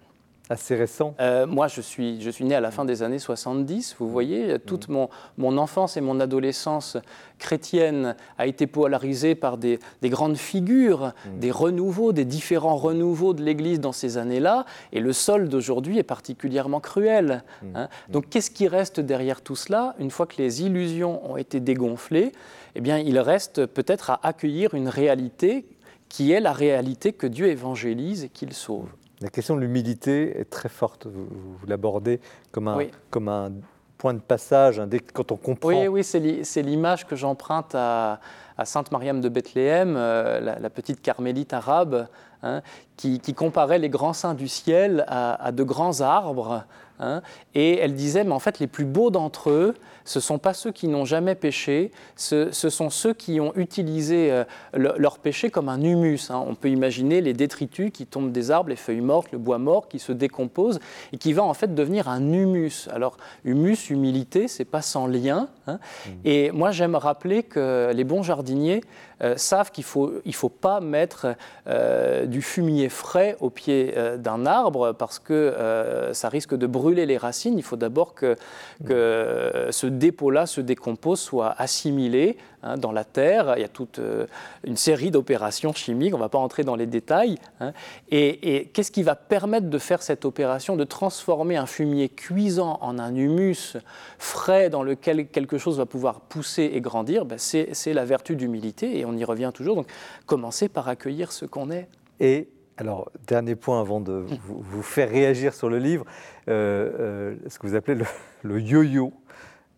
assez 0.51 0.75
récent 0.75 1.15
euh, 1.21 1.47
Moi, 1.47 1.69
je 1.69 1.81
suis, 1.81 2.21
je 2.21 2.29
suis 2.29 2.45
né 2.45 2.55
à 2.55 2.61
la 2.61 2.71
fin 2.71 2.85
des 2.85 3.03
années 3.03 3.19
70. 3.19 3.97
Vous 3.99 4.09
voyez, 4.09 4.59
toute 4.59 4.89
mon, 4.89 5.09
mon 5.39 5.57
enfance 5.57 5.97
et 5.97 6.01
mon 6.01 6.21
adolescence 6.21 6.97
chrétienne 7.39 8.17
a 8.37 8.47
été 8.47 8.67
polarisée 8.67 9.35
par 9.35 9.57
des, 9.57 9.79
des 10.03 10.11
grandes 10.11 10.37
figures, 10.37 11.13
mm. 11.25 11.39
des 11.39 11.51
renouveaux, 11.51 12.13
des 12.13 12.25
différents 12.25 12.77
renouveaux 12.77 13.33
de 13.33 13.43
l'Église 13.43 13.81
dans 13.81 13.93
ces 13.93 14.19
années-là. 14.19 14.67
Et 14.93 15.01
le 15.01 15.13
sol 15.13 15.49
d'aujourd'hui 15.49 15.99
est 15.99 16.05
particulièrement 16.05 16.81
cruel. 16.81 17.45
Hein. 17.75 17.89
Donc, 18.09 18.29
qu'est-ce 18.29 18.51
qui 18.51 18.69
reste 18.69 19.01
derrière 19.01 19.41
tout 19.41 19.57
cela? 19.57 19.95
Une 19.99 20.11
fois 20.11 20.27
que 20.27 20.37
les 20.39 20.63
illusions 20.63 21.31
ont 21.31 21.37
été 21.37 21.61
dégonflées, 21.61 22.33
eh 22.75 22.81
bien, 22.81 22.99
il 22.99 23.19
reste 23.19 23.67
peut-être 23.67 24.11
à 24.11 24.21
accueillir 24.23 24.75
une 24.75 24.89
réalité 24.89 25.65
qui 26.09 26.33
est 26.33 26.41
la 26.41 26.53
réalité 26.53 27.13
que 27.13 27.27
Dieu 27.27 27.47
évangélise 27.47 28.25
et 28.25 28.29
qu'il 28.29 28.53
sauve. 28.53 28.89
La 29.21 29.29
question 29.29 29.55
de 29.55 29.61
l'humilité 29.61 30.41
est 30.41 30.49
très 30.49 30.69
forte. 30.69 31.07
Vous, 31.07 31.67
l'abordez 31.67 32.21
comme 32.53 32.69
un, 32.69 32.79
comme 33.11 33.29
un 33.29 33.53
point 33.99 34.15
de 34.15 34.21
passage 34.21 34.81
quand 35.13 35.31
on 35.31 35.37
comprend. 35.37 35.69
Oui, 35.69 35.89
oui 35.89 36.05
c'est 36.05 36.63
l'image 36.63 37.07
que 37.07 37.17
j'emprunte 37.17 37.75
à, 37.75 38.19
Sainte 38.65 38.93
Mariam 38.93 39.21
de 39.21 39.29
Bethléem, 39.29 39.95
euh, 39.97 40.41
la, 40.41 40.71
petite 40.71 41.03
carmélite 41.03 41.53
arabe, 41.53 42.09
hein, 42.43 42.63
qui, 42.97 43.21
comparait 43.35 43.79
les 43.79 43.91
grands 43.91 44.13
saints 44.15 44.35
du 44.35 44.49
ciel 44.49 45.05
à, 45.07 45.53
de 45.53 45.63
grands 45.63 46.01
arbres. 46.01 46.65
Hein, 46.99 47.23
et 47.55 47.79
elle 47.79 47.95
disait, 47.95 48.25
mais 48.25 48.33
en 48.33 48.39
fait, 48.39 48.59
les 48.59 48.67
plus 48.67 48.85
beaux 48.85 49.11
d'entre 49.11 49.51
eux, 49.51 49.75
ce 50.11 50.19
ne 50.19 50.23
sont 50.23 50.39
pas 50.39 50.55
ceux 50.55 50.73
qui 50.73 50.89
n'ont 50.89 51.05
jamais 51.05 51.37
péché, 51.37 51.93
ce, 52.17 52.51
sont 52.51 52.91
ceux 52.91 53.15
qui 53.15 53.39
ont 53.39 53.53
utilisé 53.55 54.33
euh, 54.33 54.45
leur 54.75 55.21
péché 55.21 55.51
comme 55.51 55.69
un 55.69 55.81
humus. 55.81 56.31
Hein. 56.31 56.45
On 56.49 56.57
peut 56.57 56.69
imaginer 56.69 57.21
les 57.21 57.33
détritus 57.33 57.93
qui 57.93 58.07
tombent 58.07 58.33
des 58.33 58.51
arbres, 58.51 58.71
les 58.71 58.77
feuilles 58.77 59.03
mortes, 59.03 59.31
le 59.31 59.39
bois 59.39 59.59
mort 59.59 59.87
qui 59.87 60.01
se 60.01 60.11
décompose 60.11 60.81
et 61.13 61.17
qui 61.17 61.33
va 61.33 61.45
en 61.45 61.55
fait 61.55 61.77
devenir 61.77 62.09
un 62.09 62.33
humus. 62.33 62.89
Alors, 62.93 63.19
humus, 63.45 63.89
humilité, 63.89 64.49
c'est 64.49 64.65
pas 64.65 64.83
sans 64.83 65.07
lien. 65.07 65.49
Hein. 65.69 65.79
Mmh. 65.79 66.11
Et 66.25 66.51
moi, 66.51 66.73
j'aime 66.73 66.97
rappeler 66.97 67.45
que 67.45 67.93
les 67.95 68.03
bons 68.03 68.25
jardiniers 68.25 68.81
euh, 69.23 69.37
savent 69.37 69.71
qu'il 69.71 69.83
ne 69.83 69.87
faut, 69.87 70.13
il 70.25 70.35
faut 70.35 70.49
pas 70.49 70.81
mettre 70.81 71.35
euh, 71.67 72.27
du 72.27 72.43
fumier 72.43 72.89
frais 72.89 73.37
au 73.41 73.51
pied 73.51 73.95
d'un 74.19 74.47
arbre 74.47 74.93
parce 74.93 75.19
que 75.19 76.11
ça 76.13 76.29
risque 76.29 76.55
de 76.55 76.67
brûler 76.67 77.07
les 77.07 77.17
racines. 77.17 77.59
Il 77.59 77.63
faut 77.63 77.77
d'abord 77.77 78.15
que, 78.15 78.37
que 78.85 79.69
ce 79.71 79.87
dépôt-là 79.87 80.47
se 80.47 80.61
décompose, 80.61 81.21
soit 81.21 81.55
assimilé 81.59 82.37
hein, 82.63 82.77
dans 82.77 82.93
la 82.93 83.05
terre. 83.05 83.55
Il 83.57 83.61
y 83.61 83.65
a 83.65 83.69
toute 83.69 83.99
euh, 83.99 84.27
une 84.65 84.77
série 84.77 85.11
d'opérations 85.11 85.73
chimiques, 85.73 86.15
on 86.15 86.19
ne 86.19 86.23
va 86.23 86.29
pas 86.29 86.39
entrer 86.39 86.65
dans 86.65 86.77
les 86.77 86.87
détails. 86.87 87.37
Hein. 87.61 87.73
Et, 88.11 88.71
qu'est-ce 88.73 88.91
qui 88.91 89.03
va 89.03 89.15
permettre 89.15 89.69
de 89.69 89.79
faire 89.79 90.03
cette 90.03 90.25
opération, 90.25 90.77
de 90.77 90.85
transformer 90.85 91.57
un 91.57 91.67
fumier 91.67 92.09
cuisant 92.09 92.79
en 92.81 92.99
un 92.99 93.15
humus 93.15 93.77
frais 94.19 94.71
dans 94.71 94.83
lequel 94.83 95.29
quelque 95.29 95.59
chose 95.59 95.79
va 95.79 95.87
pouvoir 95.87 96.21
pousser 96.21 96.71
et 96.75 96.81
grandir? 96.81 97.25
Ben, 97.25 97.39
C'est 97.39 97.93
la 97.93 98.05
vertu 98.05 98.37
d'humilité 98.37 98.99
et 98.99 99.05
y 99.17 99.25
revient 99.25 99.51
toujours. 99.55 99.77
Donc 99.77 99.87
commencer 100.27 100.69
par 100.69 100.89
accueillir 100.89 101.33
ce 101.33 101.45
qu'on 101.45 101.71
est. 101.71 101.89
Et 102.21 102.49
alors, 102.81 103.11
dernier 103.27 103.57
point 103.57 103.79
avant 103.79 104.01
de 104.01 104.25
vous, 104.47 104.83
faire 104.83 105.11
réagir 105.11 105.53
sur 105.53 105.69
le 105.69 105.79
livre, 105.79 106.07
euh, 106.49 106.91
euh, 106.99 107.37
ce 107.47 107.59
que 107.59 107.67
vous 107.67 107.75
appelez 107.75 108.03
le 108.43 108.59
yo-yo 108.59 109.13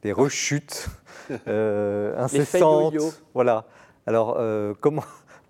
des 0.02 0.12
rechutes 0.12 0.86
euh, 1.48 2.16
incessantes. 2.16 2.94
Voilà. 3.34 3.66
Alors, 4.06 4.38
comment 4.80 5.02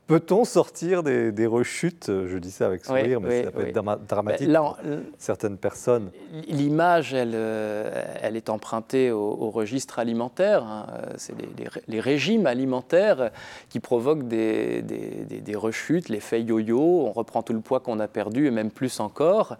peut-on 0.06 0.44
sortir 0.44 1.02
des, 1.02 1.46
rechutes 1.46 2.06
Je 2.08 2.38
dis 2.38 2.50
ça 2.50 2.66
avec 2.66 2.84
sourire, 2.84 3.20
mais 3.20 3.44
ça 3.44 3.50
peut 3.50 3.66
être 3.66 4.06
dramatique 4.06 4.52
pour 4.52 4.78
certaines 5.18 5.56
personnes. 5.56 6.10
L'image, 6.48 7.14
elle, 7.14 7.32
euh, 7.34 8.04
elle 8.20 8.36
est 8.36 8.48
empruntée 8.48 9.10
au, 9.10 9.50
registre 9.50 9.98
alimentaire. 9.98 10.64
Hein. 10.64 10.86
C'est 11.16 11.34
les, 11.88 12.00
régimes 12.00 12.46
alimentaires 12.46 13.30
qui 13.68 13.80
provoquent 13.80 14.28
des, 14.28 14.82
des, 14.82 15.56
rechutes, 15.56 16.08
l'effet 16.08 16.42
yo-yo. 16.42 16.80
On 17.06 17.12
reprend 17.12 17.42
tout 17.42 17.52
le 17.52 17.60
poids 17.60 17.80
qu'on 17.80 18.00
a 18.00 18.08
perdu 18.08 18.46
et 18.46 18.50
même 18.50 18.70
plus 18.70 19.00
encore. 19.00 19.56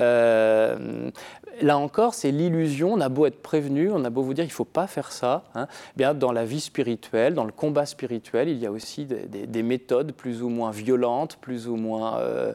Euh, 0.00 1.10
là 1.60 1.78
encore, 1.78 2.14
c'est 2.14 2.30
l'illusion. 2.30 2.92
On 2.92 3.00
a 3.00 3.08
beau 3.08 3.26
être 3.26 3.42
prévenu, 3.42 3.90
on 3.90 4.04
a 4.04 4.10
beau 4.10 4.22
vous 4.22 4.34
dire 4.34 4.44
il 4.44 4.48
ne 4.48 4.52
faut 4.52 4.64
pas 4.64 4.86
faire 4.86 5.12
ça. 5.12 5.44
Hein. 5.54 5.66
Bien, 5.96 6.14
dans 6.14 6.32
la 6.32 6.44
vie 6.44 6.60
spirituelle, 6.60 7.34
dans 7.34 7.44
le 7.44 7.52
combat 7.52 7.86
spirituel, 7.86 8.48
il 8.48 8.58
y 8.58 8.66
a 8.66 8.70
aussi 8.70 9.06
des, 9.06 9.62
méthodes 9.74 10.12
plus 10.12 10.42
ou 10.42 10.48
moins 10.48 10.70
violentes, 10.70 11.36
plus 11.40 11.66
ou 11.68 11.76
moins 11.76 12.18
euh, 12.18 12.52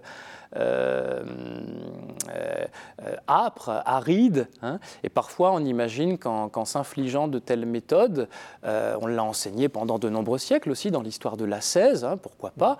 âpre, 3.28 3.82
aride. 3.86 4.48
Hein. 4.62 4.80
et 5.04 5.10
parfois, 5.10 5.52
on 5.52 5.60
imagine 5.60 6.18
qu'en 6.18 6.66
s'infligeant 6.66 7.28
de 7.28 7.40
telles 7.40 7.66
méthodes, 7.66 8.28
euh, 8.66 8.98
on 9.02 9.08
l'a 9.08 9.24
enseigné 9.24 9.70
pendant 9.70 10.00
de 10.00 10.10
nombreux 10.10 10.38
siècles 10.38 10.72
aussi 10.72 10.92
dans 10.92 11.02
l'histoire 11.02 11.38
de 11.38 11.46
l'ascèse, 11.46 12.04
hein, 12.04 12.18
pourquoi 12.18 12.52
pas, 12.52 12.78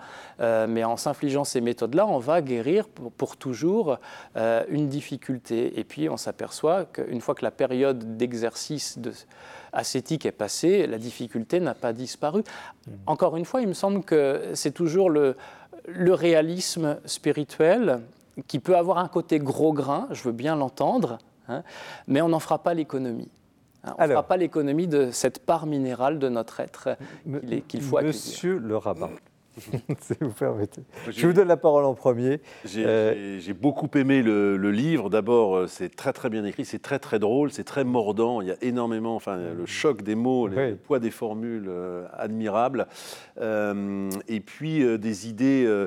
mais 0.66 0.84
en 0.84 0.96
s'infligeant 0.96 1.44
ces 1.44 1.60
méthodes-là, 1.60 2.06
on 2.06 2.18
va 2.18 2.42
guérir 2.42 2.88
pour, 2.88 3.36
toujours 3.36 3.98
une 4.36 4.88
difficulté. 4.88 5.78
Et 5.78 5.84
puis, 5.84 6.08
on 6.08 6.16
s'aperçoit 6.16 6.84
qu'une 6.84 7.20
fois 7.20 7.34
que 7.34 7.44
la 7.44 7.50
période 7.50 8.16
d'exercice 8.16 8.98
de 8.98 9.12
ascétique 9.72 10.26
est 10.26 10.32
passée, 10.32 10.86
la 10.86 10.98
difficulté 10.98 11.60
n'a 11.60 11.74
pas 11.74 11.92
disparu. 11.92 12.40
Mmh. 12.40 12.90
Encore 13.06 13.36
une 13.36 13.44
fois, 13.44 13.60
il 13.60 13.68
me 13.68 13.72
semble 13.72 14.02
que 14.02 14.50
c'est 14.54 14.72
toujours 14.72 15.10
le, 15.10 15.36
le 15.86 16.14
réalisme 16.14 16.98
spirituel 17.04 18.00
qui 18.46 18.58
peut 18.58 18.76
avoir 18.76 18.98
un 18.98 19.08
côté 19.08 19.38
gros 19.38 19.72
grain, 19.72 20.08
je 20.10 20.22
veux 20.22 20.32
bien 20.32 20.56
l'entendre, 20.56 21.18
hein, 21.48 21.62
mais 22.06 22.22
on 22.22 22.28
n'en 22.28 22.40
fera 22.40 22.62
pas 22.62 22.74
l'économie. 22.74 23.28
Hein. 23.84 23.94
on 23.98 24.02
ne 24.02 24.08
fera 24.08 24.22
pas 24.22 24.36
l'économie 24.36 24.86
de 24.86 25.10
cette 25.10 25.44
part 25.44 25.66
minérale 25.66 26.18
de 26.18 26.28
notre 26.28 26.60
être 26.60 26.96
qu'il 27.68 27.82
faut 27.82 27.96
accueillir. 27.96 28.14
Monsieur 28.14 28.58
le 28.58 28.76
rabbin, 28.76 29.10
si 30.00 30.14
vous 30.20 30.30
permettez. 30.30 30.82
Je 31.10 31.26
vous 31.26 31.32
donne 31.32 31.48
la 31.48 31.56
parole 31.56 31.84
en 31.84 31.94
premier. 31.94 32.40
J'ai 32.64 32.84
euh, 32.86 33.40
beaucoup 33.60 33.88
aimé 33.96 34.22
le, 34.22 34.70
livre. 34.70 35.10
D'abord, 35.10 35.56
euh, 35.56 35.66
c'est 35.66 35.94
très 35.94 36.12
très 36.12 36.30
bien 36.30 36.44
écrit, 36.44 36.64
c'est 36.64 36.78
très 36.78 36.98
très 37.00 37.18
drôle, 37.18 37.50
c'est 37.50 37.64
très 37.64 37.84
mordant. 37.84 38.40
Il 38.40 38.48
y 38.48 38.52
a 38.52 38.56
énormément, 38.62 39.16
enfin, 39.16 39.36
le 39.36 39.66
choc 39.66 40.02
des 40.02 40.14
mots, 40.14 40.46
le 40.46 40.76
poids 40.76 41.00
des 41.00 41.10
formules 41.10 41.66
euh, 41.68 42.06
admirables. 42.16 42.86
et 43.40 44.40
puis 44.40 44.98
des 44.98 45.28
idées, 45.28 45.86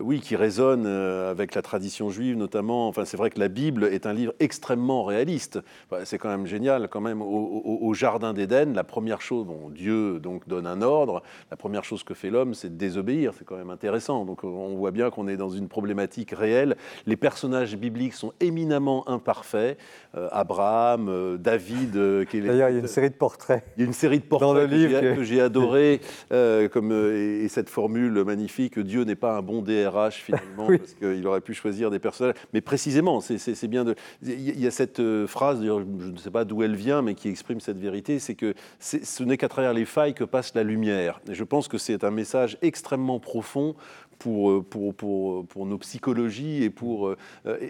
oui, 0.00 0.20
qui 0.20 0.36
résonnent 0.36 0.86
avec 0.86 1.54
la 1.54 1.62
tradition 1.62 2.10
juive 2.10 2.36
notamment. 2.36 2.88
Enfin, 2.88 3.04
c'est 3.04 3.16
vrai 3.16 3.30
que 3.30 3.40
la 3.40 3.48
Bible 3.48 3.84
est 3.84 4.06
un 4.06 4.12
livre 4.12 4.34
extrêmement 4.40 5.04
réaliste. 5.04 5.60
c'est 6.04 6.18
quand 6.18 6.28
même 6.28 6.46
génial, 6.46 6.88
quand 6.88 7.00
même. 7.00 7.22
Au, 7.22 7.94
jardin 7.94 8.32
d'Éden, 8.32 8.72
la 8.74 8.84
première 8.84 9.20
chose, 9.20 9.46
bon, 9.46 9.68
Dieu 9.70 10.18
donc 10.18 10.48
donne 10.48 10.66
un 10.66 10.82
ordre. 10.82 11.22
La 11.50 11.56
première 11.56 11.84
chose 11.84 12.04
que 12.04 12.14
fait 12.14 12.30
l'homme, 12.30 12.54
c'est 12.54 12.68
de 12.68 12.81
désobéir. 12.82 13.32
C'est 13.38 13.44
quand 13.44 13.56
même 13.56 13.70
intéressant. 13.70 14.24
Donc 14.24 14.44
on 14.44 14.74
voit 14.76 14.90
bien 14.90 15.10
qu'on 15.10 15.28
est 15.28 15.36
dans 15.36 15.48
une 15.48 15.68
problématique 15.68 16.32
réelle. 16.32 16.76
Les 17.06 17.16
personnages 17.16 17.76
bibliques 17.76 18.14
sont 18.14 18.32
éminemment 18.40 19.08
imparfaits. 19.08 19.78
Euh, 20.16 20.28
Abraham, 20.32 21.08
euh, 21.08 21.36
David. 21.36 21.96
Euh, 21.96 22.24
D'ailleurs, 22.32 22.70
il 22.70 22.74
y 22.74 22.76
a 22.76 22.80
une 22.80 22.86
série 22.86 23.10
de 23.10 23.14
portraits. 23.14 23.64
Il 23.76 23.80
y 23.80 23.84
a 23.84 23.86
une 23.86 23.92
série 23.92 24.18
de 24.18 24.24
portraits 24.24 24.48
dans 24.48 24.54
le 24.54 24.66
livre 24.66 25.00
que 25.00 25.22
j'ai 25.22 25.40
adoré. 25.40 26.00
comme, 26.30 26.92
et, 26.92 27.48
cette 27.48 27.68
formule 27.68 28.24
magnifique 28.24 28.78
Dieu 28.78 29.04
n'est 29.04 29.14
pas 29.14 29.36
un 29.36 29.42
bon 29.42 29.60
DRH 29.62 30.22
finalement, 30.22 30.66
parce 30.78 30.94
qu'il 30.94 31.26
aurait 31.26 31.40
pu 31.40 31.54
choisir 31.54 31.90
des 31.90 31.98
personnages. 31.98 32.34
Mais 32.52 32.60
précisément, 32.60 33.20
c'est 33.20 33.68
bien 33.68 33.84
de. 33.84 33.94
Il 34.22 34.58
y 34.58 34.66
a 34.66 34.70
cette 34.70 35.02
phrase, 35.26 35.62
je 35.62 35.70
ne 35.70 36.16
sais 36.16 36.30
pas 36.30 36.44
d'où 36.44 36.62
elle 36.62 36.76
vient, 36.76 37.02
mais 37.02 37.14
qui 37.14 37.28
exprime 37.28 37.60
cette 37.60 37.78
vérité 37.78 38.18
c'est 38.18 38.34
que 38.34 38.54
ce 38.80 39.22
n'est 39.22 39.36
qu'à 39.36 39.48
travers 39.48 39.72
les 39.72 39.84
failles 39.84 40.14
que 40.14 40.24
passe 40.24 40.54
la 40.54 40.62
lumière. 40.62 41.20
Et 41.28 41.34
je 41.34 41.44
pense 41.44 41.68
que 41.68 41.78
c'est 41.78 42.04
un 42.04 42.10
message 42.10 42.58
extrêmement 42.62 42.71
profond 43.20 43.74
pour, 44.22 44.50
euh, 44.50 44.62
pour, 44.62 44.94
pour, 44.94 45.44
pour, 45.46 45.66
nos 45.66 45.78
psychologies 45.78 46.62
et 46.62 46.70
pour 46.70 47.08
euh, 47.08 47.16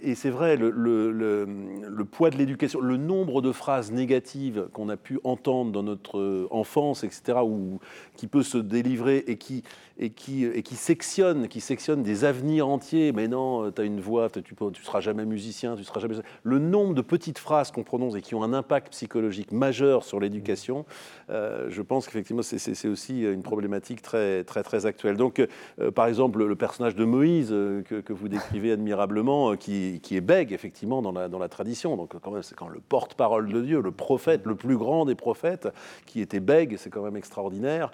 et 0.02 0.14
c'est 0.14 0.28
vrai 0.28 0.56
le, 0.56 0.70
le, 0.70 2.04
poids 2.04 2.28
de 2.28 2.36
l'éducation, 2.36 2.80
le 2.80 2.98
nombre 2.98 3.40
de 3.40 3.52
phrases 3.52 3.90
négatives 3.90 4.68
qu'on 4.74 4.90
a 4.90 4.98
pu 4.98 5.18
entendre 5.24 5.72
dans 5.72 5.82
notre 5.82 6.46
enfance, 6.50 7.04
etc., 7.04 7.38
ou 7.42 7.78
qui 8.16 8.26
peut 8.26 8.42
se 8.42 8.58
délivrer 8.58 9.24
et 9.26 9.38
qui 9.38 9.62
et 9.98 10.10
qui, 10.10 10.44
et 10.44 10.62
qui 10.62 10.76
sectionne, 10.76 11.48
qui 11.48 11.60
sectionne 11.60 12.02
des 12.02 12.24
avenirs 12.24 12.66
entiers. 12.66 13.12
Mais 13.12 13.28
non, 13.28 13.70
tu 13.70 13.80
as 13.80 13.84
une 13.84 14.00
voix, 14.00 14.28
tu 14.30 14.54
ne 14.60 14.74
seras 14.74 15.00
jamais 15.00 15.24
musicien, 15.24 15.76
tu 15.76 15.84
seras 15.84 16.00
jamais. 16.00 16.16
Le 16.42 16.58
nombre 16.58 16.94
de 16.94 17.02
petites 17.02 17.38
phrases 17.38 17.70
qu'on 17.70 17.84
prononce 17.84 18.16
et 18.16 18.22
qui 18.22 18.34
ont 18.34 18.42
un 18.42 18.52
impact 18.52 18.90
psychologique 18.90 19.52
majeur 19.52 20.04
sur 20.04 20.18
l'éducation, 20.18 20.84
euh, 21.30 21.66
je 21.68 21.82
pense 21.82 22.06
qu'effectivement, 22.06 22.42
c'est 22.42 22.88
aussi 22.88 23.22
une 23.22 23.42
problématique 23.42 24.02
très, 24.02 24.44
très, 24.44 24.62
très 24.62 24.86
actuelle. 24.86 25.16
Donc, 25.16 25.40
euh, 25.80 25.90
par 25.90 26.06
exemple, 26.06 26.41
le 26.47 26.56
personnage 26.56 26.94
de 26.94 27.05
Moïse 27.05 27.51
euh, 27.52 27.82
que, 27.82 28.12
vous 28.12 28.28
décrivez 28.28 28.73
admirablement, 28.73 29.56
qui, 29.56 30.01
qui, 30.02 30.16
est 30.16 30.20
bègue, 30.20 30.52
effectivement, 30.52 31.02
dans 31.02 31.12
la, 31.12 31.28
dans 31.28 31.39
la 31.39 31.48
tradition. 31.48 31.97
Donc, 31.97 32.19
quand 32.20 32.31
même, 32.31 32.43
c'est 32.43 32.55
quand 32.55 32.69
le 32.69 32.81
porte-parole 32.81 33.52
de 33.52 33.60
Dieu, 33.60 33.81
le 33.81 33.90
prophète, 33.90 34.43
le 34.44 34.55
plus 34.55 34.77
grand 34.77 35.05
des 35.05 35.14
prophètes, 35.14 35.69
qui 36.06 36.20
était 36.20 36.40
bègue, 36.40 36.77
c'est 36.78 36.90
quand 36.90 37.02
même 37.02 37.16
extraordinaire. 37.16 37.90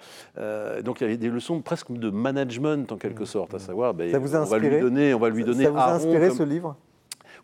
donc, 0.83 1.01
il 1.01 1.09
y 1.09 1.13
a 1.13 1.17
des 1.17 1.29
leçons 1.29 1.61
presque 1.61 1.91
de 1.91 2.09
management 2.09 2.91
en 2.91 2.97
quelque 2.97 3.23
mmh. 3.23 3.27
sorte, 3.27 3.53
à 3.53 3.59
savoir, 3.59 3.93
ben, 3.93 4.11
ça 4.11 4.19
vous 4.19 4.35
a 4.35 4.41
on 4.41 4.45
va 4.45 4.57
lui 4.59 4.79
donner, 4.79 5.13
on 5.13 5.19
va 5.19 5.29
lui 5.29 5.43
donner. 5.43 5.65
Ça 5.65 5.71
vous 5.71 5.77
a 5.77 5.93
inspiré 5.93 6.29
ce 6.31 6.43
livre? 6.43 6.75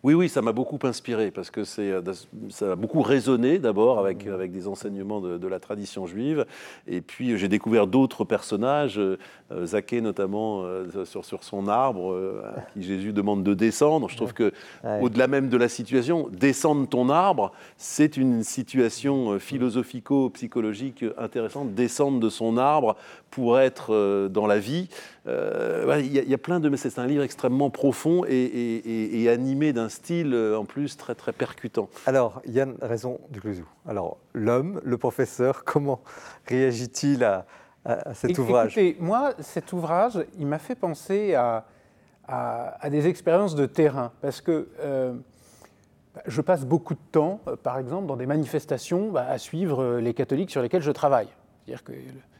Oui, 0.06 0.14
oui, 0.14 0.28
ça 0.28 0.40
m'a 0.40 0.52
beaucoup 0.52 0.78
inspiré 0.84 1.32
parce 1.32 1.50
que 1.50 1.62
euh, 1.80 2.00
ça 2.48 2.70
a 2.70 2.76
beaucoup 2.76 3.02
résonné 3.02 3.58
d'abord 3.58 3.98
avec, 3.98 4.24
mmh. 4.24 4.32
avec 4.32 4.52
des 4.52 4.68
enseignements 4.68 5.20
de, 5.20 5.48
la 5.48 5.58
tradition 5.58 6.06
juive. 6.06 6.46
Et 6.86 7.00
puis 7.00 7.32
euh, 7.32 7.36
j'ai 7.36 7.48
découvert 7.48 7.88
d'autres 7.88 8.24
personnages, 8.24 9.00
euh, 9.00 9.16
Zaché 9.64 10.00
notamment 10.00 10.64
sur, 11.06 11.24
sur 11.24 11.42
son 11.42 11.66
arbre, 11.66 12.16
à 12.56 12.60
qui 12.72 12.84
Jésus 12.84 13.12
demande 13.12 13.42
de 13.42 13.52
descendre. 13.52 14.08
Je 14.08 14.16
trouve 14.16 14.32
que 14.32 14.52
au-delà 15.00 15.26
même 15.26 15.48
de 15.48 15.56
la 15.56 15.68
situation, 15.68 16.28
descendre 16.30 16.88
ton 16.88 17.08
arbre, 17.10 17.50
c'est 17.76 18.16
une 18.16 18.44
situation 18.44 19.40
philosophico-psychologique 19.40 21.04
intéressante. 21.18 21.74
Descendre 21.74 22.20
de 22.20 22.28
son 22.28 22.58
arbre 22.58 22.96
pour 23.36 23.60
être 23.60 24.28
dans 24.28 24.46
la 24.46 24.58
vie. 24.58 24.88
Il 25.26 26.10
y, 26.10 26.34
a 26.34 26.38
plein 26.38 26.58
de. 26.58 26.70
Mais 26.70 26.78
c'est 26.78 26.98
un 26.98 27.06
livre 27.06 27.22
extrêmement 27.22 27.68
profond 27.68 28.24
et 28.26 29.28
animé 29.28 29.74
d'un 29.74 29.90
style 29.90 30.32
euh, 30.34 30.58
en 30.58 30.64
plus 30.64 30.96
très 30.96 31.14
très 31.14 31.32
percutant. 31.32 31.90
Alors, 32.06 32.40
Yann 32.46 32.76
Raison 32.80 33.20
du 33.30 33.40
Clouzou. 33.40 33.66
Alors, 33.86 34.16
l'homme, 34.32 34.80
le 34.84 34.96
professeur, 34.98 35.64
comment 35.64 36.00
réagit-il 36.46 37.24
à, 37.24 37.44
cet 38.14 38.38
ouvrage? 38.38 38.78
Écoutez, 38.78 38.96
moi, 38.98 39.34
cet 39.40 39.72
ouvrage, 39.72 40.18
il 40.38 40.46
m'a 40.46 40.58
fait 40.58 40.74
penser 40.74 41.34
à, 41.34 41.66
à, 42.26 42.90
des 42.90 43.06
expériences 43.06 43.54
de 43.54 43.66
terrain, 43.66 44.12
parce 44.22 44.40
que 44.40 44.68
euh, 44.80 45.14
je 46.26 46.40
passe 46.40 46.64
beaucoup 46.64 46.94
de 46.94 47.00
temps, 47.12 47.40
euh, 47.46 47.56
par 47.56 47.78
exemple, 47.78 48.06
dans 48.06 48.16
des 48.16 48.26
manifestations 48.26 49.12
bah, 49.12 49.26
à 49.28 49.38
suivre 49.38 49.98
les 49.98 50.14
catholiques 50.14 50.50
sur 50.50 50.62
lesquels 50.62 50.82
je 50.82 50.92
travaille. 50.92 51.28
C'est-à-dire 51.64 51.84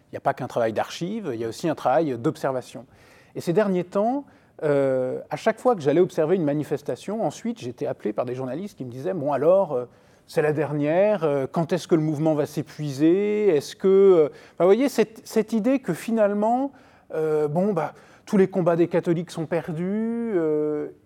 qu'il 0.07 0.15
n'y 0.15 0.19
a 0.19 0.21
pas 0.21 0.35
qu'un 0.35 0.47
travail 0.47 0.73
d'archives, 0.73 1.31
il 1.33 1.41
y 1.41 1.45
a 1.45 1.49
aussi 1.49 1.69
un 1.69 1.75
travail 1.75 2.17
d'observation. 2.19 2.87
Et 3.35 3.41
ces 3.41 3.53
derniers 3.53 3.85
temps, 3.85 4.25
euh, 4.63 5.21
à 5.31 5.37
chaque 5.37 5.61
fois 5.61 5.75
que 5.75 5.83
j'allais 5.83 6.01
observer 6.01 6.37
une 6.37 6.45
manifestation, 6.45 7.25
ensuite 7.25 7.61
j'étais 7.61 7.87
appelé 7.87 8.13
par 8.13 8.25
des 8.25 8.35
journalistes 8.35 8.79
qui 8.79 8.85
me 8.85 8.91
disaient 8.91 9.13
Bon, 9.13 9.33
alors, 9.33 9.73
euh, 9.73 9.85
c'est 10.27 10.43
la 10.43 10.53
dernière, 10.53 11.25
euh, 11.25 11.47
quand 11.51 11.73
est-ce 11.73 11.87
que 11.87 11.95
le 11.95 12.01
mouvement 12.01 12.35
va 12.35 12.47
s'épuiser? 12.47 13.49
Est-ce 13.49 13.77
que. 13.77 14.31
vous 14.59 14.65
voyez, 14.65 14.89
cette, 14.89 15.53
idée 15.53 15.79
que 15.81 15.93
finalement, 15.93 16.73
bon, 17.13 17.73
bah, 17.73 17.93
tous 18.25 18.37
les 18.37 18.49
combats 18.49 18.77
des 18.77 18.89
catholiques 18.89 19.31
sont 19.31 19.47
perdus, 19.47 20.35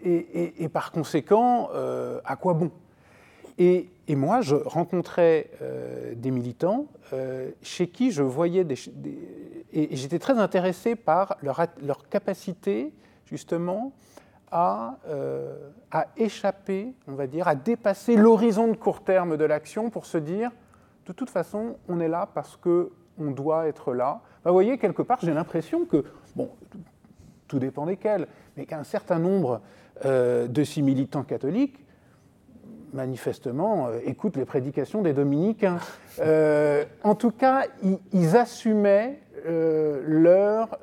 et, 0.05 0.69
par 0.73 0.93
conséquent, 0.93 1.69
à 2.25 2.37
quoi 2.37 2.55
bon? 2.55 2.71
Moi, 4.17 4.41
je 4.41 4.57
rencontrais 4.57 5.51
des 6.17 6.31
militants 6.31 6.87
chez 7.63 7.89
qui 7.89 8.11
je 8.11 8.23
voyais 8.23 8.65
des. 8.65 8.77
et 9.73 9.97
j'étais 9.97 10.19
très 10.19 10.39
intéressé 10.39 10.97
par 10.97 11.37
leur, 11.43 12.09
capacité 12.09 12.93
justement 13.27 13.93
euh, 14.53 15.71
à, 15.93 16.07
échapper, 16.17 16.93
on 17.07 17.15
va 17.15 17.29
dire, 17.29 17.47
à 17.47 17.55
dépasser 17.55 18.17
l'horizon 18.17 18.67
de 18.67 18.77
court 18.77 19.05
terme 19.05 19.37
de 19.37 19.45
l'action 19.45 19.91
pour 19.91 20.07
se 20.07 20.19
dire, 20.19 20.51
de 21.07 21.13
toute 21.13 21.31
façon, 21.31 21.77
on 21.89 22.01
est 22.01 22.09
là 22.09 22.29
parce 22.35 22.57
que 22.57 22.91
on 23.19 23.31
doit 23.31 23.69
être 23.69 23.93
là. 23.93 24.21
vous 24.45 24.53
voyez, 24.53 24.79
quelque 24.79 25.03
part, 25.03 25.19
j'ai 25.23 25.35
l'impression 25.35 25.85
que, 25.85 26.05
bon, 26.35 26.51
tout 27.47 27.59
dépend 27.61 27.87
desquels, 27.87 28.27
mais 28.57 28.67
qu'un 28.67 28.83
certain 28.83 29.19
nombre 29.19 29.61
euh, 30.05 30.49
de 30.49 30.65
ces 30.65 30.83
militants 30.83 31.23
catholiques, 31.23 31.79
manifestement, 32.93 33.89
euh, 33.89 33.99
écoutent 34.05 34.37
les 34.37 34.45
prédications 34.45 35.03
des 35.03 35.13
dominicains. 35.13 35.79
en 37.03 37.15
tout 37.15 37.31
cas, 37.31 37.65
ils 38.13 38.37
assumaient 38.37 39.21
leur 39.47 40.79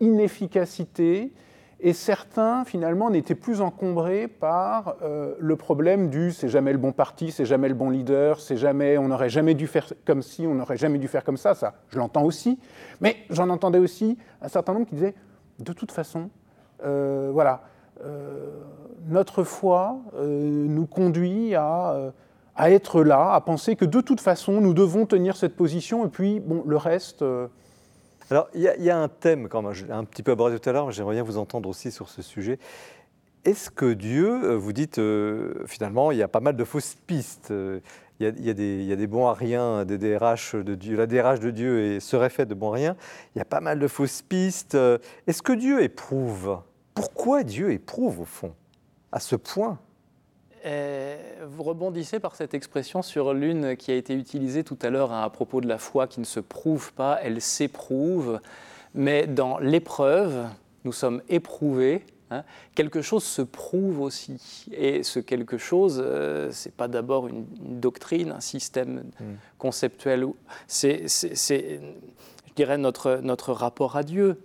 inefficacité 0.00 1.32
et 1.80 1.92
certains, 1.92 2.64
finalement, 2.64 3.08
n'étaient 3.08 3.36
plus 3.36 3.60
encombrés 3.60 4.26
par 4.26 4.96
euh, 5.02 5.36
le 5.38 5.54
problème 5.54 6.10
du 6.10 6.32
c'est 6.32 6.48
jamais 6.48 6.72
le 6.72 6.78
bon 6.78 6.90
parti, 6.90 7.30
c'est 7.30 7.44
jamais 7.44 7.68
le 7.68 7.74
bon 7.74 7.88
leader, 7.88 8.40
c'est 8.40 8.56
jamais, 8.56 8.98
on 8.98 9.08
n'aurait 9.08 9.28
jamais 9.28 9.54
dû 9.54 9.68
faire 9.68 9.86
comme 10.04 10.22
ci, 10.22 10.44
on 10.46 10.54
n'aurait 10.54 10.76
jamais 10.76 10.98
dû 10.98 11.06
faire 11.06 11.22
comme 11.22 11.36
ça. 11.36 11.54
Ça, 11.54 11.74
je 11.90 11.98
l'entends 11.98 12.24
aussi. 12.24 12.58
Mais 13.00 13.16
j'en 13.30 13.48
entendais 13.48 13.78
aussi 13.78 14.18
un 14.42 14.48
certain 14.48 14.72
nombre 14.72 14.86
qui 14.86 14.96
disaient 14.96 15.14
de 15.60 15.72
toute 15.72 15.92
façon, 15.92 16.30
euh, 16.84 17.30
voilà, 17.32 17.52
euh, 17.52 17.77
notre 19.06 19.44
foi 19.44 19.98
nous 20.20 20.86
conduit 20.86 21.54
à, 21.54 22.12
à, 22.54 22.70
être 22.70 23.02
là, 23.02 23.32
à 23.34 23.40
penser 23.40 23.76
que 23.76 23.84
de 23.84 24.00
toute 24.00 24.20
façon, 24.20 24.60
nous 24.60 24.74
devons 24.74 25.06
tenir 25.06 25.36
cette 25.36 25.56
position, 25.56 26.06
et 26.06 26.08
puis, 26.08 26.40
bon, 26.40 26.62
le 26.66 26.76
reste. 26.76 27.24
Alors, 28.30 28.48
il 28.54 28.60
y, 28.60 28.90
a 28.90 28.98
un 28.98 29.08
thème, 29.08 29.48
quand 29.48 29.62
même, 29.62 29.72
un 29.90 30.04
petit 30.04 30.22
peu 30.22 30.32
abordé 30.32 30.58
tout 30.58 30.68
à 30.68 30.72
l'heure, 30.72 30.86
mais 30.86 30.92
j'aimerais 30.92 31.14
bien 31.14 31.22
vous 31.22 31.38
entendre 31.38 31.68
aussi 31.68 31.90
sur 31.90 32.08
ce 32.10 32.20
sujet. 32.20 32.58
Est-ce 33.44 33.70
que 33.70 33.94
Dieu, 33.94 34.44
euh, 34.44 34.56
vous 34.58 34.74
dites, 34.74 34.98
euh, 34.98 35.64
finalement, 35.66 36.12
il 36.12 36.18
y 36.18 36.22
a 36.22 36.28
pas 36.28 36.40
mal 36.40 36.54
de 36.54 36.64
fausses 36.64 36.96
pistes 37.06 37.50
euh, 37.50 37.80
il 38.20 38.26
y, 38.26 38.50
a, 38.50 38.52
des, 38.52 39.06
bons 39.06 39.28
à 39.28 39.32
rien, 39.32 39.84
des 39.84 39.96
DRH 39.96 40.56
de 40.56 40.74
Dieu, 40.74 40.96
la 40.96 41.06
DRH 41.06 41.38
de 41.38 41.50
Dieu 41.52 42.00
serait 42.00 42.30
fait 42.30 42.46
de 42.46 42.54
bons 42.54 42.72
à 42.72 42.74
rien. 42.74 42.96
Il 43.34 43.38
y 43.38 43.40
a 43.40 43.44
pas 43.44 43.60
mal 43.60 43.78
de 43.78 43.86
fausses 43.86 44.22
pistes. 44.22 44.76
Est-ce 45.28 45.40
que 45.40 45.52
Dieu 45.52 45.84
éprouve 45.84 46.58
Pourquoi 46.98 47.44
Dieu 47.44 47.72
éprouve, 47.72 48.20
au 48.20 48.24
fond, 48.24 48.54
à 49.12 49.20
ce 49.20 49.36
point? 49.36 49.78
Euh, 50.66 51.16
vous 51.46 51.62
rebondissez 51.62 52.18
par 52.18 52.34
cette 52.34 52.54
expression 52.54 53.02
sur 53.02 53.32
l'une 53.32 53.76
qui 53.76 53.92
a 53.92 53.94
été 53.94 54.14
utilisée 54.14 54.64
tout 54.64 54.78
à 54.82 54.90
l'heure 54.90 55.12
à 55.12 55.30
propos 55.30 55.60
de 55.60 55.68
la 55.68 55.78
foi 55.78 56.08
qui 56.08 56.18
ne 56.18 56.24
se 56.24 56.40
prouve 56.40 56.92
pas, 56.92 57.20
elle 57.22 57.40
s'éprouve. 57.40 58.40
Mais 58.94 59.26
dans 59.26 59.58
l'épreuve, 59.58 60.48
nous 60.84 60.92
sommes 60.92 61.22
éprouvés 61.28 62.04
Hein, 62.30 62.44
quelque 62.74 63.00
chose 63.00 63.24
se 63.24 63.40
prouve 63.40 64.00
aussi. 64.00 64.66
Et 64.72 65.02
ce 65.02 65.18
quelque 65.18 65.56
chose, 65.56 66.02
euh, 66.04 66.52
ce 66.52 66.68
n'est 66.68 66.72
pas 66.72 66.88
d'abord 66.88 67.26
une, 67.26 67.46
doctrine, 67.80 68.32
un 68.32 68.40
système 68.40 69.04
hmm. 69.20 69.34
conceptuel. 69.56 70.26
C'est, 70.66 71.06
je 71.08 72.54
dirais, 72.54 72.76
notre, 72.76 73.20
notre 73.22 73.52
rapport 73.52 73.96
à 73.96 74.02
Dieu. 74.02 74.38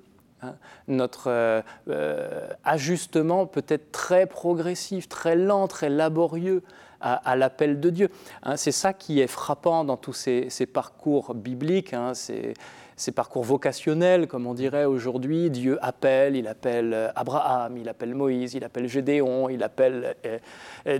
Hein, 0.43 0.55
notre 0.87 1.29
euh, 1.29 1.61
euh, 1.89 2.47
ajustement 2.65 3.45
peut-être 3.45 3.91
très 3.91 4.25
progressif, 4.25 5.07
très 5.07 5.35
lent, 5.35 5.67
très 5.67 5.89
laborieux 5.89 6.63
à, 7.05 7.35
l'appel 7.35 7.81
de 7.81 7.89
Dieu. 7.89 8.09
Hein, 8.43 8.55
c'est 8.55 8.71
ça 8.71 8.93
qui 8.93 9.19
est 9.19 9.27
frappant 9.27 9.83
dans 9.83 9.97
tous 9.97 10.13
ces, 10.13 10.65
parcours 10.65 11.33
bibliques. 11.33 11.93
c'est 12.13 12.53
ces 12.95 13.11
parcours 13.11 13.43
vocationnels, 13.43 14.27
comme 14.27 14.47
on 14.47 14.53
dirait 14.53 14.85
aujourd'hui. 14.85 15.49
Dieu 15.49 15.77
appelle, 15.81 16.37
il 16.37 16.47
appelle 16.47 16.93
euh, 16.93 17.09
Abraham, 17.15 17.75
il 17.75 17.89
appelle 17.89 18.15
Moïse, 18.15 18.53
il 18.53 18.63
appelle 18.63 18.87
Gédéon, 18.87 19.49
il 19.49 19.63
appelle 19.63 20.15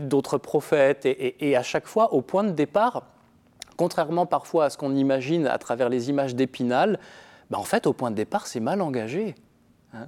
d'autres 0.02 0.38
prophètes. 0.38 1.06
Et, 1.06 1.56
à 1.56 1.64
chaque 1.64 1.88
fois, 1.88 2.14
au 2.14 2.22
point 2.22 2.44
de 2.44 2.52
départ, 2.52 3.04
contrairement 3.78 4.26
parfois 4.26 4.66
à 4.66 4.70
ce 4.70 4.78
qu'on 4.78 4.96
imagine 4.96 5.48
à 5.48 5.58
travers 5.58 5.88
les 5.88 6.10
images 6.10 6.36
d'Épinal, 6.36 7.00
ben 7.54 7.60
en 7.60 7.64
fait, 7.64 7.88
au 7.88 7.94
point 7.94 8.12
de 8.12 8.16
départ, 8.16 8.48
c'est 8.48 8.60
mal 8.60 8.82
engagé. 8.82 9.36
Hein. 9.94 10.08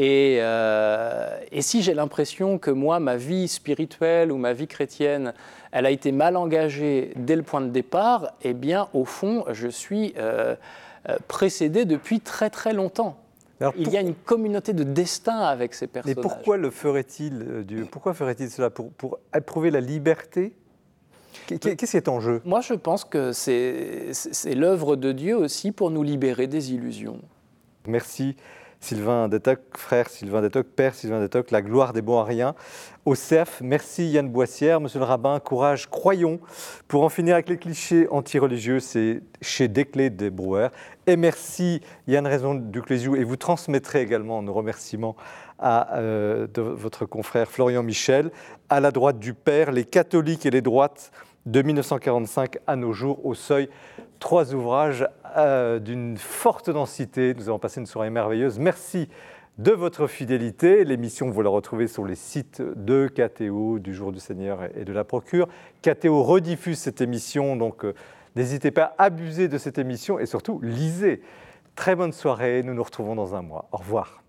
Et, 0.00 0.36
et, 0.36 1.62
si 1.62 1.82
j'ai 1.82 1.92
l'impression 1.92 2.58
que 2.58 2.70
moi, 2.70 3.00
ma 3.00 3.16
vie 3.16 3.48
spirituelle 3.48 4.30
ou 4.30 4.36
ma 4.36 4.52
vie 4.52 4.68
chrétienne, 4.68 5.34
elle 5.72 5.86
a 5.86 5.90
été 5.90 6.12
mal 6.12 6.36
engagée 6.36 7.12
dès 7.16 7.34
le 7.34 7.42
point 7.42 7.60
de 7.60 7.70
départ, 7.70 8.32
eh 8.42 8.54
bien, 8.54 8.88
au 8.92 9.04
fond, 9.04 9.44
je 9.50 9.66
suis 9.66 10.14
euh, 11.08 11.16
précédé 11.26 11.84
depuis 11.84 12.20
très 12.20 12.50
très 12.50 12.72
longtemps. 12.72 13.16
il 13.76 13.88
y 13.88 13.96
a 13.96 14.00
une 14.00 14.14
communauté 14.14 14.72
de 14.72 14.82
destin 14.82 15.38
avec 15.38 15.72
ces 15.74 15.86
personnages. 15.86 16.16
Mais 16.16 16.22
pourquoi 16.22 16.56
le 16.56 16.70
ferait-il 16.70 17.46
euh, 17.48 17.62
Dieu 17.62 17.86
Pourquoi 17.90 18.14
ferait-il 18.14 18.50
cela? 18.50 18.68
Pour, 18.68 18.90
pour 18.90 19.18
éprouver 19.34 19.70
la 19.70 19.80
liberté 19.80 20.52
Qu'est-ce 21.56 21.90
qui 21.90 21.96
est 21.96 22.08
en 22.08 22.20
jeu? 22.20 22.42
Moi, 22.44 22.60
je 22.60 22.74
pense 22.74 23.04
que 23.04 23.32
c'est 23.32 24.54
l'œuvre 24.54 24.96
de 24.96 25.12
Dieu 25.12 25.36
aussi 25.36 25.72
pour 25.72 25.90
nous 25.90 26.02
libérer 26.02 26.46
des 26.46 26.72
illusions. 26.72 27.20
Merci. 27.86 28.36
Sylvain 28.80 29.28
Detoc, 29.28 29.58
frère 29.76 30.08
Sylvain 30.08 30.40
Detoc, 30.40 30.68
père 30.68 30.94
Sylvain 30.94 31.20
Detoc, 31.20 31.50
la 31.50 31.62
gloire 31.62 31.92
des 31.92 32.00
bons 32.00 32.20
à 32.20 32.24
rien. 32.24 32.54
Au 33.04 33.16
CEF, 33.16 33.60
merci 33.60 34.08
Yann 34.08 34.28
Boissière, 34.28 34.80
monsieur 34.80 35.00
le 35.00 35.04
rabbin, 35.04 35.40
courage, 35.40 35.90
croyons. 35.90 36.38
Pour 36.86 37.02
en 37.02 37.08
finir 37.08 37.34
avec 37.34 37.48
les 37.48 37.56
clichés 37.56 38.06
anti-religieux, 38.10 38.78
c'est 38.78 39.22
chez 39.42 39.66
Desclés 39.66 40.10
des 40.10 40.30
Brouwer. 40.30 40.68
Et 41.08 41.16
merci 41.16 41.80
Yann 42.06 42.26
Raison 42.26 42.54
du 42.54 42.80
Clésiou, 42.80 43.16
et 43.16 43.24
vous 43.24 43.36
transmettrez 43.36 44.00
également 44.00 44.42
nos 44.42 44.52
remerciements 44.52 45.16
à 45.58 45.96
euh, 45.96 46.46
votre 46.56 47.04
confrère 47.04 47.50
Florian 47.50 47.82
Michel. 47.82 48.30
À 48.68 48.78
la 48.78 48.92
droite 48.92 49.18
du 49.18 49.34
Père, 49.34 49.72
les 49.72 49.84
catholiques 49.84 50.46
et 50.46 50.50
les 50.50 50.62
droites 50.62 51.10
de 51.48 51.62
1945 51.62 52.58
à 52.66 52.76
nos 52.76 52.92
jours 52.92 53.24
au 53.24 53.34
seuil. 53.34 53.68
Trois 54.18 54.54
ouvrages 54.54 55.06
euh, 55.36 55.78
d'une 55.78 56.18
forte 56.18 56.68
densité. 56.68 57.34
Nous 57.34 57.48
avons 57.48 57.58
passé 57.58 57.80
une 57.80 57.86
soirée 57.86 58.10
merveilleuse. 58.10 58.58
Merci 58.58 59.08
de 59.56 59.72
votre 59.72 60.06
fidélité. 60.06 60.84
L'émission, 60.84 61.30
vous 61.30 61.40
la 61.40 61.48
retrouvez 61.48 61.88
sur 61.88 62.04
les 62.04 62.16
sites 62.16 62.60
de 62.62 63.08
KTO, 63.08 63.78
du 63.78 63.94
Jour 63.94 64.12
du 64.12 64.20
Seigneur 64.20 64.60
et 64.76 64.84
de 64.84 64.92
la 64.92 65.04
Procure. 65.04 65.48
KTO 65.82 66.22
rediffuse 66.22 66.78
cette 66.78 67.00
émission, 67.00 67.56
donc 67.56 67.84
euh, 67.84 67.94
n'hésitez 68.36 68.70
pas 68.70 68.94
à 68.98 69.04
abuser 69.04 69.48
de 69.48 69.56
cette 69.56 69.78
émission 69.78 70.18
et 70.18 70.26
surtout 70.26 70.60
lisez. 70.62 71.22
Très 71.74 71.96
bonne 71.96 72.12
soirée, 72.12 72.62
nous 72.62 72.74
nous 72.74 72.82
retrouvons 72.82 73.14
dans 73.14 73.34
un 73.34 73.42
mois. 73.42 73.68
Au 73.72 73.78
revoir. 73.78 74.22